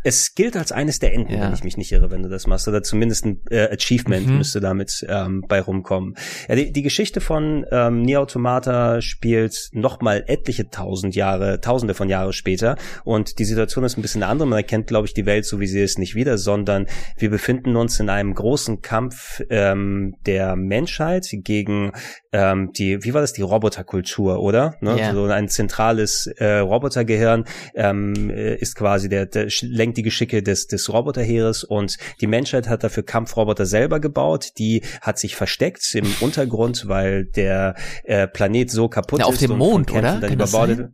Es 0.02 0.34
gilt 0.34 0.56
als 0.56 0.72
eines 0.72 0.98
der 0.98 1.14
Enden, 1.14 1.32
ja. 1.32 1.42
wenn 1.42 1.54
ich 1.54 1.64
mich 1.64 1.76
nicht 1.76 1.92
irre, 1.92 2.10
wenn 2.10 2.22
du 2.22 2.28
das 2.28 2.46
machst. 2.46 2.66
Oder 2.66 2.82
zumindest 2.82 3.24
ein 3.24 3.40
äh, 3.50 3.68
Achievement 3.72 4.26
mhm. 4.26 4.38
müsste 4.38 4.60
damit 4.60 5.06
ähm, 5.08 5.44
bei 5.48 5.60
rumkommen. 5.60 6.16
Ja, 6.48 6.56
die, 6.56 6.72
die 6.72 6.82
Geschichte 6.82 7.20
von 7.20 7.64
ähm, 7.70 8.02
Nier 8.02 8.20
Automata 8.20 9.00
spielt 9.00 9.70
nochmal 9.72 10.24
etliche 10.26 10.68
tausend 10.68 11.14
Jahre, 11.14 11.60
tausende 11.60 11.94
von 11.94 12.08
Jahre 12.08 12.32
später. 12.32 12.76
Und 13.04 13.38
die 13.38 13.44
Situation 13.44 13.84
ist 13.84 13.96
ein 13.96 14.02
bisschen 14.02 14.22
andere. 14.22 14.48
Man 14.48 14.58
erkennt, 14.58 14.88
glaube 14.88 15.06
ich, 15.06 15.14
die 15.14 15.26
Welt 15.26 15.44
so, 15.44 15.60
wie 15.60 15.66
sie 15.66 15.80
ist, 15.80 15.98
nicht 15.98 16.14
wieder, 16.14 16.36
sondern 16.36 16.86
wir 17.16 17.30
befinden 17.30 17.76
uns 17.76 18.00
in 18.00 18.08
einem 18.08 18.34
großen 18.34 18.80
Kampf 18.82 19.42
ähm, 19.50 20.16
der 20.26 20.56
Menschheit 20.56 21.26
gegen 21.30 21.92
ähm, 22.32 22.72
die, 22.72 23.02
wie 23.04 23.12
war 23.12 23.20
das, 23.20 23.32
die 23.32 23.42
Roboterkultur, 23.42 24.40
oder? 24.40 24.76
Ne? 24.80 24.98
Ja. 24.98 25.12
So 25.12 25.24
ein 25.24 25.48
zentrales 25.48 26.26
äh, 26.38 26.58
Robotergehirn 26.58 27.44
ähm, 27.74 28.30
äh, 28.30 28.54
ist 28.56 28.76
quasi 28.76 29.08
der, 29.08 29.26
der 29.26 29.48
lenkt 29.62 29.98
die 29.98 30.02
Geschicke 30.02 30.42
des, 30.42 30.66
des 30.66 30.92
Roboterheeres 30.92 31.64
und 31.64 31.96
die 32.20 32.26
Menschheit 32.26 32.68
hat 32.68 32.84
dafür 32.84 33.02
Kampfroboter 33.02 33.66
selber 33.66 34.00
gebaut. 34.00 34.52
Die 34.58 34.82
hat 35.00 35.18
sich 35.18 35.34
versteckt 35.34 35.94
im 35.94 36.06
Untergrund, 36.20 36.86
weil 36.86 37.24
der 37.24 37.74
äh, 38.04 38.28
Planet 38.28 38.70
so 38.70 38.88
kaputt 38.88 39.20
Ja, 39.20 39.26
auf 39.26 39.34
ist 39.34 39.42
dem 39.42 39.52
und 39.52 39.58
Mond, 39.58 39.90
oder? 39.90 40.02
Dann 40.02 40.20
Kann 40.20 40.38
das 40.38 40.50
überbordet. 40.50 40.90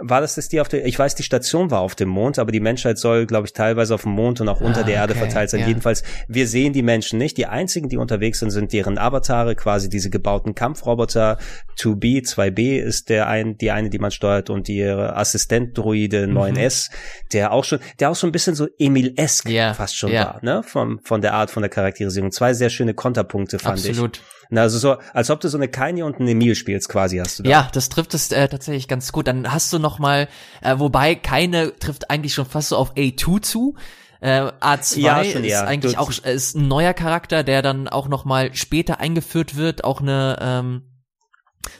War 0.00 0.20
das 0.20 0.34
das 0.34 0.48
die 0.48 0.60
auf 0.60 0.68
der, 0.68 0.84
ich 0.86 0.98
weiß, 0.98 1.14
die 1.14 1.22
Station 1.22 1.70
war 1.70 1.78
auf 1.80 1.94
dem 1.94 2.08
Mond, 2.08 2.40
aber 2.40 2.50
die 2.50 2.58
Menschheit 2.60 2.98
soll, 2.98 3.26
glaube 3.26 3.46
ich, 3.46 3.52
teilweise 3.52 3.94
auf 3.94 4.02
dem 4.02 4.10
Mond 4.12 4.40
und 4.40 4.48
auch 4.48 4.60
unter 4.60 4.80
Ah, 4.80 4.82
der 4.84 4.94
Erde 4.96 5.12
okay, 5.12 5.20
verteilt 5.20 5.50
sein. 5.50 5.60
ja. 5.60 5.68
Jedenfalls, 5.68 6.02
wir 6.26 6.48
sehen 6.48 6.72
die 6.72 6.82
Menschen 6.82 7.18
nicht. 7.18 7.36
Die 7.38 7.46
einzigen, 7.46 7.88
die 7.88 7.96
unterwegs 7.96 8.40
sind, 8.40 8.50
sind 8.50 8.72
deren 8.72 8.98
Avatare, 8.98 9.54
quasi 9.54 9.88
diese 9.88 10.10
gebauten 10.10 10.56
Kampfroboter. 10.56 11.38
2B, 11.78 12.24
2B 12.26 12.78
ist 12.80 13.08
der 13.08 13.28
ein, 13.28 13.56
die 13.56 13.70
eine, 13.70 13.88
die 13.88 13.98
man 14.00 14.10
steuert 14.10 14.50
und 14.50 14.68
ihre 14.68 15.14
Assistent-Droide 15.16 16.26
Mhm. 16.26 16.38
9S, 16.38 16.90
der 17.32 17.52
auch 17.52 17.64
schon, 17.64 17.78
der 18.00 18.10
auch 18.10 18.16
so 18.16 18.26
ein 18.26 18.32
bisschen 18.32 18.54
so 18.56 18.66
Emil-esque 18.78 19.50
Ja, 19.50 19.74
fast 19.74 19.96
schon 19.96 20.10
ja. 20.10 20.24
war, 20.26 20.38
ne? 20.44 20.62
Von, 20.64 21.00
von 21.04 21.20
der 21.20 21.34
Art, 21.34 21.50
von 21.50 21.62
der 21.62 21.70
Charakterisierung. 21.70 22.32
Zwei 22.32 22.52
sehr 22.54 22.70
schöne 22.70 22.94
Konterpunkte 22.94 23.58
fand 23.58 23.78
ich. 23.80 23.90
Absolut. 23.90 24.20
Na, 24.50 24.62
also 24.62 24.78
so, 24.78 24.96
als 25.12 25.30
ob 25.30 25.40
du 25.40 25.48
so 25.48 25.56
eine 25.58 25.68
Kanye 25.68 26.02
und 26.02 26.16
einen 26.18 26.28
Emil 26.28 26.54
spielst, 26.54 26.88
quasi 26.88 27.18
hast 27.18 27.38
du 27.38 27.42
da. 27.44 27.50
Ja, 27.50 27.68
das 27.72 27.88
trifft 27.88 28.14
es 28.14 28.30
äh, 28.32 28.48
tatsächlich 28.48 28.88
ganz 28.88 29.10
gut. 29.12 29.26
Dann 29.26 29.52
hast 29.52 29.72
du 29.72 29.78
noch 29.78 29.98
mal, 29.98 30.28
äh, 30.62 30.78
wobei 30.78 31.14
keine 31.14 31.76
trifft 31.78 32.10
eigentlich 32.10 32.34
schon 32.34 32.46
fast 32.46 32.68
so 32.70 32.76
auf 32.76 32.94
A2 32.94 33.40
zu. 33.42 33.74
Äh, 34.20 34.50
A2 34.60 34.98
Ja, 35.00 35.24
schon 35.24 35.44
ist 35.44 35.50
eher. 35.52 35.66
eigentlich 35.66 35.94
Du- 35.94 35.98
auch 36.00 36.10
ist 36.10 36.56
ein 36.56 36.68
neuer 36.68 36.94
Charakter, 36.94 37.42
der 37.42 37.62
dann 37.62 37.88
auch 37.88 38.08
noch 38.08 38.24
mal 38.24 38.54
später 38.54 39.00
eingeführt 39.00 39.56
wird. 39.56 39.84
Auch 39.84 40.00
eine 40.00 40.38
ähm, 40.40 40.82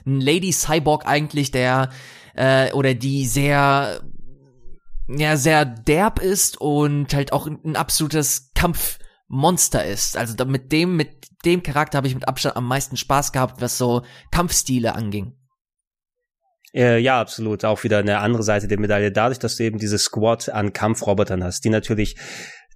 ein 0.06 0.20
Lady 0.20 0.52
Cyborg 0.52 1.06
eigentlich, 1.06 1.50
der 1.50 1.90
äh, 2.34 2.72
oder 2.72 2.94
die 2.94 3.26
sehr 3.26 4.00
ja 5.08 5.36
sehr 5.36 5.64
derb 5.66 6.18
ist 6.18 6.58
und 6.60 7.12
halt 7.14 7.32
auch 7.34 7.46
ein, 7.46 7.76
absolutes 7.76 8.50
Kampfmonster 9.28 9.84
ist. 9.84 10.16
Also 10.16 10.44
mit 10.44 10.72
dem 10.72 10.96
mit 10.96 11.28
dem 11.44 11.62
Charakter 11.62 11.98
habe 11.98 12.06
ich 12.06 12.14
mit 12.14 12.28
Abstand 12.28 12.56
am 12.56 12.66
meisten 12.66 12.96
Spaß 12.96 13.32
gehabt, 13.32 13.60
was 13.60 13.78
so 13.78 14.02
Kampfstile 14.30 14.94
anging. 14.94 15.36
Äh, 16.74 16.98
ja, 16.98 17.20
absolut. 17.20 17.64
Auch 17.64 17.84
wieder 17.84 17.98
eine 17.98 18.18
andere 18.18 18.42
Seite 18.42 18.66
der 18.66 18.80
Medaille. 18.80 19.12
Dadurch, 19.12 19.38
dass 19.38 19.56
du 19.56 19.64
eben 19.64 19.78
diese 19.78 19.98
Squad 19.98 20.48
an 20.48 20.72
Kampfrobotern 20.72 21.44
hast, 21.44 21.64
die 21.64 21.70
natürlich, 21.70 22.16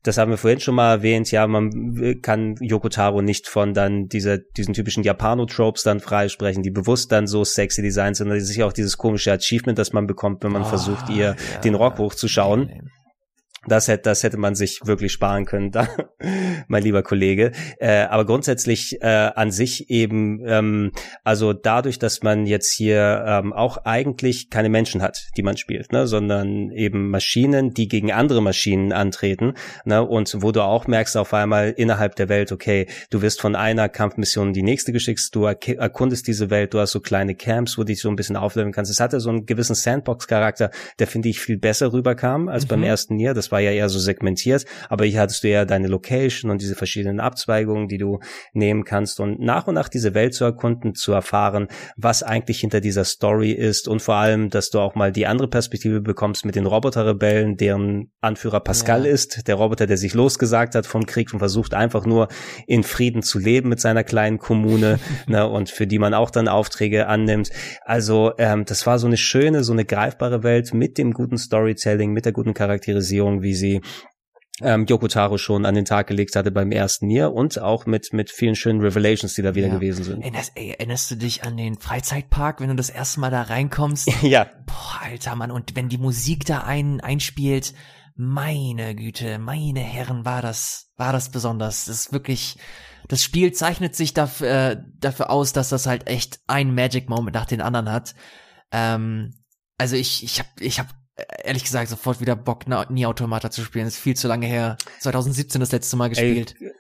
das 0.04 0.18
haben 0.18 0.30
wir 0.30 0.38
vorhin 0.38 0.60
schon 0.60 0.76
mal 0.76 0.92
erwähnt, 0.92 1.32
ja, 1.32 1.48
man 1.48 2.20
kann 2.22 2.54
Yokotaro 2.60 3.22
nicht 3.22 3.48
von 3.48 3.74
dann 3.74 4.06
dieser, 4.06 4.38
diesen 4.38 4.74
typischen 4.74 5.02
Japano-Tropes 5.02 5.82
dann 5.82 5.98
freisprechen, 5.98 6.62
die 6.62 6.70
bewusst 6.70 7.10
dann 7.10 7.26
so 7.26 7.42
sexy 7.42 7.82
designt 7.82 8.16
sind, 8.16 8.28
sondern 8.28 8.44
sicher 8.44 8.66
auch 8.66 8.72
dieses 8.72 8.98
komische 8.98 9.32
Achievement, 9.32 9.78
das 9.80 9.92
man 9.92 10.06
bekommt, 10.06 10.44
wenn 10.44 10.52
man 10.52 10.62
Ah, 10.62 10.66
versucht, 10.66 11.08
ihr 11.08 11.34
ja. 11.54 11.60
den 11.60 11.74
Rock 11.74 11.98
hochzuschauen. 11.98 12.66
Nee, 12.66 12.80
nee. 12.84 12.90
Das 13.66 13.89
hätte, 13.89 14.02
das 14.05 14.22
hätte 14.22 14.36
man 14.36 14.55
sich 14.55 14.80
wirklich 14.85 15.12
sparen 15.12 15.44
können, 15.44 15.70
da, 15.72 15.89
mein 16.68 16.82
lieber 16.82 17.02
Kollege. 17.02 17.52
Äh, 17.80 18.02
aber 18.05 18.24
grundsätzlich 18.24 18.98
äh, 19.02 19.06
an 19.06 19.51
sich 19.51 19.90
eben, 19.90 20.43
ähm, 20.47 20.93
also 21.24 21.52
dadurch, 21.52 21.98
dass 21.98 22.22
man 22.22 22.47
jetzt 22.47 22.72
hier 22.72 23.24
ähm, 23.26 23.52
auch 23.52 23.78
eigentlich 23.85 24.48
keine 24.48 24.68
Menschen 24.68 25.02
hat, 25.02 25.26
die 25.36 25.43
man 25.43 25.56
spielt, 25.56 25.93
ne, 25.93 26.06
sondern 26.06 26.70
eben 26.70 27.10
Maschinen, 27.10 27.74
die 27.74 27.89
gegen 27.89 28.12
andere 28.12 28.40
Maschinen 28.43 28.93
antreten, 28.93 29.55
ne, 29.85 30.02
und 30.02 30.35
wo 30.40 30.52
du 30.52 30.62
auch 30.62 30.86
merkst 30.86 31.16
auf 31.16 31.35
einmal 31.35 31.70
innerhalb 31.76 32.14
der 32.16 32.28
Welt, 32.28 32.52
okay, 32.52 32.86
du 33.10 33.22
wirst 33.22 33.40
von 33.40 33.56
einer 33.56 33.89
Kampfmission 33.89 34.48
in 34.48 34.55
die 34.55 34.62
nächste 34.62 34.93
geschickt, 34.93 35.20
du 35.32 35.47
erk- 35.47 35.76
erkundest 35.78 36.26
diese 36.28 36.48
Welt, 36.51 36.72
du 36.74 36.78
hast 36.78 36.93
so 36.93 37.01
kleine 37.01 37.35
Camps, 37.35 37.76
wo 37.76 37.82
du 37.82 37.86
dich 37.86 38.01
so 38.01 38.09
ein 38.09 38.16
bisschen 38.16 38.36
aufleveln 38.36 38.72
kannst. 38.72 38.90
Es 38.90 39.01
hatte 39.01 39.20
so 39.20 39.30
einen 39.30 39.47
gewissen 39.47 39.74
Sandbox-Charakter, 39.74 40.70
der 40.98 41.06
finde 41.06 41.28
ich 41.28 41.40
viel 41.40 41.59
besser 41.59 41.93
rüberkam 41.93 42.48
als 42.48 42.64
beim 42.66 42.78
Mhm. 42.80 42.85
ersten 42.86 43.16
Nier. 43.16 43.35
Das 43.35 43.47
war 43.52 43.60
ja 43.60 43.70
eher 43.70 43.88
so 43.88 43.98
segmentiert, 43.98 44.64
aber 44.88 45.04
hier 45.04 45.20
hattest 45.20 45.44
du 45.44 45.48
ja 45.48 45.64
deine 45.64 45.88
Location 45.88 46.50
und 46.50 46.60
diese 46.60 46.74
verschiedenen 46.74 47.20
Abzweigungen, 47.20 47.88
die 47.88 47.98
du 47.98 48.20
nehmen 48.52 48.84
kannst 48.84 49.20
und 49.20 49.40
nach 49.40 49.66
und 49.66 49.74
nach 49.74 49.88
diese 49.88 50.14
Welt 50.14 50.34
zu 50.34 50.44
erkunden, 50.44 50.94
zu 50.94 51.12
erfahren, 51.12 51.68
was 51.96 52.22
eigentlich 52.22 52.60
hinter 52.60 52.80
dieser 52.80 53.04
Story 53.04 53.52
ist 53.52 53.88
und 53.88 54.02
vor 54.02 54.16
allem, 54.16 54.50
dass 54.50 54.70
du 54.70 54.80
auch 54.80 54.94
mal 54.94 55.12
die 55.12 55.26
andere 55.26 55.48
Perspektive 55.48 56.00
bekommst 56.00 56.44
mit 56.44 56.54
den 56.54 56.66
Roboterrebellen, 56.66 57.56
deren 57.56 58.10
Anführer 58.20 58.60
Pascal 58.60 59.06
Ja. 59.06 59.12
ist, 59.12 59.46
der 59.48 59.54
Roboter, 59.56 59.86
der 59.86 59.96
sich 59.96 60.14
losgesagt 60.14 60.74
hat 60.74 60.86
vom 60.86 61.06
Krieg 61.06 61.32
und 61.32 61.38
versucht 61.38 61.74
einfach 61.74 62.06
nur 62.06 62.28
in 62.66 62.82
Frieden 62.82 63.22
zu 63.22 63.38
leben 63.38 63.68
mit 63.68 63.80
seiner 63.80 64.04
kleinen 64.04 64.38
Kommune 64.38 64.98
ne, 65.26 65.48
und 65.48 65.70
für 65.70 65.86
die 65.86 65.98
man 65.98 66.14
auch 66.14 66.30
dann 66.30 66.48
Aufträge 66.48 67.06
annimmt. 67.06 67.50
Also 67.84 68.32
ähm, 68.38 68.64
das 68.64 68.86
war 68.86 68.98
so 68.98 69.06
eine 69.06 69.16
schöne, 69.16 69.64
so 69.64 69.72
eine 69.72 69.84
greifbare 69.84 70.42
Welt 70.42 70.74
mit 70.74 70.98
dem 70.98 71.12
guten 71.12 71.38
Storytelling, 71.38 72.12
mit 72.12 72.24
der 72.24 72.32
guten 72.32 72.54
Charakterisierung, 72.54 73.38
wie 73.43 73.55
sie 73.55 73.81
ähm, 74.60 74.86
Yoko 74.86 75.06
Taro 75.06 75.39
schon 75.39 75.65
an 75.66 75.74
den 75.77 75.85
Tag 75.85 76.09
gelegt 76.09 76.35
hatte 76.35 76.51
beim 76.51 76.73
ersten 76.73 77.06
Nier 77.06 77.32
und 77.32 77.60
auch 77.60 77.86
mit 77.86 78.12
mit 78.12 78.31
vielen 78.31 78.56
schönen 78.56 78.81
Revelations, 78.81 79.35
die 79.35 79.43
da 79.43 79.55
wieder 79.55 79.69
Ja. 79.69 79.74
gewesen 79.74 80.02
sind. 80.02 80.20
Erinnerst, 80.23 80.52
ey, 80.56 80.70
erinnerst 80.70 81.10
du 81.12 81.15
dich 81.16 81.44
an 81.44 81.56
den 81.56 81.78
Freizeitpark, 81.78 82.60
wenn 82.60 82.69
du 82.69 82.74
das 82.74 82.90
erste 82.90 83.20
Mal 83.20 83.31
da 83.31 83.43
reinkommst? 83.43 84.10
Ja, 84.23 84.47
Boah, 84.66 85.01
alter 85.05 85.36
Mann, 85.36 85.51
und 85.52 85.77
wenn 85.77 85.89
die 85.89 85.98
Musik 85.98 86.44
da 86.44 86.62
ein, 86.65 87.01
einspielt, 87.01 87.73
meine 88.16 88.97
Güte, 88.97 89.39
meine 89.39 89.78
Herren, 89.81 90.24
war 90.24 90.43
das, 90.43 90.90
war 90.97 91.12
das 91.12 91.31
besonders. 91.31 91.85
Das 91.85 91.94
ist 92.06 92.12
wirklich, 92.12 92.56
das 93.06 93.23
Spiel 93.23 93.52
zeichnet 93.52 93.94
sich 93.94 94.12
dafür, 94.12 94.48
äh, 94.73 94.77
dafür 94.98 95.31
aus, 95.31 95.52
dass 95.52 95.69
das 95.69 95.86
halt 95.86 96.09
echt 96.09 96.40
ein 96.48 96.74
Magic 96.74 97.09
Moment 97.09 97.36
nach 97.36 97.47
den 97.47 97.60
anderen 97.60 97.93
hat. 97.93 98.16
Ähm, 98.73 99.35
also 99.78 99.94
ich, 99.94 100.24
ich 100.24 100.40
hab, 100.40 100.47
ich 100.59 100.81
hab 100.81 100.89
ehrlich 101.44 101.64
gesagt 101.64 101.88
sofort 101.88 102.20
wieder 102.20 102.36
Bock, 102.36 102.64
Nie 102.90 103.06
Automata 103.06 103.50
zu 103.50 103.62
spielen. 103.62 103.84
Das 103.86 103.94
ist 103.94 104.00
viel 104.00 104.16
zu 104.16 104.28
lange 104.28 104.46
her. 104.46 104.76
2017 105.00 105.60
das 105.60 105.72
letzte 105.72 105.96
Mal 105.96 106.08
gespielt. 106.08 106.54
Ey, 106.60 106.70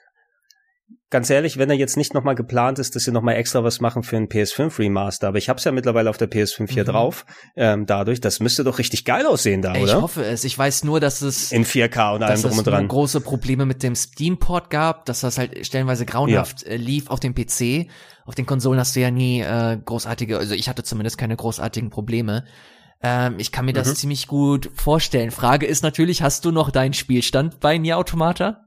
ganz 1.10 1.30
ehrlich, 1.30 1.56
wenn 1.56 1.70
er 1.70 1.76
jetzt 1.76 1.96
nicht 1.96 2.12
nochmal 2.12 2.34
geplant 2.34 2.78
ist, 2.78 2.94
dass 2.94 3.04
sie 3.04 3.12
nochmal 3.12 3.36
extra 3.36 3.64
was 3.64 3.80
machen 3.80 4.02
für 4.02 4.16
einen 4.18 4.28
PS5 4.28 4.78
Remaster, 4.78 5.28
aber 5.28 5.38
ich 5.38 5.48
habe 5.48 5.56
es 5.58 5.64
ja 5.64 5.72
mittlerweile 5.72 6.10
auf 6.10 6.18
der 6.18 6.28
PS5 6.30 6.70
hier 6.70 6.82
Mhm. 6.82 6.88
drauf, 6.88 7.24
ähm, 7.56 7.86
dadurch, 7.86 8.20
das 8.20 8.40
müsste 8.40 8.62
doch 8.62 8.78
richtig 8.78 9.06
geil 9.06 9.26
aussehen 9.26 9.62
da, 9.62 9.72
Ey, 9.74 9.84
ich 9.84 9.90
oder? 9.90 10.02
hoffe 10.02 10.22
es. 10.24 10.44
Ich 10.44 10.58
weiß 10.58 10.84
nur, 10.84 11.00
dass 11.00 11.22
es 11.22 11.50
In 11.50 11.64
4K 11.64 12.14
und 12.14 12.22
allem 12.22 12.42
drum 12.42 12.58
und 12.58 12.66
dran. 12.66 12.88
große 12.88 13.22
Probleme 13.22 13.64
mit 13.64 13.82
dem 13.82 13.94
Steam-Port 13.94 14.68
gab, 14.68 15.06
dass 15.06 15.20
das 15.20 15.38
halt 15.38 15.66
stellenweise 15.66 16.04
grauenhaft 16.04 16.64
äh, 16.64 16.76
lief 16.76 17.08
auf 17.08 17.20
dem 17.20 17.34
PC. 17.34 17.88
Auf 18.26 18.34
den 18.34 18.44
Konsolen 18.44 18.78
hast 18.78 18.94
du 18.94 19.00
ja 19.00 19.10
nie 19.10 19.40
äh, 19.40 19.78
großartige, 19.82 20.36
also 20.36 20.54
ich 20.54 20.68
hatte 20.68 20.82
zumindest 20.82 21.16
keine 21.16 21.36
großartigen 21.36 21.88
Probleme. 21.88 22.44
Ähm, 23.02 23.36
ich 23.38 23.52
kann 23.52 23.64
mir 23.64 23.72
das 23.72 23.88
Mhm. 23.88 23.94
ziemlich 23.94 24.26
gut 24.26 24.70
vorstellen. 24.74 25.30
Frage 25.30 25.66
ist 25.66 25.82
natürlich, 25.82 26.22
hast 26.22 26.44
du 26.44 26.50
noch 26.50 26.70
deinen 26.70 26.94
Spielstand 26.94 27.60
bei 27.60 27.78
Nier 27.78 27.96
Automata? 27.98 28.64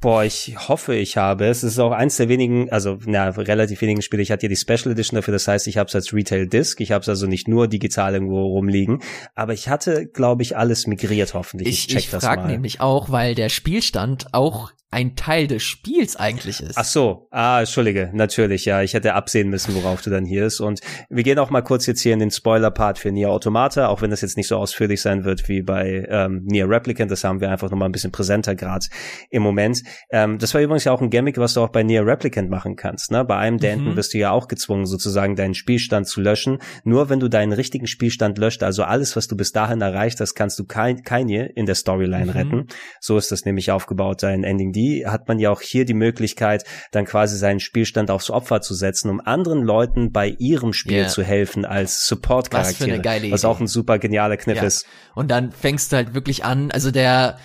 Boah, 0.00 0.24
ich 0.24 0.54
hoffe, 0.68 0.94
ich 0.94 1.16
habe 1.16 1.46
es. 1.46 1.62
Es 1.62 1.72
ist 1.72 1.78
auch 1.78 1.90
eins 1.90 2.16
der 2.18 2.28
wenigen, 2.28 2.70
also 2.70 2.98
na, 3.06 3.30
relativ 3.30 3.80
wenigen 3.80 4.02
Spiele. 4.02 4.22
Ich 4.22 4.30
hatte 4.30 4.44
ja 4.44 4.50
die 4.50 4.56
Special 4.56 4.92
Edition 4.92 5.16
dafür, 5.16 5.32
das 5.32 5.48
heißt, 5.48 5.66
ich 5.68 5.78
habe 5.78 5.88
es 5.88 5.94
als 5.94 6.12
Retail 6.12 6.46
Disc. 6.46 6.80
Ich 6.80 6.92
habe 6.92 7.00
es 7.00 7.08
also 7.08 7.26
nicht 7.26 7.48
nur 7.48 7.66
digital 7.66 8.12
irgendwo 8.12 8.42
rumliegen. 8.44 9.00
Aber 9.34 9.54
ich 9.54 9.70
hatte, 9.70 10.06
glaube 10.06 10.42
ich, 10.42 10.54
alles 10.56 10.86
migriert 10.86 11.32
hoffentlich. 11.32 11.68
Ich, 11.68 11.86
check 11.86 11.98
ich 12.00 12.10
das 12.10 12.22
frage 12.24 12.42
mal. 12.42 12.48
nämlich 12.48 12.80
auch, 12.82 13.10
weil 13.10 13.34
der 13.34 13.48
Spielstand 13.48 14.26
auch 14.32 14.70
ein 14.90 15.16
Teil 15.16 15.46
des 15.46 15.62
Spiels 15.62 16.16
eigentlich 16.16 16.60
ist. 16.60 16.76
Ach 16.78 16.84
so, 16.84 17.28
ah, 17.30 17.60
entschuldige, 17.60 18.10
natürlich, 18.12 18.64
ja, 18.64 18.82
ich 18.82 18.94
hätte 18.94 19.14
absehen 19.14 19.50
müssen, 19.50 19.74
worauf 19.74 20.00
du 20.02 20.10
dann 20.10 20.24
hier 20.24 20.46
ist. 20.46 20.60
Und 20.60 20.80
wir 21.10 21.22
gehen 21.22 21.38
auch 21.38 21.50
mal 21.50 21.62
kurz 21.62 21.86
jetzt 21.86 22.00
hier 22.00 22.12
in 22.14 22.20
den 22.20 22.30
Spoiler-Part 22.30 22.98
für 22.98 23.10
Nier 23.10 23.30
Automata, 23.30 23.88
auch 23.88 24.00
wenn 24.02 24.10
das 24.10 24.20
jetzt 24.20 24.36
nicht 24.36 24.48
so 24.48 24.56
ausführlich 24.56 25.02
sein 25.02 25.24
wird 25.24 25.48
wie 25.48 25.62
bei 25.62 26.06
ähm, 26.08 26.42
Nier 26.44 26.68
Replicant, 26.68 27.10
das 27.10 27.24
haben 27.24 27.40
wir 27.40 27.50
einfach 27.50 27.70
nochmal 27.70 27.88
ein 27.88 27.92
bisschen 27.92 28.12
präsenter 28.12 28.54
gerade 28.54 28.86
im 29.30 29.42
Moment. 29.42 29.82
Ähm, 30.10 30.38
das 30.38 30.54
war 30.54 30.60
übrigens 30.60 30.84
ja 30.84 30.92
auch 30.92 31.00
ein 31.02 31.10
Gimmick, 31.10 31.38
was 31.38 31.54
du 31.54 31.60
auch 31.62 31.70
bei 31.70 31.82
Nier 31.82 32.06
Replicant 32.06 32.48
machen 32.50 32.76
kannst. 32.76 33.10
Ne? 33.10 33.24
Bei 33.24 33.36
einem 33.36 33.58
der 33.58 33.76
Mhm. 33.76 33.96
Wirst 33.96 34.14
du 34.14 34.18
ja 34.18 34.30
auch 34.30 34.48
gezwungen, 34.48 34.86
sozusagen 34.86 35.36
deinen 35.36 35.54
Spielstand 35.54 36.06
zu 36.06 36.20
löschen. 36.20 36.58
Nur 36.84 37.08
wenn 37.10 37.20
du 37.20 37.28
deinen 37.28 37.52
richtigen 37.52 37.86
Spielstand 37.86 38.38
löscht, 38.38 38.62
also 38.62 38.84
alles, 38.84 39.16
was 39.16 39.26
du 39.28 39.36
bis 39.36 39.52
dahin 39.52 39.80
erreicht 39.80 40.20
hast, 40.20 40.34
kannst 40.34 40.58
du 40.58 40.64
kein, 40.64 41.02
keine 41.02 41.46
in 41.46 41.66
der 41.66 41.74
Storyline 41.74 42.26
Mhm. 42.26 42.30
retten. 42.30 42.66
So 43.00 43.18
ist 43.18 43.32
das 43.32 43.44
nämlich 43.44 43.70
aufgebaut, 43.70 44.22
dein 44.22 44.44
Ending. 44.44 44.72
Die 44.76 45.06
hat 45.06 45.26
man 45.26 45.38
ja 45.38 45.50
auch 45.50 45.62
hier 45.62 45.84
die 45.86 45.94
Möglichkeit, 45.94 46.64
dann 46.92 47.06
quasi 47.06 47.36
seinen 47.36 47.60
Spielstand 47.60 48.10
aufs 48.10 48.30
Opfer 48.30 48.60
zu 48.60 48.74
setzen, 48.74 49.10
um 49.10 49.20
anderen 49.20 49.62
Leuten 49.62 50.12
bei 50.12 50.28
ihrem 50.38 50.72
Spiel 50.72 50.96
Yeah. 50.98 51.08
zu 51.08 51.22
helfen 51.22 51.64
als 51.64 52.06
Support-Charaktere. 52.06 52.72
Was 52.72 52.76
für 52.86 52.92
eine 52.92 53.00
geile 53.02 53.30
Was 53.32 53.44
auch 53.44 53.58
ein 53.58 53.66
super 53.66 53.98
genialer 53.98 54.36
Kniff 54.36 54.58
Ja. 54.58 54.64
ist. 54.64 54.86
Und 55.14 55.30
dann 55.30 55.50
fängst 55.50 55.90
du 55.92 55.96
halt 55.96 56.14
wirklich 56.14 56.44
an, 56.44 56.70
also 56.70 56.90
der 56.90 57.38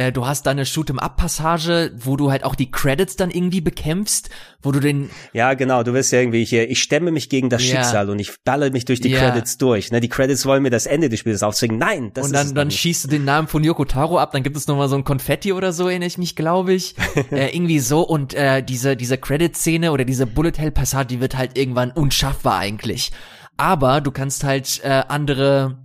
äh, 0.00 0.12
du 0.12 0.26
hast 0.26 0.46
da 0.46 0.50
eine 0.52 0.64
Shoot'em-up-Passage, 0.64 1.92
wo 1.98 2.16
du 2.16 2.30
halt 2.30 2.44
auch 2.44 2.54
die 2.54 2.70
Credits 2.70 3.16
dann 3.16 3.30
irgendwie 3.30 3.60
bekämpfst, 3.60 4.30
wo 4.62 4.72
du 4.72 4.80
den 4.80 5.10
Ja, 5.32 5.54
genau, 5.54 5.82
du 5.82 5.92
wirst 5.92 6.10
ja 6.12 6.20
irgendwie 6.20 6.44
hier, 6.44 6.70
ich 6.70 6.82
stemme 6.82 7.10
mich 7.10 7.28
gegen 7.28 7.50
das 7.50 7.62
Ja. 7.62 7.76
Schicksal 7.76 8.08
und 8.08 8.18
ich 8.18 8.32
balle 8.44 8.70
mich 8.70 8.84
durch 8.86 9.00
die 9.00 9.10
Ja. 9.10 9.18
Credits 9.30 9.58
durch. 9.58 9.92
Ne, 9.92 10.00
die 10.00 10.08
Credits 10.08 10.46
wollen 10.46 10.62
mir 10.62 10.70
das 10.70 10.86
Ende 10.86 11.08
des 11.08 11.20
Spiels 11.20 11.42
aufzwingen. 11.42 11.78
Nein, 11.78 12.12
das 12.14 12.24
und 12.24 12.30
ist 12.30 12.34
dann, 12.36 12.46
es 12.46 12.54
dann 12.54 12.66
noch 12.66 12.70
nicht. 12.70 12.80
schießt 12.80 13.04
du 13.04 13.08
den 13.08 13.24
Namen 13.24 13.46
von 13.48 13.62
Yoko 13.62 13.84
Taro 13.84 14.18
ab, 14.18 14.32
dann 14.32 14.42
gibt 14.42 14.56
es 14.56 14.66
nochmal 14.66 14.88
so 14.88 14.96
ein 14.96 15.04
Konfetti 15.04 15.52
oder 15.52 15.72
so, 15.72 15.88
erinnere 15.88 16.06
ich 16.08 16.18
mich, 16.18 16.34
glaube 16.34 16.72
ich. 16.72 16.94
äh, 17.30 17.54
irgendwie 17.54 17.78
so 17.80 18.00
und 18.02 18.32
äh, 18.34 18.62
diese, 18.62 18.96
diese 18.96 19.18
Credit-Szene 19.18 19.92
oder 19.92 20.04
diese 20.04 20.26
Bullet 20.26 20.52
Hell-Passage, 20.56 21.08
die 21.08 21.20
wird 21.20 21.36
halt 21.36 21.58
irgendwann 21.58 21.90
unschaffbar 21.90 22.56
eigentlich. 22.58 23.12
Aber 23.56 24.00
du 24.00 24.10
kannst 24.10 24.44
halt 24.44 24.80
äh, 24.82 25.02
andere 25.08 25.78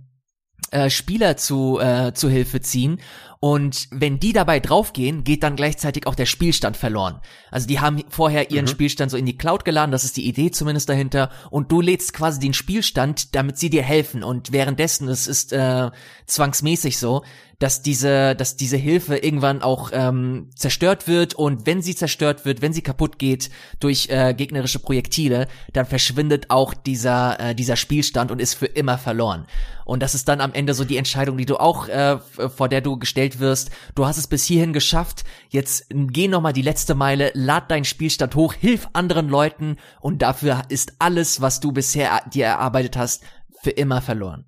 äh, 0.70 0.88
Spieler 0.90 1.36
zu, 1.36 1.78
äh, 1.78 2.12
zu 2.14 2.28
Hilfe 2.30 2.60
ziehen. 2.60 3.00
Und 3.48 3.86
wenn 3.92 4.18
die 4.18 4.32
dabei 4.32 4.58
draufgehen, 4.58 5.22
geht 5.22 5.44
dann 5.44 5.54
gleichzeitig 5.54 6.08
auch 6.08 6.16
der 6.16 6.26
Spielstand 6.26 6.76
verloren. 6.76 7.20
Also 7.52 7.68
die 7.68 7.78
haben 7.78 8.02
vorher 8.08 8.50
ihren 8.50 8.66
Spielstand 8.66 9.12
so 9.12 9.16
in 9.16 9.24
die 9.24 9.38
Cloud 9.38 9.64
geladen, 9.64 9.92
das 9.92 10.02
ist 10.02 10.16
die 10.16 10.26
Idee 10.26 10.50
zumindest 10.50 10.88
dahinter. 10.88 11.30
Und 11.50 11.70
du 11.70 11.80
lädst 11.80 12.12
quasi 12.12 12.40
den 12.40 12.54
Spielstand, 12.54 13.36
damit 13.36 13.56
sie 13.56 13.70
dir 13.70 13.84
helfen. 13.84 14.24
Und 14.24 14.50
währenddessen, 14.50 15.06
es 15.06 15.28
ist 15.28 15.52
äh, 15.52 15.92
zwangsmäßig 16.26 16.98
so, 16.98 17.22
dass 17.58 17.82
diese, 17.82 18.34
dass 18.34 18.56
diese 18.56 18.76
Hilfe 18.76 19.16
irgendwann 19.16 19.62
auch 19.62 19.90
ähm, 19.92 20.50
zerstört 20.54 21.08
wird 21.08 21.34
und 21.34 21.66
wenn 21.66 21.82
sie 21.82 21.94
zerstört 21.94 22.44
wird, 22.44 22.62
wenn 22.62 22.72
sie 22.72 22.82
kaputt 22.82 23.18
geht 23.18 23.50
durch 23.80 24.08
äh, 24.10 24.34
gegnerische 24.34 24.78
Projektile, 24.78 25.48
dann 25.72 25.86
verschwindet 25.86 26.50
auch 26.50 26.74
dieser 26.74 27.40
äh, 27.40 27.54
dieser 27.54 27.76
Spielstand 27.76 28.30
und 28.30 28.40
ist 28.40 28.54
für 28.54 28.66
immer 28.66 28.98
verloren. 28.98 29.46
Und 29.84 30.02
das 30.02 30.14
ist 30.14 30.28
dann 30.28 30.40
am 30.40 30.52
Ende 30.52 30.74
so 30.74 30.84
die 30.84 30.96
Entscheidung, 30.96 31.38
die 31.38 31.46
du 31.46 31.56
auch 31.56 31.88
äh, 31.88 32.18
vor 32.18 32.68
der 32.68 32.80
du 32.80 32.98
gestellt 32.98 33.38
wirst. 33.38 33.70
Du 33.94 34.04
hast 34.04 34.18
es 34.18 34.26
bis 34.26 34.44
hierhin 34.44 34.72
geschafft. 34.72 35.24
Jetzt 35.48 35.86
geh 35.90 36.28
noch 36.28 36.40
mal 36.40 36.52
die 36.52 36.62
letzte 36.62 36.94
Meile, 36.94 37.30
lad 37.34 37.70
deinen 37.70 37.84
Spielstand 37.84 38.34
hoch, 38.34 38.52
hilf 38.52 38.88
anderen 38.92 39.28
Leuten 39.28 39.76
und 40.00 40.22
dafür 40.22 40.62
ist 40.68 40.94
alles, 40.98 41.40
was 41.40 41.60
du 41.60 41.72
bisher 41.72 42.20
dir 42.32 42.46
erarbeitet 42.46 42.96
hast, 42.96 43.22
für 43.62 43.70
immer 43.70 44.02
verloren. 44.02 44.44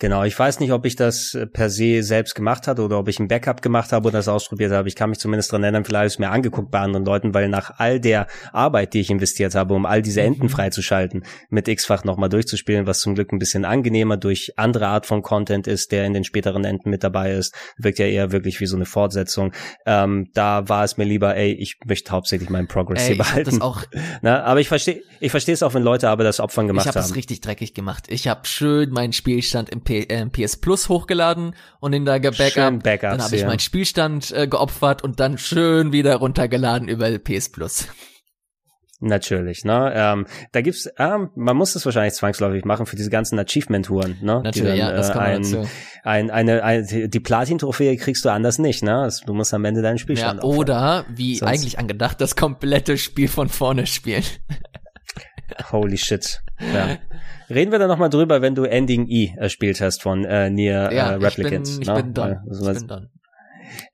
Genau, 0.00 0.22
ich 0.22 0.38
weiß 0.38 0.60
nicht, 0.60 0.72
ob 0.72 0.86
ich 0.86 0.94
das 0.96 1.34
äh, 1.34 1.46
per 1.46 1.70
se 1.70 2.02
selbst 2.02 2.34
gemacht 2.34 2.66
hatte 2.68 2.82
oder 2.82 2.98
ob 2.98 3.08
ich 3.08 3.18
ein 3.18 3.26
Backup 3.26 3.62
gemacht 3.62 3.92
habe 3.92 4.08
oder 4.08 4.18
das 4.18 4.28
ausprobiert 4.28 4.70
habe. 4.70 4.86
Ich 4.88 4.94
kann 4.94 5.10
mich 5.10 5.18
zumindest 5.18 5.50
dran 5.50 5.62
erinnern, 5.64 5.84
vielleicht 5.84 5.98
habe 5.98 6.06
ich 6.06 6.12
es 6.14 6.18
mir 6.20 6.30
angeguckt 6.30 6.70
bei 6.70 6.78
anderen 6.78 7.04
Leuten, 7.04 7.34
weil 7.34 7.48
nach 7.48 7.78
all 7.78 7.98
der 7.98 8.28
Arbeit, 8.52 8.94
die 8.94 9.00
ich 9.00 9.10
investiert 9.10 9.54
habe, 9.56 9.74
um 9.74 9.86
all 9.86 10.00
diese 10.02 10.20
Enden 10.22 10.44
Mhm. 10.44 10.48
freizuschalten, 10.50 11.24
mit 11.50 11.66
X-Fach 11.66 12.04
nochmal 12.04 12.28
durchzuspielen, 12.28 12.86
was 12.86 13.00
zum 13.00 13.14
Glück 13.16 13.32
ein 13.32 13.38
bisschen 13.40 13.64
angenehmer 13.64 14.16
durch 14.16 14.52
andere 14.56 14.86
Art 14.86 15.04
von 15.06 15.22
Content 15.22 15.66
ist, 15.66 15.90
der 15.90 16.04
in 16.04 16.12
den 16.14 16.22
späteren 16.24 16.64
Enden 16.64 16.90
mit 16.90 17.02
dabei 17.02 17.32
ist, 17.32 17.54
wirkt 17.76 17.98
ja 17.98 18.06
eher 18.06 18.30
wirklich 18.30 18.60
wie 18.60 18.66
so 18.66 18.76
eine 18.76 18.86
Fortsetzung. 18.86 19.52
Ähm, 19.84 20.28
da 20.34 20.68
war 20.68 20.84
es 20.84 20.96
mir 20.96 21.04
lieber, 21.04 21.34
ey, 21.34 21.52
ich 21.54 21.76
möchte 21.84 22.12
hauptsächlich 22.12 22.50
meinen 22.50 22.68
Progress 22.68 23.00
Ey, 23.02 23.06
hier 23.06 23.14
ich 23.14 23.20
hab 23.20 23.26
behalten. 23.30 23.50
das 23.50 23.60
auch 23.60 23.82
Na, 24.22 24.44
aber 24.44 24.60
ich 24.60 24.68
verstehe, 24.68 25.02
ich 25.20 25.30
verstehe 25.32 25.54
es 25.54 25.62
auch, 25.64 25.74
wenn 25.74 25.82
Leute 25.82 26.08
aber 26.08 26.22
das 26.22 26.38
Opfern 26.38 26.68
gemacht 26.68 26.84
ich 26.84 26.88
habe 26.88 27.00
haben. 27.00 27.10
es 27.10 27.16
richtig 27.16 27.40
dreckig 27.40 27.74
gemacht. 27.74 28.04
Ich 28.08 28.28
habe 28.28 28.46
schön 28.46 28.90
meinen 28.90 29.12
Spielstand 29.12 29.70
im, 29.70 29.82
P 29.88 30.02
äh, 30.02 30.26
PS 30.26 30.58
Plus 30.58 30.90
hochgeladen 30.90 31.54
und 31.80 31.94
in 31.94 32.04
der 32.04 32.20
Backup. 32.20 32.82
Backups, 32.82 33.00
dann 33.00 33.22
habe 33.22 33.34
ich 33.34 33.40
ja. 33.40 33.48
meinen 33.48 33.58
Spielstand 33.58 34.30
äh, 34.32 34.46
geopfert 34.46 35.02
und 35.02 35.18
dann 35.18 35.38
schön 35.38 35.92
wieder 35.92 36.16
runtergeladen 36.16 36.88
über 36.88 37.18
PS 37.18 37.50
Plus. 37.50 37.88
Natürlich, 39.00 39.64
ne? 39.64 39.92
Ähm, 39.94 40.26
da 40.52 40.60
gibt's, 40.60 40.88
ähm, 40.98 41.30
man 41.36 41.56
muss 41.56 41.72
das 41.72 41.84
wahrscheinlich 41.84 42.14
zwangsläufig 42.14 42.64
machen 42.64 42.84
für 42.84 42.96
diese 42.96 43.10
ganzen 43.10 43.38
Achievement-Touren, 43.38 44.18
ne? 44.20 44.40
Natürlich, 44.42 44.76
ja, 44.76 44.90
das 44.90 45.10
äh, 45.10 45.12
kommt 45.12 45.24
ein, 45.24 45.42
dazu. 45.42 45.68
ein, 46.02 46.30
eine, 46.30 46.64
ein, 46.64 46.84
die 47.08 47.20
Platin-Trophäe 47.20 47.96
kriegst 47.96 48.24
du 48.24 48.28
anders 48.30 48.58
nicht, 48.58 48.82
ne? 48.82 49.08
Du 49.24 49.34
musst 49.34 49.54
am 49.54 49.64
Ende 49.64 49.82
deinen 49.82 49.96
Ja, 49.96 50.02
Spielstand 50.02 50.42
opfern. 50.42 50.58
oder 50.58 51.04
wie 51.14 51.36
Sonst- 51.36 51.48
eigentlich 51.48 51.78
angedacht, 51.78 52.20
das 52.20 52.34
komplette 52.34 52.98
Spiel 52.98 53.28
von 53.28 53.48
vorne 53.48 53.86
spielen. 53.86 54.24
Holy 55.72 55.96
shit. 55.96 56.42
Ja. 56.74 56.98
Reden 57.50 57.72
wir 57.72 57.78
da 57.78 57.86
nochmal 57.86 58.10
drüber, 58.10 58.42
wenn 58.42 58.54
du 58.54 58.64
Ending 58.64 59.06
E 59.08 59.32
erspielt 59.36 59.80
hast 59.80 60.02
von 60.02 60.24
äh, 60.24 60.50
Nier 60.50 60.90
Ja, 60.92 61.12
äh, 61.12 61.14
ich 61.14 61.36
bin, 61.36 61.46
Replicant. 61.46 61.68
ich 61.80 61.86
ne? 61.86 61.94
bin 61.94 62.14
done. 62.14 62.42
Also, 62.48 62.70
Ich 62.70 62.78
bin 62.78 62.88
done. 62.88 63.10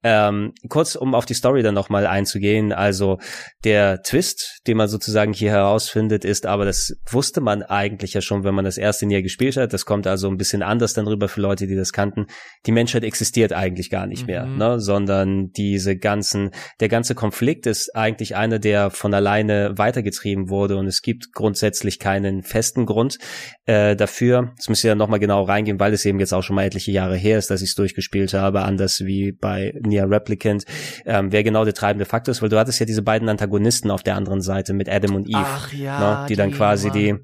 Ähm, 0.03 0.53
kurz, 0.69 0.95
um 0.95 1.15
auf 1.15 1.27
die 1.27 1.35
Story 1.35 1.63
dann 1.63 1.75
nochmal 1.75 2.07
einzugehen. 2.07 2.73
Also 2.73 3.19
der 3.65 4.03
Twist, 4.03 4.61
den 4.67 4.77
man 4.77 4.89
sozusagen 4.89 5.33
hier 5.33 5.51
herausfindet, 5.51 6.25
ist, 6.25 6.47
aber 6.47 6.65
das 6.65 6.95
wusste 7.11 7.41
man 7.41 7.63
eigentlich 7.63 8.15
ja 8.15 8.21
schon, 8.21 8.45
wenn 8.45 8.55
man 8.55 8.65
das 8.65 8.79
erste 8.79 9.07
Jahr 9.07 9.23
gespielt 9.23 9.57
hat. 9.57 9.73
Das 9.73 9.85
kommt 9.87 10.07
also 10.07 10.29
ein 10.29 10.37
bisschen 10.37 10.63
anders 10.63 10.95
dann 10.95 11.07
rüber 11.07 11.29
für 11.29 11.41
Leute, 11.41 11.67
die 11.67 11.77
das 11.77 11.93
kannten. 11.93 12.27
Die 12.67 12.73
Menschheit 12.73 13.05
existiert 13.05 13.53
eigentlich 13.53 13.91
gar 13.91 14.07
nicht 14.07 14.27
mehr, 14.27 14.47
Mhm. 14.47 14.59
ne? 14.59 14.81
sondern 14.81 15.51
diese 15.53 15.97
ganzen, 15.97 16.51
der 16.81 16.89
ganze 16.89 17.15
Konflikt 17.15 17.67
ist 17.67 17.95
eigentlich 17.95 18.37
einer, 18.37 18.59
der 18.59 18.91
von 18.91 19.15
alleine 19.15 19.73
weitergetrieben 19.77 20.49
wurde 20.49 20.77
und 20.77 20.87
es 20.87 21.03
gibt 21.03 21.33
grundsätzlich 21.33 21.99
keinen 21.99 22.43
festen 22.43 22.87
Grund 22.87 23.19
äh, 23.67 23.97
dafür. 23.97 24.53
Jetzt 24.57 24.69
müsst 24.69 24.85
ihr 24.85 24.89
ja 24.89 24.95
nochmal 24.95 25.21
genau 25.21 25.43
reingehen, 25.45 25.81
weil 25.81 25.93
es 25.93 26.05
eben 26.05 26.21
jetzt 26.21 26.33
auch 26.33 26.43
schon 26.43 26.57
mal 26.57 26.65
etliche 26.65 26.91
Jahre 26.93 27.17
her 27.17 27.39
ist, 27.39 27.51
dass 27.51 27.63
ich 27.63 27.71
es 27.71 27.75
durchgespielt 27.75 28.35
habe, 28.35 28.63
anders 28.63 29.01
wie 29.05 29.33
bei 29.33 29.64
Nier 29.81 30.11
Replicant, 30.11 30.65
ähm, 31.05 31.33
wer 31.33 31.43
genau 31.43 31.65
der 31.65 31.75
treibende 31.75 32.05
Faktor 32.05 32.33
ist, 32.33 32.43
weil 32.43 32.49
du 32.49 32.59
hattest 32.59 32.81
ja 32.81 32.87
diese 32.87 33.03
beiden 33.03 33.29
Antagonisten 33.29 33.91
auf 33.91 34.03
der 34.03 34.17
anderen 34.17 34.41
Seite 34.41 34.73
mit 34.73 34.89
Adam 34.89 35.15
und 35.15 35.29
Eve, 35.29 35.39
Ach 35.45 35.73
ja, 35.73 36.23
ne, 36.23 36.27
die 36.29 36.37
dann 36.37 36.53
quasi 36.53 36.89
Mann. 36.89 36.99
die 36.99 37.15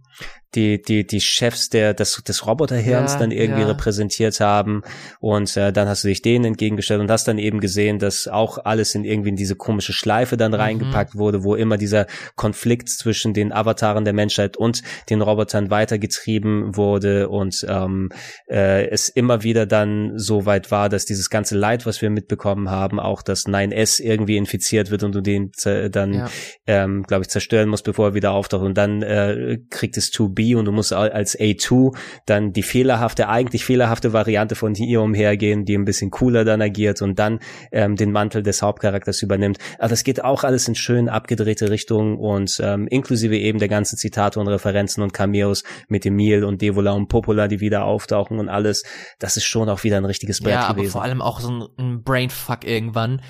die 0.54 0.80
die 0.82 1.06
die 1.06 1.20
Chefs 1.20 1.68
der 1.68 1.94
des, 1.94 2.22
des 2.26 2.46
Roboterhirns 2.46 3.12
Ja, 3.12 3.18
dann 3.18 3.30
irgendwie 3.30 3.60
ja. 3.62 3.66
repräsentiert 3.68 4.40
haben 4.40 4.82
und 5.20 5.56
äh, 5.56 5.72
dann 5.72 5.88
hast 5.88 6.04
du 6.04 6.08
dich 6.08 6.22
denen 6.22 6.44
entgegengestellt 6.44 7.00
und 7.00 7.10
hast 7.10 7.28
dann 7.28 7.38
eben 7.38 7.60
gesehen, 7.60 7.98
dass 7.98 8.26
auch 8.26 8.58
alles 8.64 8.94
in 8.94 9.04
irgendwie 9.04 9.28
in 9.30 9.36
diese 9.36 9.54
komische 9.56 9.92
Schleife 9.92 10.36
dann 10.36 10.50
Mhm. 10.52 10.56
reingepackt 10.60 11.14
wurde, 11.16 11.44
wo 11.44 11.54
immer 11.54 11.76
dieser 11.76 12.06
Konflikt 12.36 12.88
zwischen 12.88 13.32
den 13.34 13.52
Avataren 13.52 14.04
der 14.04 14.12
Menschheit 14.14 14.56
und 14.56 14.82
den 15.08 15.22
Robotern 15.22 15.70
weitergetrieben 15.70 16.76
wurde 16.76 17.28
und 17.28 17.64
ähm, 17.68 18.08
äh, 18.48 18.88
es 18.88 19.08
immer 19.08 19.42
wieder 19.42 19.66
dann 19.66 20.18
so 20.18 20.46
weit 20.46 20.70
war, 20.70 20.88
dass 20.88 21.04
dieses 21.04 21.30
ganze 21.30 21.56
Leid, 21.56 21.86
was 21.86 22.02
wir 22.02 22.10
mitbekommen 22.10 22.70
haben, 22.70 22.98
auch 22.98 23.22
das 23.22 23.46
9S 23.46 24.00
irgendwie 24.02 24.36
infiziert 24.36 24.90
wird 24.90 25.02
und 25.02 25.14
du 25.14 25.20
den 25.20 25.52
zer- 25.52 25.88
dann 25.88 26.14
Ja. 26.14 26.30
ähm, 26.66 27.02
glaube 27.04 27.22
ich, 27.22 27.28
zerstören 27.28 27.68
muss, 27.68 27.82
bevor 27.82 28.08
er 28.08 28.14
wieder 28.14 28.32
auftaucht. 28.32 28.62
Und 28.64 28.76
dann 28.76 29.02
äh, 29.02 29.58
kriegt 29.70 29.96
es 29.96 30.10
2B 30.12 30.39
und 30.56 30.64
du 30.64 30.72
musst 30.72 30.92
al- 30.92 31.10
als 31.12 31.38
A2 31.38 31.96
dann 32.26 32.52
die 32.52 32.62
fehlerhafte, 32.62 33.28
eigentlich 33.28 33.64
fehlerhafte 33.64 34.12
Variante 34.12 34.54
von 34.54 34.74
hier 34.74 35.02
umhergehen, 35.02 35.64
die 35.64 35.76
ein 35.76 35.84
bisschen 35.84 36.10
cooler 36.10 36.44
dann 36.44 36.62
agiert 36.62 37.02
und 37.02 37.18
dann 37.18 37.40
ähm, 37.72 37.96
den 37.96 38.12
Mantel 38.12 38.42
des 38.42 38.62
Hauptcharakters 38.62 39.22
übernimmt. 39.22 39.58
Aber 39.78 39.88
das 39.88 40.04
geht 40.04 40.24
auch 40.24 40.44
alles 40.44 40.68
in 40.68 40.74
schön 40.74 41.08
abgedrehte 41.08 41.70
Richtungen 41.70 42.16
und 42.18 42.60
ähm, 42.62 42.86
inklusive 42.88 43.36
eben 43.36 43.58
der 43.58 43.68
ganzen 43.68 43.96
Zitate 43.96 44.40
und 44.40 44.48
Referenzen 44.48 45.02
und 45.02 45.12
Cameos 45.12 45.62
mit 45.88 46.06
Emil 46.06 46.44
und 46.44 46.62
Devola 46.62 46.92
und 46.92 47.08
Popola, 47.08 47.48
die 47.48 47.60
wieder 47.60 47.84
auftauchen 47.84 48.38
und 48.38 48.48
alles. 48.48 48.82
Das 49.18 49.36
ist 49.36 49.44
schon 49.44 49.68
auch 49.68 49.84
wieder 49.84 49.96
ein 49.96 50.04
richtiges 50.04 50.40
Brett 50.40 50.52
Ja, 50.54 50.62
aber 50.66 50.76
gewesen. 50.76 50.92
vor 50.92 51.02
allem 51.02 51.22
auch 51.22 51.40
so 51.40 51.50
ein, 51.50 51.64
ein 51.78 52.02
Brainfuck 52.02 52.64
irgendwann, 52.66 53.20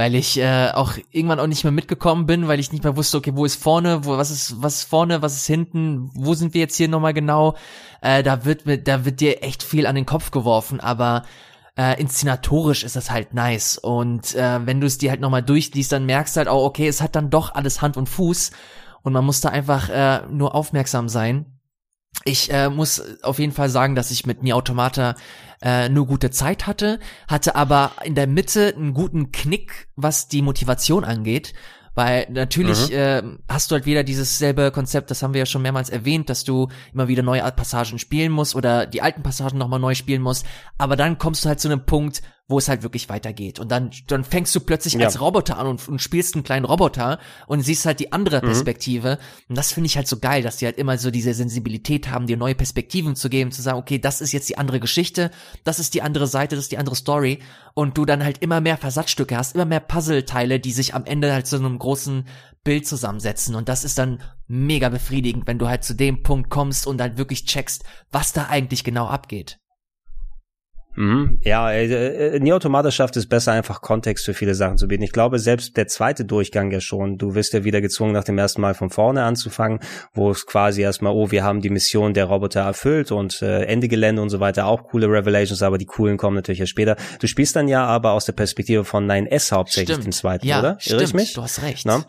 weil 0.00 0.14
ich 0.14 0.38
äh, 0.38 0.70
auch 0.72 0.94
irgendwann 1.10 1.40
auch 1.40 1.46
nicht 1.46 1.62
mehr 1.62 1.72
mitgekommen 1.72 2.24
bin, 2.24 2.48
weil 2.48 2.58
ich 2.58 2.72
nicht 2.72 2.84
mehr 2.84 2.96
wusste, 2.96 3.18
okay, 3.18 3.32
wo 3.34 3.44
ist 3.44 3.62
vorne, 3.62 4.06
wo 4.06 4.16
was 4.16 4.30
ist 4.30 4.62
was 4.62 4.76
ist 4.76 4.84
vorne, 4.84 5.20
was 5.20 5.36
ist 5.36 5.46
hinten, 5.46 6.10
wo 6.14 6.32
sind 6.32 6.54
wir 6.54 6.62
jetzt 6.62 6.76
hier 6.76 6.88
nochmal 6.88 7.12
genau? 7.12 7.54
Äh, 8.00 8.22
da 8.22 8.46
wird 8.46 8.64
mir, 8.64 8.78
da 8.78 9.04
wird 9.04 9.20
dir 9.20 9.42
echt 9.42 9.62
viel 9.62 9.86
an 9.86 9.96
den 9.96 10.06
Kopf 10.06 10.30
geworfen, 10.30 10.80
aber 10.80 11.24
äh, 11.76 12.00
inszenatorisch 12.00 12.82
ist 12.82 12.96
das 12.96 13.10
halt 13.10 13.34
nice 13.34 13.76
und 13.76 14.34
äh, 14.34 14.64
wenn 14.64 14.80
du 14.80 14.86
es 14.86 14.96
dir 14.96 15.10
halt 15.10 15.20
nochmal 15.20 15.42
durchliest, 15.42 15.92
dann 15.92 16.06
merkst 16.06 16.34
du 16.34 16.38
halt 16.38 16.48
auch, 16.48 16.64
okay, 16.64 16.88
es 16.88 17.02
hat 17.02 17.14
dann 17.14 17.28
doch 17.28 17.54
alles 17.54 17.82
Hand 17.82 17.98
und 17.98 18.08
Fuß 18.08 18.52
und 19.02 19.12
man 19.12 19.26
muss 19.26 19.42
da 19.42 19.50
einfach 19.50 19.90
äh, 19.90 20.22
nur 20.30 20.54
aufmerksam 20.54 21.10
sein. 21.10 21.60
Ich 22.24 22.50
äh, 22.50 22.70
muss 22.70 23.02
auf 23.22 23.38
jeden 23.38 23.52
Fall 23.52 23.68
sagen, 23.68 23.94
dass 23.94 24.10
ich 24.10 24.24
mit 24.24 24.42
Nier 24.42 24.56
Automata 24.56 25.14
äh, 25.62 25.88
nur 25.88 26.06
gute 26.06 26.30
Zeit 26.30 26.66
hatte, 26.66 26.98
hatte 27.28 27.54
aber 27.54 27.92
in 28.04 28.14
der 28.14 28.26
Mitte 28.26 28.74
einen 28.74 28.94
guten 28.94 29.32
Knick, 29.32 29.88
was 29.96 30.28
die 30.28 30.42
Motivation 30.42 31.04
angeht. 31.04 31.52
Weil 31.94 32.28
natürlich 32.30 32.92
äh, 32.92 33.22
hast 33.48 33.70
du 33.70 33.74
halt 33.74 33.84
wieder 33.84 34.04
dieses 34.04 34.38
selbe 34.38 34.70
Konzept, 34.70 35.10
das 35.10 35.22
haben 35.22 35.34
wir 35.34 35.40
ja 35.40 35.46
schon 35.46 35.62
mehrmals 35.62 35.90
erwähnt, 35.90 36.30
dass 36.30 36.44
du 36.44 36.68
immer 36.94 37.08
wieder 37.08 37.22
neue 37.22 37.42
Passagen 37.50 37.98
spielen 37.98 38.30
musst 38.30 38.54
oder 38.54 38.86
die 38.86 39.02
alten 39.02 39.22
Passagen 39.22 39.58
nochmal 39.58 39.80
neu 39.80 39.94
spielen 39.94 40.22
musst. 40.22 40.46
Aber 40.78 40.94
dann 40.94 41.18
kommst 41.18 41.44
du 41.44 41.48
halt 41.48 41.58
zu 41.58 41.68
einem 41.68 41.84
Punkt, 41.84 42.22
wo 42.50 42.58
es 42.58 42.68
halt 42.68 42.82
wirklich 42.82 43.08
weitergeht. 43.08 43.58
Und 43.58 43.70
dann, 43.70 43.90
dann 44.08 44.24
fängst 44.24 44.54
du 44.54 44.60
plötzlich 44.60 44.94
Ja. 44.94 45.06
als 45.06 45.20
Roboter 45.20 45.56
an 45.56 45.66
und, 45.68 45.88
und 45.88 46.02
spielst 46.02 46.34
einen 46.34 46.42
kleinen 46.44 46.64
Roboter 46.64 47.18
und 47.46 47.62
siehst 47.62 47.86
halt 47.86 48.00
die 48.00 48.12
andere 48.12 48.40
Perspektive. 48.40 49.18
Und 49.48 49.56
das 49.56 49.72
finde 49.72 49.86
ich 49.86 49.96
halt 49.96 50.08
so 50.08 50.18
geil, 50.18 50.42
dass 50.42 50.56
die 50.56 50.66
halt 50.66 50.76
immer 50.76 50.98
so 50.98 51.10
diese 51.10 51.32
Sensibilität 51.32 52.10
haben, 52.10 52.26
dir 52.26 52.36
neue 52.36 52.54
Perspektiven 52.54 53.14
zu 53.16 53.30
geben, 53.30 53.52
zu 53.52 53.62
sagen, 53.62 53.78
okay, 53.78 53.98
das 53.98 54.20
ist 54.20 54.32
jetzt 54.32 54.48
die 54.48 54.58
andere 54.58 54.80
Geschichte, 54.80 55.30
das 55.64 55.78
ist 55.78 55.94
die 55.94 56.02
andere 56.02 56.26
Seite, 56.26 56.56
das 56.56 56.64
ist 56.64 56.72
die 56.72 56.78
andere 56.78 56.96
Story. 56.96 57.38
Und 57.74 57.96
du 57.96 58.04
dann 58.04 58.24
halt 58.24 58.38
immer 58.38 58.60
mehr 58.60 58.76
Versatzstücke 58.76 59.36
hast, 59.36 59.54
immer 59.54 59.64
mehr 59.64 59.80
Puzzleteile, 59.80 60.58
die 60.58 60.72
sich 60.72 60.94
am 60.94 61.04
Ende 61.04 61.32
halt 61.32 61.46
zu 61.46 61.56
einem 61.56 61.78
großen 61.78 62.26
Bild 62.64 62.86
zusammensetzen. 62.86 63.54
Und 63.54 63.68
das 63.68 63.84
ist 63.84 63.96
dann 63.96 64.20
mega 64.48 64.88
befriedigend, 64.88 65.46
wenn 65.46 65.58
du 65.58 65.68
halt 65.68 65.84
zu 65.84 65.94
dem 65.94 66.22
Punkt 66.22 66.50
kommst 66.50 66.86
und 66.86 67.00
halt 67.00 67.16
wirklich 67.16 67.46
checkst, 67.46 67.84
was 68.10 68.32
da 68.32 68.48
eigentlich 68.48 68.84
genau 68.84 69.06
abgeht. 69.06 69.58
Mhm. 70.96 71.38
Ja, 71.42 71.70
äh, 71.70 72.34
äh, 72.36 72.40
Nier 72.40 72.56
Automata 72.56 72.90
schafft 72.90 73.16
es 73.16 73.26
besser, 73.26 73.52
einfach 73.52 73.80
Kontext 73.80 74.24
für 74.24 74.34
viele 74.34 74.54
Sachen 74.54 74.76
zu 74.76 74.88
bieten. 74.88 75.02
Ich 75.02 75.12
glaube, 75.12 75.38
selbst 75.38 75.76
der 75.76 75.86
zweite 75.86 76.24
Durchgang 76.24 76.70
ja 76.70 76.80
schon. 76.80 77.16
Du 77.16 77.34
wirst 77.34 77.52
ja 77.52 77.64
wieder 77.64 77.80
gezwungen, 77.80 78.12
nach 78.12 78.24
dem 78.24 78.38
ersten 78.38 78.60
Mal 78.60 78.74
von 78.74 78.90
vorne 78.90 79.22
anzufangen, 79.22 79.80
wo 80.12 80.30
es 80.30 80.46
quasi 80.46 80.82
erstmal, 80.82 81.12
oh, 81.12 81.30
wir 81.30 81.44
haben 81.44 81.60
die 81.60 81.70
Mission 81.70 82.14
der 82.14 82.26
Roboter 82.26 82.60
erfüllt 82.60 83.12
und 83.12 83.40
äh, 83.42 83.64
Ende 83.64 83.88
Gelände 83.88 84.20
und 84.20 84.30
so 84.30 84.40
weiter, 84.40 84.66
auch 84.66 84.84
coole 84.84 85.06
Revelations, 85.06 85.62
aber 85.62 85.78
die 85.78 85.86
coolen 85.86 86.16
kommen 86.16 86.36
natürlich 86.36 86.60
erst 86.60 86.70
später. 86.70 86.96
Du 87.20 87.26
spielst 87.26 87.56
dann 87.56 87.68
ja 87.68 87.84
aber 87.84 88.12
aus 88.12 88.24
der 88.24 88.32
Perspektive 88.32 88.84
von 88.84 89.08
9S 89.08 89.52
hauptsächlich 89.52 89.94
stimmt. 89.94 90.06
den 90.06 90.12
zweiten, 90.12 90.46
ja, 90.46 90.58
oder? 90.58 90.78
Irre 90.84 91.04
ich 91.04 91.14
mich? 91.14 91.34
Du 91.34 91.42
hast 91.42 91.62
recht. 91.62 91.86
Na? 91.86 92.04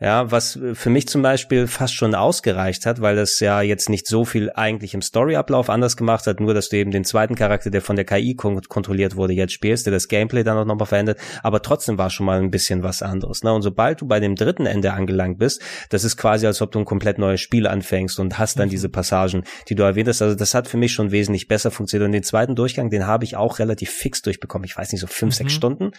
Ja, 0.00 0.30
was 0.30 0.56
für 0.74 0.90
mich 0.90 1.08
zum 1.08 1.22
Beispiel 1.22 1.66
fast 1.66 1.92
schon 1.92 2.14
ausgereicht 2.14 2.86
hat, 2.86 3.00
weil 3.00 3.16
das 3.16 3.40
ja 3.40 3.62
jetzt 3.62 3.88
nicht 3.88 4.06
so 4.06 4.24
viel 4.24 4.52
eigentlich 4.54 4.94
im 4.94 5.02
Storyablauf 5.02 5.68
anders 5.68 5.96
gemacht 5.96 6.28
hat, 6.28 6.38
nur 6.38 6.54
dass 6.54 6.68
du 6.68 6.76
eben 6.76 6.92
den 6.92 7.04
zweiten 7.04 7.34
Charakter, 7.34 7.70
der 7.70 7.82
von 7.82 7.96
der 7.96 8.04
KI 8.04 8.36
kon 8.36 8.60
kontrolliert 8.68 9.16
wurde, 9.16 9.32
jetzt 9.32 9.54
spielst, 9.54 9.86
der 9.86 9.92
das 9.92 10.06
Gameplay 10.06 10.44
dann 10.44 10.56
auch 10.56 10.64
nochmal 10.64 10.86
verändert, 10.86 11.18
aber 11.42 11.62
trotzdem 11.62 11.98
war 11.98 12.10
schon 12.10 12.26
mal 12.26 12.40
ein 12.40 12.52
bisschen 12.52 12.84
was 12.84 13.02
anderes. 13.02 13.42
Ne? 13.42 13.52
Und 13.52 13.62
sobald 13.62 14.00
du 14.00 14.06
bei 14.06 14.20
dem 14.20 14.36
dritten 14.36 14.66
Ende 14.66 14.92
angelangt 14.92 15.40
bist, 15.40 15.60
das 15.90 16.04
ist 16.04 16.16
quasi, 16.16 16.46
als 16.46 16.62
ob 16.62 16.70
du 16.70 16.78
ein 16.78 16.84
komplett 16.84 17.18
neues 17.18 17.40
Spiel 17.40 17.66
anfängst 17.66 18.20
und 18.20 18.38
hast 18.38 18.56
dann 18.60 18.68
mhm. 18.68 18.70
diese 18.70 18.88
Passagen, 18.88 19.42
die 19.68 19.74
du 19.74 19.82
erwähnt 19.82 20.06
hast. 20.06 20.22
Also 20.22 20.36
das 20.36 20.54
hat 20.54 20.68
für 20.68 20.76
mich 20.76 20.92
schon 20.92 21.10
wesentlich 21.10 21.48
besser 21.48 21.72
funktioniert. 21.72 22.06
Und 22.06 22.12
den 22.12 22.22
zweiten 22.22 22.54
Durchgang, 22.54 22.88
den 22.88 23.08
habe 23.08 23.24
ich 23.24 23.34
auch 23.34 23.58
relativ 23.58 23.90
fix 23.90 24.22
durchbekommen. 24.22 24.64
Ich 24.64 24.76
weiß 24.76 24.92
nicht, 24.92 25.00
so 25.00 25.08
fünf, 25.08 25.34
mhm. 25.34 25.38
sechs 25.38 25.54
Stunden 25.54 25.90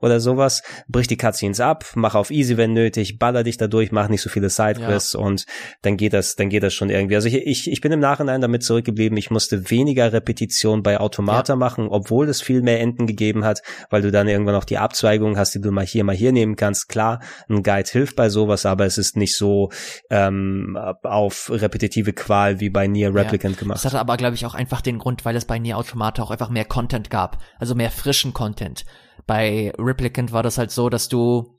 oder 0.00 0.20
sowas. 0.20 0.62
Brich 0.86 1.08
die 1.08 1.16
Cutscenes 1.16 1.58
ab, 1.58 1.86
mach 1.96 2.14
auf 2.14 2.30
easy, 2.30 2.56
wenn 2.56 2.72
nötig, 2.72 3.18
baller 3.18 3.47
dich 3.48 3.56
dadurch, 3.56 3.92
mach 3.92 4.08
nicht 4.08 4.22
so 4.22 4.30
viele 4.30 4.50
Sidequests 4.50 5.14
ja. 5.14 5.20
und 5.20 5.46
dann 5.82 5.96
geht 5.96 6.12
das, 6.12 6.36
dann 6.36 6.48
geht 6.50 6.62
das 6.62 6.74
schon 6.74 6.90
irgendwie. 6.90 7.16
Also 7.16 7.28
ich, 7.28 7.34
ich, 7.34 7.70
ich 7.70 7.80
bin 7.80 7.92
im 7.92 8.00
Nachhinein 8.00 8.40
damit 8.40 8.62
zurückgeblieben, 8.62 9.16
ich 9.18 9.30
musste 9.30 9.70
weniger 9.70 10.12
Repetition 10.12 10.82
bei 10.82 11.00
Automata 11.00 11.54
ja. 11.54 11.56
machen, 11.56 11.88
obwohl 11.88 12.28
es 12.28 12.40
viel 12.40 12.62
mehr 12.62 12.80
Enden 12.80 13.06
gegeben 13.06 13.44
hat, 13.44 13.62
weil 13.90 14.02
du 14.02 14.10
dann 14.10 14.28
irgendwann 14.28 14.54
auch 14.54 14.64
die 14.64 14.78
Abzweigung 14.78 15.36
hast, 15.36 15.54
die 15.54 15.60
du 15.60 15.72
mal 15.72 15.84
hier, 15.84 16.04
mal 16.04 16.14
hier 16.14 16.32
nehmen 16.32 16.56
kannst. 16.56 16.88
Klar, 16.88 17.20
ein 17.48 17.62
Guide 17.62 17.88
hilft 17.90 18.16
bei 18.16 18.28
sowas, 18.28 18.66
aber 18.66 18.86
es 18.86 18.98
ist 18.98 19.16
nicht 19.16 19.36
so 19.36 19.70
ähm, 20.10 20.78
auf 21.02 21.50
repetitive 21.52 22.12
Qual 22.12 22.60
wie 22.60 22.70
bei 22.70 22.86
Nier 22.86 23.14
Replicant 23.14 23.56
ja. 23.56 23.60
gemacht. 23.60 23.76
Das 23.76 23.84
hatte 23.86 24.00
aber, 24.00 24.16
glaube 24.16 24.34
ich, 24.34 24.46
auch 24.46 24.54
einfach 24.54 24.80
den 24.80 24.98
Grund, 24.98 25.24
weil 25.24 25.36
es 25.36 25.44
bei 25.44 25.58
Nier 25.58 25.78
Automata 25.78 26.22
auch 26.22 26.30
einfach 26.30 26.50
mehr 26.50 26.64
Content 26.64 27.10
gab, 27.10 27.38
also 27.58 27.74
mehr 27.74 27.90
frischen 27.90 28.32
Content. 28.32 28.84
Bei 29.26 29.72
Replicant 29.78 30.32
war 30.32 30.42
das 30.42 30.58
halt 30.58 30.70
so, 30.70 30.88
dass 30.88 31.08
du 31.08 31.57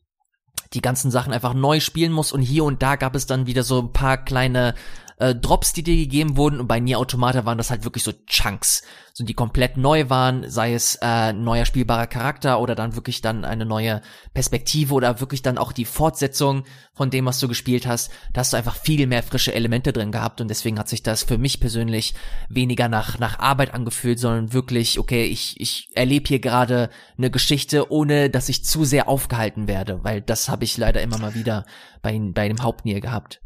die 0.74 0.82
ganzen 0.82 1.12
Sachen 1.12 1.34
einfach 1.34 1.54
neu 1.54 1.80
spielen 1.80 2.12
muss. 2.12 2.32
Und 2.32 2.42
hier 2.42 2.64
und 2.64 2.82
da 2.82 2.96
gab 2.96 3.16
es 3.16 3.26
dann 3.26 3.48
wieder 3.48 3.64
so 3.64 3.82
ein 3.82 3.94
paar 3.94 4.18
kleine 4.18 4.76
äh, 5.20 5.36
Drops, 5.36 5.74
die 5.74 5.84
dir 5.84 5.96
gegeben 5.96 6.38
wurden 6.38 6.60
und 6.60 6.68
bei 6.68 6.80
Nier 6.80 6.98
Automata 6.98 7.46
waren 7.46 7.58
das 7.58 7.70
halt 7.70 7.84
wirklich 7.84 8.04
so 8.04 8.14
Chunks, 8.26 8.84
so 9.14 9.26
die 9.26 9.34
komplett 9.34 9.76
neu 9.76 10.10
waren, 10.10 10.50
sei 10.50 10.74
es 10.74 10.98
äh, 11.02 11.34
neuer 11.34 11.66
spielbarer 11.66 12.08
Charakter 12.08 12.60
oder 12.60 12.74
dann 12.74 12.96
wirklich 12.96 13.22
dann 13.22 13.44
eine 13.44 13.66
neue 13.66 14.02
Perspektive 14.34 14.94
oder 14.94 15.20
wirklich 15.20 15.42
dann 15.42 15.58
auch 15.58 15.74
die 15.74 15.84
Fortsetzung 15.86 16.64
von 16.94 17.10
dem, 17.10 17.26
was 17.26 17.40
du 17.40 17.50
gespielt 17.50 17.86
hast. 17.86 18.12
Da 18.32 18.40
hast 18.40 18.54
du 18.54 18.58
einfach 18.58 18.78
viel 18.78 19.06
mehr 19.08 19.22
frische 19.22 19.54
Elemente 19.54 19.92
drin 19.92 20.14
gehabt 20.14 20.40
und 20.40 20.48
deswegen 20.48 20.80
hat 20.80 20.88
sich 20.88 21.04
das 21.04 21.24
für 21.24 21.38
mich 21.38 21.60
persönlich 21.60 22.14
weniger 22.48 22.88
nach 22.88 23.20
nach 23.20 23.40
Arbeit 23.40 23.74
angefühlt, 23.74 24.20
sondern 24.20 24.54
wirklich, 24.54 25.00
okay, 25.00 25.26
ich 25.26 25.60
ich 25.60 25.90
erlebe 25.96 26.30
hier 26.30 26.40
gerade 26.40 26.90
eine 27.18 27.30
Geschichte, 27.30 27.92
ohne 27.92 28.30
dass 28.30 28.48
ich 28.48 28.64
zu 28.64 28.86
sehr 28.86 29.10
aufgehalten 29.10 29.68
werde, 29.68 30.02
weil 30.04 30.22
das 30.22 30.48
habe 30.48 30.64
ich 30.64 30.78
leider 30.78 31.02
immer 31.02 31.18
mal 31.18 31.36
wieder 31.36 31.66
bei 32.02 32.18
bei 32.18 32.48
dem 32.48 32.64
Hauptnier 32.64 33.02
gehabt. 33.02 33.42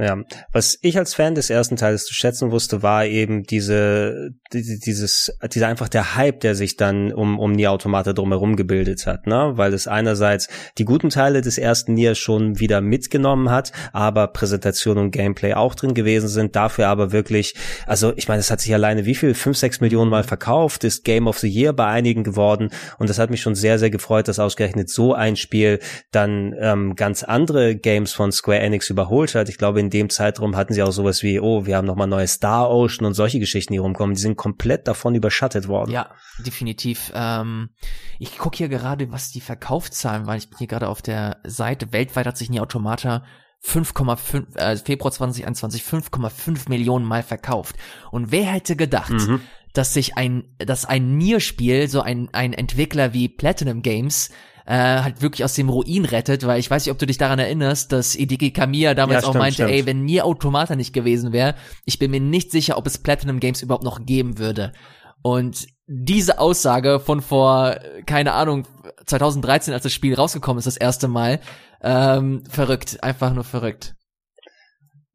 Ja, 0.00 0.16
was 0.52 0.78
ich 0.80 0.96
als 0.96 1.12
Fan 1.12 1.34
des 1.34 1.50
ersten 1.50 1.76
Teils 1.76 2.06
zu 2.06 2.14
schätzen 2.14 2.50
wusste, 2.50 2.82
war 2.82 3.04
eben 3.04 3.42
diese, 3.42 4.30
dieses, 4.50 5.30
dieser 5.52 5.68
einfach 5.68 5.88
der 5.88 6.16
Hype, 6.16 6.40
der 6.40 6.54
sich 6.54 6.76
dann 6.76 7.12
um, 7.12 7.38
um 7.38 7.52
Nier 7.52 7.70
Automata 7.70 8.14
drumherum 8.14 8.56
gebildet 8.56 9.06
hat, 9.06 9.26
ne? 9.26 9.52
Weil 9.56 9.74
es 9.74 9.86
einerseits 9.86 10.48
die 10.78 10.86
guten 10.86 11.10
Teile 11.10 11.42
des 11.42 11.58
ersten 11.58 11.92
Nier 11.92 12.14
schon 12.14 12.58
wieder 12.58 12.80
mitgenommen 12.80 13.50
hat, 13.50 13.72
aber 13.92 14.28
Präsentation 14.28 14.96
und 14.96 15.10
Gameplay 15.10 15.52
auch 15.52 15.74
drin 15.74 15.92
gewesen 15.92 16.28
sind, 16.28 16.56
dafür 16.56 16.88
aber 16.88 17.12
wirklich, 17.12 17.54
also 17.86 18.14
ich 18.16 18.26
meine, 18.26 18.40
es 18.40 18.50
hat 18.50 18.60
sich 18.62 18.72
alleine 18.72 19.04
wie 19.04 19.14
viel, 19.14 19.34
fünf, 19.34 19.58
sechs 19.58 19.82
Millionen 19.82 20.10
Mal 20.10 20.24
verkauft, 20.24 20.82
ist 20.84 21.04
Game 21.04 21.26
of 21.26 21.38
the 21.38 21.48
Year 21.48 21.74
bei 21.74 21.86
einigen 21.86 22.24
geworden 22.24 22.70
und 22.98 23.10
das 23.10 23.18
hat 23.18 23.28
mich 23.28 23.42
schon 23.42 23.54
sehr, 23.54 23.78
sehr 23.78 23.90
gefreut, 23.90 24.28
dass 24.28 24.38
ausgerechnet 24.38 24.88
so 24.88 25.12
ein 25.12 25.36
Spiel 25.36 25.78
dann 26.10 26.54
ähm, 26.58 26.94
ganz 26.96 27.22
andere 27.22 27.76
Games 27.76 28.14
von 28.14 28.32
Square 28.32 28.60
Enix 28.60 28.88
überholt 28.88 29.34
hat. 29.34 29.50
Ich 29.50 29.58
glaube, 29.58 29.80
in 29.80 29.89
in 29.90 29.98
dem 29.98 30.10
Zeitraum 30.10 30.56
hatten 30.56 30.72
sie 30.72 30.82
auch 30.82 30.92
sowas 30.92 31.22
wie, 31.24 31.40
oh, 31.40 31.66
wir 31.66 31.76
haben 31.76 31.86
nochmal 31.86 32.06
neue 32.06 32.28
Star 32.28 32.70
Ocean 32.70 33.04
und 33.06 33.14
solche 33.14 33.40
Geschichten, 33.40 33.72
die 33.72 33.78
rumkommen. 33.78 34.14
Die 34.14 34.20
sind 34.20 34.36
komplett 34.36 34.86
davon 34.86 35.16
überschattet 35.16 35.66
worden. 35.66 35.90
Ja, 35.90 36.10
definitiv. 36.38 37.10
Ähm, 37.14 37.70
ich 38.20 38.38
gucke 38.38 38.58
hier 38.58 38.68
gerade, 38.68 39.10
was 39.10 39.32
die 39.32 39.40
Verkaufszahlen 39.40 40.26
waren. 40.26 40.38
Ich 40.38 40.48
bin 40.48 40.58
hier 40.58 40.68
gerade 40.68 40.88
auf 40.88 41.02
der 41.02 41.38
Seite. 41.44 41.92
Weltweit 41.92 42.26
hat 42.26 42.38
sich 42.38 42.50
nie 42.50 42.60
Automata 42.60 43.24
5,5, 43.64 44.56
äh, 44.56 44.76
Februar 44.76 45.10
2021 45.10 45.82
5,5 45.82 46.68
Millionen 46.68 47.04
Mal 47.04 47.22
verkauft. 47.24 47.76
Und 48.12 48.30
wer 48.30 48.44
hätte 48.44 48.76
gedacht, 48.76 49.10
mhm. 49.10 49.40
dass 49.72 49.92
sich 49.92 50.16
ein, 50.16 50.44
dass 50.58 50.84
ein 50.84 51.16
Nier-Spiel, 51.18 51.88
so 51.88 52.00
ein, 52.00 52.28
ein 52.32 52.52
Entwickler 52.52 53.12
wie 53.12 53.28
Platinum 53.28 53.82
Games, 53.82 54.30
äh, 54.66 54.74
halt 54.74 55.22
wirklich 55.22 55.44
aus 55.44 55.54
dem 55.54 55.68
Ruin 55.68 56.04
rettet, 56.04 56.46
weil 56.46 56.60
ich 56.60 56.70
weiß 56.70 56.84
nicht, 56.84 56.92
ob 56.92 56.98
du 56.98 57.06
dich 57.06 57.18
daran 57.18 57.38
erinnerst, 57.38 57.92
dass 57.92 58.12
Hideki 58.12 58.52
Kamiya 58.52 58.94
damals 58.94 59.14
ja, 59.14 59.20
stimmt, 59.20 59.36
auch 59.36 59.40
meinte, 59.40 59.54
stimmt. 59.54 59.70
ey, 59.70 59.86
wenn 59.86 60.04
Nier 60.04 60.24
Automata 60.24 60.76
nicht 60.76 60.92
gewesen 60.92 61.32
wäre, 61.32 61.54
ich 61.84 61.98
bin 61.98 62.10
mir 62.10 62.20
nicht 62.20 62.50
sicher, 62.50 62.76
ob 62.76 62.86
es 62.86 62.98
Platinum 62.98 63.40
Games 63.40 63.62
überhaupt 63.62 63.84
noch 63.84 64.04
geben 64.04 64.38
würde. 64.38 64.72
Und 65.22 65.66
diese 65.86 66.38
Aussage 66.38 67.00
von 67.00 67.20
vor, 67.20 67.76
keine 68.06 68.32
Ahnung, 68.32 68.66
2013, 69.06 69.74
als 69.74 69.82
das 69.82 69.92
Spiel 69.92 70.14
rausgekommen 70.14 70.58
ist, 70.58 70.66
das 70.66 70.76
erste 70.76 71.08
Mal, 71.08 71.40
ähm, 71.82 72.42
verrückt, 72.48 73.02
einfach 73.02 73.32
nur 73.34 73.44
verrückt 73.44 73.94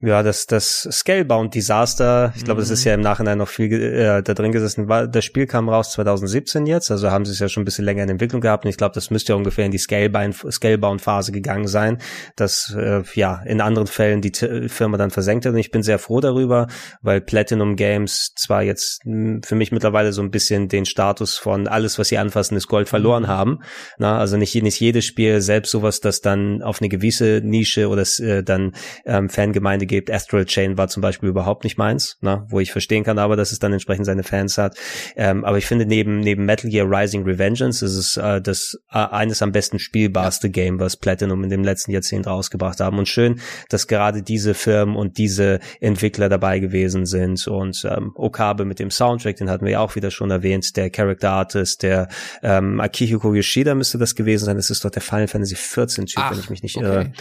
ja, 0.05 0.23
das, 0.23 0.45
das 0.45 0.87
Scalebound 0.91 1.53
Disaster, 1.53 2.33
ich 2.35 2.43
glaube, 2.43 2.59
mhm. 2.59 2.63
das 2.63 2.69
ist 2.71 2.83
ja 2.83 2.93
im 2.93 3.01
Nachhinein 3.01 3.37
noch 3.37 3.47
viel 3.47 3.71
äh, 3.73 4.21
da 4.21 4.33
drin 4.33 4.51
gesessen. 4.51 4.87
War, 4.87 5.07
das 5.07 5.25
Spiel 5.25 5.47
kam 5.47 5.67
raus 5.69 5.91
2017 5.93 6.65
jetzt, 6.65 6.91
also 6.91 7.11
haben 7.11 7.25
sie 7.25 7.31
es 7.31 7.39
ja 7.39 7.49
schon 7.49 7.61
ein 7.61 7.65
bisschen 7.65 7.85
länger 7.85 8.03
in 8.03 8.09
Entwicklung 8.09 8.41
gehabt 8.41 8.65
und 8.65 8.69
ich 8.69 8.77
glaube, 8.77 8.93
das 8.93 9.09
müsste 9.09 9.33
ja 9.33 9.37
ungefähr 9.37 9.65
in 9.65 9.71
die 9.71 9.79
Scalebound-Phase 9.79 11.31
gegangen 11.31 11.67
sein, 11.67 11.97
dass 12.35 12.75
äh, 12.77 13.01
ja 13.15 13.41
in 13.45 13.61
anderen 13.61 13.87
Fällen 13.87 14.21
die 14.21 14.31
T 14.31 14.69
Firma 14.69 14.97
dann 14.97 15.11
versenkt 15.11 15.45
hat 15.45 15.53
und 15.53 15.59
ich 15.59 15.71
bin 15.71 15.83
sehr 15.83 15.99
froh 15.99 16.19
darüber, 16.19 16.67
weil 17.01 17.21
Platinum 17.21 17.75
Games 17.75 18.33
zwar 18.35 18.63
jetzt 18.63 19.03
hm, 19.03 19.41
für 19.43 19.55
mich 19.55 19.71
mittlerweile 19.71 20.13
so 20.13 20.21
ein 20.21 20.31
bisschen 20.31 20.67
den 20.67 20.85
Status 20.85 21.37
von 21.37 21.67
alles, 21.67 21.97
was 21.99 22.09
sie 22.09 22.17
anfassen, 22.17 22.55
ist 22.57 22.67
Gold 22.67 22.89
verloren 22.89 23.23
mhm. 23.23 23.27
haben. 23.27 23.59
Na, 23.97 24.19
also 24.19 24.37
nicht, 24.37 24.55
nicht 24.61 24.79
jedes 24.79 25.05
Spiel, 25.05 25.41
selbst 25.41 25.71
sowas, 25.71 25.99
das 25.99 26.21
dann 26.21 26.61
auf 26.61 26.81
eine 26.81 26.89
gewisse 26.89 27.41
Nische 27.43 27.89
oder 27.89 28.03
äh, 28.19 28.43
dann 28.43 28.73
ähm, 29.05 29.29
Fangemeinde 29.29 29.85
gibt. 29.95 30.11
Astral 30.11 30.45
Chain 30.45 30.77
war 30.77 30.87
zum 30.87 31.01
Beispiel 31.01 31.29
überhaupt 31.29 31.63
nicht 31.63 31.77
meins, 31.77 32.17
ne? 32.21 32.45
wo 32.49 32.59
ich 32.59 32.71
verstehen 32.71 33.03
kann, 33.03 33.17
aber 33.17 33.35
dass 33.35 33.51
es 33.51 33.59
dann 33.59 33.73
entsprechend 33.73 34.05
seine 34.05 34.23
Fans 34.23 34.57
hat. 34.57 34.77
Ähm, 35.15 35.45
aber 35.45 35.57
ich 35.57 35.65
finde 35.65 35.85
neben 35.85 36.19
neben 36.19 36.45
Metal 36.45 36.69
Gear 36.69 36.87
Rising 36.89 37.23
Revengeance 37.23 37.83
ist 37.85 37.95
es 37.95 38.17
äh, 38.17 38.41
das 38.41 38.77
äh, 38.91 38.97
eines 38.97 39.41
am 39.41 39.51
besten 39.51 39.79
spielbarste 39.79 40.49
Game, 40.49 40.79
was 40.79 40.97
Platinum 40.97 41.43
in 41.43 41.49
dem 41.49 41.63
letzten 41.63 41.91
Jahrzehnt 41.91 42.27
rausgebracht 42.27 42.79
haben. 42.79 42.99
Und 42.99 43.07
schön, 43.07 43.39
dass 43.69 43.87
gerade 43.87 44.21
diese 44.21 44.53
Firmen 44.53 44.95
und 44.95 45.17
diese 45.17 45.59
Entwickler 45.79 46.29
dabei 46.29 46.59
gewesen 46.59 47.05
sind. 47.05 47.47
Und 47.47 47.85
ähm, 47.89 48.11
Okabe 48.15 48.65
mit 48.65 48.79
dem 48.79 48.91
Soundtrack, 48.91 49.37
den 49.37 49.49
hatten 49.49 49.65
wir 49.65 49.73
ja 49.73 49.79
auch 49.79 49.95
wieder 49.95 50.11
schon 50.11 50.31
erwähnt, 50.31 50.75
der 50.75 50.89
Character 50.89 51.31
Artist, 51.31 51.83
der 51.83 52.09
ähm, 52.43 52.79
Akihiko 52.79 53.33
Yoshida 53.33 53.75
müsste 53.75 53.97
das 53.97 54.15
gewesen 54.15 54.45
sein. 54.45 54.57
Das 54.57 54.69
ist 54.69 54.83
doch 54.83 54.91
der 54.91 55.01
Final 55.01 55.27
Fantasy 55.27 55.55
14 55.55 56.05
Typ, 56.05 56.23
Ach, 56.23 56.31
wenn 56.31 56.39
ich 56.39 56.49
mich 56.49 56.63
nicht 56.63 56.77
okay. 56.77 56.85
irre 56.85 57.11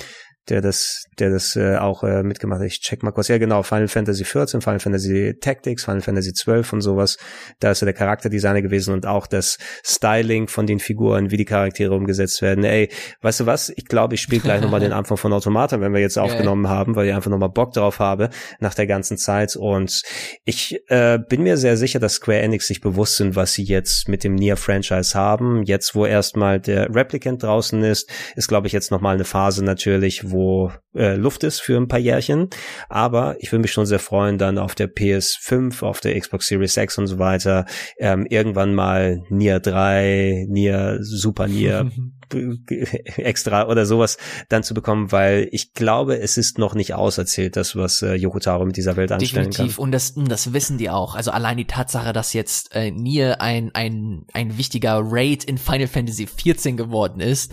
der 0.49 0.61
das, 0.61 1.07
der 1.19 1.31
das 1.31 1.57
äh, 1.57 1.77
auch 1.77 2.05
äh, 2.05 2.23
mitgemacht 2.23 2.61
hat. 2.61 2.67
Ich 2.67 2.81
check 2.81 3.03
mal 3.03 3.13
kurz. 3.13 3.29
Ja, 3.29 3.39
genau, 3.39 3.63
Final 3.63 3.89
Fantasy 3.89 4.25
14, 4.25 4.61
Final 4.61 4.81
Fantasy 4.81 5.37
Tactics, 5.41 5.85
Final 5.85 6.03
Fantasy 6.03 6.33
12 6.33 6.73
und 6.75 6.81
sowas. 6.83 7.17
Da 7.61 7.71
ist 7.71 7.83
er 7.83 7.87
der 7.87 7.95
Charakterdesigner 7.95 8.63
gewesen 8.63 8.93
und 8.93 9.07
auch 9.07 9.27
das 9.27 9.59
Styling 9.85 10.49
von 10.49 10.67
den 10.67 10.81
Figuren, 10.81 11.31
wie 11.31 11.37
die 11.37 11.45
Charaktere 11.45 11.95
umgesetzt 11.95 12.43
werden. 12.43 12.65
Ey, 12.65 12.91
weißt 13.23 13.41
du 13.41 13.47
was? 13.47 13.71
Ich 13.71 13.87
glaube, 13.87 14.15
ich 14.15 14.21
spiele 14.21 14.43
gleich 14.43 14.61
nochmal 14.61 14.81
den 14.81 14.93
Anfang 14.95 15.17
von 15.17 15.33
Automata, 15.33 15.81
wenn 15.81 15.95
wir 15.95 16.01
jetzt 16.01 16.19
aufgenommen 16.19 16.69
haben, 16.69 16.95
weil 16.95 17.09
ich 17.09 17.15
einfach 17.15 17.31
nochmal 17.31 17.49
Bock 17.49 17.73
drauf 17.73 17.99
habe 17.99 18.31
nach 18.61 18.75
der 18.75 18.87
ganzen 18.87 19.17
Zeit. 19.17 19.57
Und 19.57 20.03
ich 20.45 20.79
äh, 20.89 21.19
bin 21.19 21.43
mir 21.43 21.57
sehr 21.57 21.77
sicher, 21.77 22.01
dass 22.01 22.15
Square 22.15 22.41
Enix 22.41 22.67
sich 22.67 22.81
bewusst 22.81 23.17
sind, 23.17 23.35
was 23.37 23.55
sie 23.55 23.65
jetzt 23.65 24.09
mit 24.09 24.25
dem 24.25 24.35
Nier-Franchise 24.35 25.19
haben. 25.19 25.63
Jetzt, 25.63 25.95
wo 25.95 26.05
erstmal 26.05 26.61
der 26.61 26.95
Replicant 26.95 27.43
draußen 27.43 27.83
ist, 27.83 28.11
ist, 28.37 28.49
glaube 28.49 28.67
ich, 28.67 28.73
jetzt 28.73 28.91
nochmal 28.91 29.15
eine 29.15 29.25
Phase 29.25 29.65
natürlich, 29.65 30.33
wo 30.35 30.71
äh, 30.95 31.17
Luft 31.17 31.45
ist 31.45 31.61
für 31.61 31.77
ein 31.77 31.89
paar 31.89 31.99
Jährchen. 31.99 32.51
Aber 32.89 33.37
ich 33.41 33.51
würde 33.51 33.63
mich 33.63 33.73
schon 33.73 33.87
sehr 33.87 33.99
freuen, 33.99 34.37
dann 34.37 34.59
auf 34.59 34.75
der 34.75 34.93
PS5, 34.93 35.83
auf 35.83 36.01
der 36.01 36.19
Xbox 36.21 36.47
Series 36.47 36.77
X 36.77 36.99
und 36.99 37.07
so 37.07 37.19
weiter, 37.19 37.65
ähm, 37.99 38.27
irgendwann 38.29 38.75
mal 38.75 39.23
Nier 39.31 39.61
3, 39.61 40.47
Nier, 40.49 40.99
Super 41.01 41.49
Nier, 41.49 41.91
extra 43.17 43.69
oder 43.69 43.87
sowas 43.87 44.19
dann 44.49 44.63
zu 44.63 44.75
bekommen, 44.75 45.13
weil 45.13 45.49
ich 45.53 45.73
glaube, 45.73 46.19
es 46.19 46.37
ist 46.37 46.59
noch 46.59 46.75
nicht 46.75 46.95
auserzählt, 46.95 47.57
das, 47.57 47.77
was 47.77 48.03
äh, 48.03 48.15
Yoko 48.15 48.39
Taro 48.39 48.65
mit 48.65 48.77
dieser 48.77 48.97
Welt 48.97 49.13
anstellen 49.13 49.51
Definitiv. 49.51 49.77
kann. 49.77 49.85
Und 49.85 49.93
das, 49.93 50.15
das 50.17 50.53
wissen 50.53 50.79
die 50.79 50.91
auch. 50.91 51.15
Also 51.15 51.31
allein 51.31 51.57
die 51.57 51.67
Tatsache, 51.67 52.13
dass 52.13 52.33
jetzt 52.33 52.75
äh, 52.75 52.91
Nier 52.91 53.41
ein, 53.41 53.71
ein, 53.75 54.25
ein 54.33 54.59
wichtiger 54.59 55.01
Raid 55.05 55.45
in 55.45 55.59
Final 55.59 55.87
Fantasy 55.87 56.27
14 56.27 56.77
geworden 56.77 57.21
ist, 57.21 57.53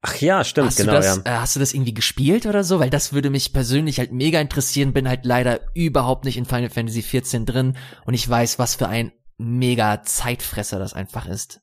Ach 0.00 0.14
ja, 0.20 0.44
stimmt, 0.44 0.68
hast 0.68 0.76
genau, 0.76 0.92
du 0.92 0.98
das, 0.98 1.16
ja. 1.16 1.22
äh, 1.24 1.38
hast 1.38 1.56
du 1.56 1.60
das 1.60 1.74
irgendwie 1.74 1.94
gespielt 1.94 2.46
oder 2.46 2.62
so? 2.62 2.78
Weil 2.78 2.90
das 2.90 3.12
würde 3.12 3.30
mich 3.30 3.52
persönlich 3.52 3.98
halt 3.98 4.12
mega 4.12 4.40
interessieren, 4.40 4.92
bin 4.92 5.08
halt 5.08 5.24
leider 5.24 5.60
überhaupt 5.74 6.24
nicht 6.24 6.36
in 6.36 6.44
Final 6.44 6.70
Fantasy 6.70 7.02
14 7.02 7.46
drin 7.46 7.76
und 8.06 8.14
ich 8.14 8.28
weiß, 8.28 8.60
was 8.60 8.76
für 8.76 8.88
ein 8.88 9.12
mega 9.38 10.02
Zeitfresser 10.02 10.78
das 10.78 10.94
einfach 10.94 11.26
ist. 11.26 11.60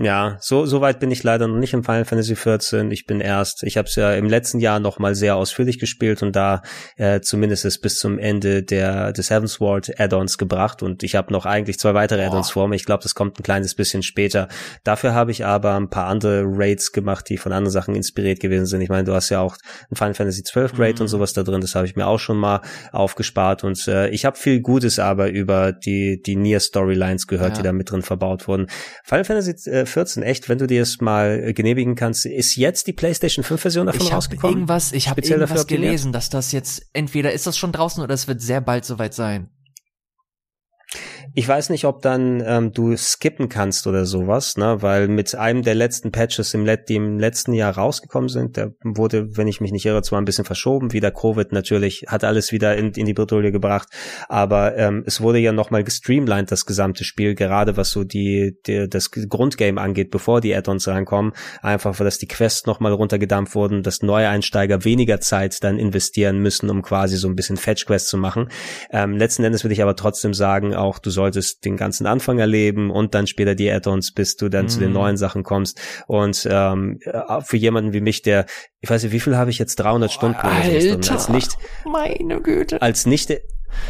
Ja, 0.00 0.38
so 0.40 0.64
so 0.64 0.80
weit 0.80 1.00
bin 1.00 1.10
ich 1.10 1.22
leider 1.22 1.46
noch 1.48 1.58
nicht 1.58 1.74
im 1.74 1.84
Final 1.84 2.06
Fantasy 2.06 2.34
14. 2.34 2.90
Ich 2.90 3.04
bin 3.04 3.20
erst, 3.20 3.62
ich 3.62 3.76
habe 3.76 3.86
es 3.88 3.94
ja 3.96 4.14
im 4.14 4.26
letzten 4.26 4.58
Jahr 4.58 4.80
noch 4.80 4.98
mal 4.98 5.14
sehr 5.14 5.36
ausführlich 5.36 5.78
gespielt 5.78 6.22
und 6.22 6.34
da 6.34 6.62
äh, 6.96 7.20
zumindest 7.20 7.66
es 7.66 7.78
bis 7.78 7.98
zum 7.98 8.18
Ende 8.18 8.62
der 8.62 9.12
des 9.12 9.28
Heavensward 9.28 10.00
Add-ons 10.00 10.38
gebracht 10.38 10.82
und 10.82 11.02
ich 11.02 11.14
habe 11.14 11.30
noch 11.30 11.44
eigentlich 11.44 11.78
zwei 11.78 11.92
weitere 11.92 12.24
Add-ons 12.24 12.50
vor 12.50 12.68
mir. 12.68 12.76
Ich 12.76 12.86
glaube, 12.86 13.02
das 13.02 13.14
kommt 13.14 13.38
ein 13.38 13.42
kleines 13.42 13.74
bisschen 13.74 14.02
später. 14.02 14.48
Dafür 14.82 15.12
habe 15.12 15.30
ich 15.30 15.44
aber 15.44 15.74
ein 15.76 15.90
paar 15.90 16.06
andere 16.06 16.42
Raids 16.46 16.92
gemacht, 16.92 17.28
die 17.28 17.36
von 17.36 17.52
anderen 17.52 17.70
Sachen 17.72 17.94
inspiriert 17.94 18.40
gewesen 18.40 18.64
sind. 18.64 18.80
Ich 18.80 18.88
meine, 18.88 19.04
du 19.04 19.12
hast 19.12 19.28
ja 19.28 19.40
auch 19.40 19.58
ein 19.90 19.96
Final 19.96 20.14
Fantasy 20.14 20.42
12 20.42 20.78
Raid 20.78 20.96
Mhm. 20.96 21.02
und 21.02 21.08
sowas 21.08 21.34
da 21.34 21.42
drin. 21.42 21.60
Das 21.60 21.74
habe 21.74 21.84
ich 21.84 21.96
mir 21.96 22.06
auch 22.06 22.18
schon 22.18 22.38
mal 22.38 22.62
aufgespart 22.92 23.62
und 23.62 23.86
äh, 23.88 24.08
ich 24.08 24.24
habe 24.24 24.38
viel 24.38 24.60
Gutes 24.62 24.98
aber 24.98 25.28
über 25.28 25.72
die 25.72 26.22
die 26.24 26.36
Nier 26.36 26.60
Storylines 26.60 27.26
gehört, 27.26 27.50
Ja. 27.50 27.56
die 27.58 27.62
da 27.62 27.72
mit 27.72 27.90
drin 27.90 28.00
verbaut 28.00 28.48
wurden. 28.48 28.68
Final 29.04 29.24
Fantasy 29.24 29.70
äh, 29.70 29.81
14, 29.86 30.22
echt, 30.22 30.48
wenn 30.48 30.58
du 30.58 30.66
dir 30.66 30.82
es 30.82 31.00
mal 31.00 31.42
äh, 31.48 31.52
genehmigen 31.52 31.94
kannst, 31.94 32.26
ist 32.26 32.56
jetzt 32.56 32.86
die 32.86 32.92
PlayStation 32.92 33.44
5 33.44 33.60
Version 33.60 33.86
davon 33.86 34.06
Ich 34.06 34.12
rausgekommen? 34.12 34.56
irgendwas, 34.56 34.92
ich 34.92 35.08
habe 35.08 35.20
irgendwas 35.20 35.66
gelesen, 35.66 36.12
dass 36.12 36.30
das 36.30 36.52
jetzt 36.52 36.86
entweder 36.92 37.32
ist 37.32 37.46
das 37.46 37.58
schon 37.58 37.72
draußen 37.72 38.02
oder 38.02 38.14
es 38.14 38.28
wird 38.28 38.40
sehr 38.40 38.60
bald 38.60 38.84
soweit 38.84 39.14
sein. 39.14 39.48
Ich 41.34 41.48
weiß 41.48 41.70
nicht, 41.70 41.86
ob 41.86 42.02
dann 42.02 42.42
ähm, 42.46 42.72
du 42.72 42.94
skippen 42.94 43.48
kannst 43.48 43.86
oder 43.86 44.04
sowas, 44.04 44.58
ne, 44.58 44.82
weil 44.82 45.08
mit 45.08 45.34
einem 45.34 45.62
der 45.62 45.74
letzten 45.74 46.12
Patches 46.12 46.52
im, 46.52 46.66
Let 46.66 46.90
die 46.90 46.96
im 46.96 47.18
letzten 47.18 47.54
Jahr 47.54 47.74
rausgekommen 47.74 48.28
sind, 48.28 48.58
der 48.58 48.74
wurde, 48.82 49.34
wenn 49.36 49.48
ich 49.48 49.60
mich 49.62 49.72
nicht 49.72 49.86
irre, 49.86 50.02
zwar 50.02 50.20
ein 50.20 50.26
bisschen 50.26 50.44
verschoben, 50.44 50.92
wieder 50.92 51.10
Covid 51.10 51.52
natürlich, 51.52 52.04
hat 52.08 52.24
alles 52.24 52.52
wieder 52.52 52.76
in, 52.76 52.92
in 52.92 53.06
die 53.06 53.14
Bredouille 53.14 53.50
gebracht, 53.50 53.88
aber 54.28 54.76
ähm, 54.76 55.04
es 55.06 55.22
wurde 55.22 55.38
ja 55.38 55.52
nochmal 55.52 55.84
gestreamlined, 55.84 56.52
das 56.52 56.66
gesamte 56.66 57.04
Spiel, 57.04 57.34
gerade 57.34 57.78
was 57.78 57.92
so 57.92 58.04
die, 58.04 58.58
die 58.66 58.88
das 58.88 59.10
Grundgame 59.10 59.80
angeht, 59.80 60.10
bevor 60.10 60.42
die 60.42 60.54
Add-ons 60.54 60.86
reinkommen, 60.86 61.32
einfach, 61.62 61.98
weil 61.98 62.04
dass 62.04 62.18
die 62.18 62.28
Quests 62.28 62.66
nochmal 62.66 62.92
runtergedampft 62.92 63.54
wurden, 63.54 63.82
dass 63.82 64.02
neue 64.02 64.28
Einsteiger 64.28 64.84
weniger 64.84 65.20
Zeit 65.20 65.64
dann 65.64 65.78
investieren 65.78 66.40
müssen, 66.40 66.68
um 66.68 66.82
quasi 66.82 67.16
so 67.16 67.26
ein 67.28 67.36
bisschen 67.36 67.56
Fetch-Quests 67.56 68.10
zu 68.10 68.18
machen. 68.18 68.50
Ähm, 68.90 69.16
letzten 69.16 69.44
Endes 69.44 69.64
würde 69.64 69.72
ich 69.72 69.82
aber 69.82 69.96
trotzdem 69.96 70.34
sagen, 70.34 70.74
auch 70.74 70.98
du 70.98 71.10
solltest 71.22 71.64
den 71.64 71.76
ganzen 71.76 72.06
Anfang 72.06 72.38
erleben 72.40 72.90
und 72.90 73.14
dann 73.14 73.26
später 73.26 73.54
die 73.54 73.70
Add-ons, 73.70 74.12
bis 74.12 74.36
du 74.36 74.48
dann 74.48 74.68
zu 74.68 74.80
den 74.80 74.88
Mhm. 74.88 74.94
neuen 74.94 75.16
Sachen 75.16 75.42
kommst. 75.44 75.80
Und 76.08 76.46
ähm, 76.50 76.98
äh, 77.04 77.40
für 77.42 77.56
jemanden 77.56 77.92
wie 77.92 78.00
mich, 78.00 78.22
der, 78.22 78.46
ich 78.80 78.90
weiß 78.90 79.04
nicht, 79.04 79.12
wie 79.12 79.20
viel 79.20 79.36
habe 79.36 79.50
ich 79.50 79.58
jetzt 79.58 79.76
300 79.76 80.10
Stunden 80.10 80.38
oder 80.40 80.62
sowas 80.64 80.84
drin? 80.84 81.16
als 81.16 81.28
nicht 81.28 81.56
meine 81.84 82.40
Güte. 82.40 82.82
als 82.82 83.06
nicht 83.06 83.32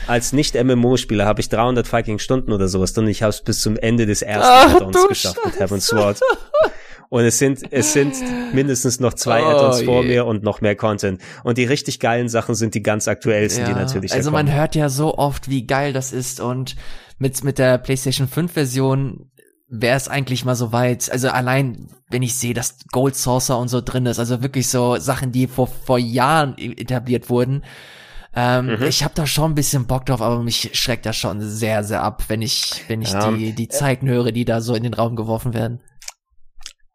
als 0.06 0.32
nicht 0.32 0.54
MMO-Spieler 0.54 1.24
habe 1.26 1.40
ich 1.40 1.48
300 1.48 1.88
fucking 1.88 2.18
Stunden 2.20 2.52
oder 2.52 2.68
sowas 2.68 2.92
drin. 2.92 3.08
Ich 3.08 3.22
habe 3.22 3.30
es 3.30 3.42
bis 3.42 3.60
zum 3.60 3.76
Ende 3.76 4.06
des 4.06 4.22
ersten 4.22 4.44
Ach, 4.46 4.74
Add-ons 4.76 5.08
geschafft 5.08 5.40
mit. 5.44 5.58
Heaven's 5.58 5.86
Sword. 5.86 6.20
Und 7.12 7.24
es 7.24 7.38
sind, 7.38 7.60
es 7.70 7.92
sind 7.92 8.14
mindestens 8.54 8.98
noch 8.98 9.12
zwei 9.12 9.42
Oh 9.42 9.46
Add-ons 9.48 9.82
vor 9.82 10.00
je. 10.02 10.08
mir 10.08 10.24
und 10.24 10.42
noch 10.42 10.62
mehr 10.62 10.74
Content. 10.76 11.20
Und 11.44 11.58
die 11.58 11.64
richtig 11.64 12.00
geilen 12.00 12.30
Sachen 12.30 12.54
sind 12.54 12.74
die 12.74 12.82
ganz 12.82 13.06
aktuellsten, 13.06 13.66
die 13.66 13.74
natürlich 13.74 14.14
also 14.14 14.30
man 14.30 14.50
hört 14.50 14.74
ja 14.74 14.88
so 14.88 15.18
oft, 15.18 15.50
wie 15.50 15.66
geil 15.66 15.92
das 15.92 16.12
ist 16.14 16.40
und 16.40 16.74
mit, 17.18 17.44
mit 17.44 17.58
der 17.58 17.76
PlayStation 17.76 18.28
5 18.28 18.52
Version 18.52 19.30
wäre 19.68 19.94
es 19.96 20.08
eigentlich 20.08 20.46
mal 20.46 20.54
so 20.54 20.72
weit. 20.72 21.12
Also 21.12 21.28
allein, 21.28 21.88
wenn 22.08 22.22
ich 22.22 22.34
sehe, 22.34 22.54
dass 22.54 22.78
Gold 22.92 23.14
Saucer 23.14 23.58
und 23.58 23.68
so 23.68 23.82
drin 23.82 24.06
ist, 24.06 24.18
also 24.18 24.42
wirklich 24.42 24.68
so 24.68 24.96
Sachen, 24.96 25.32
die 25.32 25.48
vor, 25.48 25.66
vor 25.66 25.98
Jahren 25.98 26.56
etabliert 26.56 27.28
wurden. 27.28 27.62
Ähm, 28.34 28.66
Mhm. 28.78 28.82
Ich 28.84 29.04
habe 29.04 29.12
da 29.14 29.26
schon 29.26 29.52
ein 29.52 29.54
bisschen 29.54 29.86
Bock 29.86 30.06
drauf, 30.06 30.22
aber 30.22 30.42
mich 30.42 30.70
schreckt 30.72 31.04
das 31.04 31.16
schon 31.18 31.42
sehr, 31.42 31.84
sehr 31.84 32.02
ab, 32.02 32.24
wenn 32.28 32.40
ich, 32.40 32.84
wenn 32.88 33.02
ich 33.02 33.12
Ja. 33.12 33.30
die, 33.32 33.52
die 33.52 33.68
Zeiten 33.68 34.08
höre, 34.08 34.32
die 34.32 34.46
da 34.46 34.62
so 34.62 34.74
in 34.74 34.82
den 34.82 34.94
Raum 34.94 35.14
geworfen 35.16 35.52
werden. 35.52 35.80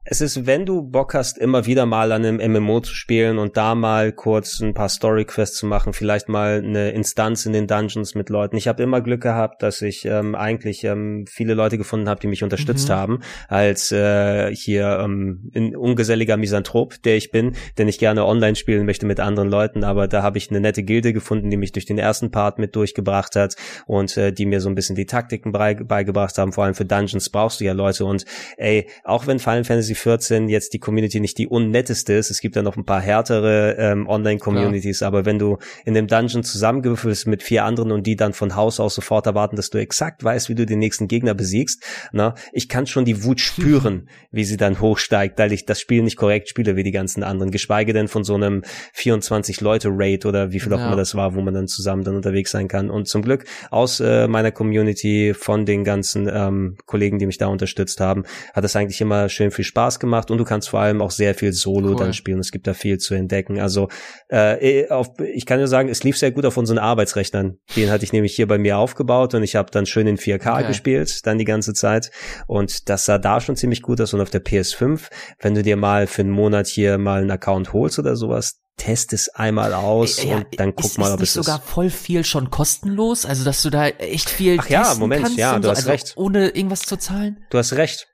Es 0.09 0.21
ist, 0.21 0.45
wenn 0.45 0.65
du 0.65 0.83
Bock 0.83 1.13
hast, 1.13 1.37
immer 1.37 1.65
wieder 1.65 1.85
mal 1.85 2.13
an 2.13 2.23
einem 2.23 2.53
MMO 2.53 2.79
zu 2.79 2.95
spielen 2.95 3.37
und 3.39 3.57
da 3.57 3.75
mal 3.75 4.13
kurz 4.13 4.61
ein 4.61 4.73
paar 4.73 4.87
Story-Quests 4.87 5.57
zu 5.57 5.65
machen, 5.65 5.91
vielleicht 5.91 6.29
mal 6.29 6.63
eine 6.63 6.91
Instanz 6.91 7.45
in 7.45 7.51
den 7.51 7.67
Dungeons 7.67 8.15
mit 8.15 8.29
Leuten. 8.29 8.55
Ich 8.55 8.69
habe 8.69 8.81
immer 8.81 9.01
Glück 9.01 9.21
gehabt, 9.21 9.61
dass 9.63 9.81
ich 9.81 10.05
ähm, 10.05 10.33
eigentlich 10.33 10.85
ähm, 10.85 11.25
viele 11.27 11.55
Leute 11.55 11.77
gefunden 11.77 12.07
habe, 12.07 12.21
die 12.21 12.27
mich 12.27 12.41
unterstützt 12.41 12.87
Mhm. 12.87 12.93
haben, 12.93 13.19
als 13.49 13.91
äh, 13.91 14.55
hier 14.55 14.97
ähm, 15.03 15.51
ein 15.53 15.75
ungeselliger 15.75 16.37
Misanthrop, 16.37 17.03
der 17.03 17.17
ich 17.17 17.31
bin, 17.31 17.57
denn 17.77 17.89
ich 17.89 17.99
gerne 17.99 18.25
online 18.25 18.55
spielen 18.55 18.85
möchte 18.85 19.05
mit 19.05 19.19
anderen 19.19 19.49
Leuten, 19.49 19.83
aber 19.83 20.07
da 20.07 20.23
habe 20.23 20.37
ich 20.37 20.49
eine 20.49 20.61
nette 20.61 20.83
Gilde 20.83 21.11
gefunden, 21.11 21.49
die 21.49 21.57
mich 21.57 21.73
durch 21.73 21.85
den 21.85 21.97
ersten 21.97 22.31
Part 22.31 22.59
mit 22.59 22.77
durchgebracht 22.77 23.35
hat 23.35 23.57
und 23.87 24.15
äh, 24.15 24.31
die 24.31 24.45
mir 24.45 24.61
so 24.61 24.69
ein 24.69 24.75
bisschen 24.75 24.95
die 24.95 25.05
Taktiken 25.05 25.51
bei, 25.51 25.73
beigebracht 25.75 26.37
haben. 26.37 26.53
Vor 26.53 26.63
allem 26.63 26.75
für 26.75 26.85
Dungeons 26.85 27.29
brauchst 27.29 27.59
du 27.59 27.65
ja 27.65 27.73
Leute 27.73 28.05
und 28.05 28.23
ey, 28.55 28.89
auch 29.03 29.27
wenn 29.27 29.39
Final 29.39 29.65
Fantasy 29.65 29.96
14 29.99 30.49
jetzt 30.49 30.73
die 30.73 30.79
Community 30.79 31.19
nicht 31.19 31.37
die 31.37 31.47
unnetteste 31.47 32.13
ist, 32.13 32.29
es 32.31 32.41
gibt 32.41 32.55
ja 32.55 32.61
noch 32.61 32.77
ein 32.77 32.85
paar 32.85 33.01
härtere 33.01 33.75
ähm, 33.77 34.07
Online-Communities, 34.07 35.03
aber 35.03 35.25
wenn 35.25 35.39
du 35.39 35.57
in 35.85 35.93
dem 35.93 36.07
Dungeon 36.07 36.43
zusammengewürfelt 36.43 37.11
bist 37.11 37.27
mit 37.27 37.43
vier 37.43 37.63
anderen 37.65 37.91
und 37.91 38.05
die 38.07 38.15
dann 38.15 38.33
von 38.33 38.55
Haus 38.55 38.79
aus 38.79 38.95
sofort 38.95 39.25
erwarten, 39.25 39.55
dass 39.55 39.69
du 39.69 39.77
exakt 39.77 40.23
weißt, 40.23 40.49
wie 40.49 40.55
du 40.55 40.65
den 40.65 40.79
nächsten 40.79 41.07
Gegner 41.07 41.33
besiegst, 41.33 41.83
na, 42.11 42.33
ich 42.51 42.69
kann 42.69 42.85
schon 42.87 43.05
die 43.05 43.23
Wut 43.23 43.39
spüren, 43.39 44.09
wie 44.31 44.43
sie 44.43 44.57
dann 44.57 44.79
hochsteigt, 44.81 45.39
weil 45.39 45.51
ich 45.53 45.65
das 45.65 45.79
Spiel 45.79 46.03
nicht 46.03 46.17
korrekt 46.17 46.49
spiele 46.49 46.75
wie 46.75 46.83
die 46.83 46.91
ganzen 46.91 47.23
anderen, 47.23 47.51
geschweige 47.51 47.93
denn 47.93 48.07
von 48.07 48.23
so 48.23 48.35
einem 48.35 48.63
24-Leute-Raid 48.95 50.25
oder 50.25 50.51
wie 50.51 50.59
viel 50.59 50.73
auch 50.73 50.79
Ja. 50.79 50.87
immer 50.87 50.95
das 50.95 51.15
war, 51.15 51.35
wo 51.35 51.41
man 51.41 51.53
dann 51.53 51.67
zusammen 51.67 52.03
dann 52.03 52.15
unterwegs 52.15 52.51
sein 52.51 52.67
kann. 52.67 52.89
Und 52.89 53.07
zum 53.07 53.21
Glück 53.21 53.45
aus 53.71 53.99
äh, 53.99 54.27
meiner 54.27 54.51
Community, 54.51 55.33
von 55.33 55.65
den 55.65 55.83
ganzen 55.83 56.29
ähm, 56.31 56.77
Kollegen, 56.85 57.19
die 57.19 57.25
mich 57.25 57.37
da 57.37 57.47
unterstützt 57.47 57.99
haben, 57.99 58.23
hat 58.53 58.63
es 58.63 58.75
eigentlich 58.75 58.99
immer 59.01 59.29
schön 59.29 59.51
viel 59.51 59.65
Spaß 59.65 59.86
gemacht 59.99 60.29
und 60.29 60.37
du 60.37 60.43
kannst 60.43 60.69
vor 60.69 60.79
allem 60.81 61.01
auch 61.01 61.11
sehr 61.11 61.33
viel 61.35 61.53
Solo 61.53 61.89
Cool. 61.91 61.95
dann 61.95 62.13
spielen. 62.13 62.39
Es 62.39 62.51
gibt 62.51 62.67
da 62.67 62.73
viel 62.73 62.97
zu 62.97 63.13
entdecken. 63.15 63.59
Also 63.59 63.87
äh, 64.29 64.87
auf, 64.89 65.07
ich 65.33 65.45
kann 65.45 65.57
nur 65.59 65.67
sagen, 65.67 65.89
es 65.89 66.03
lief 66.03 66.17
sehr 66.17 66.31
gut 66.31 66.45
auf 66.45 66.57
unseren 66.57 66.77
Arbeitsrechnern. 66.77 67.57
Den 67.75 67.89
hatte 67.89 68.03
ich 68.03 68.13
nämlich 68.13 68.35
hier 68.35 68.47
bei 68.47 68.57
mir 68.57 68.77
aufgebaut 68.77 69.33
und 69.33 69.43
ich 69.43 69.55
habe 69.55 69.71
dann 69.71 69.85
schön 69.85 70.05
in 70.07 70.17
4K 70.17 70.57
Okay. 70.57 70.67
gespielt, 70.67 71.25
dann 71.25 71.37
die 71.37 71.45
ganze 71.45 71.73
Zeit. 71.73 72.11
Und 72.47 72.89
das 72.89 73.05
sah 73.05 73.17
da 73.17 73.39
schon 73.41 73.55
ziemlich 73.55 73.81
gut 73.81 73.99
aus. 74.01 74.13
Und 74.13 74.21
auf 74.21 74.29
der 74.29 74.43
PS5, 74.43 75.09
wenn 75.39 75.55
du 75.55 75.63
dir 75.63 75.77
mal 75.77 76.07
für 76.07 76.21
einen 76.21 76.31
Monat 76.31 76.67
hier 76.67 76.97
mal 76.97 77.21
einen 77.21 77.31
Account 77.31 77.73
holst 77.73 77.99
oder 77.99 78.15
sowas, 78.15 78.59
test 78.77 79.11
es 79.13 79.29
einmal 79.29 79.73
aus 79.73 80.23
Ja, 80.23 80.35
und 80.37 80.45
dann 80.59 80.75
guck 80.75 80.85
ist, 80.85 80.97
mal, 80.99 81.07
ist 81.07 81.13
ob 81.13 81.19
nicht 81.21 81.29
es 81.29 81.33
sogar 81.33 81.57
ist. 81.57 81.67
voll 81.67 81.89
viel 81.89 82.23
schon 82.23 82.51
kostenlos, 82.51 83.25
also 83.25 83.43
dass 83.43 83.63
du 83.63 83.71
da 83.71 83.87
echt 83.87 84.29
viel 84.29 84.57
Ach 84.59 84.69
ja, 84.69 84.93
Moment, 84.99 85.35
ja, 85.35 85.57
du 85.57 85.63
so, 85.63 85.69
hast 85.71 85.77
also 85.79 85.89
recht. 85.89 86.13
ohne 86.15 86.49
irgendwas 86.49 86.81
zu 86.81 86.95
zahlen. 86.97 87.43
Du 87.49 87.57
hast 87.57 87.73
recht. 87.73 88.07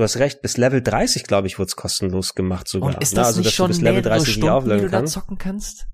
Du 0.00 0.04
hast 0.04 0.16
recht, 0.16 0.40
bis 0.40 0.56
Level 0.56 0.80
30, 0.80 1.24
glaube 1.24 1.46
ich, 1.46 1.58
wurde 1.58 1.66
es 1.66 1.76
kostenlos 1.76 2.34
gemacht 2.34 2.68
sogar. 2.68 2.94
Und 2.94 3.02
ist 3.02 3.12
Na, 3.12 3.20
das 3.20 3.26
also, 3.26 3.40
nicht 3.40 3.48
dass 3.48 3.54
schon 3.54 3.66
du 3.66 3.72
bis 3.74 3.82
Level 3.82 4.00
mehrere 4.00 4.16
30 4.16 4.32
Stunden, 4.32 4.70
die 4.70 4.80
du 4.80 4.88
da 4.88 5.04
zocken 5.04 5.36
kannst? 5.36 5.88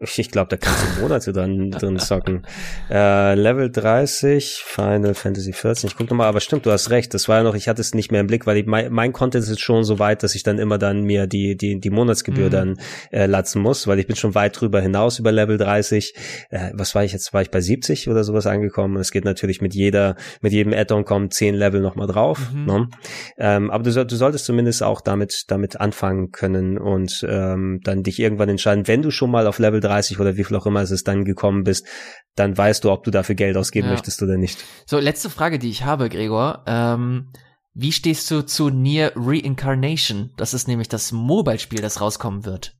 Ich 0.00 0.30
glaube, 0.30 0.48
da 0.48 0.56
kannst 0.56 0.84
du 0.96 1.00
Monate 1.00 1.32
dran, 1.32 1.72
drin 1.72 1.98
zocken. 1.98 2.46
Äh, 2.88 3.34
Level 3.34 3.68
30, 3.70 4.62
Final 4.64 5.14
Fantasy 5.14 5.52
14. 5.52 5.88
Ich 5.88 5.96
guck 5.96 6.08
nochmal, 6.08 6.28
aber 6.28 6.38
stimmt, 6.40 6.66
du 6.66 6.70
hast 6.70 6.90
recht. 6.90 7.12
Das 7.14 7.28
war 7.28 7.38
ja 7.38 7.42
noch, 7.42 7.56
ich 7.56 7.68
hatte 7.68 7.80
es 7.80 7.94
nicht 7.94 8.12
mehr 8.12 8.20
im 8.20 8.28
Blick, 8.28 8.46
weil 8.46 8.58
ich, 8.58 8.66
mein, 8.66 8.92
mein 8.92 9.12
Content 9.12 9.44
ist 9.44 9.60
schon 9.60 9.82
so 9.82 9.98
weit, 9.98 10.22
dass 10.22 10.36
ich 10.36 10.44
dann 10.44 10.58
immer 10.60 10.78
dann 10.78 11.02
mir 11.02 11.26
die, 11.26 11.56
die, 11.56 11.80
die 11.80 11.90
Monatsgebühr 11.90 12.46
Mhm. 12.46 12.50
dann 12.50 12.76
äh, 13.10 13.26
latzen 13.26 13.60
muss, 13.60 13.88
weil 13.88 13.98
ich 13.98 14.06
bin 14.06 14.14
schon 14.14 14.36
weit 14.36 14.60
drüber 14.60 14.80
hinaus 14.80 15.18
über 15.18 15.32
Level 15.32 15.58
30. 15.58 16.14
Äh, 16.50 16.70
was 16.74 16.94
war 16.94 17.02
ich 17.02 17.12
jetzt? 17.12 17.34
War 17.34 17.42
ich 17.42 17.50
bei 17.50 17.60
70 17.60 18.08
oder 18.08 18.22
sowas 18.22 18.46
angekommen? 18.46 18.94
Und 18.94 19.00
es 19.00 19.10
geht 19.10 19.24
natürlich 19.24 19.60
mit 19.60 19.74
jeder, 19.74 20.14
mit 20.42 20.52
jedem 20.52 20.72
Add-on 20.74 21.04
kommen 21.04 21.32
10 21.32 21.56
Level 21.56 21.80
nochmal 21.80 22.06
drauf. 22.06 22.52
Mhm. 22.54 22.64
Ne? 22.66 22.88
Ähm, 23.36 23.70
aber 23.72 23.82
du, 23.82 24.06
du 24.06 24.14
solltest 24.16 24.44
zumindest 24.44 24.84
auch 24.84 25.00
damit, 25.00 25.44
damit 25.48 25.80
anfangen 25.80 26.30
können 26.30 26.78
und 26.78 27.26
ähm, 27.28 27.80
dann 27.82 28.04
dich 28.04 28.20
irgendwann 28.20 28.48
entscheiden, 28.48 28.86
wenn 28.86 29.02
du 29.02 29.10
schon 29.10 29.32
mal 29.32 29.48
auf 29.48 29.58
Level 29.58 29.80
30 29.80 29.87
oder 30.20 30.36
wie 30.36 30.44
viel 30.44 30.56
auch 30.56 30.66
immer 30.66 30.80
es 30.80 30.90
ist, 30.90 31.08
dann 31.08 31.24
gekommen 31.24 31.64
bist, 31.64 31.86
dann 32.34 32.56
weißt 32.56 32.84
du, 32.84 32.90
ob 32.90 33.04
du 33.04 33.10
dafür 33.10 33.34
Geld 33.34 33.56
ausgeben 33.56 33.88
Ja. 33.88 33.92
möchtest 33.94 34.22
oder 34.22 34.36
nicht. 34.36 34.64
So, 34.86 34.98
letzte 34.98 35.30
Frage, 35.30 35.58
die 35.58 35.70
ich 35.70 35.84
habe, 35.84 36.08
Gregor. 36.08 36.64
Ähm, 36.66 37.32
wie 37.74 37.92
stehst 37.92 38.30
du 38.30 38.44
zu 38.44 38.70
Near 38.70 39.12
Reincarnation? 39.14 40.32
Das 40.36 40.54
ist 40.54 40.68
nämlich 40.68 40.88
das 40.88 41.12
Mobile-Spiel, 41.12 41.80
das 41.80 42.00
rauskommen 42.00 42.44
wird. 42.44 42.74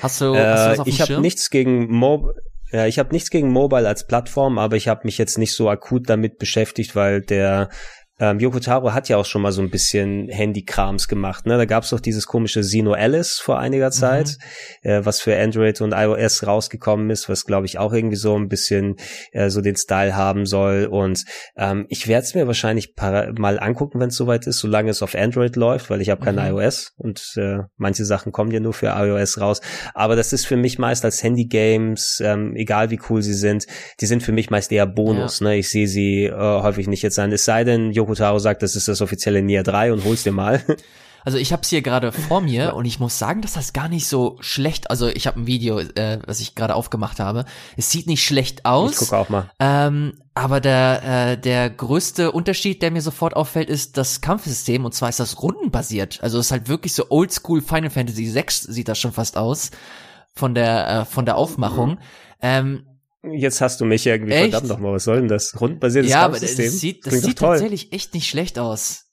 Hast 0.00 0.20
du, 0.20 0.34
äh, 0.34 0.46
hast 0.50 0.66
du 0.66 0.70
was 0.72 0.80
auf 0.80 0.86
ich 0.86 1.00
habe 1.00 1.20
nichts 1.20 1.50
gegen 1.50 1.90
Mo 1.90 2.32
ja, 2.72 2.86
ich 2.86 2.98
habe 2.98 3.12
nichts 3.12 3.28
gegen 3.28 3.50
Mobile 3.50 3.86
als 3.86 4.06
Plattform, 4.06 4.58
aber 4.58 4.76
ich 4.76 4.88
habe 4.88 5.02
mich 5.04 5.18
jetzt 5.18 5.36
nicht 5.36 5.54
so 5.54 5.68
akut 5.68 6.08
damit 6.08 6.38
beschäftigt, 6.38 6.96
weil 6.96 7.20
der 7.20 7.68
ähm, 8.18 8.38
Yoko 8.38 8.60
Taro 8.60 8.92
hat 8.92 9.08
ja 9.08 9.16
auch 9.16 9.24
schon 9.24 9.42
mal 9.42 9.52
so 9.52 9.62
ein 9.62 9.70
bisschen 9.70 10.28
Handykrams 10.28 11.08
gemacht. 11.08 11.46
Ne? 11.46 11.56
Da 11.56 11.64
gab 11.64 11.82
es 11.82 11.90
doch 11.90 11.98
dieses 11.98 12.26
komische 12.26 12.62
Sino 12.62 12.92
Alice 12.92 13.40
vor 13.40 13.58
einiger 13.58 13.86
mhm. 13.86 13.92
Zeit, 13.92 14.36
mhm. 14.82 14.90
äh, 14.90 15.06
was 15.06 15.20
für 15.20 15.36
Android 15.36 15.80
und 15.80 15.92
iOS 15.92 16.46
rausgekommen 16.46 17.10
ist, 17.10 17.28
was 17.28 17.44
glaube 17.44 17.66
ich 17.66 17.78
auch 17.78 17.92
irgendwie 17.92 18.16
so 18.16 18.36
ein 18.36 18.48
bisschen 18.48 18.96
äh, 19.32 19.50
so 19.50 19.60
den 19.60 19.76
Style 19.76 20.14
haben 20.14 20.46
soll. 20.46 20.86
Und 20.86 21.24
ähm, 21.56 21.86
ich 21.88 22.06
werde 22.06 22.24
es 22.24 22.34
mir 22.34 22.46
wahrscheinlich 22.46 22.94
mal 22.96 23.58
angucken, 23.58 23.98
wenn 23.98 24.10
es 24.10 24.16
soweit 24.16 24.46
ist, 24.46 24.58
solange 24.58 24.90
es 24.90 25.02
auf 25.02 25.14
Android 25.14 25.56
läuft, 25.56 25.90
weil 25.90 26.00
ich 26.00 26.10
habe 26.10 26.24
kein 26.24 26.36
mhm. 26.36 26.58
iOS 26.58 26.92
und 26.98 27.34
äh, 27.36 27.58
manche 27.76 28.04
Sachen 28.04 28.30
kommen 28.30 28.52
ja 28.52 28.60
nur 28.60 28.72
für 28.72 28.86
iOS 28.86 29.40
raus. 29.40 29.60
Aber 29.94 30.14
das 30.14 30.32
ist 30.32 30.46
für 30.46 30.56
mich 30.56 30.78
meist 30.78 31.04
als 31.04 31.22
Handy-Games, 31.24 32.22
ähm, 32.24 32.54
egal 32.54 32.90
wie 32.90 33.00
cool 33.10 33.20
sie 33.20 33.34
sind, 33.34 33.66
die 34.00 34.06
sind 34.06 34.22
für 34.22 34.32
mich 34.32 34.50
meist 34.50 34.70
eher 34.70 34.86
Bonus. 34.86 35.40
Ja. 35.40 35.48
Ne? 35.48 35.56
Ich 35.56 35.70
sehe 35.70 35.88
sie 35.88 36.26
äh, 36.26 36.32
häufig 36.32 36.86
nicht 36.86 37.02
jetzt 37.02 37.18
an. 37.18 37.32
Es 37.32 37.44
sei 37.44 37.64
denn, 37.64 37.90
Yoko 37.90 38.01
Taro 38.06 38.38
sagt, 38.38 38.62
das 38.62 38.76
ist 38.76 38.88
das 38.88 39.00
offizielle 39.00 39.42
Nier 39.42 39.62
3 39.62 39.92
und 39.92 40.04
hol's 40.04 40.22
dir 40.22 40.32
mal. 40.32 40.62
Also 41.24 41.38
ich 41.38 41.52
habe 41.52 41.62
es 41.62 41.68
hier 41.68 41.82
gerade 41.82 42.10
vor 42.10 42.40
mir 42.40 42.74
und 42.74 42.84
ich 42.84 42.98
muss 42.98 43.18
sagen, 43.18 43.42
dass 43.42 43.52
das 43.52 43.72
gar 43.72 43.88
nicht 43.88 44.06
so 44.06 44.36
schlecht. 44.40 44.90
Also 44.90 45.08
ich 45.08 45.26
habe 45.26 45.40
ein 45.40 45.46
Video, 45.46 45.78
äh, 45.78 46.18
was 46.26 46.40
ich 46.40 46.54
gerade 46.54 46.74
aufgemacht 46.74 47.20
habe. 47.20 47.44
Es 47.76 47.90
sieht 47.90 48.06
nicht 48.06 48.24
schlecht 48.24 48.66
aus. 48.66 48.92
Ich 48.92 48.98
gucke 48.98 49.16
auch 49.16 49.28
mal. 49.28 49.50
Ähm, 49.60 50.14
aber 50.34 50.60
der 50.60 51.02
äh, 51.04 51.38
der 51.38 51.70
größte 51.70 52.32
Unterschied, 52.32 52.82
der 52.82 52.90
mir 52.90 53.02
sofort 53.02 53.36
auffällt, 53.36 53.68
ist 53.70 53.96
das 53.96 54.20
Kampfsystem 54.20 54.84
und 54.84 54.94
zwar 54.94 55.10
ist 55.10 55.20
das 55.20 55.40
rundenbasiert. 55.40 56.20
Also 56.22 56.38
es 56.38 56.46
ist 56.46 56.52
halt 56.52 56.68
wirklich 56.68 56.94
so 56.94 57.06
Oldschool 57.10 57.60
Final 57.60 57.90
Fantasy 57.90 58.26
6 58.26 58.62
sieht 58.62 58.88
das 58.88 58.98
schon 58.98 59.12
fast 59.12 59.36
aus 59.36 59.70
von 60.34 60.54
der 60.54 60.88
äh, 60.88 61.04
von 61.04 61.24
der 61.24 61.36
Aufmachung. 61.36 61.90
Mhm. 61.90 61.98
Ähm, 62.40 62.86
Jetzt 63.24 63.60
hast 63.60 63.80
du 63.80 63.84
mich 63.84 64.06
irgendwie, 64.06 64.32
echt? 64.32 64.50
verdammt 64.50 64.68
nochmal, 64.68 64.92
was 64.94 65.04
soll 65.04 65.16
denn 65.16 65.28
das? 65.28 65.60
Rundenbasiertes 65.60 66.10
ja, 66.10 66.22
Kampfsystem? 66.22 66.64
Ja, 66.64 66.64
aber 66.64 66.72
das 66.72 66.80
sieht, 66.80 67.06
das 67.06 67.14
sieht 67.20 67.38
tatsächlich 67.38 67.92
echt 67.92 68.14
nicht 68.14 68.28
schlecht 68.28 68.58
aus. 68.58 69.06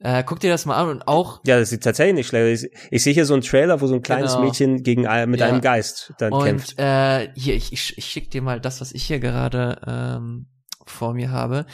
Äh, 0.00 0.22
guck 0.24 0.38
dir 0.40 0.50
das 0.50 0.64
mal 0.66 0.76
an 0.76 0.88
und 0.90 1.08
auch. 1.08 1.40
Ja, 1.44 1.58
das 1.58 1.70
sieht 1.70 1.82
tatsächlich 1.82 2.14
nicht 2.14 2.28
schlecht 2.28 2.64
aus. 2.64 2.70
Ich, 2.70 2.92
ich 2.92 3.02
sehe 3.02 3.14
hier 3.14 3.24
so 3.24 3.34
einen 3.34 3.42
Trailer, 3.42 3.80
wo 3.80 3.86
so 3.86 3.94
ein 3.94 4.02
kleines 4.02 4.34
genau. 4.34 4.44
Mädchen 4.44 4.82
gegen 4.82 5.02
mit 5.30 5.40
ja. 5.40 5.46
einem 5.46 5.60
Geist 5.60 6.12
dann 6.18 6.32
und, 6.32 6.44
kämpft. 6.44 6.78
Äh, 6.78 7.32
hier, 7.34 7.54
ich, 7.54 7.72
ich, 7.72 7.98
ich 7.98 8.04
schick 8.04 8.30
dir 8.30 8.42
mal 8.42 8.60
das, 8.60 8.80
was 8.80 8.92
ich 8.92 9.04
hier 9.04 9.18
gerade 9.18 9.80
ähm, 9.86 10.46
vor 10.86 11.14
mir 11.14 11.30
habe. 11.30 11.66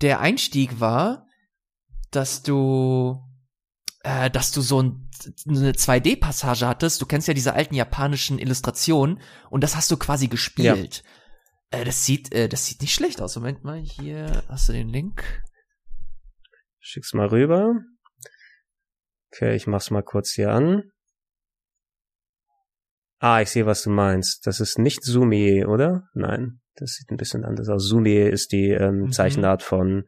Der 0.00 0.20
Einstieg 0.20 0.80
war, 0.80 1.26
dass 2.10 2.42
du 2.42 3.20
äh, 4.02 4.30
dass 4.30 4.50
du 4.50 4.60
so 4.60 4.82
ein, 4.82 5.07
eine 5.46 5.72
2D-Passage 5.72 6.66
hattest. 6.66 7.00
Du 7.00 7.06
kennst 7.06 7.28
ja 7.28 7.34
diese 7.34 7.54
alten 7.54 7.74
japanischen 7.74 8.38
Illustrationen 8.38 9.20
und 9.50 9.62
das 9.62 9.76
hast 9.76 9.90
du 9.90 9.96
quasi 9.96 10.28
gespielt. 10.28 11.02
Ja. 11.72 11.80
Äh, 11.80 11.84
das 11.84 12.04
sieht, 12.04 12.32
äh, 12.32 12.48
das 12.48 12.66
sieht 12.66 12.80
nicht 12.80 12.94
schlecht 12.94 13.20
aus. 13.20 13.36
Moment 13.36 13.64
mal, 13.64 13.78
hier 13.78 14.42
hast 14.48 14.68
du 14.68 14.72
den 14.72 14.88
Link. 14.88 15.42
Schick's 16.80 17.12
mal 17.12 17.26
rüber. 17.26 17.74
Okay, 19.32 19.54
ich 19.54 19.66
mach's 19.66 19.90
mal 19.90 20.02
kurz 20.02 20.32
hier 20.32 20.52
an. 20.52 20.90
Ah, 23.20 23.40
ich 23.40 23.50
sehe, 23.50 23.66
was 23.66 23.82
du 23.82 23.90
meinst. 23.90 24.46
Das 24.46 24.60
ist 24.60 24.78
nicht 24.78 25.02
Sumi, 25.02 25.64
oder? 25.64 26.08
Nein, 26.14 26.60
das 26.76 26.92
sieht 26.92 27.10
ein 27.10 27.16
bisschen 27.16 27.44
anders 27.44 27.68
aus. 27.68 27.84
Sumi 27.84 28.16
ist 28.16 28.52
die 28.52 28.70
ähm, 28.70 29.00
mhm. 29.00 29.12
Zeichenart 29.12 29.62
von 29.62 30.04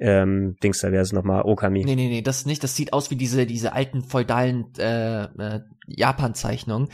ähm, 0.00 0.56
Dings, 0.62 0.80
da 0.80 0.92
wäre 0.92 1.02
es 1.02 1.12
nochmal 1.12 1.42
Okami. 1.42 1.84
Nee, 1.84 1.96
nee, 1.96 2.08
nee, 2.08 2.22
das 2.22 2.46
nicht. 2.46 2.62
Das 2.62 2.76
sieht 2.76 2.92
aus 2.92 3.10
wie 3.10 3.16
diese, 3.16 3.46
diese 3.46 3.72
alten 3.72 4.02
feudalen 4.02 4.72
äh, 4.78 5.24
äh, 5.24 5.60
Japan-Zeichnungen. 5.86 6.88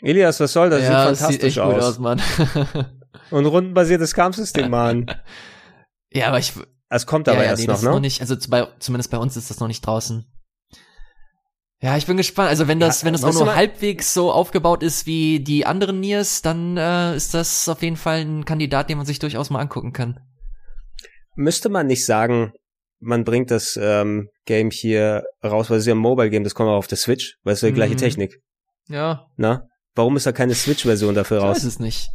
Elias, 0.00 0.38
was 0.38 0.52
soll 0.52 0.70
das? 0.70 0.82
Ja, 0.82 0.86
sieht 0.86 1.18
fantastisch 1.18 1.32
sieht 1.32 1.44
echt 1.44 1.58
aus. 1.58 1.74
Gut 1.74 1.82
aus 1.82 1.98
Mann. 1.98 2.22
Und 3.30 3.46
rundenbasiertes 3.46 4.14
Kampfsystem, 4.14 4.70
Mann. 4.70 5.06
ja, 6.12 6.28
aber 6.28 6.38
ich. 6.38 6.52
Es 6.88 7.04
kommt 7.04 7.28
aber 7.28 7.38
ja, 7.38 7.44
ja, 7.44 7.50
erst 7.50 7.62
nee, 7.62 7.66
noch, 7.66 7.74
das 7.74 7.82
ne? 7.82 7.90
Noch 7.90 8.00
nicht, 8.00 8.20
also 8.22 8.34
bei, 8.48 8.66
zumindest 8.78 9.10
bei 9.10 9.18
uns 9.18 9.36
ist 9.36 9.50
das 9.50 9.60
noch 9.60 9.68
nicht 9.68 9.84
draußen. 9.84 10.24
Ja, 11.80 11.96
ich 11.96 12.06
bin 12.06 12.16
gespannt. 12.16 12.48
Also 12.48 12.66
wenn 12.66 12.80
das, 12.80 13.02
ja, 13.02 13.06
wenn 13.06 13.12
das 13.12 13.24
auch 13.24 13.34
nur 13.34 13.54
halbwegs 13.54 14.14
so 14.14 14.32
aufgebaut 14.32 14.82
ist 14.82 15.04
wie 15.04 15.40
die 15.40 15.66
anderen 15.66 16.00
Niers, 16.00 16.42
dann 16.42 16.76
äh, 16.76 17.14
ist 17.14 17.34
das 17.34 17.68
auf 17.68 17.82
jeden 17.82 17.96
Fall 17.96 18.20
ein 18.20 18.44
Kandidat, 18.44 18.88
den 18.88 18.96
man 18.96 19.06
sich 19.06 19.18
durchaus 19.18 19.50
mal 19.50 19.60
angucken 19.60 19.92
kann 19.92 20.20
müsste 21.38 21.68
man 21.68 21.86
nicht 21.86 22.04
sagen, 22.04 22.52
man 23.00 23.24
bringt 23.24 23.50
das 23.50 23.78
ähm, 23.80 24.28
Game 24.44 24.70
hier 24.70 25.22
raus, 25.42 25.70
weil 25.70 25.78
es 25.78 25.84
ist 25.84 25.86
ja 25.86 25.94
ein 25.94 25.98
Mobile-Game, 25.98 26.42
das 26.42 26.54
kommt 26.54 26.68
auch 26.68 26.76
auf 26.76 26.88
der 26.88 26.98
Switch, 26.98 27.36
weil 27.44 27.52
es 27.52 27.60
ist 27.60 27.62
ja 27.62 27.68
die 27.68 27.74
gleiche 27.74 27.94
mhm. 27.94 27.98
Technik. 27.98 28.40
Ja. 28.88 29.26
Na? 29.36 29.62
Warum 29.94 30.16
ist 30.16 30.26
da 30.26 30.32
keine 30.32 30.54
Switch-Version 30.54 31.14
dafür 31.14 31.38
raus? 31.38 31.58
Ich 31.58 31.64
weiß 31.64 31.72
es 31.72 31.78
nicht. 31.78 32.10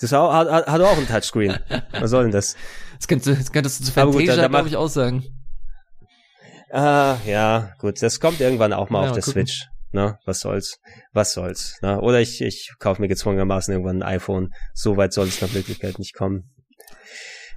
Das 0.00 0.10
hat, 0.12 0.50
hat, 0.50 0.66
hat 0.66 0.80
auch 0.80 0.96
ein 0.96 1.06
Touchscreen. 1.06 1.58
Was 1.92 2.10
soll 2.10 2.24
denn 2.24 2.32
das? 2.32 2.56
Das, 2.96 3.06
könnte, 3.06 3.36
das 3.36 3.52
könntest 3.52 3.80
du 3.80 3.84
zu 3.84 3.92
Fantasia, 3.92 4.48
glaube 4.48 4.68
ich, 4.68 4.76
auch 4.76 4.88
sagen. 4.88 5.24
Ah, 6.72 7.18
ja, 7.26 7.70
gut. 7.78 8.02
Das 8.02 8.18
kommt 8.18 8.40
irgendwann 8.40 8.72
auch 8.72 8.88
mal 8.88 9.02
ja, 9.02 9.10
auf 9.10 9.14
der 9.14 9.22
gucken. 9.22 9.46
Switch. 9.46 9.66
Na, 9.92 10.18
was 10.24 10.40
soll's? 10.40 10.78
Was 11.12 11.34
soll's? 11.34 11.76
Na, 11.82 12.00
oder 12.00 12.20
ich, 12.20 12.40
ich 12.40 12.72
kaufe 12.78 13.02
mir 13.02 13.08
gezwungenermaßen 13.08 13.72
irgendwann 13.72 14.02
ein 14.02 14.14
iPhone. 14.14 14.48
So 14.72 14.96
weit 14.96 15.12
soll 15.12 15.28
es 15.28 15.42
nach 15.42 15.52
Möglichkeit 15.52 15.98
nicht 15.98 16.14
kommen. 16.14 16.50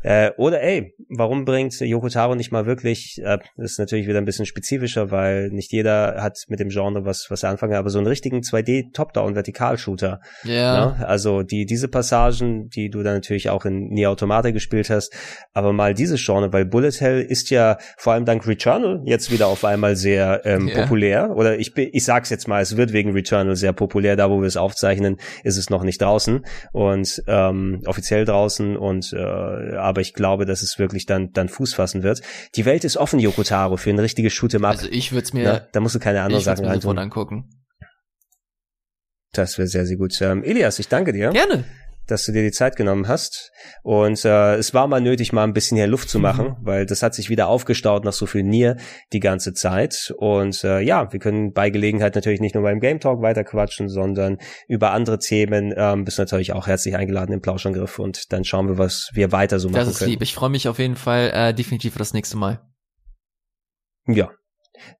Äh, 0.06 0.34
oder 0.38 0.62
ey, 0.62 0.94
warum 1.10 1.46
bringt 1.46 1.80
Yoko 1.80 2.10
Taro 2.10 2.36
nicht 2.36 2.52
mal 2.52 2.68
wirklich, 2.68 3.20
äh, 3.24 3.40
das 3.58 3.72
ist 3.72 3.80
natürlich 3.80 4.08
wieder 4.08 4.20
ein 4.20 4.26
bisschen 4.26 4.46
spezifischer, 4.46 5.10
weil 5.10 5.50
nicht 5.50 5.72
jeder 5.72 6.22
hat 6.22 6.38
mit 6.48 6.60
dem 6.60 6.70
Genre 6.70 7.06
was, 7.06 7.26
was 7.30 7.42
er 7.42 7.50
anfangen, 7.50 7.74
aber 7.74 7.90
so 7.90 7.98
einen 7.98 8.06
richtigen 8.06 8.42
2D 8.42 8.94
Top-Down-Vertikalshooter. 8.94 10.20
Ja. 10.44 10.54
Yeah. 10.54 10.86
Ne? 10.86 11.08
Also 11.08 11.42
die, 11.42 11.66
diese 11.66 11.88
Passagen, 11.88 12.70
die 12.70 12.92
du 12.92 13.02
dann 13.02 13.16
natürlich 13.16 13.50
auch 13.50 13.66
in 13.66 13.88
Nier 13.88 14.12
Automata 14.12 14.52
gespielt 14.52 14.92
hast, 14.92 15.12
aber 15.54 15.74
mal 15.74 15.96
dieses 15.96 16.24
Genre, 16.24 16.54
weil 16.54 16.66
Bullet 16.66 17.00
Hell 17.00 17.22
ist 17.22 17.50
ja 17.50 17.80
vor 17.98 18.14
allem 18.14 18.26
dank 18.26 18.46
Returnal 18.46 19.02
jetzt 19.06 19.32
wieder 19.32 19.48
auf 19.48 19.66
einmal 19.66 19.96
sehr 19.96 20.42
ähm, 20.46 20.68
yeah. 20.68 20.82
populär. 20.82 21.32
Oder 21.36 21.58
ich, 21.58 21.76
ich 21.76 22.06
sag's 22.06 22.30
jetzt 22.30 22.48
mal, 22.48 22.62
es 22.62 22.78
wird 22.78 22.94
wegen 22.94 23.14
Returnal 23.14 23.56
sehr 23.56 23.74
populär. 23.74 24.16
Da, 24.16 24.30
wo 24.30 24.40
wir 24.40 24.48
es 24.48 24.58
aufzeichnen, 24.58 25.18
ist 25.44 25.58
es 25.58 25.72
noch 25.72 25.84
nicht 25.84 26.00
draußen 26.00 26.46
und 26.74 27.24
ähm, 27.26 27.82
offiziell 27.88 28.24
draußen 28.26 28.78
und 28.78 29.12
äh, 29.12 29.18
aber 29.95 29.95
ich 30.02 30.14
glaube, 30.14 30.46
dass 30.46 30.62
es 30.62 30.80
wirklich 30.80 31.06
dann, 31.06 31.32
dann 31.32 31.50
Fuß 31.50 31.74
fassen 31.74 32.04
wird. 32.04 32.22
Die 32.56 32.66
Welt 32.66 32.84
ist 32.84 32.98
offen, 32.98 33.20
Yokotaro, 33.20 33.78
für 33.78 33.90
ein 33.90 34.00
richtiges 34.00 34.34
Shoot'em 34.34 34.64
Up. 34.66 34.72
Also 34.72 34.88
ich 34.90 35.12
würde 35.12 35.26
es 35.26 35.34
mir, 35.34 35.44
Na, 35.44 35.60
da 35.72 35.80
musst 35.80 35.96
du 35.96 36.00
keine 36.00 36.22
anderen 36.22 36.44
Sachen 36.44 36.66
reintun. 36.66 36.98
angucken. 36.98 37.50
Das 39.34 39.58
wäre 39.58 39.68
sehr, 39.68 39.86
sehr 39.86 39.98
gut. 39.98 40.20
Ähm, 40.22 40.44
Elias, 40.44 40.80
ich 40.80 40.88
danke 40.88 41.12
dir. 41.12 41.32
Gerne 41.32 41.66
dass 42.08 42.26
du 42.26 42.32
dir 42.32 42.44
die 42.44 42.52
Zeit 42.52 42.76
genommen 42.76 43.08
hast. 43.08 43.52
Und 43.84 44.24
äh, 44.26 44.56
es 44.56 44.74
war 44.74 44.88
mal 44.88 45.02
nötig, 45.02 45.34
mal 45.34 45.44
ein 45.44 45.54
bisschen 45.54 45.78
hier 45.78 45.88
Luft 45.88 46.10
zu 46.10 46.20
machen, 46.20 46.48
mhm. 46.48 46.56
weil 46.62 46.86
das 46.86 47.02
hat 47.04 47.16
sich 47.16 47.30
wieder 47.30 47.48
aufgestaut 47.48 48.04
nach 48.04 48.14
so 48.14 48.26
viel 48.26 48.44
Nier 48.44 48.78
die 49.14 49.20
ganze 49.20 49.54
Zeit. 49.54 50.14
Und 50.18 50.64
äh, 50.64 50.82
ja, 50.82 51.12
wir 51.12 51.20
können 51.20 51.54
bei 51.54 51.70
Gelegenheit 51.70 52.16
natürlich 52.16 52.42
nicht 52.42 52.56
nur 52.56 52.64
beim 52.64 52.80
Game 52.80 53.00
Talk 53.00 53.22
weiter 53.22 53.44
quatschen, 53.44 53.90
sondern 53.90 54.38
über 54.68 54.92
andere 54.92 55.20
Themen. 55.20 55.74
Ähm, 55.76 56.06
bist 56.06 56.20
natürlich 56.20 56.54
auch 56.54 56.68
herzlich 56.68 56.96
eingeladen 56.96 57.34
im 57.34 57.42
Plauschangriff 57.42 58.00
und 58.00 58.32
dann 58.32 58.44
schauen 58.44 58.68
wir, 58.68 58.78
was 58.78 59.10
wir 59.14 59.32
weiter 59.32 59.60
so 59.60 59.70
machen 59.70 59.76
können. 59.76 59.86
Das 59.86 59.94
ist 59.94 60.00
können. 60.00 60.12
lieb. 60.12 60.22
Ich 60.22 60.34
freue 60.34 60.50
mich 60.50 60.68
auf 60.68 60.80
jeden 60.80 60.96
Fall 60.96 61.32
äh, 61.34 61.54
definitiv 61.54 61.94
für 61.94 62.00
das 62.00 62.14
nächste 62.14 62.38
Mal. 62.38 62.62
Ja, 64.08 64.30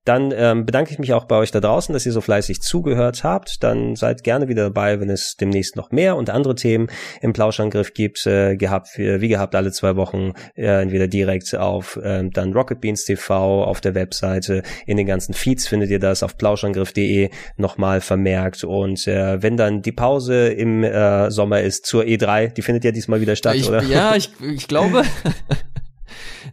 dann 0.04 0.32
ähm, 0.36 0.66
bedanke 0.66 0.92
ich 0.92 0.98
mich 0.98 1.12
auch 1.12 1.24
bei 1.24 1.36
euch 1.36 1.50
da 1.50 1.60
draußen, 1.60 1.92
dass 1.92 2.06
ihr 2.06 2.12
so 2.12 2.20
fleißig 2.20 2.60
zugehört 2.60 3.24
habt. 3.24 3.62
Dann 3.62 3.96
seid 3.96 4.22
gerne 4.22 4.48
wieder 4.48 4.64
dabei, 4.64 5.00
wenn 5.00 5.10
es 5.10 5.36
demnächst 5.36 5.76
noch 5.76 5.90
mehr 5.90 6.16
und 6.16 6.30
andere 6.30 6.54
Themen 6.54 6.88
im 7.20 7.32
Plauschangriff 7.32 7.94
gibt. 7.94 8.26
Äh, 8.26 8.56
gehabt, 8.56 8.98
wie 8.98 9.28
gehabt, 9.28 9.54
alle 9.54 9.72
zwei 9.72 9.96
Wochen 9.96 10.32
äh, 10.54 10.82
entweder 10.82 11.08
direkt 11.08 11.54
auf 11.54 11.96
äh, 11.96 12.28
dann 12.30 12.52
Rocket 12.52 12.80
Beans 12.80 13.04
TV 13.04 13.64
auf 13.64 13.80
der 13.80 13.94
Webseite. 13.94 14.62
In 14.86 14.96
den 14.96 15.06
ganzen 15.06 15.34
Feeds 15.34 15.66
findet 15.66 15.90
ihr 15.90 15.98
das 15.98 16.22
auf 16.22 16.36
plauschangriff.de 16.36 17.30
nochmal 17.56 18.00
vermerkt. 18.00 18.64
Und 18.64 19.06
äh, 19.06 19.42
wenn 19.42 19.56
dann 19.56 19.82
die 19.82 19.92
Pause 19.92 20.48
im 20.48 20.84
äh, 20.84 21.30
Sommer 21.30 21.60
ist 21.60 21.86
zur 21.86 22.04
E3, 22.04 22.48
die 22.48 22.62
findet 22.62 22.84
ja 22.84 22.92
diesmal 22.92 23.20
wieder 23.20 23.36
statt, 23.36 23.56
ich, 23.56 23.68
oder? 23.68 23.82
Ja, 23.82 24.16
ich, 24.16 24.30
ich 24.40 24.68
glaube. 24.68 25.02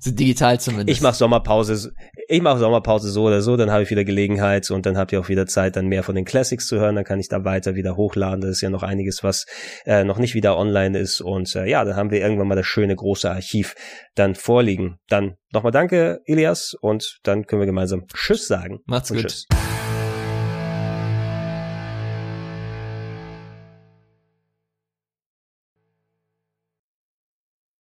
so 0.04 0.12
digital 0.12 0.60
zumindest. 0.60 0.90
Ich 0.90 1.02
mache 1.02 1.16
Sommerpause, 1.16 1.94
ich 2.28 2.42
mache 2.42 2.60
Sommerpause 2.60 3.10
so 3.10 3.24
oder 3.24 3.42
so, 3.42 3.56
dann 3.58 3.72
habe 3.72 3.84
ich 3.84 3.90
wieder 3.90 4.04
Gelegenheit 4.04 4.70
und 4.72 4.86
dann 4.86 4.98
habt 4.98 5.12
ihr 5.12 5.20
auch 5.20 5.30
wieder 5.30 5.46
Zeit, 5.46 5.76
dann 5.76 5.88
mehr 5.88 6.04
von 6.04 6.16
den 6.16 6.26
Classics 6.26 6.68
zu 6.68 6.80
hören. 6.80 6.96
Dann 6.96 7.06
kann 7.06 7.20
ich 7.20 7.30
da 7.30 7.46
weiter 7.46 7.76
wieder 7.76 7.96
hochladen. 7.96 8.42
Das 8.42 8.52
ist 8.52 8.62
ja 8.62 8.70
noch 8.70 8.84
einiges, 8.84 9.24
was 9.24 9.46
äh, 9.86 10.04
noch 10.04 10.20
nicht 10.20 10.36
wieder 10.36 10.58
online 10.58 10.98
ist. 10.98 11.22
Und 11.22 11.56
äh, 11.56 11.66
ja, 11.66 11.86
dann 11.86 11.96
haben 11.96 12.12
wir 12.12 12.20
irgendwann 12.20 12.48
mal 12.48 12.56
das 12.56 12.66
schöne 12.66 12.96
große 12.96 13.30
Archiv 13.30 13.76
dann 14.16 14.36
vorliegen. 14.36 14.98
Dann 15.08 15.36
nochmal 15.52 15.72
danke, 15.72 16.20
Elias, 16.26 16.76
und 16.82 17.20
dann 17.24 17.46
können 17.46 17.62
wir 17.62 17.68
gemeinsam 17.68 18.06
Tschüss 18.14 18.48
sagen. 18.48 18.80
Macht's 18.86 19.10
gut. 19.10 19.22
Tschüss. 19.22 19.48